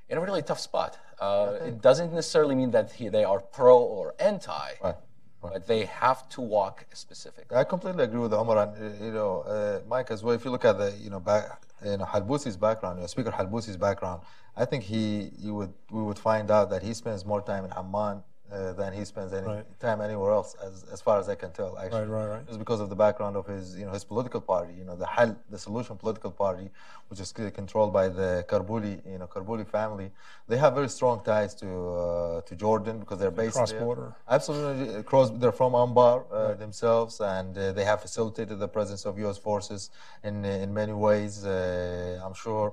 in 0.09 0.17
a 0.17 0.21
really 0.21 0.41
tough 0.41 0.59
spot. 0.59 0.97
Uh, 1.19 1.53
it 1.65 1.81
doesn't 1.81 2.13
necessarily 2.13 2.55
mean 2.55 2.71
that 2.71 2.91
he, 2.91 3.09
they 3.09 3.23
are 3.23 3.39
pro 3.39 3.77
or 3.77 4.13
anti, 4.19 4.71
Right. 4.83 4.95
but 5.41 5.65
they 5.67 5.85
have 5.85 6.27
to 6.29 6.41
walk 6.41 6.85
a 6.91 6.95
specific. 6.95 7.45
I 7.53 7.63
completely 7.63 8.03
agree 8.03 8.19
with 8.19 8.33
Omar 8.33 8.57
and 8.63 8.71
uh, 9.01 9.05
you 9.05 9.11
know 9.11 9.41
uh, 9.41 9.79
Mike 9.87 10.11
as 10.11 10.23
well. 10.23 10.35
If 10.35 10.43
you 10.45 10.51
look 10.51 10.65
at 10.65 10.77
the 10.77 10.91
you 11.03 11.09
know 11.09 11.19
back 11.19 11.61
you 11.83 11.97
know 11.97 12.05
Halbousi's 12.05 12.57
background, 12.57 12.97
you 12.97 13.01
know, 13.01 13.07
Speaker 13.07 13.31
Halbousi's 13.31 13.77
background, 13.77 14.21
I 14.57 14.65
think 14.65 14.83
he 14.83 15.31
you 15.37 15.53
would 15.55 15.73
we 15.89 16.01
would 16.01 16.19
find 16.19 16.51
out 16.51 16.69
that 16.71 16.83
he 16.83 16.93
spends 16.93 17.25
more 17.25 17.41
time 17.41 17.63
in 17.65 17.71
Amman 17.71 18.23
uh, 18.51 18.73
than 18.73 18.93
he 18.93 19.03
spends 19.05 19.33
any 19.33 19.47
Right. 19.47 19.79
time 19.79 20.01
anywhere 20.01 20.31
else, 20.31 20.55
as 20.67 20.83
as 20.93 21.01
far 21.01 21.17
as 21.19 21.27
I 21.29 21.35
can 21.35 21.51
tell. 21.51 21.77
Actually, 21.77 22.07
Right, 22.07 22.19
right, 22.19 22.29
right. 22.35 22.47
Just 22.47 22.59
because 22.59 22.79
of 22.79 22.89
the 22.89 22.95
background 23.05 23.35
of 23.35 23.45
his 23.47 23.77
you 23.79 23.85
know 23.85 23.91
his 23.91 24.03
political 24.03 24.41
party, 24.41 24.73
you 24.79 24.85
know 24.85 24.95
the 24.95 25.07
Hal, 25.15 25.35
the 25.49 25.57
Solution 25.57 25.97
political 25.97 26.31
party, 26.31 26.69
which 27.09 27.19
is 27.19 27.31
controlled 27.31 27.91
by 27.99 28.07
the 28.19 28.45
Karbuli 28.49 28.93
you 29.13 29.17
know 29.19 29.27
Karbuli 29.27 29.65
family. 29.67 30.11
They 30.47 30.57
have 30.57 30.73
very 30.75 30.89
strong 30.89 31.23
ties 31.23 31.53
to 31.55 31.69
uh, 31.69 32.41
to 32.47 32.55
Jordan 32.55 32.99
because 32.99 33.17
they're 33.19 33.31
based 33.43 33.55
there. 33.55 33.65
cross-border. 33.65 34.07
Absolutely, 34.29 35.03
cross. 35.03 35.29
They're 35.41 35.51
from 35.63 35.73
Anbar 35.73 36.17
uh, 36.31 36.53
themselves, 36.53 37.19
and 37.19 37.57
uh, 37.57 37.71
they 37.77 37.85
have 37.91 38.01
facilitated 38.01 38.59
the 38.59 38.67
presence 38.77 39.05
of 39.05 39.17
U.S. 39.25 39.37
forces 39.37 39.89
in 40.23 40.45
in 40.45 40.69
many 40.81 40.93
ways. 41.07 41.33
Uh, 41.45 42.21
I'm 42.25 42.33
sure 42.45 42.67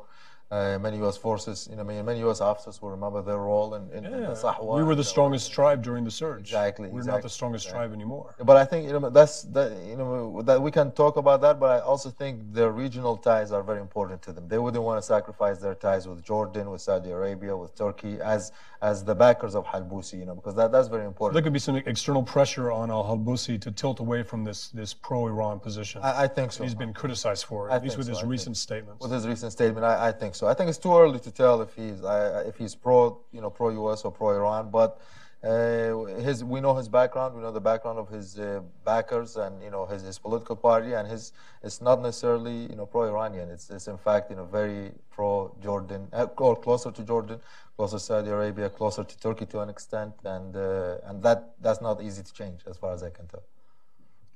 uh, 0.52 0.78
many 0.78 0.98
U.S. 0.98 1.16
forces, 1.16 1.66
you 1.70 1.76
know, 1.76 1.84
many, 1.84 2.02
many 2.02 2.18
U.S. 2.20 2.42
officers 2.42 2.82
will 2.82 2.90
remember 2.90 3.22
their 3.22 3.38
role 3.38 3.74
in, 3.74 3.90
in, 3.90 4.04
in 4.04 4.20
the 4.20 4.36
Sahwa. 4.44 4.76
we 4.76 4.82
were 4.82 4.94
the 4.94 5.02
strongest 5.02 5.50
tribe 5.50 5.82
during 5.82 6.04
the 6.04 6.10
surge. 6.10 6.40
Exactly, 6.40 6.90
We're 6.90 7.04
not 7.04 7.22
the 7.22 7.30
strongest 7.30 7.70
tribe 7.70 7.94
anymore. 7.94 8.34
But 8.38 8.58
I 8.58 8.66
think 8.66 8.86
you 8.86 8.92
know 8.92 9.08
that's 9.08 9.42
that 9.56 9.72
you 9.90 9.96
know 9.96 10.42
that 10.42 10.60
we 10.60 10.70
can 10.70 10.92
talk 10.92 11.16
about 11.16 11.40
that. 11.40 11.58
But 11.58 11.70
I 11.76 11.78
also 11.80 12.10
think 12.10 12.52
their 12.52 12.70
regional 12.70 13.16
ties 13.16 13.50
are 13.50 13.62
very 13.62 13.80
important 13.80 14.20
to 14.22 14.32
them. 14.32 14.46
They 14.46 14.58
wouldn't 14.58 14.84
want 14.84 14.98
to 15.00 15.06
sacrifice 15.06 15.58
their 15.58 15.74
ties 15.74 16.06
with 16.06 16.22
Jordan, 16.22 16.70
with 16.70 16.82
Saudi 16.82 17.10
Arabia, 17.10 17.56
with 17.56 17.74
Turkey 17.74 18.20
as 18.20 18.52
as 18.82 19.04
the 19.04 19.14
backers 19.14 19.54
of 19.54 19.64
Halbousi. 19.64 20.18
You 20.18 20.26
know, 20.26 20.34
because 20.34 20.54
that, 20.56 20.72
that's 20.72 20.88
very 20.88 21.06
important. 21.06 21.34
There 21.34 21.42
could 21.42 21.52
be 21.52 21.58
some 21.58 21.76
external 21.76 22.22
pressure 22.22 22.70
on 22.70 22.90
uh, 22.90 22.94
Al 22.94 23.04
Halbousi 23.04 23.58
to 23.62 23.70
tilt 23.70 24.00
away 24.00 24.22
from 24.22 24.44
this 24.44 24.68
this 24.68 24.92
pro-Iran 24.92 25.60
position. 25.60 26.02
I, 26.02 26.24
I 26.24 26.28
think 26.28 26.52
so. 26.52 26.64
He's 26.64 26.74
been 26.74 26.92
criticized 26.92 27.44
for 27.44 27.68
it, 27.68 27.72
I 27.72 27.76
at 27.76 27.82
least 27.84 27.96
with 27.96 28.06
so, 28.06 28.12
his 28.12 28.22
I 28.22 28.26
recent 28.26 28.56
statements. 28.56 29.00
with 29.02 29.12
his 29.12 29.26
recent 29.26 29.52
statement, 29.52 29.84
I, 29.86 30.08
I 30.08 30.12
think 30.12 30.34
so. 30.34 30.46
I 30.48 30.54
think 30.54 30.68
it's 30.68 30.78
too 30.78 30.94
early 30.94 31.20
to 31.20 31.30
tell 31.30 31.62
if 31.62 31.72
he's 31.74 32.04
I, 32.04 32.40
I- 32.40 32.42
if 32.50 32.56
he's 32.58 32.74
pro 32.74 33.18
you 33.32 33.40
know 33.40 33.50
pro 33.50 33.70
U.S. 33.70 34.02
or 34.04 34.12
pro 34.12 34.30
Iran, 34.30 34.70
but. 34.70 35.00
Uh, 35.42 36.04
his, 36.20 36.44
we 36.44 36.60
know 36.60 36.74
his 36.74 36.88
background. 36.88 37.34
We 37.34 37.42
know 37.42 37.50
the 37.50 37.60
background 37.60 37.98
of 37.98 38.08
his 38.08 38.38
uh, 38.38 38.60
backers, 38.84 39.36
and 39.36 39.60
you 39.60 39.70
know 39.70 39.86
his, 39.86 40.02
his 40.02 40.16
political 40.16 40.54
party, 40.54 40.92
and 40.92 41.08
his. 41.08 41.32
It's 41.64 41.80
not 41.82 42.00
necessarily 42.00 42.68
you 42.70 42.76
know 42.76 42.86
pro-Iranian. 42.86 43.50
It's, 43.50 43.68
it's 43.68 43.88
in 43.88 43.98
fact 43.98 44.30
you 44.30 44.36
know 44.36 44.44
very 44.44 44.92
pro-Jordan, 45.10 46.06
uh, 46.12 46.26
or 46.36 46.54
closer 46.54 46.92
to 46.92 47.02
Jordan, 47.02 47.40
closer 47.76 47.96
to 47.96 48.00
Saudi 48.00 48.30
Arabia, 48.30 48.70
closer 48.70 49.02
to 49.02 49.18
Turkey 49.18 49.46
to 49.46 49.60
an 49.60 49.68
extent, 49.68 50.14
and 50.24 50.54
and 50.54 51.20
that 51.24 51.54
that's 51.60 51.80
not 51.80 52.00
easy 52.00 52.22
to 52.22 52.32
change 52.32 52.60
as 52.68 52.76
far 52.76 52.92
as 52.92 53.02
I 53.02 53.10
can 53.10 53.26
tell. 53.26 53.42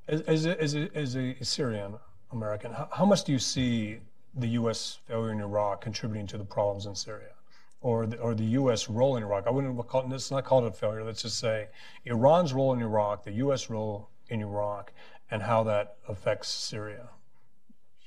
As, 0.08 0.20
as, 0.22 0.46
a, 0.46 0.60
as, 0.60 0.74
a, 0.74 0.88
as 0.96 1.16
a 1.16 1.36
Syrian 1.42 1.94
American, 2.32 2.72
how, 2.72 2.88
how 2.92 3.04
much 3.04 3.24
do 3.24 3.32
you 3.32 3.40
see 3.40 3.98
the 4.34 4.48
U.S. 4.60 4.98
failure 5.06 5.32
in 5.32 5.40
Iraq 5.40 5.80
contributing 5.80 6.26
to 6.28 6.38
the 6.38 6.44
problems 6.44 6.86
in 6.86 6.94
Syria? 6.94 7.35
Or 7.82 8.06
the, 8.06 8.18
or 8.18 8.34
the 8.34 8.44
U.S. 8.44 8.88
role 8.88 9.16
in 9.16 9.22
Iraq? 9.22 9.46
I 9.46 9.50
wouldn't 9.50 9.76
call 9.86 10.02
it, 10.02 10.08
let's 10.08 10.30
not 10.30 10.44
call 10.44 10.64
it 10.64 10.68
a 10.68 10.72
failure. 10.72 11.04
Let's 11.04 11.22
just 11.22 11.38
say 11.38 11.68
Iran's 12.04 12.52
role 12.52 12.72
in 12.72 12.80
Iraq, 12.80 13.24
the 13.24 13.32
U.S. 13.32 13.70
role 13.70 14.08
in 14.28 14.40
Iraq, 14.40 14.92
and 15.30 15.42
how 15.42 15.62
that 15.64 15.96
affects 16.08 16.48
Syria. 16.48 17.10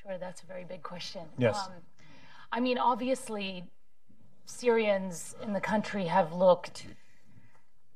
Sure, 0.01 0.17
that's 0.17 0.41
a 0.41 0.45
very 0.45 0.65
big 0.65 0.83
question. 0.83 1.21
Yes. 1.37 1.57
Um, 1.67 1.73
I 2.51 2.59
mean, 2.59 2.77
obviously, 2.77 3.63
Syrians 4.45 5.35
in 5.43 5.53
the 5.53 5.61
country 5.61 6.05
have 6.05 6.33
looked 6.33 6.85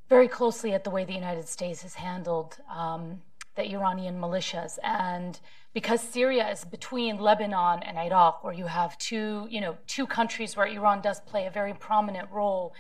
very 0.10 0.28
closely 0.28 0.74
at 0.74 0.84
the 0.84 0.90
way 0.92 1.06
the 1.06 1.14
United 1.14 1.48
States 1.48 1.82
has 1.82 1.96
handled 1.96 2.58
um, 2.74 3.22
the 3.56 3.68
Iranian 3.72 4.20
militias. 4.20 4.78
And 4.84 5.40
because 5.74 6.02
Syria 6.02 6.50
is 6.50 6.66
between 6.66 7.18
Lebanon 7.18 7.82
and 7.84 7.98
Iraq, 7.98 8.44
where 8.44 8.54
you 8.54 8.68
have 8.68 8.98
two, 8.98 9.48
you 9.50 9.60
know, 9.60 9.76
two 9.88 10.06
countries 10.06 10.56
where 10.56 10.68
Iran 10.68 11.02
does 11.02 11.20
play 11.22 11.48
a 11.48 11.52
very 11.52 11.74
prominent 11.74 12.30
role, 12.32 12.74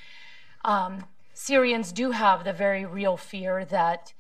um, 0.64 1.06
Syrians 1.34 1.92
do 1.92 2.12
have 2.12 2.44
the 2.44 2.54
very 2.54 2.86
real 2.86 3.18
fear 3.18 3.66
that 3.66 4.14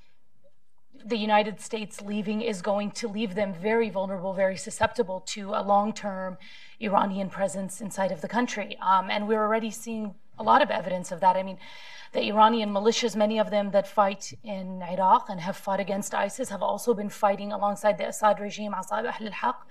the 1.05 1.17
United 1.17 1.59
States 1.59 2.01
leaving 2.01 2.41
is 2.41 2.61
going 2.61 2.89
to 2.91 3.07
leave 3.07 3.35
them 3.35 3.53
very 3.53 3.89
vulnerable, 3.89 4.33
very 4.33 4.57
susceptible 4.57 5.19
to 5.19 5.51
a 5.51 5.61
long 5.61 5.93
term 5.93 6.37
Iranian 6.79 7.29
presence 7.29 7.81
inside 7.81 8.11
of 8.11 8.21
the 8.21 8.27
country. 8.27 8.77
Um, 8.81 9.09
and 9.11 9.27
we're 9.27 9.43
already 9.43 9.69
seeing 9.69 10.15
a 10.39 10.43
lot 10.43 10.61
of 10.61 10.71
evidence 10.71 11.11
of 11.11 11.19
that. 11.19 11.35
I 11.35 11.43
mean, 11.43 11.57
the 12.13 12.21
Iranian 12.27 12.69
militias, 12.69 13.15
many 13.15 13.39
of 13.39 13.49
them 13.49 13.71
that 13.71 13.87
fight 13.87 14.33
in 14.43 14.81
Iraq 14.83 15.29
and 15.29 15.39
have 15.41 15.57
fought 15.57 15.79
against 15.79 16.13
ISIS, 16.13 16.49
have 16.49 16.61
also 16.61 16.93
been 16.93 17.09
fighting 17.09 17.51
alongside 17.51 17.97
the 17.97 18.07
Assad 18.07 18.39
regime, 18.39 18.73
Asaib 18.73 19.05
Ahl 19.11 19.27
al-Haq, 19.27 19.67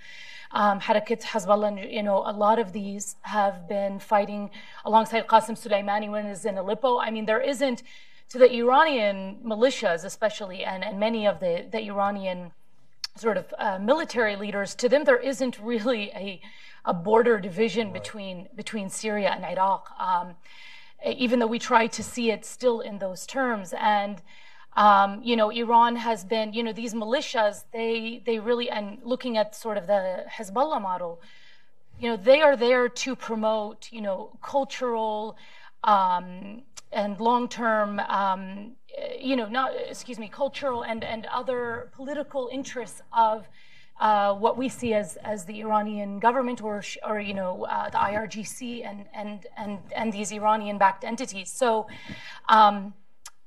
um, 0.50 0.80
Harakat 0.80 1.22
Hezbollah, 1.22 1.90
you 1.90 2.02
know, 2.02 2.18
a 2.26 2.32
lot 2.32 2.58
of 2.58 2.72
these 2.72 3.16
have 3.22 3.68
been 3.68 3.98
fighting 3.98 4.50
alongside 4.84 5.26
Qasem 5.26 5.56
Soleimani 5.56 6.10
when 6.10 6.26
he's 6.28 6.44
in 6.44 6.58
Aleppo. 6.58 6.98
I 6.98 7.10
mean, 7.10 7.26
there 7.26 7.40
isn't, 7.40 7.82
to 8.30 8.38
the 8.38 8.52
Iranian 8.52 9.38
militias 9.44 10.04
especially, 10.04 10.64
and, 10.64 10.84
and 10.84 10.98
many 10.98 11.26
of 11.26 11.40
the, 11.40 11.66
the 11.70 11.80
Iranian 11.86 12.52
sort 13.16 13.36
of 13.36 13.54
uh, 13.58 13.78
military 13.78 14.36
leaders, 14.36 14.74
to 14.74 14.88
them 14.88 15.04
there 15.04 15.18
isn't 15.18 15.58
really 15.60 16.10
a, 16.10 16.40
a 16.84 16.92
border 16.92 17.38
division 17.38 17.92
between 17.92 18.48
between 18.56 18.88
Syria 18.88 19.30
and 19.36 19.44
Iraq, 19.44 19.90
um, 20.00 20.34
even 21.04 21.38
though 21.38 21.46
we 21.46 21.58
try 21.58 21.86
to 21.86 22.02
see 22.02 22.30
it 22.30 22.44
still 22.44 22.80
in 22.80 22.98
those 22.98 23.26
terms. 23.26 23.74
And 23.78 24.22
um, 24.74 25.20
you 25.22 25.36
know, 25.36 25.50
Iran 25.50 25.96
has 25.96 26.24
been, 26.24 26.54
you 26.54 26.62
know, 26.62 26.72
these 26.72 26.94
militias, 26.94 27.64
they 27.72 28.22
they 28.24 28.38
really, 28.38 28.70
and 28.70 28.98
looking 29.02 29.36
at 29.36 29.54
sort 29.54 29.76
of 29.76 29.86
the 29.86 30.24
Hezbollah 30.30 30.80
model, 30.80 31.20
you 32.00 32.08
know, 32.08 32.16
they 32.16 32.40
are 32.40 32.56
there 32.56 32.88
to 32.88 33.14
promote, 33.14 33.88
you 33.92 34.00
know, 34.00 34.38
cultural 34.42 35.36
um, 35.84 36.62
and 36.90 37.20
long-term, 37.20 38.00
um, 38.00 38.72
you 39.20 39.36
know, 39.36 39.48
not 39.48 39.72
excuse 39.88 40.18
me, 40.18 40.28
cultural 40.28 40.82
and 40.84 41.04
and 41.04 41.26
other 41.26 41.90
political 41.94 42.48
interests 42.50 43.02
of 43.12 43.46
uh, 44.02 44.34
what 44.34 44.58
we 44.58 44.68
see 44.68 44.92
as 44.94 45.16
as 45.32 45.44
the 45.44 45.60
Iranian 45.60 46.18
government 46.18 46.60
or 46.60 46.82
or 47.08 47.20
you 47.20 47.34
know 47.34 47.64
uh, 47.66 47.88
the 47.88 47.98
IRGC 47.98 48.84
and 48.84 49.06
and 49.14 49.46
and 49.56 49.78
and 49.94 50.12
these 50.12 50.32
Iranian-backed 50.32 51.04
entities. 51.04 51.50
So. 51.50 51.86
Um, 52.48 52.94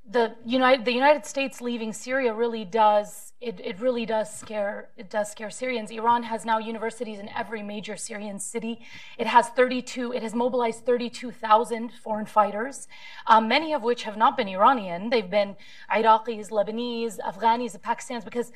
the 0.08 0.36
United 0.44 0.84
the 0.84 0.92
United 0.92 1.26
States 1.26 1.60
leaving 1.60 1.92
Syria 1.92 2.32
really 2.32 2.64
does 2.64 3.32
it, 3.40 3.60
it 3.62 3.80
really 3.80 4.06
does 4.06 4.32
scare 4.32 4.88
it 4.96 5.10
does 5.10 5.30
scare 5.30 5.50
Syrians. 5.50 5.90
Iran 5.90 6.22
has 6.22 6.44
now 6.44 6.58
universities 6.58 7.18
in 7.18 7.28
every 7.30 7.62
major 7.62 7.96
Syrian 7.96 8.38
city. 8.38 8.80
It 9.18 9.26
has 9.26 9.48
32 9.48 10.12
it 10.12 10.22
has 10.22 10.32
mobilized 10.32 10.86
32,000 10.86 11.92
foreign 12.04 12.26
fighters, 12.26 12.86
um, 13.26 13.48
many 13.48 13.74
of 13.74 13.82
which 13.82 14.04
have 14.04 14.16
not 14.16 14.36
been 14.36 14.48
Iranian. 14.48 15.10
They've 15.10 15.28
been 15.28 15.56
Iraqis, 15.90 16.50
Lebanese, 16.50 17.18
Afghanis, 17.18 17.76
Pakistanis 17.78 18.24
because 18.24 18.52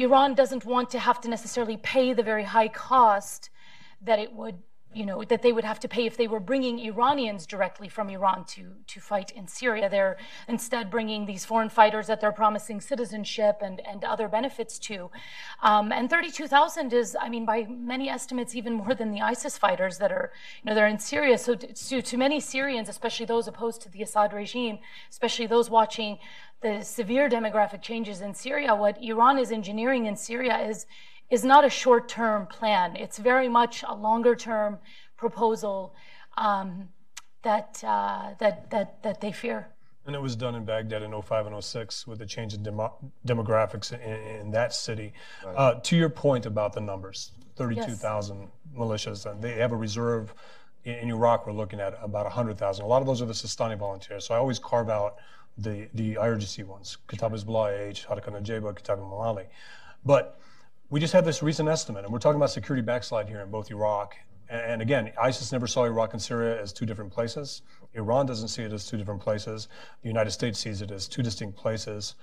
Iran 0.00 0.34
doesn't 0.34 0.64
want 0.64 0.90
to 0.90 0.98
have 0.98 1.20
to 1.20 1.28
necessarily 1.28 1.76
pay 1.76 2.14
the 2.14 2.22
very 2.22 2.44
high 2.44 2.68
cost 2.68 3.50
that 4.00 4.18
it 4.18 4.32
would 4.32 4.56
you 4.92 5.06
know, 5.06 5.22
that 5.22 5.42
they 5.42 5.52
would 5.52 5.64
have 5.64 5.78
to 5.80 5.88
pay 5.88 6.04
if 6.04 6.16
they 6.16 6.26
were 6.26 6.40
bringing 6.40 6.80
Iranians 6.80 7.46
directly 7.46 7.88
from 7.88 8.10
Iran 8.10 8.44
to, 8.46 8.72
to 8.88 9.00
fight 9.00 9.30
in 9.30 9.46
Syria. 9.46 9.88
They're 9.88 10.16
instead 10.48 10.90
bringing 10.90 11.26
these 11.26 11.44
foreign 11.44 11.68
fighters 11.68 12.08
that 12.08 12.20
they're 12.20 12.32
promising 12.32 12.80
citizenship 12.80 13.58
and, 13.62 13.80
and 13.86 14.02
other 14.02 14.26
benefits 14.26 14.80
to. 14.80 15.10
Um, 15.62 15.92
and 15.92 16.10
32,000 16.10 16.92
is, 16.92 17.16
I 17.20 17.28
mean, 17.28 17.46
by 17.46 17.66
many 17.68 18.08
estimates, 18.08 18.56
even 18.56 18.72
more 18.72 18.94
than 18.94 19.12
the 19.12 19.20
ISIS 19.20 19.56
fighters 19.56 19.98
that 19.98 20.10
are, 20.10 20.32
you 20.62 20.68
know, 20.68 20.74
they're 20.74 20.88
in 20.88 20.98
Syria. 20.98 21.38
So 21.38 21.54
to, 21.54 22.02
to 22.02 22.16
many 22.16 22.40
Syrians, 22.40 22.88
especially 22.88 23.26
those 23.26 23.46
opposed 23.46 23.82
to 23.82 23.88
the 23.90 24.02
Assad 24.02 24.32
regime, 24.32 24.80
especially 25.08 25.46
those 25.46 25.70
watching 25.70 26.18
the 26.62 26.82
severe 26.82 27.30
demographic 27.30 27.80
changes 27.80 28.20
in 28.20 28.34
Syria, 28.34 28.74
what 28.74 29.02
Iran 29.02 29.38
is 29.38 29.52
engineering 29.52 30.06
in 30.06 30.16
Syria 30.16 30.58
is 30.58 30.86
is 31.30 31.44
not 31.44 31.64
a 31.64 31.70
short 31.70 32.08
term 32.08 32.46
plan. 32.46 32.96
It's 32.96 33.18
very 33.18 33.48
much 33.48 33.84
a 33.86 33.94
longer 33.94 34.34
term 34.34 34.78
proposal 35.16 35.94
um, 36.36 36.88
that, 37.42 37.82
uh, 37.86 38.34
that, 38.38 38.70
that, 38.70 39.02
that 39.02 39.20
they 39.20 39.32
fear. 39.32 39.68
And 40.06 40.16
it 40.16 40.20
was 40.20 40.34
done 40.34 40.54
in 40.54 40.64
Baghdad 40.64 41.02
in 41.02 41.22
05 41.22 41.46
and 41.46 41.62
06 41.64 42.06
with 42.06 42.18
the 42.18 42.26
change 42.26 42.54
in 42.54 42.62
demo- 42.62 42.96
demographics 43.26 43.92
in, 43.92 44.40
in, 44.40 44.50
that 44.50 44.72
city. 44.72 45.12
Right. 45.44 45.54
Uh, 45.54 45.74
to 45.74 45.96
your 45.96 46.08
point 46.08 46.46
about 46.46 46.72
the 46.72 46.80
numbers, 46.80 47.32
32,000 47.56 48.40
yes. 48.40 48.48
militias, 48.76 49.30
and 49.30 49.42
they 49.42 49.52
have 49.52 49.72
a 49.72 49.76
reserve. 49.76 50.34
In, 50.84 50.94
in 50.94 51.10
Iraq, 51.10 51.46
we're 51.46 51.52
looking 51.52 51.80
at 51.80 51.98
about 52.02 52.24
100,000. 52.24 52.84
A 52.84 52.88
lot 52.88 53.02
of 53.02 53.06
those 53.06 53.20
are 53.20 53.26
the 53.26 53.34
Sistani 53.34 53.78
volunteers. 53.78 54.24
So 54.26 54.34
I 54.34 54.38
always 54.38 54.58
carve 54.58 54.88
out 54.88 55.16
the, 55.58 55.88
the 55.94 56.14
IRGC 56.14 56.64
ones, 56.64 56.96
Kataib 57.06 57.32
Hezbollah, 57.32 57.88
H, 57.88 58.06
Harakat 58.08 58.42
Nujaba, 58.42 58.74
Kitab 58.74 58.98
Malali. 59.00 59.46
But 60.04 60.40
we 60.90 60.98
just 60.98 61.12
had 61.12 61.24
this 61.24 61.40
recent 61.40 61.68
estimate, 61.68 62.04
and 62.04 62.12
we're 62.12 62.18
talking 62.18 62.36
about 62.36 62.50
security 62.50 62.82
backslide 62.82 63.28
here 63.28 63.40
in 63.40 63.50
both 63.50 63.70
Iraq. 63.70 64.16
And 64.48 64.82
again, 64.82 65.12
ISIS 65.16 65.52
never 65.52 65.68
saw 65.68 65.84
Iraq 65.84 66.12
and 66.12 66.20
Syria 66.20 66.60
as 66.60 66.72
two 66.72 66.84
different 66.84 67.12
places. 67.12 67.62
Iran 67.94 68.26
doesn't 68.26 68.48
see 68.48 68.64
it 68.64 68.72
as 68.72 68.84
two 68.84 68.96
different 68.96 69.20
places. 69.20 69.68
The 70.02 70.08
United 70.08 70.32
States 70.32 70.58
sees 70.58 70.82
it 70.82 70.90
as 70.90 71.06
two 71.06 71.22
distinct 71.22 71.56
places. 71.56 72.16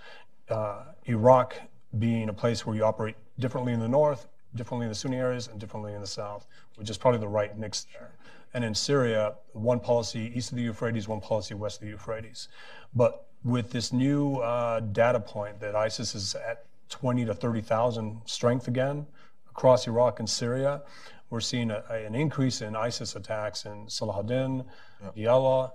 Uh, 0.49 0.83
Iraq 1.05 1.55
being 1.97 2.27
a 2.27 2.33
place 2.33 2.65
where 2.65 2.75
you 2.75 2.83
operate 2.83 3.15
differently 3.39 3.71
in 3.71 3.79
the 3.79 3.87
north, 3.87 4.27
differently 4.55 4.85
in 4.85 4.89
the 4.89 4.95
Sunni 4.95 5.15
areas, 5.15 5.47
and 5.47 5.57
differently 5.57 5.93
in 5.93 6.01
the 6.01 6.07
south, 6.07 6.45
which 6.75 6.89
is 6.89 6.97
probably 6.97 7.21
the 7.21 7.27
right 7.27 7.57
mix 7.57 7.87
there. 7.93 8.11
And 8.53 8.65
in 8.65 8.75
Syria, 8.75 9.35
one 9.53 9.79
policy 9.79 10.33
east 10.35 10.51
of 10.51 10.57
the 10.57 10.63
Euphrates, 10.63 11.07
one 11.07 11.21
policy 11.21 11.53
west 11.53 11.77
of 11.77 11.85
the 11.85 11.91
Euphrates. 11.91 12.49
But 12.93 13.27
with 13.45 13.71
this 13.71 13.93
new 13.93 14.37
uh, 14.37 14.81
data 14.81 15.21
point 15.21 15.61
that 15.61 15.75
ISIS 15.75 16.13
is 16.13 16.35
at 16.35 16.65
20 16.89 17.25
to 17.25 17.33
30,000 17.33 18.21
strength 18.25 18.67
again 18.67 19.05
across 19.49 19.87
Iraq 19.87 20.19
and 20.19 20.29
Syria. 20.29 20.81
We're 21.29 21.41
seeing 21.41 21.71
a, 21.71 21.83
an 21.89 22.15
increase 22.15 22.61
in 22.61 22.75
ISIS 22.75 23.15
attacks 23.15 23.65
in 23.65 23.87
Salahuddin, 23.87 24.65
yep. 25.03 25.15
Diyala, 25.15 25.71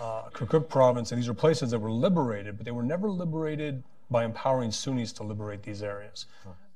uh, 0.00 0.22
Kirkuk 0.30 0.68
province, 0.68 1.10
and 1.12 1.20
these 1.20 1.28
are 1.28 1.34
places 1.34 1.70
that 1.72 1.78
were 1.78 1.90
liberated, 1.90 2.56
but 2.56 2.64
they 2.64 2.70
were 2.70 2.82
never 2.82 3.10
liberated 3.10 3.82
by 4.10 4.24
empowering 4.24 4.70
Sunnis 4.70 5.12
to 5.14 5.24
liberate 5.24 5.62
these 5.62 5.82
areas. 5.82 6.26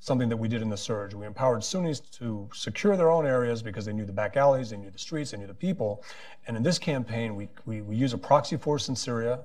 Something 0.01 0.29
that 0.29 0.37
we 0.37 0.49
did 0.49 0.63
in 0.63 0.69
the 0.69 0.77
surge. 0.77 1.15
We 1.15 1.27
empowered 1.27 1.63
Sunnis 1.63 2.01
to 2.01 2.49
secure 2.53 2.97
their 2.97 3.11
own 3.11 3.27
areas 3.27 3.63
because 3.63 3.85
they 3.85 3.93
knew 3.93 4.05
the 4.05 4.13
back 4.13 4.37
alleys, 4.37 4.71
they 4.71 4.77
knew 4.77 4.91
the 4.91 4.99
streets, 4.99 5.31
they 5.31 5.39
knew 5.39 5.47
the 5.47 5.55
people. 5.55 6.03
And 6.47 6.57
in 6.57 6.63
this 6.63 6.79
campaign, 6.79 7.35
we, 7.37 7.49
we, 7.65 7.83
we 7.83 7.97
use 7.97 8.13
a 8.13 8.19
proxy 8.19 8.57
force 8.57 8.89
in 8.89 8.97
Syria, 8.97 9.41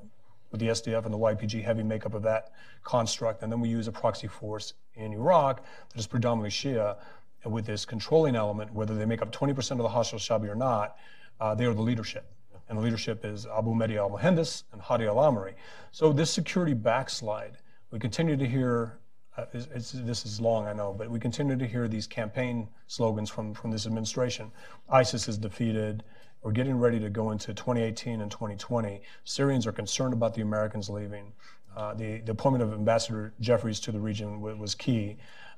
with 0.51 0.59
the 0.59 0.67
SDF 0.67 1.05
and 1.05 1.13
the 1.13 1.17
YPG 1.17 1.63
heavy 1.63 1.83
makeup 1.83 2.13
of 2.13 2.21
that 2.23 2.51
construct. 2.83 3.41
And 3.41 3.51
then 3.51 3.59
we 3.59 3.69
use 3.69 3.87
a 3.87 3.91
proxy 3.91 4.27
force 4.27 4.73
in 4.95 5.13
Iraq 5.13 5.63
that 5.89 5.99
is 5.99 6.07
predominantly 6.07 6.49
Shia 6.49 6.97
with 7.45 7.65
this 7.65 7.85
controlling 7.85 8.35
element, 8.35 8.73
whether 8.73 8.95
they 8.95 9.05
make 9.05 9.21
up 9.21 9.31
20% 9.31 9.71
of 9.71 9.77
the 9.77 9.89
Hashd 9.89 10.13
al-Shabi 10.13 10.49
or 10.49 10.55
not, 10.55 10.97
uh, 11.39 11.55
they 11.55 11.65
are 11.65 11.73
the 11.73 11.81
leadership. 11.81 12.25
And 12.69 12.77
the 12.77 12.83
leadership 12.83 13.25
is 13.25 13.45
Abu 13.47 13.73
Mahdi 13.73 13.97
al-Muhandis 13.97 14.63
and 14.71 14.81
Hadi 14.81 15.05
al-Amiri. 15.05 15.53
So 15.91 16.13
this 16.13 16.31
security 16.31 16.73
backslide, 16.73 17.57
we 17.91 17.99
continue 17.99 18.37
to 18.37 18.47
hear, 18.47 18.99
uh, 19.37 19.45
this 19.53 19.93
is 20.25 20.39
long, 20.39 20.67
I 20.67 20.73
know, 20.73 20.93
but 20.93 21.09
we 21.09 21.19
continue 21.19 21.57
to 21.57 21.67
hear 21.67 21.87
these 21.87 22.07
campaign 22.07 22.69
slogans 22.87 23.29
from, 23.29 23.53
from 23.53 23.71
this 23.71 23.85
administration. 23.85 24.51
ISIS 24.89 25.27
is 25.27 25.37
defeated, 25.37 26.03
we're 26.43 26.51
getting 26.51 26.77
ready 26.77 26.99
to 26.99 27.09
go 27.09 27.31
into 27.31 27.53
2018 27.53 28.21
and 28.21 28.31
2020. 28.31 29.01
Syrians 29.23 29.67
are 29.67 29.71
concerned 29.71 30.13
about 30.13 30.33
the 30.33 30.41
Americans 30.41 30.89
leaving. 30.89 31.31
Uh, 31.75 31.93
the, 31.93 32.19
the, 32.21 32.31
appointment 32.31 32.63
of 32.63 32.73
Ambassador 32.73 33.33
Jeffries 33.39 33.79
to 33.79 33.91
the 33.91 33.99
region 33.99 34.41
was 34.41 34.75
key. 34.75 35.17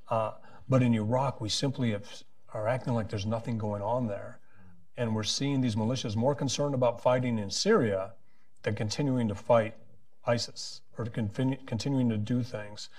Uh, 0.09 0.31
but 0.69 0.83
in 0.83 0.93
Iraq, 0.93 1.41
we 1.41 1.49
simply 1.49 1.91
have, 1.91 2.23
are 2.53 2.67
acting 2.67 2.93
like 2.93 3.09
there's 3.09 3.25
nothing 3.25 3.57
going 3.57 3.81
on 3.81 4.07
there. 4.07 4.39
And 4.95 5.15
we're 5.15 5.23
seeing 5.23 5.61
these 5.61 5.75
militias 5.75 6.15
more 6.15 6.35
concerned 6.35 6.75
about 6.75 7.01
fighting 7.01 7.39
in 7.39 7.49
Syria 7.49 8.11
than 8.61 8.75
continuing 8.75 9.27
to 9.29 9.35
fight 9.35 9.73
ISIS 10.25 10.81
or 10.97 11.05
continuing 11.05 12.09
to 12.09 12.17
do 12.17 12.43
things. 12.43 12.89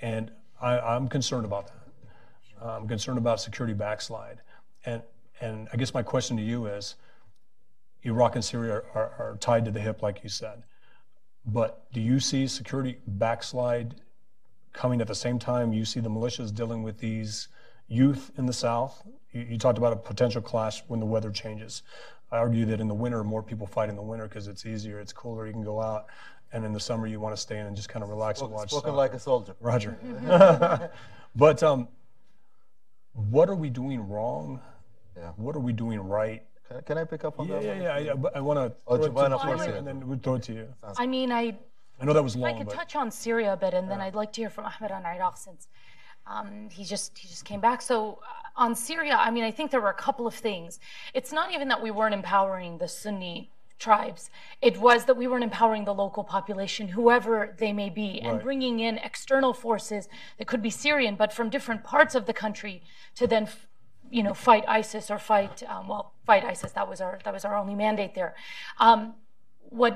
And 0.00 0.30
I, 0.60 0.96
am 0.96 1.08
concerned 1.08 1.46
about 1.46 1.68
that. 1.68 1.74
I'm 2.62 2.86
concerned 2.86 3.18
about 3.18 3.40
security 3.40 3.74
backslide. 3.74 4.42
And, 4.84 5.02
and 5.40 5.68
I 5.72 5.76
guess 5.76 5.94
my 5.94 6.02
question 6.02 6.36
to 6.36 6.42
you 6.42 6.66
is 6.66 6.96
Iraq 8.04 8.34
and 8.34 8.44
Syria 8.44 8.82
are, 8.94 9.12
are, 9.18 9.36
tied 9.40 9.64
to 9.64 9.70
the 9.70 9.80
hip, 9.80 10.02
like 10.02 10.22
you 10.22 10.28
said. 10.28 10.62
But 11.44 11.90
do 11.92 12.00
you 12.00 12.20
see 12.20 12.46
security 12.46 12.98
backslide 13.06 13.94
coming 14.72 15.00
at 15.00 15.06
the 15.06 15.14
same 15.14 15.38
time 15.38 15.72
you 15.72 15.84
see 15.84 16.00
the 16.00 16.10
militias 16.10 16.54
dealing 16.54 16.82
with 16.82 16.98
these 16.98 17.48
youth 17.88 18.30
in 18.36 18.46
the 18.46 18.52
south? 18.52 19.02
You, 19.32 19.42
you 19.42 19.58
talked 19.58 19.78
about 19.78 19.92
a 19.92 19.96
potential 19.96 20.42
clash 20.42 20.82
when 20.86 21.00
the 21.00 21.06
weather 21.06 21.30
changes. 21.30 21.82
I 22.30 22.38
argue 22.38 22.66
that 22.66 22.80
in 22.80 22.88
the 22.88 22.94
winter, 22.94 23.24
more 23.24 23.42
people 23.42 23.66
fight 23.66 23.88
in 23.88 23.96
the 23.96 24.02
winter 24.02 24.28
because 24.28 24.48
it's 24.48 24.66
easier, 24.66 25.00
it's 25.00 25.12
cooler, 25.12 25.46
you 25.46 25.52
can 25.52 25.64
go 25.64 25.80
out. 25.80 26.06
And 26.52 26.64
in 26.64 26.72
the 26.72 26.80
summer, 26.80 27.06
you 27.06 27.20
want 27.20 27.34
to 27.34 27.40
stay 27.40 27.58
in 27.58 27.66
and 27.66 27.76
just 27.76 27.88
kind 27.88 28.02
of 28.02 28.08
relax 28.08 28.38
Spoken, 28.38 28.52
and 28.52 28.60
watch. 28.60 28.70
Spoken 28.70 28.94
like 28.94 29.12
a 29.12 29.18
soldier. 29.18 29.54
Roger. 29.60 29.98
but 31.36 31.62
um, 31.62 31.88
what 33.12 33.50
are 33.50 33.54
we 33.54 33.68
doing 33.68 34.06
wrong? 34.08 34.60
Yeah. 35.16 35.32
What 35.36 35.56
are 35.56 35.60
we 35.60 35.72
doing 35.72 36.00
right? 36.00 36.44
Can, 36.68 36.82
can 36.82 36.98
I 36.98 37.04
pick 37.04 37.24
up 37.24 37.40
on 37.40 37.48
yeah, 37.48 37.54
that? 37.54 37.64
Yeah, 37.64 37.74
yeah, 37.82 37.98
yeah. 37.98 38.28
I, 38.34 38.38
I 38.38 38.40
want 38.40 38.58
to. 38.58 38.72
Oh, 38.86 38.98
Jomana 38.98 39.42
first, 39.42 39.68
and 39.68 39.86
then 39.86 40.06
we'll 40.06 40.18
throw 40.18 40.34
it 40.34 40.42
to 40.44 40.52
you. 40.52 40.68
I 40.96 41.06
mean, 41.06 41.32
I. 41.32 41.56
I 42.00 42.04
know 42.04 42.12
that 42.12 42.22
was 42.22 42.36
long. 42.36 42.54
I 42.54 42.58
could 42.58 42.68
but, 42.68 42.74
touch 42.74 42.94
on 42.94 43.10
Syria 43.10 43.54
a 43.54 43.56
bit, 43.56 43.74
and 43.74 43.90
then 43.90 44.00
I'd 44.00 44.14
like 44.14 44.32
to 44.34 44.40
hear 44.42 44.50
from 44.50 44.66
Ahmed 44.66 44.92
on 44.92 45.04
Iraq 45.04 45.36
since 45.36 45.66
um, 46.26 46.68
he 46.70 46.84
just 46.84 47.18
he 47.18 47.26
just 47.26 47.44
came 47.44 47.60
back. 47.60 47.82
So 47.82 48.20
uh, 48.22 48.62
on 48.62 48.74
Syria, 48.74 49.16
I 49.18 49.30
mean, 49.30 49.44
I 49.44 49.50
think 49.50 49.70
there 49.70 49.80
were 49.80 49.90
a 49.90 49.94
couple 49.94 50.26
of 50.26 50.34
things. 50.34 50.78
It's 51.14 51.32
not 51.32 51.52
even 51.52 51.68
that 51.68 51.82
we 51.82 51.90
weren't 51.90 52.14
empowering 52.14 52.78
the 52.78 52.86
Sunni 52.86 53.50
tribes. 53.78 54.30
It 54.60 54.76
was 54.78 55.04
that 55.06 55.16
we 55.16 55.26
weren't 55.26 55.44
empowering 55.44 55.84
the 55.84 55.94
local 55.94 56.24
population, 56.24 56.88
whoever 56.88 57.54
they 57.58 57.72
may 57.72 57.90
be, 57.90 58.20
and 58.20 58.34
right. 58.34 58.42
bringing 58.42 58.80
in 58.80 58.98
external 58.98 59.52
forces 59.52 60.08
that 60.38 60.46
could 60.46 60.62
be 60.62 60.70
Syrian, 60.70 61.14
but 61.14 61.32
from 61.32 61.48
different 61.48 61.84
parts 61.84 62.14
of 62.14 62.26
the 62.26 62.32
country 62.32 62.82
to 63.14 63.26
then 63.26 63.48
you 64.10 64.22
know, 64.22 64.34
fight 64.34 64.64
ISIS 64.66 65.10
or 65.10 65.18
fight, 65.18 65.62
um, 65.68 65.88
well, 65.88 66.12
fight 66.28 66.44
ISIS. 66.44 66.72
That 66.72 66.88
was 66.92 67.00
our 67.00 67.18
that 67.24 67.32
was 67.32 67.44
our 67.46 67.56
only 67.62 67.74
mandate 67.74 68.12
there. 68.14 68.32
Um, 68.86 69.00
what 69.82 69.94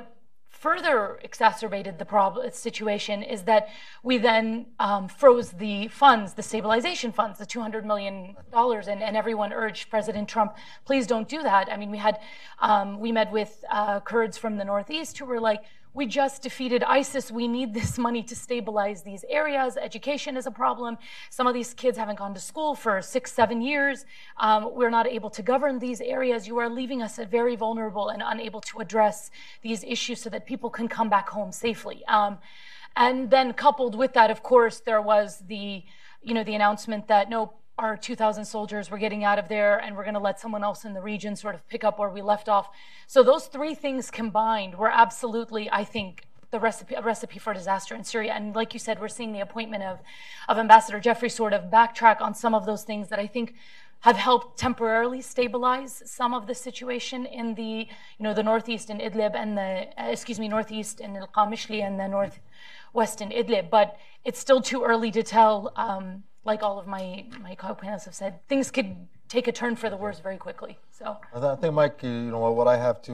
further 0.66 1.18
exacerbated 1.22 1.98
the 1.98 2.04
problem 2.04 2.50
situation 2.52 3.22
is 3.22 3.42
that 3.42 3.68
we 4.02 4.16
then 4.16 4.66
um, 4.78 5.08
froze 5.08 5.50
the 5.66 5.88
funds, 5.88 6.34
the 6.34 6.42
stabilization 6.42 7.10
funds, 7.10 7.38
the 7.38 7.46
200 7.46 7.84
million 7.84 8.36
dollars, 8.50 8.86
and, 8.86 9.02
and 9.02 9.14
everyone 9.16 9.52
urged 9.52 9.90
President 9.90 10.26
Trump, 10.28 10.50
please 10.84 11.06
don't 11.06 11.28
do 11.28 11.42
that. 11.42 11.64
I 11.72 11.76
mean, 11.76 11.90
we 11.90 11.98
had 11.98 12.16
um, 12.60 13.00
we 13.04 13.10
met 13.12 13.30
with 13.30 13.52
uh, 13.70 14.00
Kurds 14.00 14.38
from 14.38 14.56
the 14.56 14.64
northeast 14.64 15.18
who 15.18 15.26
were 15.26 15.40
like 15.40 15.62
we 15.94 16.06
just 16.06 16.42
defeated 16.42 16.82
ISIS. 16.84 17.30
We 17.30 17.46
need 17.46 17.74
this 17.74 17.98
money 17.98 18.22
to 18.22 18.34
stabilize 18.34 19.02
these 19.02 19.24
areas. 19.28 19.76
Education 19.76 20.36
is 20.36 20.46
a 20.46 20.50
problem. 20.50 20.96
Some 21.30 21.46
of 21.46 21.54
these 21.54 21.74
kids 21.74 21.98
haven't 21.98 22.18
gone 22.18 22.32
to 22.34 22.40
school 22.40 22.74
for 22.74 23.02
six, 23.02 23.32
seven 23.32 23.60
years. 23.60 24.06
Um, 24.38 24.74
we're 24.74 24.90
not 24.90 25.06
able 25.06 25.28
to 25.30 25.42
govern 25.42 25.78
these 25.78 26.00
areas. 26.00 26.46
You 26.46 26.58
are 26.58 26.68
leaving 26.68 27.02
us 27.02 27.18
very 27.30 27.56
vulnerable 27.56 28.08
and 28.08 28.22
unable 28.24 28.60
to 28.62 28.78
address 28.78 29.30
these 29.60 29.84
issues 29.84 30.22
so 30.22 30.30
that 30.30 30.46
people 30.46 30.70
can 30.70 30.88
come 30.88 31.10
back 31.10 31.28
home 31.28 31.52
safely. 31.52 32.04
Um, 32.06 32.38
and 32.96 33.30
then 33.30 33.52
coupled 33.52 33.94
with 33.94 34.14
that, 34.14 34.30
of 34.30 34.42
course, 34.42 34.80
there 34.80 35.02
was 35.02 35.42
the, 35.46 35.82
you 36.22 36.34
know, 36.34 36.44
the 36.44 36.54
announcement 36.54 37.08
that 37.08 37.28
no, 37.28 37.52
our 37.78 37.96
2,000 37.96 38.44
soldiers 38.44 38.90
were 38.90 38.98
getting 38.98 39.24
out 39.24 39.38
of 39.38 39.48
there 39.48 39.78
and 39.78 39.96
we're 39.96 40.04
going 40.04 40.14
to 40.14 40.20
let 40.20 40.38
someone 40.38 40.62
else 40.62 40.84
in 40.84 40.92
the 40.92 41.00
region 41.00 41.34
sort 41.34 41.54
of 41.54 41.66
pick 41.68 41.84
up 41.84 41.98
where 41.98 42.10
we 42.10 42.20
left 42.20 42.48
off. 42.48 42.68
So 43.06 43.22
those 43.22 43.46
three 43.46 43.74
things 43.74 44.10
combined 44.10 44.76
were 44.76 44.90
absolutely, 44.90 45.70
I 45.70 45.84
think, 45.84 46.26
the 46.50 46.60
recipe, 46.60 46.94
recipe 47.02 47.38
for 47.38 47.54
disaster 47.54 47.94
in 47.94 48.04
Syria. 48.04 48.34
And 48.34 48.54
like 48.54 48.74
you 48.74 48.80
said, 48.80 49.00
we're 49.00 49.08
seeing 49.08 49.32
the 49.32 49.40
appointment 49.40 49.82
of, 49.84 50.00
of 50.48 50.58
Ambassador 50.58 51.00
Jeffrey 51.00 51.30
sort 51.30 51.54
of 51.54 51.70
backtrack 51.70 52.20
on 52.20 52.34
some 52.34 52.54
of 52.54 52.66
those 52.66 52.84
things 52.84 53.08
that 53.08 53.18
I 53.18 53.26
think 53.26 53.54
have 54.00 54.16
helped 54.16 54.58
temporarily 54.58 55.22
stabilize 55.22 56.02
some 56.04 56.34
of 56.34 56.46
the 56.46 56.54
situation 56.54 57.24
in 57.24 57.54
the, 57.54 57.86
you 58.18 58.20
know, 58.20 58.34
the 58.34 58.42
northeast 58.42 58.90
in 58.90 58.98
Idlib 58.98 59.34
and 59.34 59.56
the, 59.56 59.88
uh, 59.96 60.10
excuse 60.10 60.38
me, 60.38 60.48
northeast 60.48 61.00
in 61.00 61.16
Al 61.16 61.28
Qamishli 61.28 61.82
and 61.82 61.98
the 61.98 62.08
northwest 62.08 63.22
in 63.22 63.30
Idlib. 63.30 63.70
But 63.70 63.96
it's 64.24 64.38
still 64.38 64.60
too 64.60 64.82
early 64.82 65.10
to 65.12 65.22
tell. 65.22 65.72
Um, 65.76 66.24
like 66.44 66.62
all 66.62 66.78
of 66.78 66.86
my 66.86 67.24
my 67.40 67.54
co-panelists 67.54 68.04
have 68.04 68.14
said, 68.14 68.46
things 68.48 68.70
could 68.70 68.96
take 69.28 69.48
a 69.48 69.52
turn 69.52 69.74
for 69.76 69.88
the 69.88 69.96
worse 69.96 70.20
very 70.20 70.36
quickly. 70.36 70.78
So 70.90 71.16
I 71.34 71.56
think, 71.56 71.72
Mike, 71.72 72.02
you 72.02 72.30
know 72.30 72.50
what 72.52 72.68
I 72.68 72.76
have 72.76 73.00
to 73.02 73.12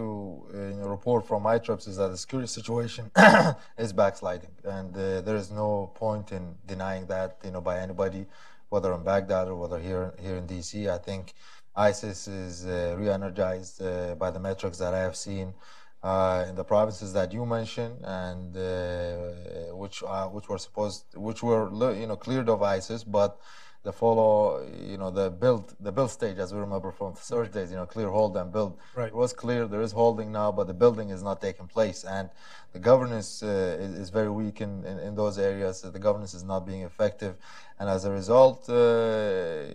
uh, 0.53 0.57
you 0.57 0.81
know, 0.81 0.89
report 0.89 1.27
from 1.27 1.43
my 1.43 1.59
trips 1.59 1.87
is 1.87 1.97
that 1.97 2.09
the 2.09 2.17
security 2.17 2.49
situation 2.49 3.11
is 3.79 3.93
backsliding, 3.93 4.51
and 4.65 4.97
uh, 4.97 5.21
there 5.21 5.37
is 5.37 5.51
no 5.51 5.91
point 5.95 6.33
in 6.33 6.55
denying 6.67 7.07
that, 7.07 7.39
you 7.45 7.53
know, 7.53 7.61
by 7.61 7.79
anybody 7.79 8.27
whether 8.71 8.93
in 8.93 9.03
Baghdad 9.03 9.49
or 9.49 9.57
whether 9.57 9.79
here 9.79 10.13
here 10.21 10.37
in 10.37 10.47
DC. 10.47 10.91
I 10.91 10.99
think 10.99 11.35
ISIS 11.77 12.29
is 12.29 12.67
uh, 12.67 12.97
re-energized 12.99 13.81
uh, 13.81 14.15
by 14.17 14.31
the 14.31 14.41
metrics 14.41 14.79
that 14.79 14.95
I 14.95 14.99
have 14.99 15.17
seen 15.17 15.55
uh, 16.03 16.45
in 16.49 16.55
the 16.55 16.65
provinces 16.65 17.13
that 17.13 17.33
you 17.33 17.45
mentioned, 17.45 17.97
and 18.05 18.57
uh, 18.57 19.75
which 19.75 20.03
uh, 20.03 20.27
which 20.29 20.49
were 20.49 20.59
supposed 20.59 21.05
which 21.15 21.43
were 21.43 21.71
you 21.95 22.07
know 22.07 22.17
cleared 22.17 22.49
of 22.49 22.63
ISIS, 22.63 23.03
but 23.05 23.41
the 23.85 23.93
follow, 23.93 24.67
you 24.91 24.99
know, 24.99 25.11
the 25.11 25.31
build, 25.31 25.75
the 25.81 25.93
build 25.93 26.11
stage, 26.11 26.37
as 26.39 26.53
we 26.53 26.61
remember 26.61 26.91
from 26.91 27.15
the 27.15 27.21
surge 27.21 27.53
days, 27.53 27.71
you 27.71 27.77
know, 27.77 27.87
clear, 27.87 28.09
hold, 28.09 28.37
and 28.37 28.53
build. 28.53 28.77
Right. 28.95 29.09
It 29.09 29.15
was 29.15 29.33
clear, 29.33 29.67
there 29.67 29.81
is 29.81 29.93
holding 29.93 30.33
now, 30.33 30.51
but 30.51 30.67
the 30.67 30.75
building 30.75 31.11
is 31.11 31.23
not 31.23 31.41
taking 31.41 31.69
place, 31.69 32.05
and 32.05 32.29
the 32.73 32.79
governance 32.79 33.43
uh, 33.43 33.79
is, 33.81 33.93
is, 33.95 34.11
very 34.11 34.31
weak 34.31 34.61
in, 34.61 34.85
in, 34.85 34.99
in, 34.99 35.15
those 35.15 35.39
areas. 35.39 35.81
The 35.81 35.99
governance 35.99 36.35
is 36.35 36.45
not 36.45 36.67
being 36.67 36.83
effective, 36.83 37.37
and 37.79 37.89
as 37.89 38.05
a 38.05 38.11
result, 38.11 38.69
uh, 38.69 38.75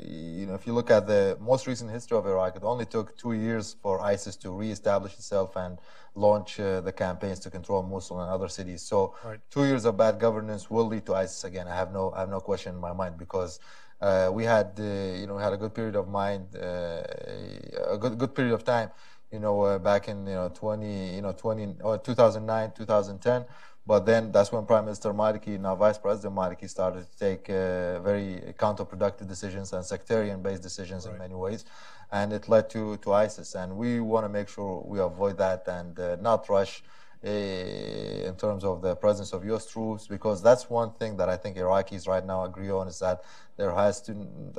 you 0.06 0.46
know, 0.46 0.54
if 0.54 0.68
you 0.68 0.74
look 0.74 0.92
at 0.92 1.08
the 1.08 1.38
most 1.42 1.66
recent 1.66 1.90
history 1.90 2.18
of 2.18 2.28
Iraq, 2.28 2.56
it 2.56 2.64
only 2.64 2.86
took 2.86 3.18
two 3.18 3.34
years 3.34 3.76
for 3.82 4.00
ISIS 4.02 4.36
to 4.38 4.52
reestablish 4.52 5.14
itself 5.14 5.56
and 5.56 5.80
launch 6.16 6.60
uh, 6.60 6.82
the 6.82 6.92
campaigns 6.92 7.40
to 7.40 7.50
control 7.50 7.82
Mosul 7.82 8.22
and 8.22 8.30
other 8.30 8.48
cities. 8.48 8.84
So, 8.84 9.16
right. 9.26 9.40
two 9.50 9.66
years 9.66 9.86
of 9.86 9.98
bad 9.98 10.20
governance 10.20 10.70
will 10.70 10.86
lead 10.86 11.06
to 11.08 11.16
ISIS 11.16 11.44
again. 11.46 11.68
I 11.68 11.76
have 11.76 11.92
no, 11.92 12.12
I 12.16 12.20
have 12.20 12.30
no 12.30 12.40
question 12.40 12.76
in 12.76 12.80
my 12.80 12.94
mind 12.94 13.18
because 13.18 13.60
uh, 14.02 14.30
we 14.32 14.44
had, 14.44 14.74
uh, 14.80 14.84
you 15.20 15.28
know, 15.28 15.38
had 15.38 15.54
a 15.54 15.58
good 15.58 15.74
period 15.74 15.96
of 15.96 16.08
mind, 16.10 16.46
uh, 16.56 17.02
a 17.96 17.98
good 17.98 18.18
good 18.18 18.36
period 18.36 18.54
of 18.54 18.64
time, 18.64 18.92
you 19.34 19.40
know, 19.40 19.80
back 19.80 20.08
in 20.08 20.28
you 20.28 20.36
know 20.36 20.52
20, 20.54 21.16
you 21.16 21.22
know 21.22 21.34
20 21.34 21.76
or 21.84 21.98
2009, 21.98 22.72
2010. 22.78 23.46
But 23.86 24.06
then 24.06 24.32
that's 24.32 24.52
when 24.52 24.66
Prime 24.66 24.86
Minister 24.86 25.14
Maliki, 25.14 25.60
now 25.60 25.76
Vice 25.76 25.98
President 25.98 26.34
Maliki, 26.34 26.70
started 26.70 27.06
to 27.12 27.18
take 27.18 27.50
uh, 27.50 28.00
very 28.00 28.54
counterproductive 28.58 29.28
decisions 29.28 29.74
and 29.74 29.84
sectarian-based 29.84 30.62
decisions 30.62 31.06
right. 31.06 31.14
in 31.14 31.20
many 31.20 31.36
ways, 31.36 31.66
and 32.12 32.32
it 32.32 32.48
led 32.48 32.70
to 32.70 32.96
to 32.98 33.12
ISIS. 33.12 33.56
And 33.56 33.76
we 33.76 34.00
want 34.00 34.24
to 34.24 34.30
make 34.30 34.48
sure 34.48 34.84
we 34.86 35.00
avoid 35.00 35.38
that 35.40 35.68
and 35.68 36.00
uh, 36.00 36.16
not 36.22 36.48
rush 36.48 36.84
in 37.24 38.36
terms 38.36 38.66
of 38.66 38.82
the 38.82 38.96
presence 38.96 39.32
of 39.32 39.46
U.S. 39.46 39.66
troops, 39.66 40.08
because 40.08 40.44
that's 40.44 40.70
one 40.70 40.92
thing 40.92 41.16
that 41.18 41.30
I 41.30 41.38
think 41.38 41.56
Iraqis 41.56 42.06
right 42.06 42.26
now 42.26 42.44
agree 42.44 42.70
on 42.70 42.88
is 42.88 43.00
that 43.00 43.24
there 43.56 43.72
has 43.72 44.02
to 44.02 44.14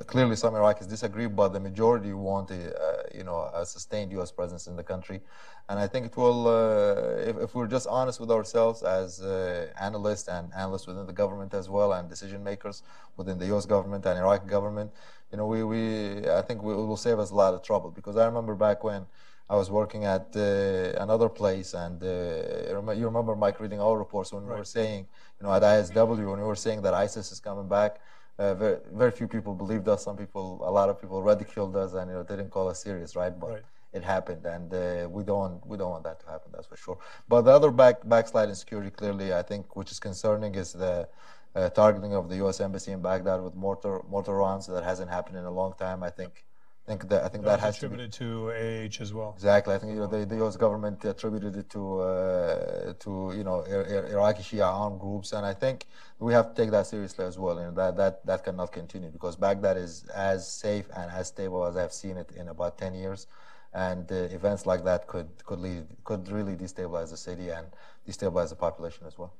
clearly 0.07 0.37
some 0.37 0.55
Iraqis 0.55 0.89
disagree, 0.89 1.27
but 1.27 1.49
the 1.49 1.61
majority 1.61 2.15
want 2.15 2.51
a, 2.51 2.75
uh, 2.75 3.03
you 3.15 3.23
know 3.23 3.51
a 3.53 3.67
sustained 3.67 4.13
U.S. 4.13 4.33
presence 4.33 4.67
in 4.67 4.77
the 4.77 4.83
country, 4.83 5.21
and 5.69 5.79
I 5.79 5.87
think 5.87 6.07
it 6.07 6.17
will 6.17 6.49
uh, 6.49 7.29
if, 7.31 7.37
if, 7.37 7.55
we're 7.55 7.67
just 7.67 7.87
honest 7.87 8.19
with 8.19 8.31
ourselves 8.31 8.83
as 8.83 9.21
uh, 9.21 9.67
analysts 9.79 10.29
and 10.29 10.51
analysts 10.57 10.87
within 10.87 11.07
the 11.07 11.13
government 11.13 11.53
as 11.53 11.69
well 11.69 11.93
and 11.93 12.09
decision 12.09 12.43
makers 12.43 12.83
within 13.19 13.39
the 13.39 13.47
U.S. 13.47 13.67
government 13.67 14.07
and 14.07 14.19
Iraqi 14.19 14.47
government, 14.47 14.91
you 15.31 15.37
know 15.37 15.47
we, 15.47 15.65
we 15.65 16.31
I 16.31 16.41
think 16.41 16.63
we, 16.63 16.73
it 16.73 16.77
will 16.77 16.97
save 16.97 17.19
us 17.19 17.31
a 17.31 17.35
lot 17.35 17.53
of 17.53 17.63
trouble 17.63 17.91
because 17.91 18.17
I 18.17 18.25
remember 18.25 18.55
back 18.55 18.83
when. 18.85 19.05
I 19.49 19.57
was 19.57 19.71
working 19.71 20.05
at 20.05 20.35
uh, 20.35 21.03
another 21.03 21.29
place, 21.29 21.75
and 21.75 22.03
uh, 22.03 22.93
you 22.93 23.05
remember 23.05 23.37
Mike 23.37 23.61
reading 23.61 23.81
our 23.81 23.99
reports 23.99 24.33
when 24.33 24.45
right. 24.45 24.55
we 24.55 24.59
were 24.61 24.65
saying, 24.65 25.07
you 25.39 25.47
know, 25.47 25.53
at 25.53 25.63
ISW 25.63 26.31
when 26.31 26.41
we 26.41 26.47
were 26.47 26.57
saying 26.57 26.81
that 26.83 26.95
ISIS 26.95 27.31
is 27.31 27.41
coming 27.41 27.69
back. 27.69 28.01
Uh, 28.39 28.55
very, 28.55 28.79
very 28.93 29.11
few 29.11 29.29
people 29.29 29.55
believed 29.55 29.87
us. 29.87 30.03
Some 30.05 30.17
people, 30.17 30.61
a 30.65 30.71
lot 30.71 30.89
of 30.89 31.01
people 31.01 31.23
ridiculed 31.23 31.77
us, 31.77 31.93
and 31.93 32.11
you 32.11 32.17
know, 32.17 32.23
didn't 32.23 32.51
call 32.51 32.69
us 32.69 32.83
serious, 32.83 33.15
right? 33.15 33.39
But 33.39 33.51
right. 33.51 33.63
it 33.93 34.03
happened, 34.03 34.45
and 34.47 34.73
uh, 34.73 35.09
we 35.09 35.23
don't 35.23 35.65
we 35.67 35.77
don't 35.77 35.91
want 35.91 36.05
that 36.05 36.21
to 36.21 36.27
happen. 36.27 36.51
That's 36.53 36.67
for 36.67 36.77
sure. 36.77 36.99
But 37.29 37.43
the 37.43 37.53
other 37.53 37.71
back 37.71 37.97
backslide 38.09 38.49
in 38.49 38.55
security, 38.55 38.91
clearly, 38.91 39.33
I 39.35 39.43
think, 39.43 39.77
which 39.77 39.93
is 39.93 40.01
concerning, 40.01 40.55
is 40.55 40.73
the 40.73 41.07
uh, 41.55 41.69
targeting 41.69 42.15
of 42.15 42.29
the 42.29 42.37
U.S. 42.37 42.61
embassy 42.61 42.93
in 42.93 43.01
Baghdad 43.03 43.43
with 43.43 43.55
mortar 43.55 44.03
mortar 44.09 44.35
rounds. 44.35 44.67
That 44.67 44.85
hasn't 44.85 45.11
happened 45.11 45.37
in 45.37 45.45
a 45.45 45.51
long 45.51 45.75
time. 45.79 46.03
I 46.03 46.11
think 46.11 46.44
I 46.87 46.91
think 46.91 47.09
that 47.09 47.25
I 47.25 47.29
think 47.29 47.45
that, 47.45 47.51
that 47.53 47.61
has 47.61 47.77
attributed 47.77 48.13
to, 48.13 48.49
be, 48.49 48.53
to 48.53 48.99
AH 48.99 49.03
as 49.03 49.15
well. 49.15 49.33
Exactly. 49.35 49.75
I 49.75 49.79
think 49.79 49.95
you 49.95 50.01
know 50.01 50.07
the, 50.07 50.27
the 50.27 50.37
U.S. 50.37 50.59
government 50.59 51.03
attributed 51.07 51.57
it 51.57 51.71
to 51.71 52.01
uh, 52.01 52.93
to 53.01 53.33
you 53.35 53.43
know 53.43 53.63
Iraqi 53.63 54.43
Shia 54.43 54.67
armed 54.67 55.01
groups, 55.01 55.33
and 55.33 55.47
I 55.47 55.55
think 55.55 55.87
we 56.19 56.35
have 56.35 56.55
to 56.55 56.63
take 56.63 56.71
that 56.73 56.87
seriously 56.87 57.25
as 57.25 57.39
well. 57.39 57.59
You 57.59 57.67
know 57.69 57.73
that 57.73 57.97
that 57.97 58.27
that 58.27 58.45
cannot 58.45 58.71
continue 58.71 59.09
because 59.09 59.35
Baghdad 59.35 59.79
is 59.79 60.05
as 60.15 60.47
safe 60.47 60.87
and 60.95 61.11
as 61.11 61.29
stable 61.29 61.65
as 61.65 61.79
I've 61.79 61.93
seen 61.95 62.19
it 62.19 62.31
in 62.37 62.49
about 62.49 62.77
10 62.77 62.95
years, 62.95 63.29
and 63.73 64.11
uh, 64.13 64.17
events 64.39 64.67
like 64.67 64.85
that 64.85 65.07
could 65.07 65.31
could 65.47 65.61
lead 65.61 65.87
could 66.05 66.29
really 66.31 66.55
destabilize 66.55 67.09
the 67.09 67.17
city 67.17 67.49
and 67.49 67.67
destabilize 68.07 68.51
the 68.51 68.57
population 68.57 69.07
as 69.07 69.17
well. 69.17 69.33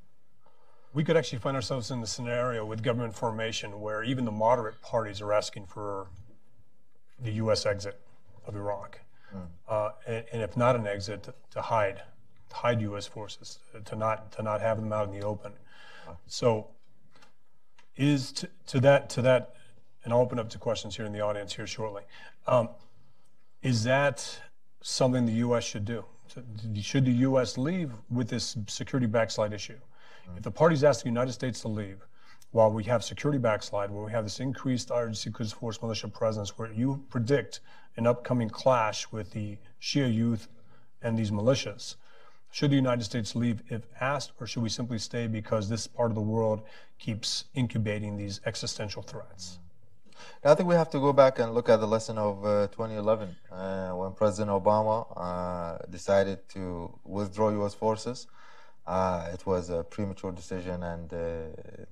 We 0.95 1.03
could 1.03 1.17
actually 1.17 1.39
find 1.39 1.55
ourselves 1.55 1.91
in 1.91 2.01
the 2.01 2.07
scenario 2.07 2.65
with 2.65 2.81
government 2.81 3.13
formation 3.13 3.81
where 3.81 4.01
even 4.01 4.25
the 4.25 4.31
moderate 4.31 4.81
parties 4.81 5.21
are 5.21 5.31
asking 5.31 5.67
for 5.67 6.07
the 7.19 7.31
U.S. 7.33 7.65
exit 7.65 7.99
of 8.45 8.55
Iraq, 8.55 8.99
mm. 9.35 9.41
uh, 9.67 9.91
and, 10.07 10.25
and, 10.31 10.41
if 10.41 10.55
not 10.57 10.75
an 10.75 10.87
exit, 10.87 11.23
to, 11.23 11.33
to, 11.51 11.61
hide, 11.61 12.01
to 12.49 12.55
hide 12.55 12.81
U.S. 12.81 13.07
forces, 13.07 13.59
to 13.85 13.95
not 13.95 14.31
to 14.33 14.43
not 14.43 14.61
have 14.61 14.77
them 14.77 14.91
out 14.91 15.07
in 15.07 15.19
the 15.19 15.25
open. 15.25 15.53
So, 16.27 16.67
is 17.95 18.31
to, 18.33 18.49
to, 18.67 18.79
that 18.81 19.09
to 19.11 19.21
that, 19.23 19.55
and 20.03 20.13
I'll 20.13 20.19
open 20.19 20.39
up 20.39 20.49
to 20.49 20.57
questions 20.57 20.95
here 20.95 21.05
in 21.05 21.13
the 21.13 21.21
audience 21.21 21.53
here 21.53 21.67
shortly. 21.67 22.03
Um, 22.47 22.69
is 23.61 23.83
that 23.85 24.39
something 24.81 25.25
the 25.25 25.33
U.S. 25.33 25.63
should 25.63 25.85
do? 25.85 26.05
Should 26.81 27.05
the 27.05 27.11
U.S. 27.11 27.57
leave 27.57 27.91
with 28.09 28.29
this 28.29 28.57
security 28.67 29.07
backslide 29.07 29.53
issue? 29.53 29.77
Mm. 30.29 30.37
If 30.37 30.43
the 30.43 30.51
parties 30.51 30.83
ask 30.83 31.01
the 31.01 31.09
United 31.09 31.31
States 31.31 31.61
to 31.61 31.67
leave, 31.67 32.05
while 32.51 32.71
we 32.71 32.83
have 32.85 33.03
security 33.03 33.39
backslide, 33.39 33.91
where 33.91 34.05
we 34.05 34.11
have 34.11 34.23
this 34.23 34.39
increased 34.39 34.89
IRGC 34.89 35.31
Quds 35.33 35.53
Force 35.53 35.81
militia 35.81 36.07
presence, 36.07 36.57
where 36.57 36.71
you 36.71 37.03
predict 37.09 37.59
an 37.97 38.07
upcoming 38.07 38.49
clash 38.49 39.11
with 39.11 39.31
the 39.31 39.57
Shia 39.81 40.13
youth 40.13 40.47
and 41.01 41.17
these 41.17 41.31
militias, 41.31 41.95
should 42.55 42.71
the 42.71 42.77
United 42.77 43.03
States 43.03 43.35
leave 43.35 43.61
if 43.67 43.81
asked, 43.99 44.31
or 44.39 44.47
should 44.47 44.63
we 44.63 44.69
simply 44.69 44.97
stay 44.97 45.27
because 45.27 45.67
this 45.67 45.87
part 45.87 46.09
of 46.09 46.15
the 46.15 46.21
world 46.21 46.61
keeps 46.97 47.43
incubating 47.53 48.15
these 48.15 48.39
existential 48.45 49.01
threats? 49.01 49.59
I 50.41 50.55
think 50.55 50.69
we 50.69 50.75
have 50.75 50.89
to 50.91 50.99
go 50.99 51.11
back 51.11 51.39
and 51.39 51.53
look 51.53 51.67
at 51.67 51.81
the 51.81 51.87
lesson 51.87 52.17
of 52.17 52.45
uh, 52.45 52.67
2011 52.67 53.35
uh, 53.51 53.89
when 53.89 54.13
President 54.13 54.51
Obama 54.51 55.05
uh, 55.17 55.85
decided 55.89 56.47
to 56.49 56.97
withdraw 57.03 57.49
U.S. 57.49 57.73
forces. 57.73 58.27
Uh, 58.87 59.29
it 59.33 59.45
was 59.47 59.69
a 59.69 59.83
premature 59.83 60.31
decision, 60.31 60.83
and 60.83 61.11
uh, 61.11 61.17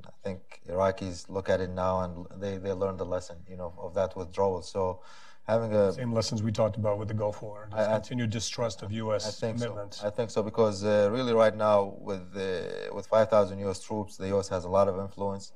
I 0.05 0.11
think 0.23 0.61
Iraqis 0.69 1.27
look 1.27 1.49
at 1.49 1.59
it 1.59 1.71
now 1.71 2.01
and 2.01 2.27
they, 2.39 2.57
they 2.57 2.71
learned 2.71 2.99
the 2.99 3.05
lesson, 3.05 3.37
you 3.49 3.57
know, 3.57 3.73
of 3.79 3.95
that 3.95 4.15
withdrawal. 4.15 4.61
So 4.61 4.99
having 5.47 5.73
a 5.73 5.91
same 5.91 6.13
lessons 6.13 6.43
we 6.43 6.51
talked 6.51 6.77
about 6.77 6.99
with 6.99 7.07
the 7.07 7.13
Gulf 7.15 7.41
War, 7.41 7.67
I, 7.73 7.85
continued 7.85 8.29
distrust 8.29 8.83
of 8.83 8.91
U.S. 8.91 9.27
I 9.27 9.31
think 9.31 9.57
commitments. 9.59 10.01
So. 10.01 10.07
I 10.07 10.09
think 10.11 10.29
so 10.29 10.43
because 10.43 10.83
uh, 10.83 11.09
really 11.11 11.33
right 11.33 11.55
now 11.55 11.95
with 11.99 12.35
uh, 12.35 12.93
with 12.93 13.07
5,000 13.07 13.57
U.S. 13.59 13.81
troops, 13.81 14.15
the 14.17 14.27
U.S. 14.27 14.47
has 14.49 14.65
a 14.65 14.69
lot 14.69 14.87
of 14.87 14.99
influence, 14.99 15.51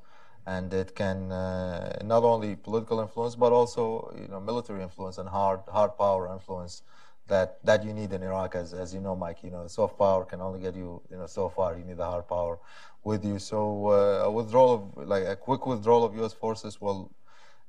and 0.47 0.73
it 0.73 0.95
can 0.95 1.31
uh, 1.31 1.99
not 2.03 2.23
only 2.23 2.55
political 2.55 2.99
influence 2.99 3.35
but 3.35 3.51
also 3.51 4.11
you 4.19 4.27
know 4.27 4.39
military 4.39 4.81
influence 4.81 5.19
and 5.19 5.29
hard 5.29 5.59
hard 5.71 5.95
power 5.97 6.33
influence 6.33 6.81
that 7.27 7.63
that 7.63 7.83
you 7.83 7.93
need 7.93 8.13
in 8.13 8.23
Iraq, 8.23 8.55
as 8.55 8.73
as 8.73 8.93
you 8.93 8.99
know, 8.99 9.15
Mike. 9.15 9.43
You 9.43 9.51
know, 9.51 9.67
soft 9.67 9.97
power 9.97 10.25
can 10.25 10.41
only 10.41 10.59
get 10.59 10.75
you 10.75 11.01
you 11.11 11.17
know 11.17 11.27
so 11.27 11.49
far. 11.49 11.77
You 11.77 11.83
need 11.83 11.97
the 11.97 12.05
hard 12.05 12.27
power 12.27 12.59
with 13.03 13.23
you. 13.25 13.39
So 13.39 13.87
uh, 13.87 14.25
a 14.25 14.31
withdrawal 14.31 14.73
of 14.73 15.07
like 15.07 15.25
a 15.25 15.35
quick 15.35 15.65
withdrawal 15.65 16.03
of 16.03 16.15
U.S. 16.15 16.33
forces 16.33 16.79
will 16.79 17.11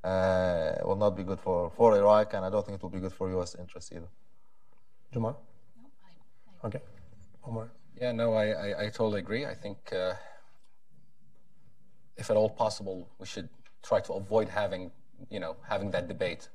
uh, 0.04 0.72
will 0.84 0.96
not 0.96 1.16
be 1.16 1.24
good 1.24 1.40
for 1.40 1.70
for 1.70 1.96
Iraq, 1.96 2.34
and 2.34 2.44
I 2.44 2.50
don't 2.50 2.64
think 2.64 2.76
it 2.76 2.82
will 2.82 2.90
be 2.98 3.00
good 3.00 3.12
for 3.12 3.28
U.S. 3.30 3.54
interests 3.58 3.90
either. 3.92 4.08
Jamal. 5.12 5.40
No, 5.76 6.68
okay. 6.68 6.80
Omar. 7.46 7.70
Yeah, 8.00 8.12
no, 8.12 8.34
I, 8.34 8.46
I, 8.50 8.84
I 8.84 8.84
totally 8.90 9.18
agree. 9.18 9.44
I 9.44 9.54
think 9.54 9.78
uh, 9.92 10.14
if 12.16 12.30
at 12.30 12.36
all 12.36 12.50
possible, 12.50 13.08
we 13.18 13.26
should 13.26 13.48
try 13.82 14.00
to 14.00 14.12
avoid 14.12 14.48
having, 14.48 14.90
you 15.30 15.40
know, 15.40 15.56
having 15.66 15.90
that 15.92 16.06
debate 16.06 16.48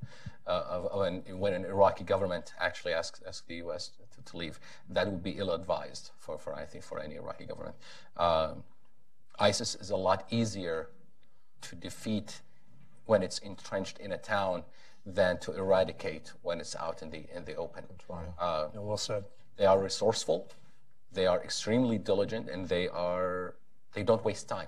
uh, 0.48 0.64
of, 0.70 0.86
of 0.88 1.02
an, 1.02 1.24
when 1.40 1.54
an 1.54 1.66
Iraqi 1.66 2.04
government 2.04 2.54
actually 2.60 2.94
asks, 2.94 3.22
asks 3.28 3.46
the 3.48 3.56
U.S. 3.56 3.92
To, 4.16 4.32
to, 4.32 4.38
leave. 4.38 4.60
That 4.90 5.08
would 5.08 5.24
be 5.24 5.32
ill-advised 5.32 6.12
for, 6.18 6.38
for 6.38 6.54
I 6.56 6.66
think 6.66 6.84
for 6.84 7.00
any 7.00 7.16
Iraqi 7.16 7.46
government. 7.46 7.76
Uh, 8.18 8.56
ISIS 9.40 9.76
is 9.76 9.90
a 9.90 9.98
lot 9.98 10.26
easier 10.30 10.90
to 11.62 11.76
defeat 11.76 12.42
when 13.06 13.24
it's 13.24 13.40
entrenched 13.40 14.00
in 14.00 14.12
a 14.12 14.18
town 14.18 14.64
than 15.06 15.38
to 15.40 15.54
eradicate 15.54 16.32
when 16.42 16.60
it's 16.60 16.76
out 16.76 17.02
in 17.02 17.10
the 17.10 17.26
in 17.36 17.44
the 17.46 17.56
open. 17.56 17.84
Uh, 18.40 18.68
yeah, 18.74 18.80
well 18.80 18.98
said. 18.98 19.26
They 19.58 19.66
are 19.66 19.80
resourceful, 19.80 20.50
they 21.12 21.28
are 21.28 21.44
extremely 21.44 21.98
diligent, 21.98 22.50
and 22.50 22.68
they 22.68 22.88
are 22.88 23.56
they 23.94 24.04
don't 24.04 24.24
waste 24.24 24.48
time. 24.48 24.68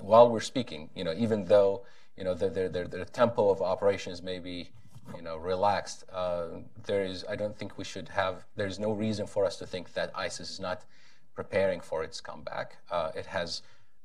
While 0.00 0.30
we're 0.30 0.40
speaking, 0.40 0.90
you 0.94 1.04
know, 1.04 1.14
even 1.16 1.44
though 1.44 1.82
you 2.16 2.24
know 2.24 2.34
the 2.34 2.48
the, 2.48 2.68
the, 2.68 2.84
the 2.84 3.04
tempo 3.04 3.50
of 3.50 3.62
operations 3.62 4.22
may 4.22 4.38
be 4.38 4.70
you 5.16 5.22
know 5.22 5.36
relaxed, 5.36 6.04
uh, 6.12 6.46
there 6.86 7.04
is 7.04 7.24
I 7.28 7.36
don't 7.36 7.56
think 7.56 7.78
we 7.78 7.84
should 7.84 8.08
have. 8.08 8.44
There's 8.56 8.78
no 8.78 8.92
reason 8.92 9.26
for 9.26 9.44
us 9.44 9.56
to 9.58 9.66
think 9.66 9.92
that 9.94 10.10
ISIS 10.14 10.50
is 10.50 10.60
not 10.60 10.84
preparing 11.34 11.80
for 11.80 12.02
its 12.04 12.20
comeback. 12.20 12.76
Uh, 12.90 13.10
it 13.14 13.26
has 13.26 13.62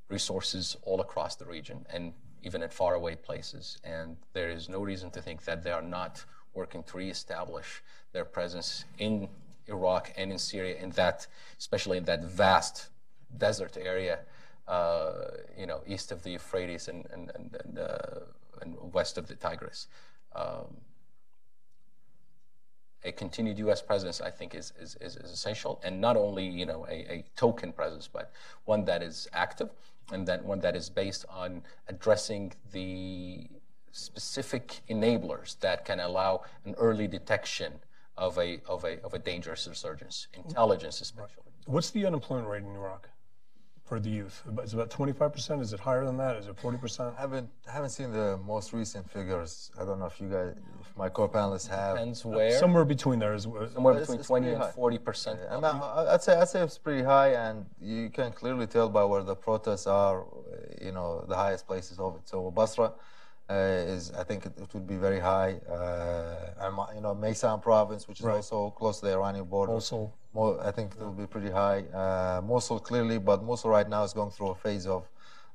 resources 0.09 0.77
all 0.83 1.01
across 1.01 1.35
the 1.35 1.45
region 1.45 1.85
and 1.91 2.13
even 2.43 2.61
in 2.63 2.69
faraway 2.69 3.15
places. 3.15 3.77
And 3.83 4.15
there 4.33 4.49
is 4.49 4.69
no 4.69 4.81
reason 4.81 5.11
to 5.11 5.21
think 5.21 5.43
that 5.45 5.63
they 5.63 5.71
are 5.71 5.81
not 5.81 6.23
working 6.53 6.83
to 6.83 6.97
reestablish 6.97 7.83
their 8.13 8.25
presence 8.25 8.85
in 8.97 9.27
Iraq 9.67 10.13
and 10.15 10.31
in 10.31 10.39
Syria, 10.39 10.77
in 10.77 10.91
that, 10.91 11.27
especially 11.59 11.97
in 11.97 12.05
that 12.05 12.23
vast 12.23 12.87
desert 13.37 13.77
area, 13.77 14.19
you 15.57 15.65
know, 15.65 15.81
east 15.87 16.11
of 16.11 16.23
the 16.23 16.31
Euphrates 16.31 16.87
and, 16.87 17.05
and, 17.11 17.31
and, 17.35 17.57
and, 17.63 17.79
uh, 17.79 18.19
and 18.61 18.75
west 18.93 19.17
of 19.17 19.27
the 19.27 19.35
Tigris. 19.35 19.87
Um, 20.35 20.77
a 23.03 23.11
continued 23.11 23.57
U.S. 23.59 23.81
presence, 23.81 24.21
I 24.21 24.31
think, 24.31 24.55
is, 24.55 24.73
is, 24.79 24.97
is, 24.99 25.15
essential, 25.15 25.79
and 25.83 26.01
not 26.01 26.17
only 26.17 26.45
you 26.45 26.65
know 26.65 26.85
a, 26.89 27.13
a, 27.13 27.25
token 27.35 27.71
presence, 27.71 28.09
but 28.11 28.31
one 28.65 28.83
that 28.85 29.01
is 29.01 29.27
active 29.33 29.69
and 30.11 30.27
then 30.27 30.43
one 30.43 30.59
that 30.61 30.75
is 30.75 30.89
based 30.89 31.25
on 31.29 31.61
addressing 31.87 32.53
the 32.71 33.47
specific 33.91 34.81
enablers 34.89 35.59
that 35.59 35.85
can 35.85 35.99
allow 35.99 36.41
an 36.65 36.75
early 36.77 37.07
detection 37.07 37.73
of 38.17 38.37
a 38.37 38.59
of 38.67 38.83
a 38.83 39.01
of 39.03 39.13
a 39.13 39.19
dangerous 39.19 39.67
resurgence, 39.67 40.27
intelligence 40.33 41.01
especially. 41.01 41.43
What's 41.65 41.91
the 41.91 42.05
unemployment 42.05 42.47
rate 42.47 42.63
in 42.63 42.75
Iraq? 42.75 43.09
For 43.87 43.99
the 43.99 44.09
youth? 44.09 44.43
Is 44.63 44.73
it 44.73 44.75
about 44.75 44.89
25%? 44.89 45.61
Is 45.61 45.71
it 45.71 45.79
higher 45.79 46.03
than 46.05 46.17
that? 46.17 46.35
Is 46.35 46.47
it 46.47 46.57
40%? 46.57 47.15
I 47.17 47.21
haven't, 47.21 47.49
I 47.67 47.71
haven't 47.71 47.91
seen 47.91 48.11
the 48.11 48.37
most 48.45 48.73
recent 48.73 49.09
figures. 49.09 49.71
I 49.79 49.85
don't 49.85 49.99
know 49.99 50.07
if 50.07 50.19
you 50.19 50.27
guys, 50.27 50.53
if 50.81 50.97
my 50.97 51.07
co-panelists 51.07 51.69
have. 51.69 51.95
Depends 51.95 52.25
where. 52.25 52.59
Somewhere 52.59 52.83
between 52.83 53.19
there 53.19 53.33
is. 53.33 53.43
Somewhere 53.43 53.93
between 53.93 54.19
it's 54.19 54.27
20 54.27 54.49
and 54.49 54.61
40%. 54.61 55.37
Yeah, 55.39 55.57
I, 55.57 56.11
would 56.11 56.21
say, 56.21 56.35
I'd 56.35 56.49
say 56.49 56.61
it's 56.61 56.77
pretty 56.77 57.03
high, 57.03 57.29
and 57.29 57.65
you 57.81 58.09
can 58.09 58.33
clearly 58.33 58.67
tell 58.67 58.89
by 58.89 59.05
where 59.05 59.23
the 59.23 59.35
protests 59.35 59.87
are, 59.87 60.25
you 60.81 60.91
know, 60.91 61.23
the 61.27 61.35
highest 61.35 61.65
places 61.65 61.97
of 61.97 62.15
it. 62.17 62.27
So 62.27 62.51
Basra, 62.51 62.91
uh, 63.49 63.53
is 63.53 64.11
I 64.11 64.23
think 64.23 64.45
it, 64.45 64.51
it, 64.57 64.73
would 64.73 64.85
be 64.85 64.97
very 64.97 65.21
high. 65.21 65.53
Uh, 65.69 66.65
and 66.65 66.75
you 66.95 67.01
know, 67.01 67.15
Maysan 67.15 67.61
province, 67.61 68.05
which 68.07 68.19
is 68.19 68.25
right. 68.25 68.35
also 68.35 68.71
close 68.71 68.99
to 68.99 69.05
the 69.05 69.13
Iranian 69.13 69.45
border. 69.45 69.71
I 70.37 70.71
think 70.71 70.93
it 70.93 71.03
will 71.03 71.11
be 71.11 71.27
pretty 71.27 71.49
high. 71.49 71.81
Uh, 71.93 72.41
Mosul 72.43 72.79
clearly, 72.79 73.17
but 73.17 73.43
Mosul 73.43 73.71
right 73.71 73.89
now 73.89 74.03
is 74.03 74.13
going 74.13 74.31
through 74.31 74.49
a 74.49 74.55
phase 74.55 74.85
of 74.85 75.07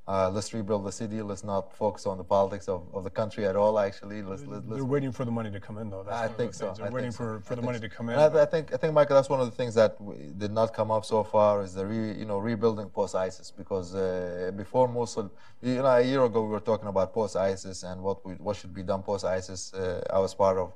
uh, 0.08 0.28
let's 0.30 0.52
rebuild 0.52 0.84
the 0.84 0.90
city. 0.90 1.22
Let's 1.22 1.44
not 1.44 1.72
focus 1.76 2.06
on 2.06 2.18
the 2.18 2.24
politics 2.24 2.66
of, 2.68 2.82
of 2.92 3.04
the 3.04 3.10
country 3.10 3.46
at 3.46 3.54
all. 3.54 3.78
Actually, 3.78 4.22
let's, 4.22 4.42
let's, 4.46 4.66
they're 4.66 4.84
waiting 4.84 5.12
for 5.12 5.24
the 5.24 5.30
money 5.30 5.48
to 5.52 5.60
come 5.60 5.78
in, 5.78 5.90
though. 5.90 6.02
That's 6.02 6.16
I 6.16 6.26
think 6.34 6.54
so. 6.54 6.74
They're 6.76 6.86
I 6.86 6.90
waiting 6.90 7.12
for, 7.12 7.40
for 7.40 7.54
the 7.54 7.62
money 7.62 7.78
so. 7.78 7.82
to 7.82 7.88
come 7.88 8.08
in. 8.08 8.18
I, 8.18 8.42
I, 8.42 8.44
think 8.44 8.74
I 8.74 8.76
think 8.78 8.94
Michael, 8.94 9.14
that's 9.14 9.28
one 9.28 9.38
of 9.38 9.46
the 9.46 9.56
things 9.56 9.76
that 9.76 9.96
did 10.38 10.50
not 10.50 10.74
come 10.74 10.90
up 10.90 11.04
so 11.04 11.22
far 11.22 11.62
is 11.62 11.74
the 11.74 11.86
re, 11.86 12.18
you 12.18 12.24
know 12.24 12.38
rebuilding 12.38 12.88
post 12.88 13.14
ISIS 13.14 13.52
because 13.56 13.94
uh, 13.94 14.50
before 14.56 14.88
Mosul, 14.88 15.30
you 15.62 15.76
know, 15.76 15.86
a 15.86 16.02
year 16.02 16.24
ago 16.24 16.42
we 16.42 16.50
were 16.50 16.60
talking 16.60 16.88
about 16.88 17.14
post 17.14 17.36
ISIS 17.36 17.84
and 17.84 18.02
what 18.02 18.26
we, 18.26 18.34
what 18.34 18.56
should 18.56 18.74
be 18.74 18.82
done 18.82 19.02
post 19.04 19.24
ISIS. 19.24 19.72
Uh, 19.72 20.02
I 20.12 20.18
was 20.18 20.34
part 20.34 20.58
of 20.58 20.72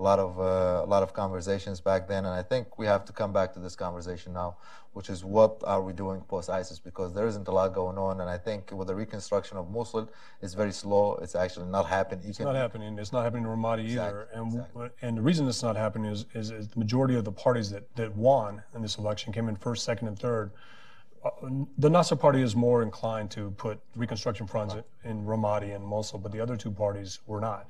a 0.00 0.02
lot 0.02 0.18
of 0.18 0.40
uh, 0.40 0.82
a 0.86 0.88
lot 0.94 1.02
of 1.02 1.12
conversations 1.12 1.78
back 1.80 2.08
then, 2.08 2.24
and 2.24 2.34
I 2.34 2.42
think 2.42 2.78
we 2.78 2.86
have 2.86 3.04
to 3.04 3.12
come 3.12 3.32
back 3.32 3.52
to 3.52 3.60
this 3.60 3.76
conversation 3.76 4.32
now, 4.32 4.56
which 4.94 5.10
is 5.10 5.22
what 5.24 5.62
are 5.64 5.82
we 5.82 5.92
doing 5.92 6.22
post 6.22 6.48
ISIS 6.48 6.78
because 6.78 7.12
there 7.12 7.26
isn't 7.26 7.46
a 7.48 7.50
lot 7.50 7.74
going 7.74 7.98
on, 7.98 8.22
and 8.22 8.30
I 8.30 8.38
think 8.38 8.72
with 8.72 8.88
the 8.88 8.94
reconstruction 8.94 9.58
of 9.58 9.70
Mosul, 9.70 10.08
it's 10.40 10.54
very 10.54 10.72
slow. 10.72 11.18
It's 11.22 11.34
actually 11.34 11.66
not 11.66 11.86
happening. 11.86 12.30
It's 12.30 12.40
not 12.40 12.54
happening. 12.54 12.98
It's 12.98 13.12
not 13.12 13.24
happening 13.24 13.44
in 13.44 13.50
Ramadi 13.50 13.84
exactly, 13.84 14.20
either, 14.20 14.28
and 14.32 14.46
exactly. 14.46 14.88
and 15.02 15.18
the 15.18 15.22
reason 15.22 15.46
it's 15.46 15.62
not 15.62 15.76
happening 15.76 16.10
is, 16.10 16.24
is, 16.32 16.50
is 16.50 16.68
the 16.68 16.78
majority 16.78 17.14
of 17.16 17.24
the 17.24 17.32
parties 17.32 17.70
that 17.70 17.84
that 17.96 18.16
won 18.16 18.62
in 18.74 18.80
this 18.80 18.96
election 18.96 19.34
came 19.34 19.50
in 19.50 19.56
first, 19.56 19.84
second, 19.84 20.08
and 20.08 20.18
third. 20.18 20.50
Uh, 21.22 21.30
the 21.76 21.90
Nasr 21.90 22.16
party 22.16 22.40
is 22.40 22.56
more 22.56 22.82
inclined 22.82 23.30
to 23.32 23.50
put 23.58 23.78
reconstruction 23.94 24.46
funds 24.46 24.74
right. 24.74 24.84
in 25.04 25.26
Ramadi 25.26 25.76
and 25.76 25.84
Mosul, 25.84 26.18
but 26.18 26.32
the 26.32 26.40
other 26.40 26.56
two 26.56 26.70
parties 26.70 27.18
were 27.26 27.40
not. 27.40 27.68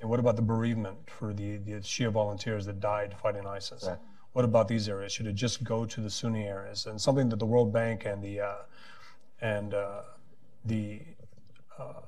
And 0.00 0.10
what 0.10 0.20
about 0.20 0.36
the 0.36 0.42
bereavement 0.42 0.98
for 1.06 1.32
the, 1.32 1.58
the 1.58 1.72
Shia 1.72 2.10
volunteers 2.10 2.66
that 2.66 2.80
died 2.80 3.14
fighting 3.20 3.46
ISIS? 3.46 3.84
Right. 3.86 3.98
What 4.32 4.44
about 4.44 4.68
these 4.68 4.88
areas? 4.88 5.12
Should 5.12 5.26
it 5.26 5.34
just 5.34 5.62
go 5.62 5.84
to 5.84 6.00
the 6.00 6.10
Sunni 6.10 6.44
areas? 6.44 6.86
And 6.86 7.00
something 7.00 7.28
that 7.28 7.38
the 7.38 7.46
World 7.46 7.72
Bank 7.72 8.04
and 8.04 8.22
the 8.22 8.40
uh, 8.40 8.54
and 9.40 9.74
uh, 9.74 10.02
the 10.64 11.00
uh, 11.78 12.00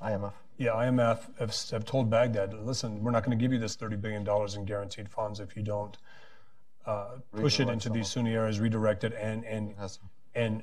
IMF. 0.00 0.32
Yeah, 0.58 0.70
IMF 0.70 1.20
have, 1.38 1.54
have, 1.70 1.84
told 1.84 2.08
Baghdad, 2.08 2.54
listen, 2.54 3.02
we're 3.04 3.10
not 3.10 3.24
going 3.24 3.36
to 3.36 3.42
give 3.42 3.52
you 3.52 3.58
this 3.58 3.76
$30 3.76 4.00
billion 4.00 4.26
in 4.56 4.64
guaranteed 4.64 5.08
funds 5.08 5.38
if 5.38 5.54
you 5.54 5.62
don't 5.62 5.98
uh, 6.86 7.18
push 7.34 7.60
it 7.60 7.68
into 7.68 7.90
these 7.90 8.08
Sunni 8.08 8.32
areas, 8.32 8.60
redirect 8.60 9.04
it, 9.04 9.12
and 9.20 9.44
and 9.44 9.74
and 10.34 10.62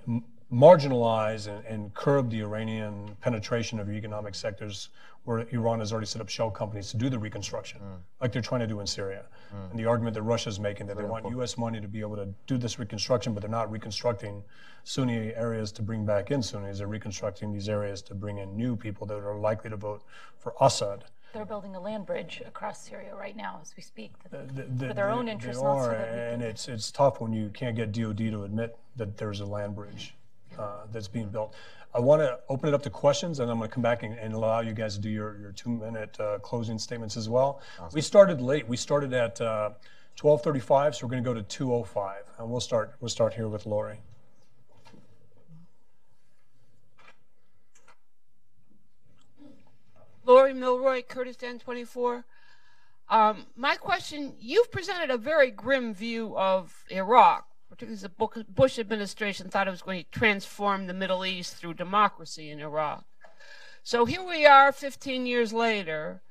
marginalize 0.54 1.48
and, 1.48 1.66
and, 1.66 1.94
curb 1.96 2.30
the 2.30 2.42
Iranian 2.42 3.18
penetration 3.22 3.80
of 3.80 3.90
economic 3.90 4.36
sectors 4.36 4.90
where 5.24 5.48
Iran 5.52 5.80
has 5.80 5.92
already 5.92 6.06
set 6.06 6.22
up 6.22 6.30
shell 6.30 6.52
companies 6.52 6.92
to 6.92 6.98
do 6.98 7.10
the 7.10 7.18
reconstruction, 7.18 7.80
mm. 7.80 7.98
like 8.22 8.32
they're 8.32 8.42
trying 8.42 8.62
to 8.62 8.68
do 8.68 8.80
in 8.82 8.88
Syria. 8.88 9.24
Mm. 9.56 9.72
And 9.72 9.80
the 9.80 9.86
argument 9.86 10.14
that 10.16 10.22
Russia 10.22 10.50
is 10.50 10.60
making 10.60 10.88
that 10.88 10.96
Very 10.96 11.08
they 11.08 11.12
want 11.12 11.22
important. 11.22 11.40
U.S. 11.40 11.58
money 11.58 11.80
to 11.82 11.88
be 11.88 12.02
able 12.02 12.18
to 12.18 12.28
do 12.46 12.58
this 12.58 12.78
reconstruction, 12.78 13.34
but 13.34 13.42
they're 13.42 13.50
not 13.50 13.72
reconstructing 13.72 14.44
Sunni 14.84 15.34
areas 15.36 15.72
to 15.74 15.82
bring 15.82 16.06
back 16.06 16.30
in 16.30 16.44
Sunnis. 16.44 16.80
They're 16.80 16.88
reconstructing 16.88 17.54
these 17.54 17.70
areas 17.70 18.02
to 18.04 18.16
bring 18.16 18.38
in 18.40 18.56
new 18.56 18.76
people 18.76 19.08
that 19.08 19.18
are 19.18 19.40
likely 19.40 19.70
to 19.70 19.78
vote 19.78 20.04
for 20.38 20.54
Assad. 20.60 21.06
They're 21.34 21.46
building 21.46 21.76
a 21.76 21.80
land 21.80 22.06
bridge 22.06 22.44
across 22.46 22.86
Syria 22.86 23.16
right 23.16 23.36
now 23.36 23.60
as 23.62 23.74
we 23.76 23.82
speak 23.82 24.12
the, 24.30 24.46
the, 24.54 24.88
for 24.90 24.94
their 24.94 25.10
own 25.10 25.28
interests. 25.28 25.64
They 25.64 25.68
are, 25.68 25.94
and 25.94 26.44
it's, 26.44 26.68
it's 26.68 26.92
tough 26.92 27.22
when 27.22 27.34
you 27.34 27.50
can't 27.50 27.76
get 27.76 27.92
DOD 27.92 28.18
to 28.18 28.44
admit 28.44 28.78
that 28.98 29.18
there's 29.18 29.40
a 29.40 29.46
land 29.46 29.74
bridge 29.74 30.14
uh, 30.58 30.86
that's 30.92 31.08
being 31.08 31.30
built. 31.30 31.54
I 31.96 32.00
want 32.00 32.22
to 32.24 32.40
open 32.50 32.70
it 32.70 32.74
up 32.74 32.82
to 32.84 32.90
questions, 32.90 33.40
and 33.40 33.52
I'm 33.52 33.58
going 33.58 33.70
to 33.70 33.74
come 33.74 33.84
back 33.84 34.02
and, 34.02 34.18
and 34.18 34.34
allow 34.34 34.62
you 34.62 34.74
guys 34.74 34.96
to 34.96 35.02
do 35.02 35.10
your, 35.10 35.38
your 35.38 35.52
two-minute 35.52 36.20
uh, 36.20 36.40
closing 36.40 36.80
statements 36.80 37.18
as 37.18 37.30
well. 37.30 37.62
Awesome. 37.80 37.96
We 37.96 38.02
started 38.02 38.42
late. 38.42 38.68
We 38.68 38.78
started 38.78 39.14
at 39.14 39.40
uh, 39.40 39.72
12:35, 40.18 40.96
so 40.96 41.06
we're 41.06 41.12
going 41.12 41.24
to 41.24 41.34
go 41.34 41.40
to 41.40 41.44
2:05, 41.44 42.14
and 42.40 42.50
we'll 42.50 42.60
start. 42.60 42.96
We'll 43.00 43.10
start 43.10 43.36
here 43.36 43.48
with 43.48 43.68
Laurie. 43.68 44.02
Laurie 50.26 50.54
Mylroie, 50.54 51.06
Kurdistan 51.08 51.60
24. 51.60 52.26
Um, 53.10 53.46
my 53.56 53.76
question: 53.76 54.34
You've 54.40 54.72
presented 54.72 55.12
a 55.12 55.18
very 55.18 55.52
grim 55.52 55.94
view 55.94 56.36
of 56.36 56.86
Iraq 56.90 57.48
particularly 57.74 58.44
the 58.44 58.44
Bush 58.54 58.78
administration 58.78 59.50
thought 59.50 59.68
it 59.68 59.72
was 59.72 59.82
going 59.82 60.04
to 60.04 60.20
transform 60.20 60.86
the 60.86 60.94
Middle 60.94 61.26
East 61.26 61.56
through 61.56 61.74
democracy 61.74 62.52
in 62.52 62.60
Iraq. 62.60 63.04
So 63.82 64.06
here 64.06 64.24
we 64.24 64.46
are 64.46 64.72
15 64.72 65.26
years 65.26 65.52
later. 65.52 66.22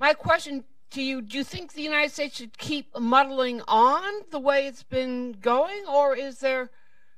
My 0.00 0.14
question 0.14 0.64
to 0.92 1.02
you 1.02 1.20
do 1.20 1.36
you 1.36 1.44
think 1.44 1.74
the 1.74 1.82
United 1.82 2.10
States 2.10 2.36
should 2.36 2.56
keep 2.56 2.98
muddling 2.98 3.60
on 3.68 4.02
the 4.30 4.38
way 4.38 4.66
it's 4.66 4.82
been 4.82 5.36
going, 5.42 5.84
or 5.86 6.16
is 6.16 6.38
there 6.38 6.70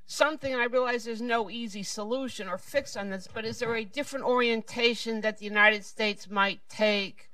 something? 0.05 0.53
I 0.53 0.65
realize 0.65 1.05
there's 1.05 1.21
no 1.21 1.49
easy 1.49 1.83
solution 1.83 2.49
or 2.49 2.57
fix 2.57 2.97
on 2.97 3.09
this, 3.09 3.29
but 3.33 3.45
is 3.45 3.59
there 3.59 3.75
a 3.75 3.85
different 3.85 4.25
orientation 4.25 5.21
that 5.21 5.37
the 5.37 5.45
United 5.45 5.85
States 5.85 6.29
might 6.29 6.59
take 6.67 7.29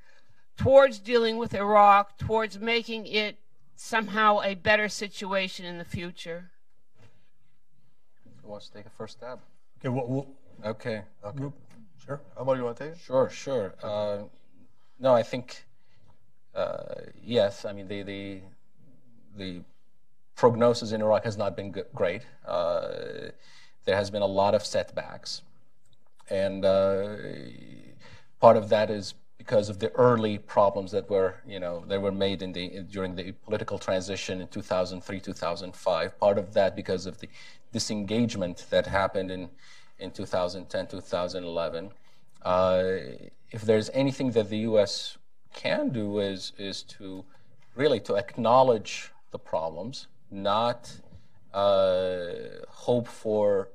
towards 0.55 0.99
dealing 0.99 1.37
with 1.37 1.55
Iraq, 1.55 2.19
towards 2.19 2.59
making 2.59 3.07
it 3.07 3.39
somehow 3.81 4.39
a 4.41 4.53
better 4.53 4.87
situation 4.87 5.65
in 5.65 5.77
the 5.77 5.85
future? 5.85 6.51
Who 8.43 8.49
wants 8.49 8.67
to 8.67 8.73
take 8.75 8.85
a 8.85 8.89
first 8.89 9.17
stab? 9.17 9.39
Okay. 9.79 9.89
Well, 9.89 10.07
well 10.07 10.27
okay. 10.65 11.01
Okay. 11.23 11.51
Sure. 12.05 12.21
Omar, 12.37 12.55
you 12.57 12.63
want 12.63 12.77
to 12.77 12.83
take 12.85 12.93
it? 12.93 12.99
Sure. 12.99 13.29
Sure. 13.29 13.73
Uh, 13.81 14.17
no, 14.99 15.13
I 15.13 15.23
think 15.23 15.65
uh, 16.53 16.95
yes. 17.23 17.65
I 17.65 17.73
mean 17.73 17.87
the 17.87 18.03
the 18.03 18.41
the 19.35 19.61
prognosis 20.35 20.91
in 20.91 21.01
Iraq 21.01 21.23
has 21.23 21.37
not 21.37 21.55
been 21.55 21.73
great. 21.95 22.23
Uh, 22.45 23.31
there 23.85 23.95
has 23.95 24.11
been 24.11 24.21
a 24.21 24.33
lot 24.41 24.53
of 24.53 24.63
setbacks, 24.63 25.41
and 26.29 26.63
uh, 26.65 27.15
part 28.39 28.57
of 28.57 28.69
that 28.69 28.91
is 28.91 29.15
because 29.41 29.69
of 29.69 29.79
the 29.79 29.91
early 30.07 30.37
problems 30.37 30.91
that 30.91 31.09
were, 31.09 31.33
you 31.53 31.59
know, 31.59 31.83
that 31.87 31.99
were 31.99 32.17
made 32.27 32.39
in 32.45 32.51
the 32.57 32.65
during 32.95 33.15
the 33.15 33.31
political 33.47 33.77
transition 33.79 34.39
in 34.39 34.47
2003, 34.47 35.19
2005. 35.19 36.19
Part 36.19 36.37
of 36.37 36.53
that 36.53 36.75
because 36.75 37.07
of 37.07 37.17
the 37.21 37.27
disengagement 37.73 38.57
that 38.69 38.85
happened 38.85 39.31
in 39.31 39.49
in 39.97 40.11
2010, 40.11 40.87
2011. 40.87 41.91
Uh, 42.43 42.83
if 43.57 43.61
there's 43.69 43.89
anything 44.03 44.29
that 44.37 44.47
the 44.53 44.61
U.S. 44.69 45.17
can 45.63 45.89
do 45.89 46.19
is 46.19 46.53
is 46.59 46.83
to 46.95 47.25
really 47.81 47.99
to 48.07 48.13
acknowledge 48.23 49.11
the 49.31 49.39
problems, 49.39 49.95
not 50.29 50.79
uh, 51.53 52.25
hope 52.85 53.07
for 53.07 53.69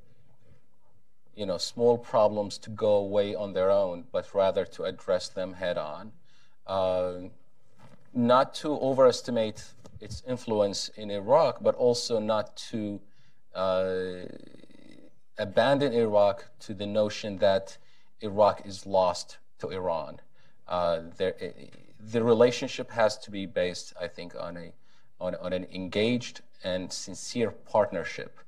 you 1.37 1.45
know, 1.45 1.57
small 1.57 1.97
problems 1.97 2.57
to 2.57 2.71
go 2.71 2.95
away 2.95 3.35
on 3.35 3.53
their 3.53 3.69
own, 3.69 4.03
but 4.11 4.33
rather 4.33 4.65
to 4.65 4.83
address 4.83 5.29
them 5.29 5.53
head 5.53 5.77
on. 5.77 6.11
Uh, 6.65 7.13
not 8.13 8.55
to 8.55 8.69
overestimate 8.79 9.63
its 10.01 10.23
influence 10.27 10.89
in 10.97 11.11
Iraq, 11.11 11.61
but 11.61 11.75
also 11.75 12.19
not 12.19 12.57
to 12.57 12.99
uh, 13.53 14.25
abandon 15.37 15.93
Iraq 15.93 16.45
to 16.59 16.73
the 16.73 16.87
notion 16.87 17.37
that 17.37 17.77
Iraq 18.21 18.65
is 18.65 18.87
lost 18.87 19.37
to 19.59 19.69
Iran. 19.69 20.19
Uh, 20.67 21.01
there, 21.17 21.35
the 21.99 22.23
relationship 22.23 22.89
has 22.91 23.15
to 23.19 23.29
be 23.29 23.45
based, 23.45 23.93
I 24.01 24.07
think, 24.07 24.33
on 24.35 24.57
a 24.57 24.73
on, 25.19 25.33
on 25.35 25.51
an 25.53 25.65
engaged 25.73 26.41
and 26.63 26.91
sincere 26.91 27.49
partnership 27.49 28.39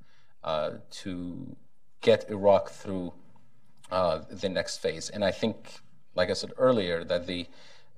uh, 0.43 0.71
to 0.91 1.55
get 2.01 2.29
Iraq 2.29 2.69
through 2.69 3.13
uh, 3.91 4.21
the 4.29 4.49
next 4.49 4.77
phase. 4.77 5.09
And 5.09 5.23
I 5.23 5.31
think, 5.31 5.81
like 6.15 6.29
I 6.29 6.33
said 6.33 6.51
earlier, 6.57 7.03
that 7.03 7.27
the, 7.27 7.47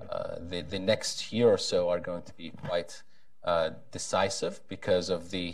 uh, 0.09 0.35
the, 0.39 0.61
the, 0.61 0.79
next 0.79 1.31
year 1.31 1.49
or 1.49 1.57
so 1.57 1.89
are 1.89 1.99
going 1.99 2.23
to 2.23 2.33
be 2.33 2.51
quite 2.65 3.03
uh, 3.43 3.71
decisive 3.91 4.61
because 4.67 5.09
of 5.09 5.29
the, 5.31 5.53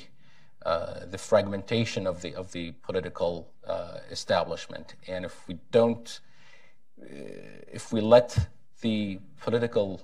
uh, 0.65 1.05
the 1.09 1.17
fragmentation 1.17 2.07
of 2.07 2.21
the, 2.21 2.35
of 2.35 2.51
the 2.51 2.71
political 2.83 3.51
uh, 3.65 3.97
establishment. 4.11 4.95
And 5.07 5.25
if 5.25 5.47
we 5.47 5.57
don't, 5.71 6.19
uh, 7.01 7.05
if 7.71 7.91
we 7.91 7.99
let 7.99 8.37
the 8.81 9.19
political 9.41 10.01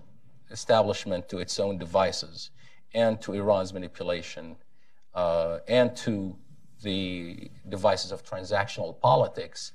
establishment 0.51 1.29
to 1.29 1.37
its 1.37 1.59
own 1.59 1.77
devices 1.77 2.49
and 2.93 3.21
to 3.21 3.33
Iran's 3.33 3.73
manipulation 3.73 4.55
and 5.15 5.95
to 5.95 6.35
the 6.83 7.49
devices 7.69 8.11
of 8.11 8.23
transactional 8.23 8.99
politics, 8.99 9.71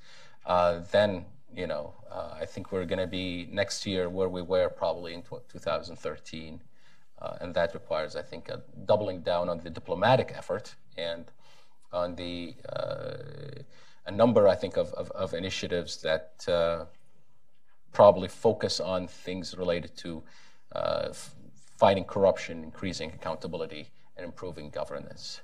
uh, 0.46 0.80
then 0.92 1.24
you 1.54 1.66
know 1.66 1.94
uh, 2.10 2.36
I 2.40 2.46
think 2.46 2.72
we're 2.72 2.84
going 2.84 3.00
to 3.00 3.06
be 3.06 3.48
next 3.50 3.86
year 3.86 4.08
where 4.08 4.28
we 4.28 4.42
were 4.42 4.68
probably 4.68 5.14
in 5.14 5.22
2013, 5.22 6.60
uh, 7.20 7.36
and 7.40 7.54
that 7.54 7.74
requires 7.74 8.16
I 8.16 8.22
think 8.22 8.48
a 8.48 8.62
doubling 8.86 9.22
down 9.22 9.48
on 9.48 9.58
the 9.58 9.70
diplomatic 9.70 10.32
effort 10.36 10.74
and 10.96 11.24
on 11.92 12.14
the 12.14 12.54
uh, 12.68 13.16
a 14.06 14.10
number 14.10 14.48
I 14.48 14.54
think 14.54 14.76
of, 14.76 14.92
of, 14.94 15.10
of 15.10 15.34
initiatives 15.34 16.00
that 16.02 16.44
uh, 16.48 16.84
probably 17.92 18.28
focus 18.28 18.80
on 18.80 19.08
things 19.08 19.56
related 19.56 19.96
to 19.98 20.22
fighting 21.78 22.04
corruption, 22.04 22.64
increasing 22.64 23.10
accountability, 23.12 23.88
and 24.16 24.26
improving 24.26 24.68
governance. 24.68 25.40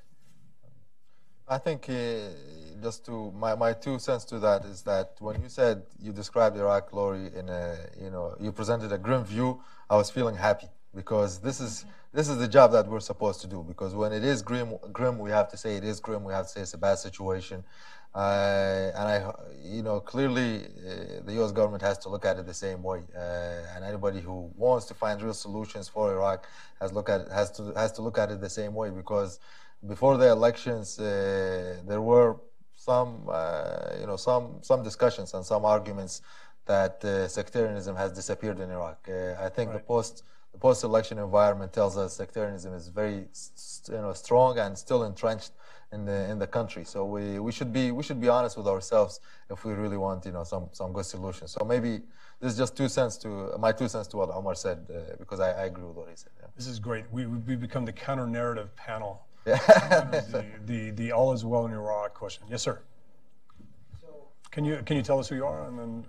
I 1.46 1.58
think 1.58 1.88
uh, 1.90 2.30
just 2.82 3.04
to 3.06 3.30
my, 3.32 3.54
my 3.54 3.74
two 3.74 3.98
cents 3.98 4.24
to 4.26 4.38
that 4.38 4.64
is 4.64 4.82
that 4.82 5.12
when 5.18 5.42
you 5.42 5.48
said 5.48 5.82
you 6.00 6.12
described 6.12 6.56
Iraq, 6.56 6.92
Laurie 6.92 7.30
in 7.36 7.48
a 7.48 7.76
you 8.00 8.10
know 8.10 8.34
you 8.40 8.50
presented 8.50 8.92
a 8.92 8.98
grim 8.98 9.24
view, 9.24 9.60
I 9.90 9.96
was 9.96 10.10
feeling 10.10 10.36
happy 10.36 10.68
because 10.94 11.40
this 11.40 11.60
is 11.60 11.84
this 12.14 12.28
is 12.28 12.38
the 12.38 12.48
job 12.48 12.72
that 12.72 12.86
we're 12.86 13.00
supposed 13.00 13.40
to 13.42 13.46
do. 13.46 13.62
Because 13.66 13.94
when 13.94 14.12
it 14.12 14.24
is 14.24 14.40
grim, 14.40 14.74
grim, 14.92 15.18
we 15.18 15.30
have 15.30 15.50
to 15.50 15.56
say 15.58 15.76
it 15.76 15.84
is 15.84 16.00
grim. 16.00 16.24
We 16.24 16.32
have 16.32 16.46
to 16.46 16.52
say 16.52 16.60
it's 16.62 16.74
a 16.74 16.78
bad 16.78 16.98
situation, 16.98 17.62
uh, 18.14 18.92
and 18.94 19.06
I 19.06 19.32
you 19.62 19.82
know 19.82 20.00
clearly 20.00 20.64
uh, 20.64 21.20
the 21.26 21.34
U.S. 21.40 21.52
government 21.52 21.82
has 21.82 21.98
to 21.98 22.08
look 22.08 22.24
at 22.24 22.38
it 22.38 22.46
the 22.46 22.54
same 22.54 22.82
way. 22.82 23.02
Uh, 23.14 23.74
and 23.74 23.84
anybody 23.84 24.20
who 24.20 24.50
wants 24.56 24.86
to 24.86 24.94
find 24.94 25.20
real 25.20 25.34
solutions 25.34 25.88
for 25.88 26.10
Iraq 26.10 26.46
has 26.80 26.94
look 26.94 27.10
at 27.10 27.28
has 27.28 27.50
to 27.52 27.72
has 27.76 27.92
to 27.92 28.02
look 28.02 28.16
at 28.16 28.30
it 28.30 28.40
the 28.40 28.48
same 28.48 28.74
way 28.74 28.88
because 28.88 29.40
before 29.86 30.16
the 30.16 30.30
elections, 30.30 30.98
uh, 30.98 31.76
there 31.86 32.00
were 32.00 32.36
some, 32.76 33.28
uh, 33.28 33.90
you 34.00 34.06
know, 34.06 34.16
some 34.16 34.58
some 34.62 34.82
discussions 34.82 35.34
and 35.34 35.44
some 35.44 35.64
arguments 35.64 36.22
that 36.66 37.04
uh, 37.04 37.28
sectarianism 37.28 37.94
has 37.96 38.12
disappeared 38.12 38.58
in 38.60 38.70
Iraq. 38.70 39.08
I 39.08 39.48
think 39.48 39.70
right. 39.70 39.78
the 39.78 39.84
post 39.84 40.22
the 40.52 40.58
post-election 40.58 41.18
environment 41.18 41.72
tells 41.72 41.96
us 41.96 42.14
sectarianism 42.14 42.72
is 42.74 42.88
very, 42.88 43.26
you 43.88 44.00
know, 44.04 44.12
strong 44.12 44.58
and 44.58 44.78
still 44.78 45.02
entrenched 45.02 45.52
in 45.92 46.04
the 46.04 46.30
in 46.30 46.38
the 46.38 46.46
country. 46.46 46.84
So 46.84 47.04
we, 47.04 47.38
we 47.38 47.52
should 47.52 47.72
be 47.72 47.90
we 47.90 48.02
should 48.02 48.20
be 48.20 48.28
honest 48.28 48.56
with 48.56 48.68
ourselves 48.68 49.20
if 49.50 49.64
we 49.64 49.72
really 49.72 49.96
want, 49.96 50.24
you 50.26 50.32
know, 50.32 50.44
some 50.44 50.68
some 50.72 50.92
good 50.92 51.06
solutions. 51.06 51.50
So 51.52 51.64
maybe 51.64 52.02
this 52.40 52.52
is 52.52 52.58
just 52.58 52.76
two 52.76 52.88
cents 52.88 53.16
to 53.18 53.28
my 53.58 53.72
two 53.72 53.88
cents 53.88 54.06
to 54.08 54.16
what 54.16 54.30
Omar 54.30 54.54
said 54.54 54.78
uh, 54.90 55.16
because 55.18 55.40
I, 55.40 55.50
I, 55.62 55.64
agree 55.64 55.84
with 55.84 55.96
what 55.96 56.08
he 56.08 56.16
said. 56.16 56.32
Yeah. 56.40 56.48
This 56.56 56.66
is 56.66 56.78
great. 56.78 57.04
We 57.12 57.26
we 57.26 57.56
become 57.56 57.84
the 57.84 57.92
counter 57.92 58.26
narrative 58.26 58.74
panel 58.76 59.26
the, 59.44 60.44
the, 60.64 60.90
the 60.90 61.12
all 61.12 61.32
is 61.32 61.44
well 61.44 61.66
in 61.66 61.72
Iraq 61.72 62.14
question. 62.14 62.46
Yes, 62.48 62.62
sir. 62.62 62.80
Can 64.50 64.64
you 64.64 64.80
can 64.86 64.96
you 64.96 65.02
tell 65.02 65.18
us 65.18 65.28
who 65.28 65.34
you 65.34 65.44
are 65.44 65.66
and 65.66 65.78
then? 65.78 66.06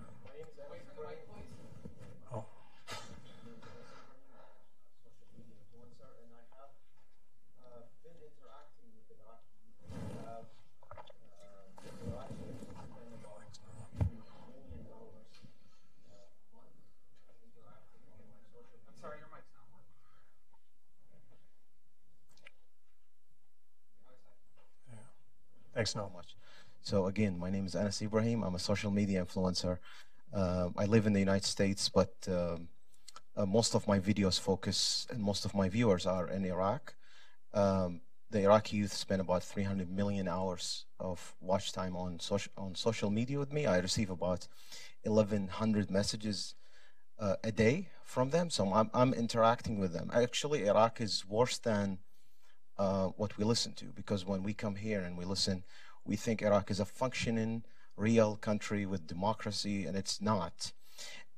Thanks 25.76 25.90
so 25.90 26.10
much. 26.14 26.36
So 26.80 27.04
again, 27.04 27.38
my 27.38 27.50
name 27.50 27.66
is 27.66 27.74
Anas 27.76 28.00
Ibrahim. 28.00 28.42
I'm 28.42 28.54
a 28.54 28.58
social 28.58 28.90
media 28.90 29.22
influencer. 29.22 29.76
Uh, 30.32 30.70
I 30.74 30.86
live 30.86 31.06
in 31.06 31.12
the 31.12 31.20
United 31.20 31.44
States, 31.44 31.90
but 31.90 32.14
um, 32.28 32.68
uh, 33.36 33.44
most 33.44 33.74
of 33.74 33.86
my 33.86 33.98
videos 34.00 34.40
focus 34.40 35.06
and 35.10 35.22
most 35.22 35.44
of 35.44 35.54
my 35.54 35.68
viewers 35.68 36.06
are 36.06 36.30
in 36.30 36.46
Iraq. 36.46 36.94
Um, 37.52 38.00
the 38.30 38.44
Iraqi 38.44 38.78
youth 38.78 38.94
spend 38.94 39.20
about 39.20 39.44
300 39.44 39.90
million 39.90 40.28
hours 40.28 40.86
of 40.98 41.34
watch 41.42 41.72
time 41.72 41.94
on 41.94 42.20
social 42.20 42.52
on 42.56 42.74
social 42.74 43.10
media 43.10 43.38
with 43.38 43.52
me. 43.52 43.66
I 43.66 43.76
receive 43.76 44.08
about 44.08 44.48
1,100 45.02 45.90
messages 45.90 46.54
uh, 47.18 47.36
a 47.44 47.52
day 47.52 47.90
from 48.02 48.30
them, 48.30 48.48
so 48.48 48.72
I'm, 48.72 48.90
I'm 48.94 49.12
interacting 49.12 49.78
with 49.78 49.92
them. 49.92 50.10
Actually, 50.14 50.64
Iraq 50.68 51.02
is 51.02 51.26
worse 51.28 51.58
than 51.58 51.98
uh, 52.78 53.06
what 53.16 53.36
we 53.38 53.44
listen 53.44 53.72
to. 53.74 53.86
Because 53.86 54.24
when 54.26 54.42
we 54.42 54.54
come 54.54 54.76
here 54.76 55.00
and 55.00 55.16
we 55.16 55.24
listen, 55.24 55.64
we 56.04 56.16
think 56.16 56.42
Iraq 56.42 56.70
is 56.70 56.80
a 56.80 56.84
functioning, 56.84 57.64
real 57.96 58.36
country 58.36 58.86
with 58.86 59.06
democracy, 59.06 59.86
and 59.86 59.96
it's 59.96 60.20
not. 60.20 60.72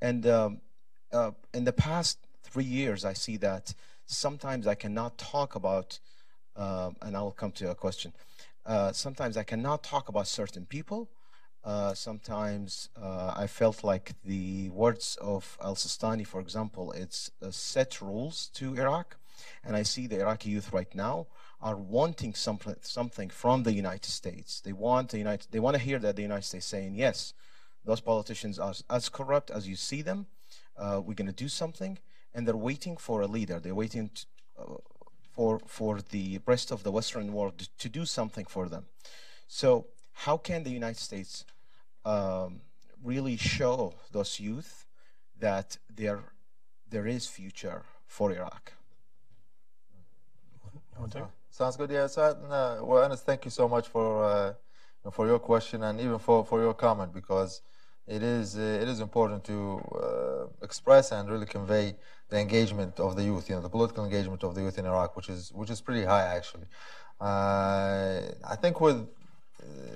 And 0.01 0.27
um, 0.27 0.61
uh, 1.13 1.33
in 1.55 1.65
the 1.65 1.73
past 1.73 2.19
three 2.43 2.65
years, 2.65 3.05
I 3.05 3.13
see 3.13 3.37
that 3.39 3.75
sometimes 4.07 4.67
I 4.67 4.75
cannot 4.75 5.19
talk 5.19 5.55
about, 5.55 5.99
uh, 6.57 6.91
and 7.03 7.17
I 7.17 7.23
will 7.23 7.33
come 7.33 7.53
to 7.53 7.71
a 7.71 7.75
question. 7.75 8.13
Uh, 8.67 8.93
sometimes 8.93 9.37
I 9.37 9.45
cannot 9.45 9.83
talk 9.83 10.09
about 10.09 10.27
certain 10.27 10.67
people. 10.67 11.09
Uh, 11.65 11.95
sometimes 11.95 12.89
I 12.97 13.47
felt 13.47 13.83
like 13.83 14.13
the 14.25 14.71
words 14.71 15.19
of 15.21 15.59
Al 15.63 15.75
Sistani, 15.75 16.27
for 16.27 16.41
example, 16.41 16.93
it's 16.93 17.31
set 17.51 18.01
rules 18.01 18.49
to 18.55 18.75
Iraq 18.77 19.17
and 19.65 19.77
I 19.77 19.83
see 19.83 20.07
the 20.07 20.21
Iraqi 20.21 20.51
youth 20.51 20.73
right 20.73 20.93
now 20.95 21.27
are 21.61 21.77
wanting 21.77 22.35
something, 22.35 23.31
from 23.31 23.63
the 23.65 23.73
United 23.73 24.11
States. 24.11 24.61
They 24.61 24.73
want 24.73 25.11
the 25.11 25.19
United, 25.19 25.49
they 25.51 25.61
want 25.61 25.77
to 25.77 25.83
hear 25.83 25.99
that 25.99 26.17
the 26.17 26.23
United 26.23 26.45
States 26.45 26.67
saying, 26.67 26.95
yes, 26.95 27.35
those 27.85 28.01
politicians 28.01 28.59
are 28.59 28.75
as 28.91 29.09
corrupt 29.09 29.51
as 29.51 29.67
you 29.67 29.77
see 29.77 30.03
them. 30.03 30.27
Uh, 30.77 31.01
we're 31.05 31.15
going 31.15 31.27
to 31.27 31.33
do 31.33 31.49
something, 31.49 31.99
and 32.35 32.47
they're 32.47 32.57
waiting 32.57 32.97
for 32.97 33.21
a 33.23 33.27
leader. 33.27 33.59
They're 33.59 33.75
waiting 33.75 34.11
to, 34.15 34.27
uh, 34.61 34.77
for 35.33 35.61
for 35.67 36.01
the 36.01 36.41
rest 36.47 36.71
of 36.71 36.83
the 36.83 36.93
Western 36.93 37.33
world 37.33 37.69
to 37.79 37.89
do 37.89 38.05
something 38.05 38.45
for 38.45 38.69
them. 38.69 38.87
So, 39.49 39.87
how 40.13 40.37
can 40.37 40.63
the 40.63 40.71
United 40.71 41.01
States 41.01 41.45
um, 42.05 42.61
really 43.03 43.37
show 43.37 43.95
those 44.13 44.39
youth 44.39 44.87
that 45.39 45.79
there 45.93 46.33
there 46.89 47.07
is 47.07 47.27
future 47.27 47.83
for 48.07 48.31
Iraq? 48.31 48.73
Sounds 51.51 51.77
good. 51.77 51.91
Yeah. 51.91 52.07
So, 52.07 52.23
uh, 52.23 52.85
well, 52.85 53.05
Anas, 53.05 53.23
thank 53.23 53.45
you 53.45 53.51
so 53.51 53.69
much 53.69 53.89
for 53.89 54.25
uh, 54.25 55.11
for 55.11 55.27
your 55.27 55.39
question 55.39 55.83
and 55.83 56.01
even 56.01 56.19
for, 56.19 56.45
for 56.45 56.61
your 56.61 56.75
comment 56.75 57.13
because 57.15 57.63
it 58.07 58.23
is 58.23 58.57
uh, 58.57 58.81
it 58.83 58.89
is 58.89 59.01
important 59.01 59.45
to 59.45 59.81
uh, 60.03 60.47
express 60.63 61.13
and 61.13 61.31
really 61.31 61.47
convey 61.47 61.95
the 62.31 62.39
engagement 62.39 63.01
of 63.01 63.17
the 63.17 63.25
youth, 63.25 63.49
you 63.49 63.55
know, 63.55 63.63
the 63.63 63.69
political 63.69 64.05
engagement 64.05 64.43
of 64.45 64.55
the 64.55 64.63
youth 64.63 64.79
in 64.79 64.87
Iraq, 64.87 65.17
which 65.17 65.29
is 65.29 65.53
which 65.53 65.71
is 65.71 65.81
pretty 65.81 66.05
high 66.05 66.27
actually. 66.37 66.67
Uh, 67.21 68.21
I 68.49 68.57
think 68.61 68.81
with 68.81 69.07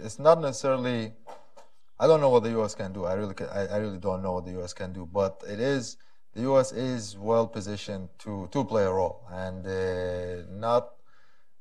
it's 0.04 0.18
not 0.18 0.40
necessarily. 0.40 1.12
I 2.00 2.08
don't 2.08 2.20
know 2.20 2.30
what 2.30 2.42
the 2.42 2.50
U.S. 2.50 2.74
can 2.74 2.92
do. 2.92 3.04
I 3.04 3.12
really, 3.14 3.34
I, 3.52 3.66
I 3.66 3.76
really 3.76 3.98
don't 3.98 4.22
know 4.24 4.32
what 4.32 4.44
the 4.44 4.50
U.S. 4.52 4.72
can 4.72 4.92
do. 4.92 5.06
But 5.06 5.40
it 5.48 5.60
is 5.60 5.96
the 6.34 6.42
U.S. 6.42 6.72
is 6.72 7.16
well 7.16 7.46
positioned 7.46 8.08
to 8.20 8.48
to 8.52 8.64
play 8.64 8.84
a 8.84 8.90
role, 8.90 9.20
and 9.30 9.66
uh, 9.66 10.42
not 10.50 10.94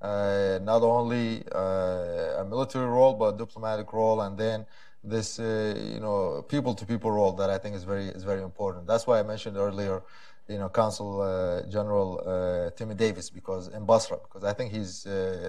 uh, 0.02 0.60
not 0.64 0.82
only 0.82 1.44
uh, 1.54 2.42
a 2.42 2.46
military 2.50 2.88
role, 2.88 3.14
but 3.14 3.36
a 3.36 3.38
diplomatic 3.38 3.92
role, 3.94 4.22
and 4.22 4.38
then 4.38 4.66
this 5.04 5.40
uh, 5.40 5.76
you 5.94 6.00
know 6.00 6.44
people 6.48 6.74
to 6.76 6.86
people 6.86 7.12
role 7.12 7.34
that 7.34 7.50
I 7.50 7.58
think 7.58 7.76
is 7.76 7.84
very 7.84 8.06
is 8.08 8.24
very 8.24 8.42
important. 8.42 8.88
That's 8.88 9.06
why 9.06 9.20
I 9.20 9.24
mentioned 9.24 9.58
earlier, 9.58 10.02
you 10.48 10.58
know, 10.58 10.70
Consul 10.70 11.22
uh, 11.22 11.64
General 11.70 12.22
uh, 12.26 12.70
Timmy 12.78 12.96
Davis 12.96 13.30
because 13.30 13.68
in 13.68 13.86
Basra 13.86 14.18
because 14.24 14.44
I 14.44 14.54
think 14.54 14.72
he's 14.72 15.06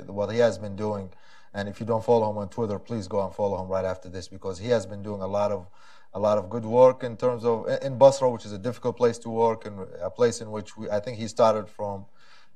what 0.07 0.31
he 0.31 0.39
has 0.39 0.59
been 0.59 0.77
doing. 0.77 1.11
And 1.55 1.69
if 1.69 1.81
you 1.81 1.87
don't 1.87 2.03
follow 2.03 2.31
him 2.31 2.39
on 2.39 2.49
Twitter, 2.49 2.79
please 2.79 3.07
go 3.07 3.23
and 3.23 3.35
follow 3.35 3.63
him 3.63 3.69
right 3.69 3.85
after 3.85 4.09
this 4.09 4.27
because 4.27 4.59
he 4.59 4.69
has 4.69 4.87
been 4.87 5.03
doing 5.03 5.21
a 5.21 5.27
lot 5.27 5.53
of 5.53 5.67
a 6.15 6.19
lot 6.19 6.39
of 6.39 6.51
good 6.51 6.65
work 6.65 7.05
in 7.05 7.17
terms 7.17 7.45
of 7.45 7.67
in 7.83 7.97
Basra, 7.97 8.29
which 8.29 8.45
is 8.45 8.53
a 8.53 8.59
difficult 8.59 8.97
place 8.97 9.19
to 9.19 9.31
work 9.31 9.67
and 9.67 9.79
a 10.01 10.11
place 10.11 10.41
in 10.41 10.51
which 10.51 10.77
we, 10.77 10.91
I 10.91 11.01
think 11.01 11.19
he 11.19 11.27
started 11.29 11.69
from 11.69 12.05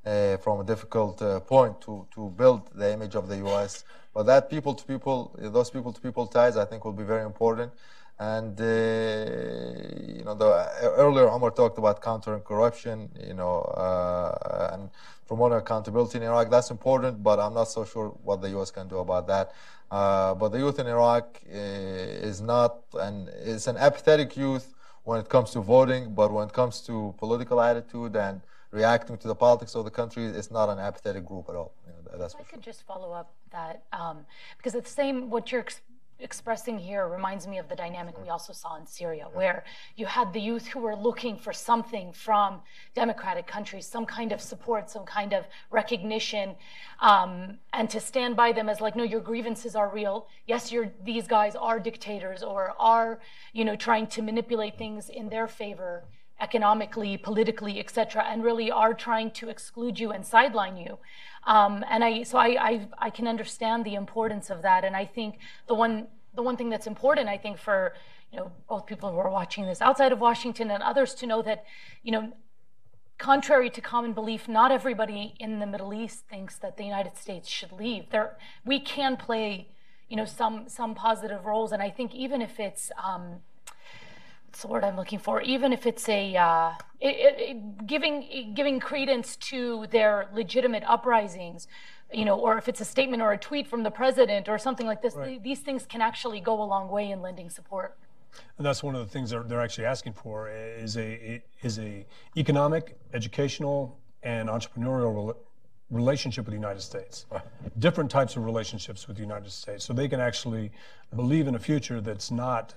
uh, 0.04 0.36
from 0.38 0.60
a 0.60 0.64
difficult 0.64 1.20
uh, 1.22 1.40
point 1.40 1.80
to 1.82 2.06
to 2.14 2.30
build 2.30 2.70
the 2.74 2.92
image 2.92 3.14
of 3.14 3.28
the 3.28 3.38
U.S. 3.38 3.84
But 4.14 4.24
that 4.24 4.48
people 4.48 4.74
to 4.74 4.84
people, 4.84 5.34
those 5.38 5.70
people 5.70 5.92
to 5.92 6.00
people 6.00 6.26
ties, 6.26 6.56
I 6.56 6.64
think 6.64 6.84
will 6.84 6.92
be 6.92 7.04
very 7.04 7.24
important. 7.24 7.72
And 8.18 8.58
uh, 8.58 8.64
you 8.64 10.24
know, 10.24 10.34
the, 10.34 10.48
earlier 10.96 11.28
Omar 11.28 11.50
talked 11.50 11.76
about 11.76 12.00
countering 12.00 12.40
corruption, 12.40 13.10
you 13.26 13.34
know, 13.34 13.60
uh, 13.60 14.70
and 14.72 14.90
promoting 15.28 15.58
accountability 15.58 16.16
in 16.18 16.24
Iraq. 16.24 16.48
That's 16.50 16.70
important, 16.70 17.22
but 17.22 17.38
I'm 17.38 17.52
not 17.52 17.68
so 17.68 17.84
sure 17.84 18.08
what 18.24 18.40
the 18.40 18.48
U.S. 18.50 18.70
can 18.70 18.88
do 18.88 18.98
about 18.98 19.26
that. 19.26 19.52
Uh, 19.90 20.34
but 20.34 20.48
the 20.48 20.58
youth 20.58 20.78
in 20.78 20.86
Iraq 20.86 21.40
uh, 21.46 21.56
is 21.56 22.40
not, 22.40 22.78
and 22.94 23.28
it's 23.28 23.66
an 23.66 23.76
apathetic 23.76 24.36
youth 24.36 24.74
when 25.04 25.20
it 25.20 25.28
comes 25.28 25.50
to 25.52 25.60
voting, 25.60 26.14
but 26.14 26.32
when 26.32 26.48
it 26.48 26.52
comes 26.52 26.80
to 26.80 27.14
political 27.18 27.60
attitude 27.60 28.16
and 28.16 28.40
reacting 28.72 29.16
to 29.16 29.28
the 29.28 29.34
politics 29.34 29.74
of 29.76 29.84
the 29.84 29.90
country, 29.90 30.24
it's 30.24 30.50
not 30.50 30.68
an 30.68 30.78
apathetic 30.78 31.24
group 31.24 31.48
at 31.48 31.54
all. 31.54 31.72
You 31.86 31.92
know, 31.92 32.18
that's 32.18 32.34
I 32.34 32.38
sure. 32.38 32.46
could 32.50 32.62
just 32.62 32.82
follow 32.82 33.12
up 33.12 33.32
that, 33.52 33.84
um, 33.92 34.26
because 34.56 34.72
the 34.72 34.84
same, 34.84 35.30
what 35.30 35.52
you're 35.52 35.64
expressing 36.18 36.78
here 36.78 37.06
reminds 37.08 37.46
me 37.46 37.58
of 37.58 37.68
the 37.68 37.76
dynamic 37.76 38.20
we 38.20 38.28
also 38.28 38.52
saw 38.52 38.76
in 38.76 38.86
Syria, 38.86 39.26
where 39.32 39.64
you 39.96 40.06
had 40.06 40.32
the 40.32 40.40
youth 40.40 40.66
who 40.66 40.80
were 40.80 40.96
looking 40.96 41.36
for 41.36 41.52
something 41.52 42.12
from 42.12 42.60
democratic 42.94 43.46
countries, 43.46 43.86
some 43.86 44.06
kind 44.06 44.32
of 44.32 44.40
support, 44.40 44.90
some 44.90 45.04
kind 45.04 45.32
of 45.32 45.44
recognition, 45.70 46.54
um, 47.00 47.58
and 47.72 47.90
to 47.90 48.00
stand 48.00 48.36
by 48.36 48.52
them 48.52 48.68
as 48.68 48.80
like, 48.80 48.96
no, 48.96 49.04
your 49.04 49.20
grievances 49.20 49.76
are 49.76 49.88
real. 49.88 50.26
Yes, 50.46 50.72
these 51.04 51.26
guys 51.26 51.54
are 51.54 51.78
dictators 51.78 52.42
or 52.42 52.74
are, 52.78 53.20
you 53.52 53.64
know, 53.64 53.76
trying 53.76 54.06
to 54.08 54.22
manipulate 54.22 54.78
things 54.78 55.10
in 55.10 55.28
their 55.28 55.46
favor 55.46 56.04
economically, 56.40 57.16
politically, 57.16 57.78
etc., 57.78 58.22
and 58.26 58.44
really 58.44 58.70
are 58.70 58.92
trying 58.92 59.30
to 59.30 59.48
exclude 59.48 59.98
you 59.98 60.12
and 60.12 60.24
sideline 60.24 60.76
you. 60.76 60.98
Um, 61.46 61.84
and 61.88 62.02
I, 62.02 62.24
so 62.24 62.38
I, 62.38 62.56
I, 62.60 62.88
I, 62.98 63.10
can 63.10 63.28
understand 63.28 63.84
the 63.84 63.94
importance 63.94 64.50
of 64.50 64.62
that. 64.62 64.84
And 64.84 64.96
I 64.96 65.04
think 65.04 65.38
the 65.68 65.74
one, 65.74 66.08
the 66.34 66.42
one 66.42 66.56
thing 66.56 66.70
that's 66.70 66.88
important, 66.88 67.28
I 67.28 67.38
think, 67.38 67.56
for 67.56 67.94
you 68.32 68.38
know 68.38 68.50
both 68.68 68.84
people 68.86 69.12
who 69.12 69.18
are 69.18 69.30
watching 69.30 69.64
this 69.64 69.80
outside 69.80 70.10
of 70.10 70.18
Washington 70.18 70.72
and 70.72 70.82
others 70.82 71.14
to 71.14 71.26
know 71.26 71.42
that, 71.42 71.64
you 72.02 72.10
know, 72.10 72.32
contrary 73.18 73.70
to 73.70 73.80
common 73.80 74.12
belief, 74.12 74.48
not 74.48 74.72
everybody 74.72 75.34
in 75.38 75.60
the 75.60 75.66
Middle 75.66 75.94
East 75.94 76.24
thinks 76.28 76.56
that 76.56 76.76
the 76.76 76.84
United 76.84 77.16
States 77.16 77.48
should 77.48 77.70
leave. 77.70 78.10
There, 78.10 78.36
we 78.64 78.80
can 78.80 79.16
play, 79.16 79.68
you 80.08 80.16
know, 80.16 80.24
some 80.24 80.68
some 80.68 80.96
positive 80.96 81.46
roles. 81.46 81.70
And 81.70 81.80
I 81.80 81.90
think 81.90 82.12
even 82.12 82.42
if 82.42 82.58
it's 82.58 82.90
um, 83.02 83.36
what's 84.56 84.62
the 84.62 84.68
word 84.68 84.84
I'm 84.84 84.96
looking 84.96 85.18
for? 85.18 85.42
Even 85.42 85.70
if 85.74 85.86
it's 85.86 86.08
a 86.08 86.34
uh, 86.34 86.72
it, 86.98 87.14
it, 87.18 87.86
giving 87.86 88.54
giving 88.54 88.80
credence 88.80 89.36
to 89.50 89.86
their 89.90 90.28
legitimate 90.32 90.82
uprisings, 90.86 91.68
you 92.10 92.24
know, 92.24 92.38
or 92.38 92.56
if 92.56 92.66
it's 92.66 92.80
a 92.80 92.84
statement 92.86 93.22
or 93.22 93.32
a 93.32 93.38
tweet 93.38 93.66
from 93.66 93.82
the 93.82 93.90
president 93.90 94.48
or 94.48 94.56
something 94.56 94.86
like 94.86 95.02
this, 95.02 95.14
right. 95.14 95.42
these 95.42 95.60
things 95.60 95.84
can 95.84 96.00
actually 96.00 96.40
go 96.40 96.62
a 96.62 96.64
long 96.64 96.88
way 96.88 97.10
in 97.10 97.20
lending 97.20 97.50
support. 97.50 97.98
And 98.56 98.64
that's 98.66 98.82
one 98.82 98.94
of 98.94 99.04
the 99.04 99.12
things 99.12 99.28
that 99.28 99.46
they're 99.46 99.60
actually 99.60 99.84
asking 99.84 100.14
for 100.14 100.48
is 100.48 100.96
a 100.96 101.42
is 101.60 101.78
a 101.78 102.06
economic, 102.38 102.96
educational, 103.12 103.98
and 104.22 104.48
entrepreneurial 104.48 105.36
relationship 105.90 106.46
with 106.46 106.52
the 106.52 106.60
United 106.66 106.80
States. 106.80 107.26
Different 107.78 108.10
types 108.10 108.36
of 108.36 108.46
relationships 108.46 109.06
with 109.06 109.18
the 109.18 109.22
United 109.22 109.52
States, 109.52 109.84
so 109.84 109.92
they 109.92 110.08
can 110.08 110.20
actually 110.20 110.72
believe 111.14 111.46
in 111.46 111.54
a 111.54 111.58
future 111.58 112.00
that's 112.00 112.30
not 112.30 112.74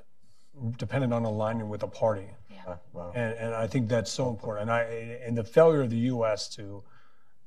dependent 0.77 1.13
on 1.13 1.25
aligning 1.25 1.69
with 1.69 1.83
a 1.83 1.87
party. 1.87 2.29
Yeah. 2.51 2.75
Wow. 2.93 3.11
And, 3.15 3.33
and 3.35 3.55
I 3.55 3.67
think 3.67 3.89
that's 3.89 4.11
so 4.11 4.29
important. 4.29 4.69
And 4.69 4.71
I 4.71 4.81
and 5.25 5.37
the 5.37 5.43
failure 5.43 5.81
of 5.81 5.89
the 5.89 5.97
U.S. 6.13 6.47
to 6.55 6.83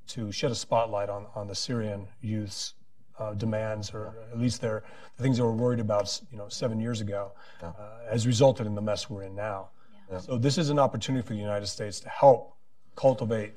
to 0.08 0.32
shed 0.32 0.50
a 0.50 0.54
spotlight 0.54 1.08
on, 1.08 1.26
on 1.34 1.46
the 1.46 1.54
Syrian 1.54 2.06
youth's 2.20 2.74
uh, 3.18 3.34
demands, 3.34 3.90
or 3.90 4.14
at 4.32 4.38
least 4.38 4.60
their 4.60 4.82
the 5.16 5.22
things 5.22 5.36
they 5.36 5.42
were 5.42 5.52
worried 5.52 5.80
about, 5.80 6.20
you 6.30 6.38
know, 6.38 6.48
seven 6.48 6.80
years 6.80 7.00
ago, 7.00 7.32
yeah. 7.62 7.68
uh, 7.68 8.10
has 8.10 8.26
resulted 8.26 8.66
in 8.66 8.74
the 8.74 8.80
mess 8.80 9.08
we're 9.08 9.22
in 9.22 9.34
now. 9.34 9.68
Yeah. 10.10 10.18
So 10.18 10.38
this 10.38 10.58
is 10.58 10.70
an 10.70 10.78
opportunity 10.78 11.26
for 11.26 11.34
the 11.34 11.40
United 11.40 11.66
States 11.66 12.00
to 12.00 12.08
help 12.08 12.56
cultivate 12.96 13.52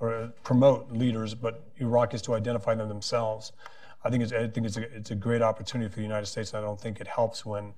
or 0.00 0.32
promote 0.42 0.90
leaders, 0.92 1.34
but 1.34 1.64
Iraq 1.78 2.12
Iraqis 2.12 2.22
to 2.22 2.34
identify 2.34 2.74
them 2.74 2.88
themselves. 2.88 3.52
I 4.04 4.10
think 4.10 4.22
it's 4.22 4.32
I 4.32 4.46
think 4.48 4.66
it's 4.66 4.76
a, 4.76 4.82
it's 4.94 5.10
a 5.10 5.14
great 5.14 5.42
opportunity 5.42 5.90
for 5.90 5.96
the 5.96 6.02
United 6.02 6.26
States. 6.26 6.52
And 6.52 6.62
I 6.62 6.66
don't 6.66 6.80
think 6.80 7.00
it 7.00 7.06
helps 7.06 7.44
when 7.44 7.74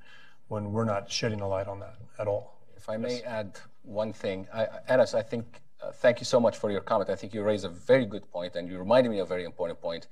when 0.50 0.72
we're 0.72 0.84
not 0.84 1.10
shedding 1.10 1.40
a 1.40 1.48
light 1.48 1.68
on 1.68 1.78
that 1.78 1.94
at 2.18 2.26
all. 2.26 2.58
If 2.76 2.88
I 2.88 2.96
may 2.96 3.22
add 3.22 3.56
one 3.82 4.12
thing, 4.12 4.48
I, 4.52 4.66
Anas, 4.88 5.14
I 5.14 5.22
think, 5.22 5.60
uh, 5.80 5.92
thank 5.92 6.18
you 6.18 6.24
so 6.24 6.40
much 6.40 6.56
for 6.58 6.72
your 6.72 6.80
comment. 6.80 7.08
I 7.08 7.14
think 7.14 7.32
you 7.32 7.42
raised 7.42 7.64
a 7.64 7.68
very 7.68 8.04
good 8.04 8.28
point, 8.32 8.56
and 8.56 8.68
you 8.68 8.76
reminded 8.76 9.10
me 9.10 9.20
of 9.20 9.28
a 9.28 9.28
very 9.28 9.44
important 9.44 9.80
point. 9.80 10.08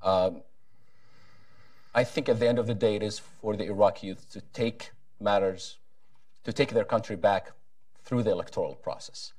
Um, 0.00 0.42
I 1.92 2.04
think 2.04 2.28
at 2.28 2.38
the 2.38 2.48
end 2.48 2.60
of 2.60 2.68
the 2.68 2.74
day, 2.74 2.94
it 2.94 3.02
is 3.02 3.18
for 3.18 3.56
the 3.56 3.64
Iraqi 3.64 4.06
youth 4.06 4.30
to 4.30 4.40
take 4.52 4.92
matters, 5.18 5.78
to 6.44 6.52
take 6.52 6.70
their 6.70 6.84
country 6.84 7.16
back 7.16 7.50
through 8.04 8.22
the 8.22 8.30
electoral 8.30 8.76
process. 8.76 9.32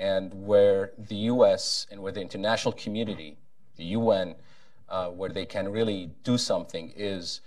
And 0.00 0.34
where 0.34 0.90
the 0.98 1.30
US 1.32 1.86
and 1.92 2.02
where 2.02 2.10
the 2.10 2.20
international 2.20 2.72
community, 2.72 3.38
the 3.76 3.84
UN, 4.00 4.34
uh, 4.88 5.10
where 5.10 5.30
they 5.30 5.46
can 5.46 5.68
really 5.68 6.10
do 6.24 6.36
something 6.36 6.92
is 6.96 7.40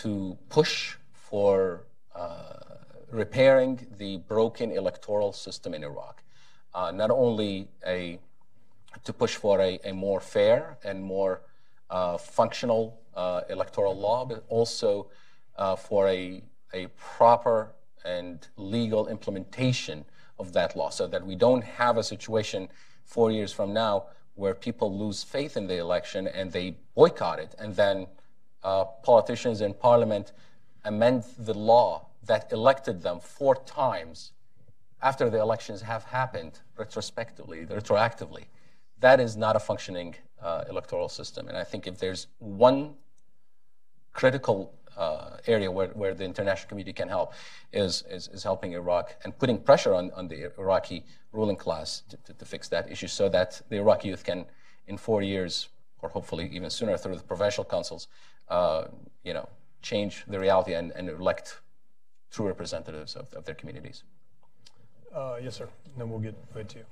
to 0.00 0.36
push 0.48 0.96
for 1.12 1.86
repairing 3.10 3.86
the 3.98 4.18
broken 4.18 4.70
electoral 4.70 5.32
system 5.32 5.74
in 5.74 5.84
Iraq. 5.84 6.22
Uh, 6.74 6.90
not 6.90 7.10
only 7.10 7.68
a, 7.86 8.18
to 9.04 9.12
push 9.12 9.36
for 9.36 9.60
a, 9.60 9.78
a 9.84 9.92
more 9.92 10.20
fair 10.20 10.78
and 10.84 11.02
more 11.02 11.42
uh, 11.90 12.16
functional 12.16 12.98
electoral 13.50 13.94
law, 13.94 14.24
but 14.24 14.42
also 14.48 15.08
for 15.76 16.08
a, 16.08 16.42
a 16.72 16.86
proper 16.96 17.74
and 18.04 18.48
legal 18.56 19.08
implementation 19.08 20.04
of 20.38 20.52
that 20.52 20.76
law 20.76 20.90
so 20.90 21.06
that 21.06 21.24
we 21.24 21.34
don't 21.34 21.64
have 21.64 21.96
a 21.96 22.02
situation 22.02 22.68
four 23.04 23.30
years 23.30 23.52
from 23.52 23.72
now 23.72 24.04
where 24.34 24.54
people 24.54 24.96
lose 24.96 25.22
faith 25.22 25.56
in 25.56 25.66
the 25.66 25.78
election 25.78 26.26
and 26.26 26.52
they 26.52 26.76
boycott 26.94 27.38
it 27.38 27.54
and 27.58 27.76
then 27.76 28.06
uh, 28.64 28.84
politicians 29.02 29.60
in 29.60 29.74
parliament 29.74 30.32
amend 30.84 31.24
the 31.38 31.54
law 31.54 32.06
that 32.26 32.52
elected 32.52 33.02
them 33.02 33.20
four 33.20 33.54
times 33.54 34.32
after 35.02 35.28
the 35.28 35.38
elections 35.38 35.82
have 35.82 36.04
happened 36.04 36.60
retrospectively, 36.76 37.66
retroactively. 37.66 38.44
That 39.00 39.18
is 39.20 39.36
not 39.36 39.56
a 39.56 39.60
functioning 39.60 40.14
uh, 40.40 40.64
electoral 40.68 41.08
system. 41.08 41.48
And 41.48 41.56
I 41.56 41.64
think 41.64 41.86
if 41.86 41.98
there's 41.98 42.28
one 42.38 42.94
critical 44.12 44.74
uh, 44.96 45.38
area 45.46 45.70
where, 45.70 45.88
where 45.88 46.14
the 46.14 46.24
international 46.24 46.68
community 46.68 46.92
can 46.92 47.08
help 47.08 47.32
is, 47.72 48.04
is, 48.10 48.28
is, 48.28 48.42
helping 48.42 48.72
Iraq 48.72 49.16
and 49.24 49.36
putting 49.38 49.58
pressure 49.58 49.94
on, 49.94 50.10
on 50.12 50.28
the 50.28 50.52
Iraqi 50.58 51.04
ruling 51.32 51.56
class 51.56 52.02
to, 52.10 52.16
to, 52.18 52.34
to, 52.34 52.44
fix 52.44 52.68
that 52.68 52.90
issue 52.90 53.06
so 53.06 53.28
that 53.30 53.62
the 53.70 53.76
Iraqi 53.76 54.08
youth 54.08 54.22
can, 54.22 54.44
in 54.86 54.98
four 54.98 55.22
years, 55.22 55.68
or 56.02 56.10
hopefully 56.10 56.50
even 56.52 56.68
sooner 56.68 56.96
through 56.98 57.16
the 57.16 57.22
provincial 57.22 57.64
councils, 57.64 58.08
uh, 58.48 58.84
you 59.24 59.32
know, 59.32 59.48
change 59.82 60.24
the 60.26 60.38
reality 60.38 60.74
and, 60.74 60.92
and 60.92 61.08
elect 61.08 61.60
true 62.30 62.46
representatives 62.46 63.14
of, 63.14 63.32
of 63.34 63.44
their 63.44 63.54
communities. 63.54 64.04
Uh, 65.14 65.36
yes, 65.42 65.56
sir. 65.56 65.68
And 65.84 65.94
then 65.98 66.08
we'll 66.08 66.20
get 66.20 66.34
right 66.54 66.68
to 66.68 66.78
you. 66.78 66.84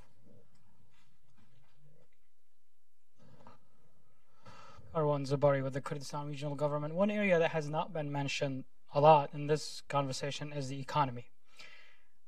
Karwan 4.95 5.27
Zebari 5.27 5.63
with 5.63 5.73
the 5.73 5.81
Kurdistan 5.81 6.29
Regional 6.29 6.57
Government. 6.57 6.95
One 6.95 7.11
area 7.11 7.39
that 7.39 7.53
has 7.53 7.69
not 7.69 7.93
been 7.93 8.11
mentioned 8.11 8.65
a 8.93 9.01
lot 9.01 9.31
in 9.33 9.47
this 9.47 9.83
conversation 9.89 10.53
is 10.53 10.69
the 10.69 10.81
economy. 10.81 11.31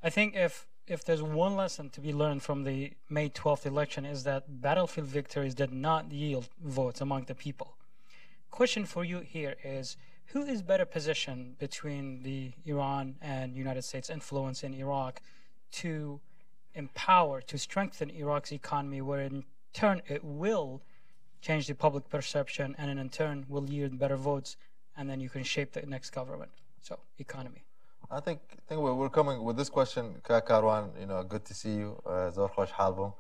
I 0.02 0.10
think 0.10 0.34
if 0.36 0.66
if 0.86 1.04
there's 1.04 1.22
one 1.22 1.54
lesson 1.54 1.90
to 1.90 2.00
be 2.00 2.12
learned 2.12 2.42
from 2.42 2.64
the 2.64 2.92
May 3.08 3.28
12th 3.28 3.66
election 3.66 4.04
is 4.04 4.24
that 4.24 4.60
battlefield 4.60 5.06
victories 5.06 5.54
did 5.54 5.72
not 5.72 6.10
yield 6.10 6.48
votes 6.60 7.00
among 7.00 7.24
the 7.24 7.36
people. 7.36 7.76
Question 8.50 8.84
for 8.84 9.04
you 9.04 9.20
here 9.20 9.54
is 9.62 9.96
who 10.32 10.42
is 10.44 10.62
better 10.62 10.86
positioned 10.86 11.58
between 11.58 12.22
the 12.22 12.52
Iran 12.64 13.16
and 13.20 13.54
United 13.54 13.82
States 13.82 14.08
influence 14.08 14.64
in 14.64 14.72
Iraq 14.72 15.20
to 15.72 16.20
empower, 16.74 17.42
to 17.42 17.58
strengthen 17.58 18.08
Iraq's 18.10 18.50
economy, 18.52 19.02
where 19.02 19.20
in 19.20 19.44
turn 19.74 20.00
it 20.08 20.24
will 20.24 20.82
change 21.42 21.66
the 21.66 21.74
public 21.74 22.08
perception 22.08 22.74
and 22.78 22.98
in 22.98 23.08
turn 23.10 23.44
will 23.48 23.68
yield 23.68 23.98
better 23.98 24.16
votes, 24.16 24.56
and 24.96 25.08
then 25.08 25.20
you 25.20 25.28
can 25.28 25.42
shape 25.42 25.72
the 25.72 25.82
next 25.82 26.10
government. 26.10 26.50
So, 26.80 26.98
economy. 27.18 27.64
I 28.10 28.20
think 28.20 28.40
I 28.52 28.62
think 28.68 28.80
we're, 28.80 29.08
coming 29.10 29.42
with 29.42 29.56
this 29.56 29.68
question, 29.68 30.16
Karwan. 30.22 30.98
You 31.00 31.06
know, 31.06 31.22
good 31.22 31.44
to 31.44 31.54
see 31.54 31.74
you, 31.74 32.00
uh, 32.06 32.30
Halbum. 32.78 33.12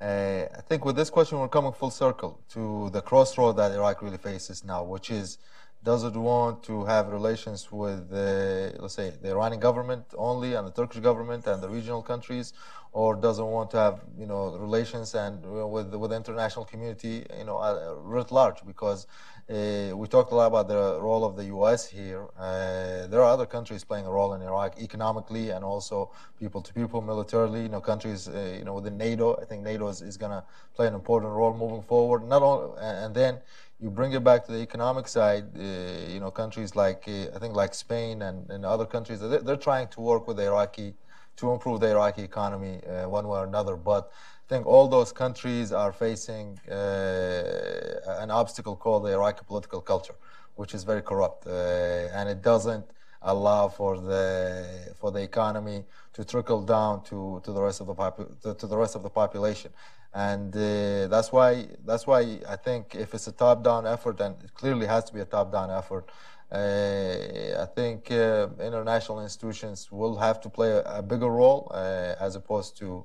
Uh, 0.00 0.04
I 0.04 0.60
think 0.68 0.84
with 0.84 0.96
this 0.96 1.08
question, 1.08 1.38
we're 1.38 1.48
coming 1.48 1.72
full 1.72 1.90
circle 1.90 2.40
to 2.50 2.90
the 2.90 3.00
crossroad 3.00 3.56
that 3.56 3.72
Iraq 3.72 4.02
really 4.02 4.18
faces 4.18 4.64
now, 4.64 4.82
which 4.82 5.10
is 5.10 5.38
does 5.84 6.02
it 6.02 6.14
want 6.14 6.62
to 6.64 6.84
have 6.86 7.08
relations 7.08 7.70
with, 7.70 8.10
uh, 8.12 8.70
let's 8.80 8.94
say, 8.94 9.12
the 9.22 9.30
Iranian 9.30 9.60
government 9.60 10.04
only 10.16 10.54
and 10.54 10.66
the 10.66 10.72
Turkish 10.72 11.00
government 11.00 11.46
and 11.46 11.62
the 11.62 11.68
regional 11.68 12.02
countries, 12.02 12.54
or 12.92 13.14
does 13.14 13.38
it 13.38 13.44
want 13.44 13.70
to 13.72 13.76
have, 13.76 14.00
you 14.18 14.26
know, 14.26 14.56
relations 14.56 15.14
and 15.14 15.44
with 15.74 15.88
with 15.94 16.10
the 16.10 16.16
international 16.16 16.64
community, 16.64 17.26
you 17.38 17.44
know, 17.44 17.56
writ 18.02 18.30
large? 18.32 18.64
Because 18.64 19.06
uh, 19.50 19.92
we 19.94 20.06
talked 20.08 20.32
a 20.32 20.34
lot 20.34 20.46
about 20.46 20.68
the 20.68 20.98
role 21.00 21.22
of 21.22 21.36
the 21.36 21.44
U.S. 21.56 21.86
here. 21.86 22.28
Uh, 22.38 23.06
there 23.08 23.20
are 23.20 23.30
other 23.36 23.44
countries 23.44 23.84
playing 23.84 24.06
a 24.06 24.10
role 24.10 24.32
in 24.32 24.40
Iraq 24.40 24.80
economically 24.80 25.50
and 25.50 25.62
also 25.62 26.10
people 26.40 26.62
to 26.62 26.72
people 26.72 27.02
militarily. 27.02 27.62
You 27.62 27.68
know, 27.68 27.82
countries, 27.82 28.26
uh, 28.26 28.56
you 28.58 28.64
know, 28.64 28.74
within 28.74 28.96
NATO. 28.96 29.36
I 29.42 29.44
think 29.44 29.62
NATO 29.62 29.88
is, 29.88 30.00
is 30.00 30.16
going 30.16 30.32
to 30.32 30.44
play 30.74 30.86
an 30.86 30.94
important 30.94 31.32
role 31.32 31.54
moving 31.54 31.82
forward. 31.82 32.26
Not 32.26 32.42
only, 32.42 32.80
and 32.80 33.14
then 33.14 33.40
you 33.80 33.90
bring 33.90 34.12
it 34.12 34.22
back 34.22 34.44
to 34.46 34.52
the 34.52 34.58
economic 34.58 35.08
side. 35.08 35.46
Uh, 35.56 36.12
you 36.12 36.20
know, 36.20 36.30
countries 36.30 36.76
like 36.76 37.04
uh, 37.08 37.34
I 37.34 37.38
think 37.38 37.54
like 37.54 37.74
Spain 37.74 38.22
and, 38.22 38.48
and 38.50 38.64
other 38.64 38.86
countries, 38.86 39.20
they're, 39.20 39.40
they're, 39.40 39.56
trying 39.56 39.88
to 39.88 40.00
work 40.00 40.26
with 40.28 40.36
the 40.36 40.44
Iraqi 40.44 40.94
to 41.36 41.52
improve 41.52 41.80
the 41.80 41.90
Iraqi 41.90 42.22
economy 42.22 42.80
uh, 42.84 43.08
one 43.08 43.26
way 43.28 43.38
or 43.38 43.44
another. 43.44 43.76
But 43.76 44.10
I 44.46 44.48
think 44.48 44.66
all 44.66 44.88
those 44.88 45.12
countries 45.12 45.72
are 45.72 45.92
facing 45.92 46.58
uh, 46.70 48.20
an 48.22 48.30
obstacle 48.30 48.76
called 48.76 49.04
the 49.04 49.12
Iraqi 49.12 49.42
political 49.46 49.80
culture, 49.80 50.14
which 50.54 50.74
is 50.74 50.84
very 50.84 51.02
corrupt, 51.02 51.46
uh, 51.46 51.50
and 51.50 52.28
it 52.28 52.42
doesn't 52.42 52.86
allow 53.22 53.68
for 53.68 53.98
the 53.98 54.94
for 55.00 55.10
the 55.10 55.22
economy 55.22 55.84
to 56.12 56.24
trickle 56.24 56.62
down 56.62 57.02
to, 57.04 57.40
to 57.42 57.52
the 57.52 57.60
rest 57.60 57.80
of 57.80 57.86
the 57.86 57.94
popu- 57.94 58.30
to, 58.42 58.54
to 58.54 58.66
the 58.66 58.76
rest 58.76 58.94
of 58.94 59.02
the 59.02 59.10
population, 59.10 59.72
and 60.14 60.54
uh, 60.56 61.08
that's 61.08 61.32
why 61.32 61.66
that's 61.84 62.06
why 62.06 62.38
I 62.48 62.56
think 62.56 62.94
if 62.94 63.14
it's 63.14 63.26
a 63.26 63.32
top-down 63.32 63.86
effort, 63.86 64.20
and 64.20 64.36
it 64.42 64.54
clearly 64.54 64.86
has 64.86 65.04
to 65.04 65.12
be 65.14 65.20
a 65.20 65.24
top-down 65.24 65.70
effort. 65.70 66.10
Uh, 66.52 67.62
I 67.62 67.66
think 67.74 68.12
uh, 68.12 68.48
international 68.60 69.20
institutions 69.20 69.90
will 69.90 70.16
have 70.16 70.40
to 70.42 70.48
play 70.48 70.70
a, 70.70 70.82
a 70.98 71.02
bigger 71.02 71.28
role 71.28 71.70
uh, 71.74 72.14
as 72.20 72.36
opposed 72.36 72.76
to 72.78 73.04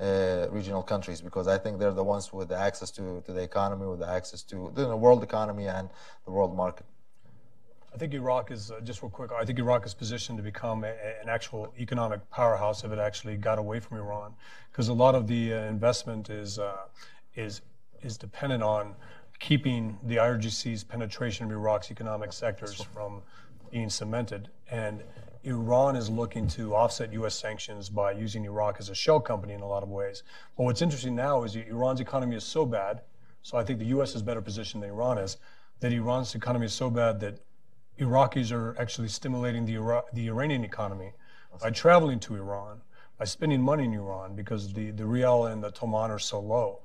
uh, 0.00 0.46
regional 0.50 0.82
countries 0.82 1.20
because 1.20 1.48
I 1.48 1.56
think 1.56 1.78
they're 1.78 1.92
the 1.92 2.04
ones 2.04 2.32
with 2.32 2.48
the 2.48 2.56
access 2.56 2.90
to, 2.92 3.22
to 3.26 3.32
the 3.32 3.42
economy, 3.42 3.86
with 3.86 4.00
the 4.00 4.08
access 4.08 4.42
to 4.44 4.70
the 4.74 4.94
world 4.96 5.22
economy 5.22 5.66
and 5.66 5.88
the 6.24 6.30
world 6.30 6.54
market. 6.54 6.86
I 7.92 7.98
think 7.98 8.14
Iraq 8.14 8.50
is, 8.50 8.70
uh, 8.70 8.80
just 8.80 9.02
real 9.02 9.10
quick, 9.10 9.30
I 9.32 9.44
think 9.44 9.58
Iraq 9.58 9.84
is 9.84 9.94
positioned 9.94 10.38
to 10.38 10.44
become 10.44 10.84
a, 10.84 10.94
an 11.22 11.28
actual 11.28 11.74
economic 11.78 12.28
powerhouse 12.30 12.84
if 12.84 12.92
it 12.92 12.98
actually 12.98 13.36
got 13.36 13.58
away 13.58 13.80
from 13.80 13.98
Iran. 13.98 14.34
Because 14.70 14.88
a 14.88 14.92
lot 14.92 15.14
of 15.14 15.26
the 15.26 15.52
uh, 15.52 15.56
investment 15.62 16.30
is, 16.30 16.58
uh, 16.58 16.76
is, 17.34 17.62
is 18.02 18.16
dependent 18.16 18.62
on 18.62 18.94
keeping 19.40 19.98
the 20.04 20.16
IRGC's 20.16 20.84
penetration 20.84 21.46
of 21.46 21.52
Iraq's 21.52 21.90
economic 21.90 22.32
sectors 22.32 22.80
from 22.80 23.22
being 23.72 23.90
cemented. 23.90 24.48
And 24.70 25.02
Iran 25.42 25.96
is 25.96 26.10
looking 26.10 26.46
to 26.48 26.74
offset 26.76 27.12
U.S. 27.14 27.34
sanctions 27.34 27.88
by 27.88 28.12
using 28.12 28.44
Iraq 28.44 28.76
as 28.78 28.90
a 28.90 28.94
shell 28.94 29.18
company 29.18 29.54
in 29.54 29.62
a 29.62 29.66
lot 29.66 29.82
of 29.82 29.88
ways. 29.88 30.22
But 30.56 30.64
what's 30.64 30.82
interesting 30.82 31.16
now 31.16 31.44
is 31.44 31.56
Iran's 31.56 32.00
economy 32.00 32.36
is 32.36 32.44
so 32.44 32.66
bad, 32.66 33.00
so 33.42 33.56
I 33.56 33.64
think 33.64 33.78
the 33.78 33.86
U.S. 33.86 34.14
is 34.14 34.22
better 34.22 34.42
positioned 34.42 34.82
than 34.82 34.90
Iran 34.90 35.18
is, 35.18 35.38
that 35.80 35.92
Iran's 35.92 36.34
economy 36.34 36.66
is 36.66 36.74
so 36.74 36.90
bad 36.90 37.20
that 37.20 37.38
Iraqis 38.00 38.50
are 38.50 38.76
actually 38.78 39.08
stimulating 39.08 39.64
the, 39.66 39.76
Ira- 39.76 40.04
the 40.12 40.26
Iranian 40.28 40.64
economy 40.64 41.12
by 41.60 41.70
traveling 41.70 42.18
to 42.20 42.36
Iran, 42.36 42.80
by 43.18 43.24
spending 43.26 43.60
money 43.60 43.84
in 43.84 43.92
Iran 43.92 44.34
because 44.34 44.72
the, 44.72 44.90
the 44.92 45.04
rial 45.04 45.46
and 45.46 45.62
the 45.62 45.70
toman 45.70 46.08
are 46.08 46.18
so 46.18 46.40
low. 46.40 46.80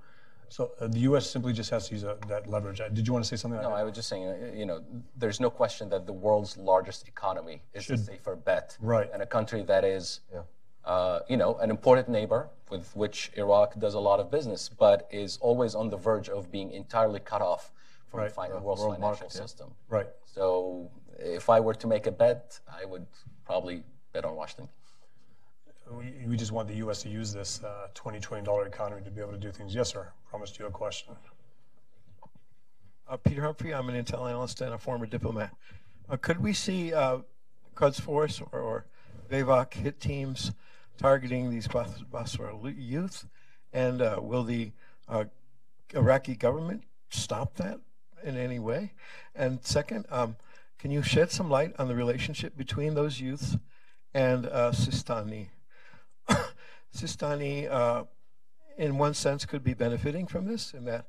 So 0.50 0.72
uh, 0.80 0.88
the 0.88 1.00
U.S. 1.00 1.30
simply 1.30 1.54
just 1.54 1.70
has 1.72 1.88
to 1.88 1.96
use 1.96 2.04
a, 2.04 2.18
that 2.28 2.48
leverage. 2.48 2.80
Uh, 2.80 2.90
did 2.90 3.08
you 3.08 3.14
want 3.14 3.26
to 3.26 3.28
say 3.28 3.36
something? 3.36 3.62
No, 3.62 3.72
I 3.72 3.84
was 3.84 3.96
just 3.96 4.10
saying, 4.10 4.28
uh, 4.28 4.52
you 4.54 4.66
know, 4.66 4.84
there's 5.18 5.40
no 5.40 5.50
question 5.50 5.90
that 5.90 6.06
the 6.06 6.14
world's 6.14 6.56
largest 6.58 7.08
economy 7.08 7.62
is 7.74 7.86
Should, 7.86 7.96
a 7.96 7.98
safer 7.98 8.36
bet. 8.36 8.78
Right. 8.80 9.10
And 9.12 9.22
a 9.22 9.26
country 9.26 9.64
that 9.64 9.84
is, 9.84 10.22
yeah. 10.32 10.42
uh, 10.86 11.22
you 11.28 11.38
know, 11.38 11.56
an 11.56 11.72
important 11.72 12.10
neighbor 12.10 12.50
with 12.70 12.96
which 12.96 13.32
Iraq 13.36 13.80
does 13.80 13.96
a 13.96 14.00
lot 14.00 14.20
of 14.20 14.30
business, 14.30 14.70
but 14.70 15.08
is 15.12 15.38
always 15.42 15.74
on 15.74 15.90
the 15.90 15.98
verge 15.98 16.30
of 16.30 16.52
being 16.52 16.72
entirely 16.72 17.20
cut 17.20 17.42
off 17.42 17.72
from 18.08 18.20
right. 18.20 18.30
the 18.30 18.36
fi- 18.36 18.50
world's 18.50 18.82
world 18.82 18.96
financial 18.96 19.26
market, 19.26 19.32
system. 19.32 19.70
Yeah. 19.90 19.98
Right. 19.98 20.08
So 20.26 20.90
if 21.18 21.50
I 21.50 21.60
were 21.60 21.74
to 21.76 21.88
make 21.88 22.08
a 22.08 22.12
bet, 22.12 22.60
I 22.68 22.86
would 22.86 23.06
probably 23.46 23.84
bet 24.14 24.26
on 24.26 24.36
Washington 24.36 24.70
we, 25.92 26.14
we 26.28 26.38
just 26.38 26.52
want 26.52 26.68
the 26.68 26.76
U.S. 26.76 27.04
to 27.04 27.10
use 27.10 27.34
this 27.34 27.62
uh, 27.64 27.88
$20 27.94 28.22
trillion 28.22 28.68
economy 28.68 29.02
to 29.04 29.12
be 29.12 29.22
able 29.22 29.34
to 29.34 29.38
do 29.38 29.52
things. 29.52 29.76
Yes, 29.76 29.90
sir. 29.90 30.12
Promised 30.30 30.58
you 30.60 30.66
a 30.66 30.72
question. 30.72 31.16
Uh, 33.08 33.18
Peter 33.18 33.44
Humphrey, 33.44 33.74
I'm 33.74 33.88
an 33.90 34.04
intel 34.04 34.28
analyst 34.28 34.62
and 34.62 34.74
a 34.74 34.78
former 34.78 35.06
diplomat. 35.06 35.52
Uh, 36.10 36.18
could 36.18 36.42
we 36.42 36.54
see 36.54 36.94
uh, 36.94 37.20
Quds 37.76 38.02
Force 38.02 38.42
or, 38.52 38.60
or 38.60 38.86
VAVAK 39.30 39.74
hit 39.74 40.00
teams 40.00 40.52
targeting 40.98 41.52
these 41.52 41.68
Basra 41.68 42.58
youth? 42.76 43.28
And 43.74 44.02
uh, 44.02 44.20
will 44.22 44.44
the 44.44 44.72
uh, 45.08 45.26
Iraqi 45.94 46.36
government 46.36 46.84
stop 47.10 47.56
that 47.56 47.80
in 48.24 48.38
any 48.38 48.58
way? 48.58 48.94
And 49.36 49.64
second, 49.64 50.06
um, 50.10 50.36
can 50.86 50.92
you 50.92 51.02
shed 51.02 51.32
some 51.32 51.50
light 51.50 51.74
on 51.80 51.88
the 51.88 51.96
relationship 51.96 52.56
between 52.56 52.94
those 52.94 53.20
youths 53.20 53.58
and 54.14 54.46
uh, 54.46 54.70
Sistani? 54.72 55.48
Sistani, 56.96 57.68
uh, 57.68 58.04
in 58.78 59.00
one 59.00 59.16
sense, 59.16 59.48
could 59.48 59.64
be 59.64 59.74
benefiting 59.74 60.28
from 60.28 60.46
this 60.46 60.76
in 60.76 60.86
that 60.86 61.08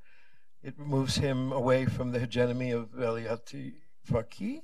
it 0.62 0.78
moves 0.78 1.16
him 1.16 1.52
away 1.52 1.84
from 1.84 2.10
the 2.10 2.18
hegemony 2.18 2.70
of 2.70 2.90
Velayat 2.90 3.74
Faqih. 4.10 4.62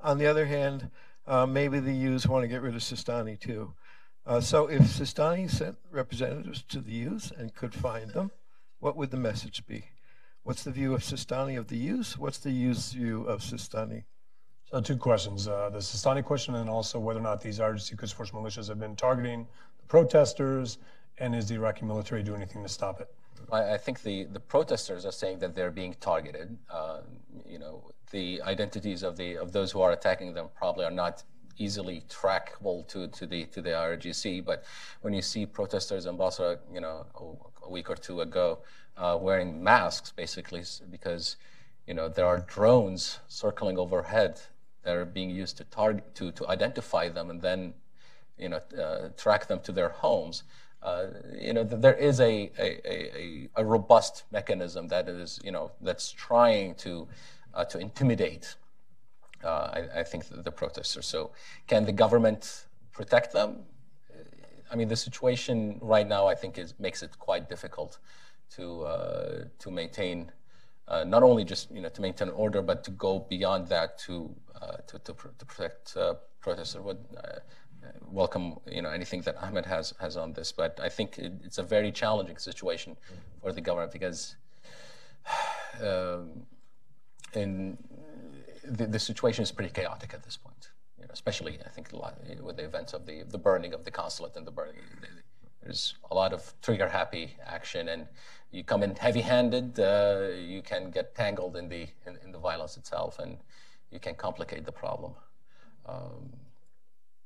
On 0.00 0.16
the 0.16 0.26
other 0.26 0.46
hand, 0.46 0.88
uh, 1.26 1.44
maybe 1.44 1.78
the 1.78 1.92
youths 1.92 2.26
want 2.26 2.42
to 2.42 2.48
get 2.48 2.62
rid 2.62 2.74
of 2.74 2.80
Sistani 2.80 3.38
too. 3.38 3.74
Uh, 4.24 4.40
so 4.40 4.68
if 4.68 4.80
Sistani 4.80 5.50
sent 5.50 5.76
representatives 5.90 6.62
to 6.70 6.80
the 6.80 6.92
youth 6.92 7.30
and 7.36 7.54
could 7.54 7.74
find 7.74 8.12
them, 8.12 8.30
what 8.78 8.96
would 8.96 9.10
the 9.10 9.18
message 9.18 9.66
be? 9.66 9.90
What's 10.44 10.64
the 10.64 10.70
view 10.70 10.94
of 10.94 11.02
Sistani 11.02 11.58
of 11.58 11.68
the 11.68 11.76
youth? 11.76 12.16
What's 12.16 12.38
the 12.38 12.52
youth's 12.52 12.92
view 12.92 13.24
of 13.24 13.42
Sistani? 13.42 14.04
So 14.70 14.80
two 14.80 14.96
questions: 14.96 15.46
uh, 15.46 15.70
the 15.70 15.78
Sistani 15.78 16.24
question, 16.24 16.56
and 16.56 16.68
also 16.68 16.98
whether 16.98 17.20
or 17.20 17.22
not 17.22 17.40
these 17.40 17.60
IRGC 17.60 17.96
Quds 17.96 18.12
Force 18.12 18.32
militias 18.32 18.66
have 18.66 18.80
been 18.80 18.96
targeting 18.96 19.46
the 19.78 19.86
protesters, 19.86 20.78
and 21.18 21.36
is 21.36 21.48
the 21.48 21.54
Iraqi 21.54 21.84
military 21.84 22.24
doing 22.24 22.42
anything 22.42 22.64
to 22.64 22.68
stop 22.68 23.00
it? 23.00 23.08
I, 23.52 23.74
I 23.74 23.78
think 23.78 24.02
the, 24.02 24.24
the 24.24 24.40
protesters 24.40 25.06
are 25.06 25.12
saying 25.12 25.38
that 25.38 25.54
they're 25.54 25.70
being 25.70 25.94
targeted. 26.00 26.58
Uh, 26.68 27.02
you 27.48 27.60
know, 27.60 27.92
the 28.10 28.42
identities 28.42 29.04
of 29.04 29.16
the 29.16 29.36
of 29.36 29.52
those 29.52 29.70
who 29.70 29.80
are 29.82 29.92
attacking 29.92 30.34
them 30.34 30.48
probably 30.56 30.84
are 30.84 30.90
not 30.90 31.22
easily 31.58 32.02
trackable 32.08 32.86
to, 32.88 33.06
to 33.06 33.24
the 33.24 33.44
to 33.44 33.62
the 33.62 33.70
IRGC. 33.70 34.44
But 34.44 34.64
when 35.02 35.14
you 35.14 35.22
see 35.22 35.46
protesters 35.46 36.06
in 36.06 36.16
Basra, 36.16 36.58
you 36.74 36.80
know, 36.80 37.06
a, 37.14 37.66
a 37.66 37.70
week 37.70 37.88
or 37.88 37.94
two 37.94 38.20
ago, 38.20 38.58
uh, 38.96 39.16
wearing 39.20 39.62
masks, 39.62 40.10
basically 40.10 40.64
because 40.90 41.36
you 41.86 41.94
know 41.94 42.08
there 42.08 42.26
are 42.26 42.40
drones 42.40 43.20
circling 43.28 43.78
overhead 43.78 44.40
that 44.86 44.96
are 44.96 45.04
being 45.04 45.28
used 45.28 45.58
to 45.58 45.64
target 45.64 46.14
to 46.14 46.32
to 46.32 46.48
identify 46.48 47.10
them 47.10 47.28
and 47.28 47.42
then 47.42 47.74
you 48.38 48.48
know, 48.48 48.60
uh, 48.78 49.08
track 49.16 49.46
them 49.46 49.60
to 49.60 49.72
their 49.72 49.88
homes. 49.88 50.42
Uh, 50.82 51.06
you 51.40 51.52
know, 51.52 51.64
there 51.64 51.94
is 51.94 52.20
a, 52.20 52.50
a, 52.58 52.80
a, 52.88 53.48
a, 53.56 53.64
robust 53.64 54.24
mechanism 54.30 54.88
that 54.88 55.08
is, 55.08 55.40
you 55.42 55.50
know, 55.50 55.72
that's 55.80 56.12
trying 56.12 56.74
to, 56.74 57.08
uh, 57.54 57.64
to 57.64 57.78
intimidate, 57.78 58.56
uh, 59.42 59.70
I, 59.72 60.00
I, 60.00 60.02
think, 60.04 60.28
the, 60.28 60.42
the, 60.42 60.52
protesters. 60.52 61.06
So 61.06 61.32
can 61.66 61.86
the 61.86 61.92
government 61.92 62.66
protect 62.92 63.32
them? 63.32 63.60
I 64.70 64.76
mean, 64.76 64.88
the 64.88 64.96
situation 64.96 65.78
right 65.80 66.06
now, 66.06 66.26
I 66.26 66.34
think, 66.34 66.58
is, 66.58 66.74
makes 66.78 67.02
it 67.02 67.18
quite 67.18 67.48
difficult 67.48 67.98
to, 68.56 68.82
uh, 68.82 69.44
to 69.58 69.70
maintain 69.70 70.30
uh, 70.88 71.04
not 71.04 71.22
only 71.22 71.44
just 71.44 71.70
you 71.70 71.80
know 71.80 71.88
to 71.88 72.00
maintain 72.00 72.28
order, 72.30 72.62
but 72.62 72.84
to 72.84 72.90
go 72.92 73.26
beyond 73.28 73.68
that 73.68 73.98
to 73.98 74.34
uh, 74.60 74.76
to, 74.86 74.98
to, 75.00 75.14
pr- 75.14 75.28
to, 75.38 75.44
protect 75.44 75.96
uh, 75.96 76.14
protesters. 76.40 76.82
Would 76.82 77.04
uh, 77.16 77.40
welcome 78.10 78.56
you 78.70 78.82
know 78.82 78.90
anything 78.90 79.20
that 79.22 79.36
Ahmed 79.42 79.66
has 79.66 79.94
has 80.00 80.16
on 80.16 80.32
this, 80.32 80.52
but 80.52 80.78
I 80.80 80.88
think 80.88 81.18
it, 81.18 81.32
it's 81.44 81.58
a 81.58 81.62
very 81.62 81.92
challenging 81.92 82.38
situation 82.38 82.96
for 83.40 83.52
the 83.52 83.60
government 83.60 83.92
because. 83.92 84.36
Um, 85.82 86.46
in 87.34 87.76
the, 88.64 88.86
the 88.86 88.98
situation 88.98 89.42
is 89.42 89.52
pretty 89.52 89.70
chaotic 89.72 90.14
at 90.14 90.22
this 90.22 90.36
point, 90.36 90.70
you 90.98 91.04
know, 91.04 91.10
especially 91.12 91.58
I 91.64 91.68
think 91.68 91.90
with 92.42 92.56
the 92.56 92.64
events 92.64 92.92
of 92.94 93.06
the 93.06 93.24
the 93.28 93.38
burning 93.38 93.74
of 93.74 93.84
the 93.84 93.90
consulate 93.90 94.36
and 94.36 94.46
the 94.46 94.50
burning. 94.50 94.82
There's 95.62 95.94
a 96.12 96.14
lot 96.14 96.32
of 96.32 96.54
trigger-happy 96.62 97.36
action, 97.44 97.88
and 97.88 98.06
you 98.50 98.64
come 98.64 98.82
in 98.82 98.94
heavy-handed, 98.96 99.78
uh, 99.78 100.28
you 100.38 100.62
can 100.62 100.90
get 100.90 101.14
tangled 101.14 101.56
in 101.56 101.68
the 101.68 101.86
in, 102.06 102.16
in, 102.24 102.32
the 102.32 102.38
violence 102.38 102.76
itself, 102.76 103.18
and 103.18 103.36
you 103.90 103.98
can 103.98 104.14
complicate 104.14 104.64
the 104.64 104.72
problem. 104.72 105.12
Um, 105.86 106.32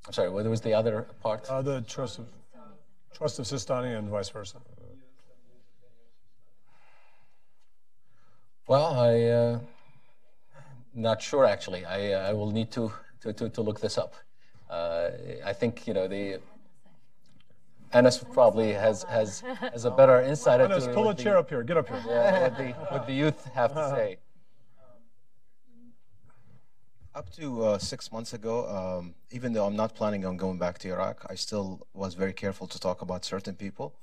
I'm 0.07 0.13
sorry, 0.13 0.31
what 0.31 0.45
was 0.47 0.61
the 0.61 0.75
other 0.75 1.07
part? 1.23 1.49
Uh, 1.49 1.63
the 1.63 1.83
trust 1.83 2.19
of 2.19 2.27
trust 3.15 3.39
of 3.39 3.45
Sistani 3.45 3.99
and 3.99 4.09
vice 4.09 4.29
versa. 4.29 4.59
Well, 8.67 8.95
I. 8.95 9.23
Uh, 9.25 9.59
not 10.95 11.23
sure, 11.23 11.45
actually. 11.45 11.85
I, 11.85 12.13
uh, 12.13 12.29
I 12.29 12.33
will 12.33 12.51
need 12.51 12.71
to, 12.73 12.93
to, 13.23 13.33
to, 13.33 13.49
to, 13.49 13.63
look 13.63 13.81
this 13.81 13.99
up. 13.99 14.15
Uh, 14.69 15.11
I 15.45 15.53
think, 15.53 15.87
you 15.87 15.95
know, 15.95 16.09
the 16.09 16.41
Anas 17.93 18.25
probably 18.33 18.73
has, 18.73 19.03
has, 19.05 19.41
has 19.41 19.85
a 19.85 19.91
better 19.91 20.21
insight 20.21 20.61
Anas, 20.61 20.87
pull 20.89 21.09
a 21.09 21.15
chair 21.15 21.37
up 21.37 21.49
here. 21.49 21.63
Get 21.63 21.77
up 21.77 21.89
here. 21.89 22.03
Yeah, 22.07 22.43
what, 22.43 22.57
the, 22.57 22.69
what 22.93 23.07
the 23.07 23.13
youth 23.13 23.45
have 23.55 23.73
to 23.75 23.91
say. 23.95 24.19
Up 27.13 27.29
to 27.33 27.65
uh, 27.65 27.79
six 27.79 28.13
months 28.13 28.33
ago, 28.33 28.69
um, 28.69 29.15
even 29.33 29.53
though 29.53 29.67
I'm 29.67 29.75
not 29.75 29.97
planning 29.97 30.25
on 30.25 30.37
going 30.37 30.59
back 30.59 30.79
to 30.79 30.89
Iraq, 30.89 31.27
I 31.29 31.35
still 31.35 31.87
was 31.93 32.15
very 32.15 32.33
careful 32.33 32.69
to 32.69 32.79
talk 32.79 33.03
about 33.03 33.25
certain 33.25 33.57
people. 33.57 33.97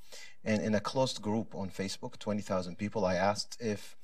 And 0.44 0.62
in 0.62 0.76
a 0.76 0.82
closed 0.82 1.22
group 1.22 1.56
on 1.56 1.70
Facebook, 1.70 2.20
20,000 2.20 2.78
people, 2.78 3.06
I 3.06 3.16
asked 3.16 3.58
if 3.62 3.96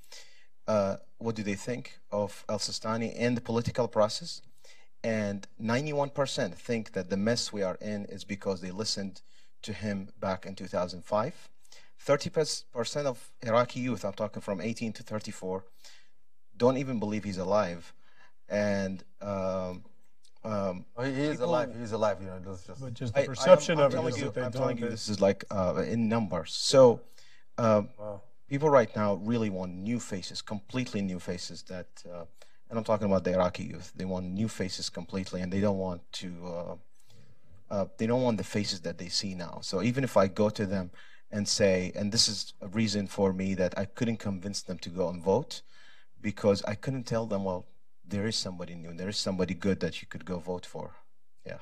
uh, 0.67 0.97
what 1.17 1.35
do 1.35 1.43
they 1.43 1.55
think 1.55 1.99
of 2.11 2.45
Al 2.47 2.59
Sistani 2.59 3.13
and 3.17 3.35
the 3.35 3.41
political 3.41 3.89
process. 3.89 4.41
And 5.03 5.45
91% 5.61 6.53
think 6.53 6.93
that 6.93 7.09
the 7.09 7.17
mess 7.17 7.51
we 7.51 7.61
are 7.61 7.77
in 7.81 8.05
is 8.05 8.23
because 8.23 8.61
they 8.61 8.71
listened 8.71 9.21
to 9.63 9.73
him 9.73 10.09
back 10.19 10.45
in 10.45 10.55
2005. 10.55 11.49
30% 12.05 13.05
of 13.05 13.31
Iraqi 13.41 13.79
youth, 13.79 14.03
I'm 14.03 14.13
talking 14.13 14.41
from 14.41 14.59
18 14.59 14.93
to 14.93 15.03
34, 15.03 15.63
don't 16.57 16.77
even 16.77 16.99
believe 16.99 17.23
he's 17.23 17.37
alive. 17.37 17.93
And 18.49 19.03
um, 19.21 19.83
um, 20.43 20.85
oh, 20.97 21.03
he 21.03 21.11
is 21.11 21.37
people, 21.37 21.49
alive. 21.49 21.73
He's 21.79 21.93
alive. 21.93 22.17
You 22.19 22.27
know, 22.27 22.39
just, 22.43 22.81
but 22.81 22.93
just 22.93 23.15
the 23.15 23.23
perception 23.23 23.79
I, 23.79 23.85
of 23.85 23.95
it 23.95 24.03
is 24.05 24.17
you, 24.17 24.25
that 24.25 24.33
they 24.35 24.41
I'm 24.41 24.51
telling 24.51 24.77
you, 24.77 24.89
this 24.89 25.07
is 25.07 25.21
like 25.21 25.45
uh, 25.49 25.81
in 25.87 26.09
numbers. 26.09 26.53
So, 26.53 26.99
um, 27.57 27.89
wow 27.97 28.21
people 28.53 28.69
right 28.69 28.95
now 28.95 29.15
really 29.15 29.49
want 29.49 29.73
new 29.73 29.99
faces, 29.99 30.39
completely 30.39 31.01
new 31.01 31.19
faces. 31.19 31.63
That, 31.63 31.87
uh, 32.07 32.25
and 32.69 32.77
I'm 32.77 32.83
talking 32.83 33.07
about 33.07 33.23
the 33.23 33.33
Iraqi 33.33 33.63
youth. 33.63 33.91
They 33.95 34.05
want 34.05 34.27
new 34.27 34.47
faces 34.47 34.89
completely, 34.89 35.41
and 35.41 35.51
they 35.51 35.59
don't 35.59 35.79
want 35.79 36.01
to. 36.21 36.29
Uh, 36.45 36.75
uh, 37.73 37.85
they 37.97 38.07
don't 38.09 38.25
want 38.27 38.37
the 38.37 38.49
faces 38.57 38.79
that 38.81 38.97
they 39.01 39.09
see 39.19 39.33
now. 39.47 39.55
So 39.69 39.75
even 39.89 40.03
if 40.03 40.13
I 40.23 40.25
go 40.41 40.47
to 40.59 40.65
them 40.65 40.91
and 41.35 41.43
say, 41.47 41.91
and 41.95 42.11
this 42.11 42.25
is 42.33 42.53
a 42.61 42.69
reason 42.81 43.07
for 43.07 43.33
me 43.41 43.47
that 43.61 43.73
I 43.83 43.85
couldn't 43.97 44.19
convince 44.29 44.59
them 44.61 44.79
to 44.85 44.89
go 44.89 45.05
and 45.09 45.19
vote, 45.33 45.53
because 46.29 46.59
I 46.73 46.75
couldn't 46.83 47.05
tell 47.13 47.25
them, 47.25 47.41
well, 47.43 47.65
there 48.13 48.27
is 48.31 48.35
somebody 48.35 48.75
new, 48.75 48.93
there 48.93 49.09
is 49.15 49.17
somebody 49.27 49.53
good 49.67 49.79
that 49.79 50.01
you 50.01 50.07
could 50.11 50.25
go 50.25 50.37
vote 50.51 50.65
for. 50.73 50.87
Yeah 51.51 51.61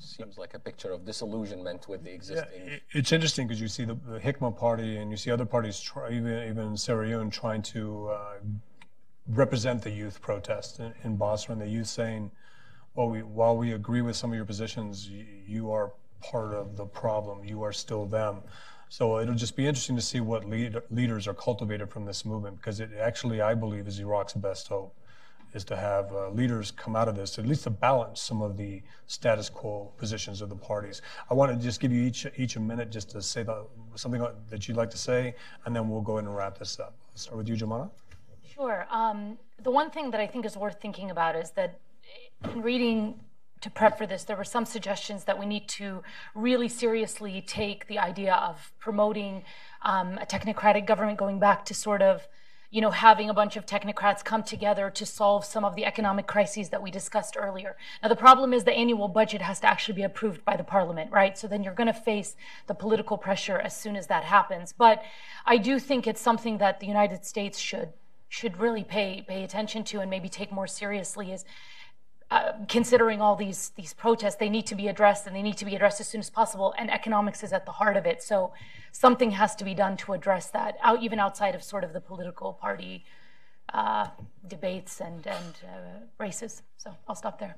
seems 0.00 0.38
like 0.38 0.54
a 0.54 0.58
picture 0.58 0.92
of 0.92 1.04
disillusionment 1.04 1.88
with 1.88 2.02
the 2.02 2.12
existing. 2.12 2.62
Yeah, 2.66 2.76
it's 2.92 3.12
interesting 3.12 3.46
because 3.46 3.60
you 3.60 3.68
see 3.68 3.84
the, 3.84 3.94
the 3.94 4.18
Hikma 4.18 4.56
party 4.56 4.96
and 4.96 5.10
you 5.10 5.16
see 5.16 5.30
other 5.30 5.44
parties, 5.44 5.78
try, 5.80 6.10
even 6.10 6.48
even 6.50 6.76
Sairoon, 6.76 7.30
trying 7.30 7.62
to 7.74 8.08
uh, 8.08 8.34
represent 9.28 9.82
the 9.82 9.90
youth 9.90 10.20
protest 10.20 10.80
in, 10.80 10.92
in 11.04 11.16
Basra, 11.16 11.52
and 11.52 11.62
the 11.62 11.68
youth 11.68 11.86
saying, 11.86 12.30
"Well, 12.94 13.08
we, 13.08 13.22
while 13.22 13.56
we 13.56 13.72
agree 13.72 14.02
with 14.02 14.16
some 14.16 14.30
of 14.30 14.36
your 14.36 14.44
positions, 14.44 15.08
you, 15.08 15.24
you 15.46 15.72
are 15.72 15.92
part 16.20 16.52
of 16.52 16.76
the 16.76 16.86
problem. 16.86 17.44
You 17.44 17.62
are 17.62 17.72
still 17.72 18.06
them." 18.06 18.42
So 18.88 19.20
it'll 19.20 19.36
just 19.36 19.54
be 19.54 19.66
interesting 19.68 19.94
to 19.96 20.02
see 20.02 20.20
what 20.20 20.44
lead, 20.44 20.76
leaders 20.90 21.28
are 21.28 21.34
cultivated 21.34 21.90
from 21.90 22.04
this 22.04 22.24
movement 22.24 22.56
because 22.56 22.80
it 22.80 22.90
actually, 22.98 23.40
I 23.40 23.54
believe, 23.54 23.86
is 23.86 24.00
Iraq's 24.00 24.32
best 24.32 24.66
hope 24.66 24.94
is 25.54 25.64
to 25.64 25.76
have 25.76 26.12
uh, 26.12 26.28
leaders 26.30 26.70
come 26.70 26.94
out 26.94 27.08
of 27.08 27.16
this, 27.16 27.38
at 27.38 27.46
least 27.46 27.64
to 27.64 27.70
balance 27.70 28.20
some 28.20 28.40
of 28.40 28.56
the 28.56 28.82
status 29.06 29.48
quo 29.48 29.92
positions 29.96 30.40
of 30.40 30.48
the 30.48 30.56
parties. 30.56 31.02
I 31.28 31.34
want 31.34 31.52
to 31.52 31.58
just 31.62 31.80
give 31.80 31.92
you 31.92 32.02
each 32.02 32.26
each 32.36 32.56
a 32.56 32.60
minute 32.60 32.90
just 32.90 33.10
to 33.10 33.22
say 33.22 33.42
the, 33.42 33.64
something 33.94 34.24
that 34.48 34.68
you'd 34.68 34.76
like 34.76 34.90
to 34.90 34.98
say, 34.98 35.34
and 35.64 35.74
then 35.74 35.88
we'll 35.88 36.00
go 36.00 36.18
ahead 36.18 36.24
and 36.24 36.36
wrap 36.36 36.58
this 36.58 36.78
up. 36.78 36.94
I'll 37.12 37.18
start 37.18 37.36
with 37.36 37.48
you, 37.48 37.56
Jomana. 37.56 37.90
Sure. 38.54 38.86
Um, 38.90 39.38
the 39.62 39.70
one 39.70 39.90
thing 39.90 40.10
that 40.10 40.20
I 40.20 40.26
think 40.26 40.44
is 40.44 40.56
worth 40.56 40.80
thinking 40.80 41.10
about 41.10 41.36
is 41.36 41.50
that 41.52 41.78
in 42.44 42.62
reading 42.62 43.20
to 43.60 43.70
prep 43.70 43.98
for 43.98 44.06
this, 44.06 44.24
there 44.24 44.36
were 44.36 44.44
some 44.44 44.64
suggestions 44.64 45.24
that 45.24 45.38
we 45.38 45.46
need 45.46 45.68
to 45.68 46.02
really 46.34 46.68
seriously 46.68 47.42
take 47.46 47.86
the 47.88 47.98
idea 47.98 48.34
of 48.34 48.72
promoting 48.78 49.44
um, 49.82 50.18
a 50.18 50.26
technocratic 50.26 50.86
government 50.86 51.18
going 51.18 51.38
back 51.38 51.64
to 51.66 51.74
sort 51.74 52.02
of 52.02 52.26
you 52.70 52.80
know, 52.80 52.90
having 52.92 53.28
a 53.28 53.34
bunch 53.34 53.56
of 53.56 53.66
technocrats 53.66 54.24
come 54.24 54.44
together 54.44 54.90
to 54.90 55.04
solve 55.04 55.44
some 55.44 55.64
of 55.64 55.74
the 55.74 55.84
economic 55.84 56.28
crises 56.28 56.68
that 56.68 56.80
we 56.80 56.90
discussed 56.90 57.36
earlier. 57.36 57.76
Now, 58.00 58.08
the 58.08 58.16
problem 58.16 58.52
is 58.54 58.62
the 58.62 58.72
annual 58.72 59.08
budget 59.08 59.42
has 59.42 59.58
to 59.60 59.66
actually 59.66 59.94
be 59.94 60.04
approved 60.04 60.44
by 60.44 60.56
the 60.56 60.62
parliament, 60.62 61.10
right? 61.10 61.36
So 61.36 61.48
then 61.48 61.64
you're 61.64 61.74
going 61.74 61.88
to 61.88 61.92
face 61.92 62.36
the 62.68 62.74
political 62.74 63.18
pressure 63.18 63.58
as 63.58 63.76
soon 63.76 63.96
as 63.96 64.06
that 64.06 64.22
happens. 64.22 64.72
But 64.72 65.02
I 65.44 65.56
do 65.56 65.80
think 65.80 66.06
it's 66.06 66.20
something 66.20 66.58
that 66.58 66.78
the 66.78 66.86
United 66.86 67.24
States 67.24 67.58
should 67.58 67.92
should 68.28 68.58
really 68.58 68.84
pay 68.84 69.24
pay 69.26 69.42
attention 69.42 69.82
to 69.82 69.98
and 69.98 70.08
maybe 70.08 70.28
take 70.28 70.52
more 70.52 70.68
seriously 70.68 71.32
is 71.32 71.44
uh, 72.30 72.52
considering 72.68 73.20
all 73.20 73.34
these 73.34 73.70
these 73.76 73.92
protests, 73.92 74.36
they 74.36 74.48
need 74.48 74.66
to 74.66 74.74
be 74.74 74.88
addressed, 74.88 75.26
and 75.26 75.34
they 75.34 75.42
need 75.42 75.56
to 75.56 75.64
be 75.64 75.74
addressed 75.74 76.00
as 76.00 76.08
soon 76.08 76.20
as 76.20 76.30
possible. 76.30 76.74
And 76.78 76.90
economics 76.90 77.42
is 77.42 77.52
at 77.52 77.66
the 77.66 77.72
heart 77.72 77.96
of 77.96 78.06
it, 78.06 78.22
so 78.22 78.52
something 78.92 79.32
has 79.32 79.56
to 79.56 79.64
be 79.64 79.74
done 79.74 79.96
to 79.98 80.12
address 80.12 80.50
that, 80.50 80.76
out 80.82 81.02
even 81.02 81.18
outside 81.18 81.54
of 81.54 81.62
sort 81.62 81.84
of 81.84 81.92
the 81.92 82.00
political 82.00 82.52
party 82.52 83.04
uh, 83.74 84.08
debates 84.46 85.00
and 85.00 85.26
and 85.26 85.54
uh, 85.64 86.06
races. 86.18 86.62
So 86.76 86.94
I'll 87.08 87.16
stop 87.16 87.38
there. 87.38 87.56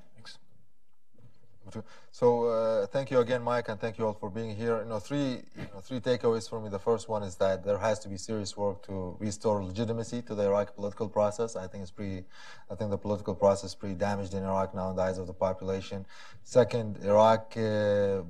So 2.11 2.45
uh, 2.45 2.85
thank 2.87 3.09
you 3.11 3.19
again, 3.19 3.41
Mike, 3.41 3.69
and 3.69 3.79
thank 3.79 3.97
you 3.97 4.05
all 4.05 4.13
for 4.13 4.29
being 4.29 4.55
here. 4.55 4.79
You 4.79 4.89
know, 4.89 4.99
three 4.99 5.41
you 5.57 5.67
know, 5.73 5.79
three 5.81 5.99
takeaways 5.99 6.49
for 6.49 6.59
me. 6.59 6.69
The 6.69 6.79
first 6.79 7.09
one 7.09 7.23
is 7.23 7.35
that 7.35 7.63
there 7.63 7.77
has 7.77 7.99
to 7.99 8.09
be 8.09 8.17
serious 8.17 8.55
work 8.55 8.85
to 8.87 9.15
restore 9.19 9.63
legitimacy 9.63 10.21
to 10.23 10.35
the 10.35 10.43
Iraqi 10.43 10.73
political 10.75 11.07
process. 11.09 11.55
I 11.55 11.67
think 11.67 11.81
it's 11.83 11.91
pretty. 11.91 12.23
I 12.69 12.75
think 12.75 12.91
the 12.91 12.97
political 12.97 13.35
process 13.35 13.71
is 13.71 13.75
pretty 13.75 13.95
damaged 13.95 14.33
in 14.33 14.43
Iraq 14.43 14.75
now 14.75 14.89
in 14.91 14.95
the 14.95 15.01
eyes 15.01 15.17
of 15.17 15.27
the 15.27 15.33
population. 15.33 16.05
Second, 16.43 16.99
Iraq. 17.03 17.57
Uh, 17.57 18.23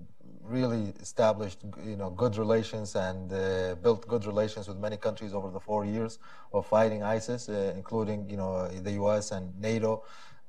really 0.44 0.94
established 1.00 1.60
you 1.86 1.96
know 1.96 2.10
good 2.10 2.36
relations 2.38 2.96
and 2.96 3.32
uh, 3.32 3.76
built 3.76 4.08
good 4.08 4.26
relations 4.26 4.68
with 4.68 4.78
many 4.78 4.98
countries 4.98 5.34
over 5.34 5.50
the 5.50 5.60
four 5.60 5.86
years 5.86 6.20
of 6.54 6.66
fighting 6.66 7.02
ISIS, 7.02 7.50
uh, 7.50 7.74
including 7.76 8.30
you 8.30 8.38
know 8.38 8.68
the 8.68 8.92
U.S. 9.04 9.32
and 9.32 9.58
NATO. 9.60 10.04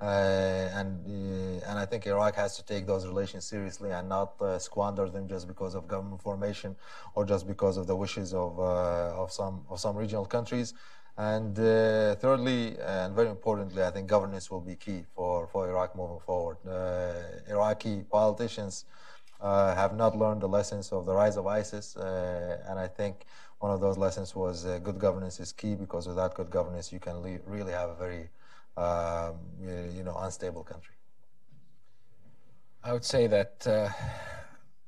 Uh, 0.05 0.69
and 0.81 0.91
uh, 1.07 1.69
and 1.71 1.79
I 1.79 1.87
think 1.87 2.07
Iraq 2.07 2.35
has 2.35 2.57
to 2.59 2.63
take 2.73 2.85
those 2.87 3.07
relations 3.07 3.47
seriously 3.47 3.91
and 3.91 4.07
not 4.07 4.31
uh, 4.39 4.59
squander 4.59 5.09
them 5.09 5.27
just 5.27 5.49
because 5.49 5.75
of 5.75 5.89
government 5.89 6.21
formation 6.21 6.77
or 7.15 7.25
just 7.25 7.47
because 7.47 7.79
of 7.79 7.87
the 7.87 7.97
wishes 7.97 8.35
of 8.35 8.59
of 9.23 9.33
some 9.33 9.65
of 9.71 9.81
some 9.81 9.97
regional 9.97 10.27
countries. 10.27 10.75
And 11.17 11.59
uh, 11.59 12.17
thirdly, 12.17 12.77
and 12.81 13.15
very 13.15 13.31
importantly, 13.31 13.83
I 13.83 13.91
think 13.93 14.07
governance 14.07 14.51
will 14.51 14.61
be 14.61 14.75
key 14.75 15.05
for, 15.15 15.47
for 15.47 15.69
Iraq 15.71 15.97
moving 15.97 16.21
forward. 16.27 16.59
Uh, 16.69 17.13
Iraqi 17.49 18.03
politicians 18.11 18.85
uh, 19.41 19.75
have 19.75 19.97
not 19.97 20.19
learned 20.19 20.43
the 20.43 20.49
lessons 20.49 20.93
of 20.93 21.07
the 21.07 21.15
rise 21.15 21.37
of 21.39 21.47
ISIS, 21.47 21.97
and 22.69 22.79
I 22.79 22.89
think 22.89 23.25
one 23.61 23.71
of 23.71 23.81
those 23.81 23.97
lessons 23.97 24.35
was 24.37 24.65
good 24.83 24.99
governance 24.99 25.41
is 25.41 25.51
key 25.53 25.75
because 25.77 26.07
without 26.07 26.35
good 26.35 26.51
governance, 26.51 26.93
you 26.93 27.01
can 27.01 27.23
really 27.47 27.73
have 27.73 27.89
a 27.89 27.95
very 27.95 28.29
um, 28.77 29.37
you 29.97 30.03
know, 30.03 30.17
unstable 30.19 30.65
country? 30.65 30.95
I 32.83 32.93
would 32.93 33.05
say 33.05 33.27
that 33.29 33.67
uh, 33.67 33.89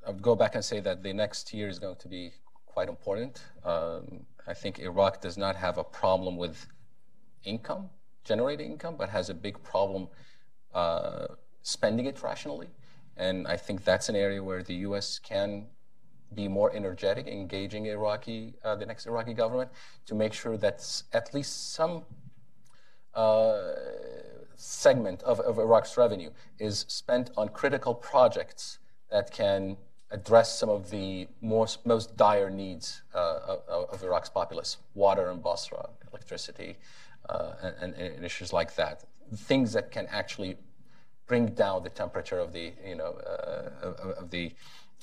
I 0.07 0.11
would 0.11 0.23
go 0.23 0.35
back 0.35 0.55
and 0.55 0.65
say 0.65 0.81
that 0.81 1.03
the 1.03 1.13
next 1.13 1.55
year 1.55 1.69
is 1.69 1.79
going 1.79 1.97
to 1.97 2.09
be 2.09 2.33
quite 2.67 2.89
important. 2.89 3.43
Um, 3.65 4.27
I 4.47 4.55
think 4.55 4.79
Iraq 4.79 5.21
does 5.21 5.39
not 5.39 5.57
have 5.57 5.79
a 5.79 5.85
problem 5.85 6.37
with 6.37 6.67
income, 7.45 7.89
generating 8.25 8.73
income, 8.73 8.97
but 8.99 9.09
has 9.09 9.31
a 9.31 9.35
big 9.35 9.63
problem 9.63 10.09
uh, 10.75 11.27
spending 11.63 12.07
it 12.07 12.23
rationally. 12.23 12.69
And 13.17 13.49
I 13.49 13.57
think 13.57 13.83
that's 13.83 14.09
an 14.09 14.17
area 14.17 14.43
where 14.43 14.63
the 14.63 14.75
U.S. 14.89 15.19
can 15.19 15.67
be 16.35 16.49
more 16.49 16.75
energetic, 16.75 17.27
engaging 17.27 17.87
Iraqi, 17.87 18.55
uh, 18.63 18.75
the 18.77 18.85
next 18.85 19.07
Iraqi 19.07 19.33
government, 19.33 19.71
to 20.05 20.15
make 20.15 20.33
sure 20.33 20.57
that 20.59 20.79
at 21.13 21.33
least 21.33 21.73
some 21.73 21.93
uh, 21.97 22.03
segment 24.57 25.23
of, 25.23 25.41
of 25.41 25.59
Iraq's 25.59 25.97
revenue 25.97 26.31
is 26.59 26.85
spent 26.89 27.31
on 27.37 27.49
critical 27.49 27.95
projects 27.95 28.79
that 29.11 29.31
can 29.31 29.77
address 30.11 30.59
some 30.59 30.69
of 30.69 30.91
the 30.91 31.27
most, 31.41 31.85
most 31.85 32.17
dire 32.17 32.51
needs 32.51 33.03
uh, 33.15 33.59
of, 33.69 33.91
of, 33.91 34.03
Iraq's 34.03 34.29
populace 34.29 34.77
water 34.95 35.31
in 35.31 35.41
Basra, 35.41 35.89
electricity, 36.13 36.77
uh, 37.29 37.53
and, 37.81 37.95
and, 37.95 38.25
issues 38.25 38.53
like 38.53 38.75
that. 38.77 39.05
Things 39.35 39.73
that 39.73 39.91
can 39.91 40.07
actually 40.11 40.57
bring 41.27 41.47
down 41.47 41.83
the 41.83 41.91
temperature 41.91 42.39
of 42.39 42.53
the, 42.53 42.73
you 42.87 42.95
know, 42.95 43.19
uh, 43.27 43.87
of, 43.87 44.11
of, 44.23 44.31
the, 44.31 44.53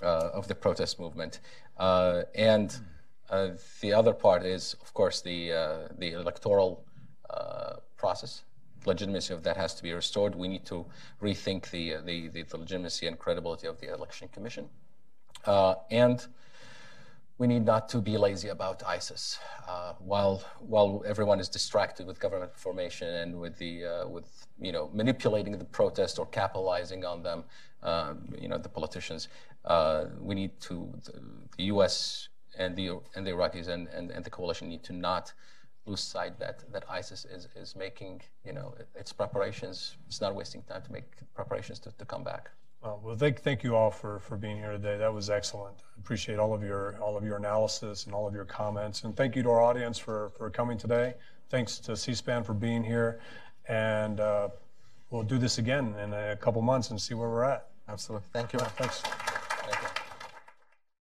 uh, 0.02 0.30
of 0.34 0.48
the 0.48 0.56
protest 0.56 1.00
movement. 1.00 1.42
Uh, 1.78 2.24
and 2.34 2.78
uh, 3.30 3.50
the 3.82 3.92
other 3.94 4.14
part 4.14 4.46
is, 4.46 4.76
of 4.82 4.94
course, 4.94 5.22
the, 5.22 5.50
the 5.98 6.14
electoral 6.14 6.86
process 8.06 8.44
legitimacy 8.86 9.34
of 9.34 9.44
that 9.44 9.58
has 9.58 9.74
to 9.76 9.84
be 9.84 9.92
restored. 9.94 10.36
We 10.36 10.48
need 10.48 10.66
to 10.66 10.86
rethink 11.22 11.70
the, 11.72 11.84
the, 12.06 12.28
the, 12.34 12.42
the 12.44 12.58
legitimacy 12.58 13.08
and 13.08 13.18
credibility 13.18 13.68
of 13.68 13.80
the 13.80 13.94
election 13.94 14.28
commission. 14.36 14.66
Uh, 15.46 15.76
and 15.90 16.26
we 17.38 17.48
need 17.48 17.66
not 17.66 17.90
to 17.90 18.00
be 18.00 18.18
lazy 18.18 18.50
about 18.50 18.84
ISIS. 18.98 19.40
Uh, 19.68 19.94
while 20.00 20.44
while 20.74 21.04
everyone 21.06 21.40
is 21.40 21.50
distracted 21.50 22.06
with 22.08 22.20
government 22.20 22.54
formation 22.66 23.10
and 23.22 23.30
with 23.44 23.58
the 23.58 23.74
uh, 23.86 24.08
with 24.16 24.28
you 24.68 24.72
know 24.76 24.90
manipulating 24.94 25.58
the 25.58 25.70
protest 25.80 26.20
or 26.20 26.26
capitalizing 26.42 27.02
on 27.12 27.24
them, 27.28 27.40
uh, 27.82 28.14
you 28.44 28.48
know 28.48 28.60
the 28.68 28.74
politicians, 28.80 29.22
uh, 29.66 30.06
we 30.28 30.34
need 30.36 30.52
to 30.68 30.76
the, 31.06 31.14
the, 31.58 31.64
U.S. 31.74 32.30
and 32.62 32.76
the 32.80 32.86
and 33.16 33.26
the 33.28 33.32
Iraqis 33.32 33.68
and, 33.68 33.88
and, 33.96 34.12
and 34.16 34.24
the 34.24 34.34
coalition 34.38 34.70
need 34.70 34.84
to 34.84 34.94
not 34.94 35.34
lose 35.86 36.02
sight 36.02 36.40
that 36.40 36.64
that 36.72 36.84
ISIS 36.90 37.26
is 37.26 37.48
is 37.56 37.76
making 37.76 38.22
you 38.46 38.54
know 38.54 38.74
its 38.96 39.12
preparations. 39.14 39.98
It's 40.08 40.22
not 40.22 40.36
wasting 40.36 40.62
time 40.64 40.82
to 40.84 40.92
make 40.92 41.06
preparations 41.34 41.80
to, 41.80 41.92
to 41.98 42.06
come 42.06 42.24
back. 42.24 42.50
Well, 42.84 43.00
well, 43.02 43.16
thank, 43.16 43.40
thank 43.40 43.64
you 43.64 43.78
all 43.78 43.90
for, 43.90 44.20
for 44.20 44.36
being 44.36 44.58
here 44.58 44.74
today. 44.74 44.98
That 44.98 45.14
was 45.14 45.30
excellent. 45.30 45.78
I 45.96 46.02
appreciate 46.02 46.38
all 46.38 46.54
of 46.54 46.64
your 46.64 46.98
all 47.02 47.16
of 47.16 47.24
your 47.24 47.38
analysis 47.38 48.06
and 48.06 48.14
all 48.14 48.28
of 48.28 48.34
your 48.34 48.44
comments. 48.44 49.06
And 49.06 49.16
thank 49.16 49.38
you 49.38 49.44
to 49.44 49.50
our 49.50 49.62
audience 49.62 49.98
for, 49.98 50.32
for 50.38 50.50
coming 50.50 50.78
today. 50.78 51.14
Thanks 51.50 51.80
to 51.80 51.96
C-SPAN 51.96 52.44
for 52.44 52.54
being 52.54 52.84
here. 52.84 53.22
And 53.70 54.20
uh, 54.20 54.50
we'll 55.12 55.24
do 55.24 55.38
this 55.38 55.60
again 55.60 55.96
in 56.04 56.14
a 56.14 56.36
couple 56.36 56.62
months 56.62 56.90
and 56.90 57.00
see 57.00 57.14
where 57.14 57.30
we're 57.30 57.46
at. 57.46 57.70
Absolutely. 57.88 58.28
Thank 58.34 58.52
you. 58.52 58.60
Thanks. 58.60 59.02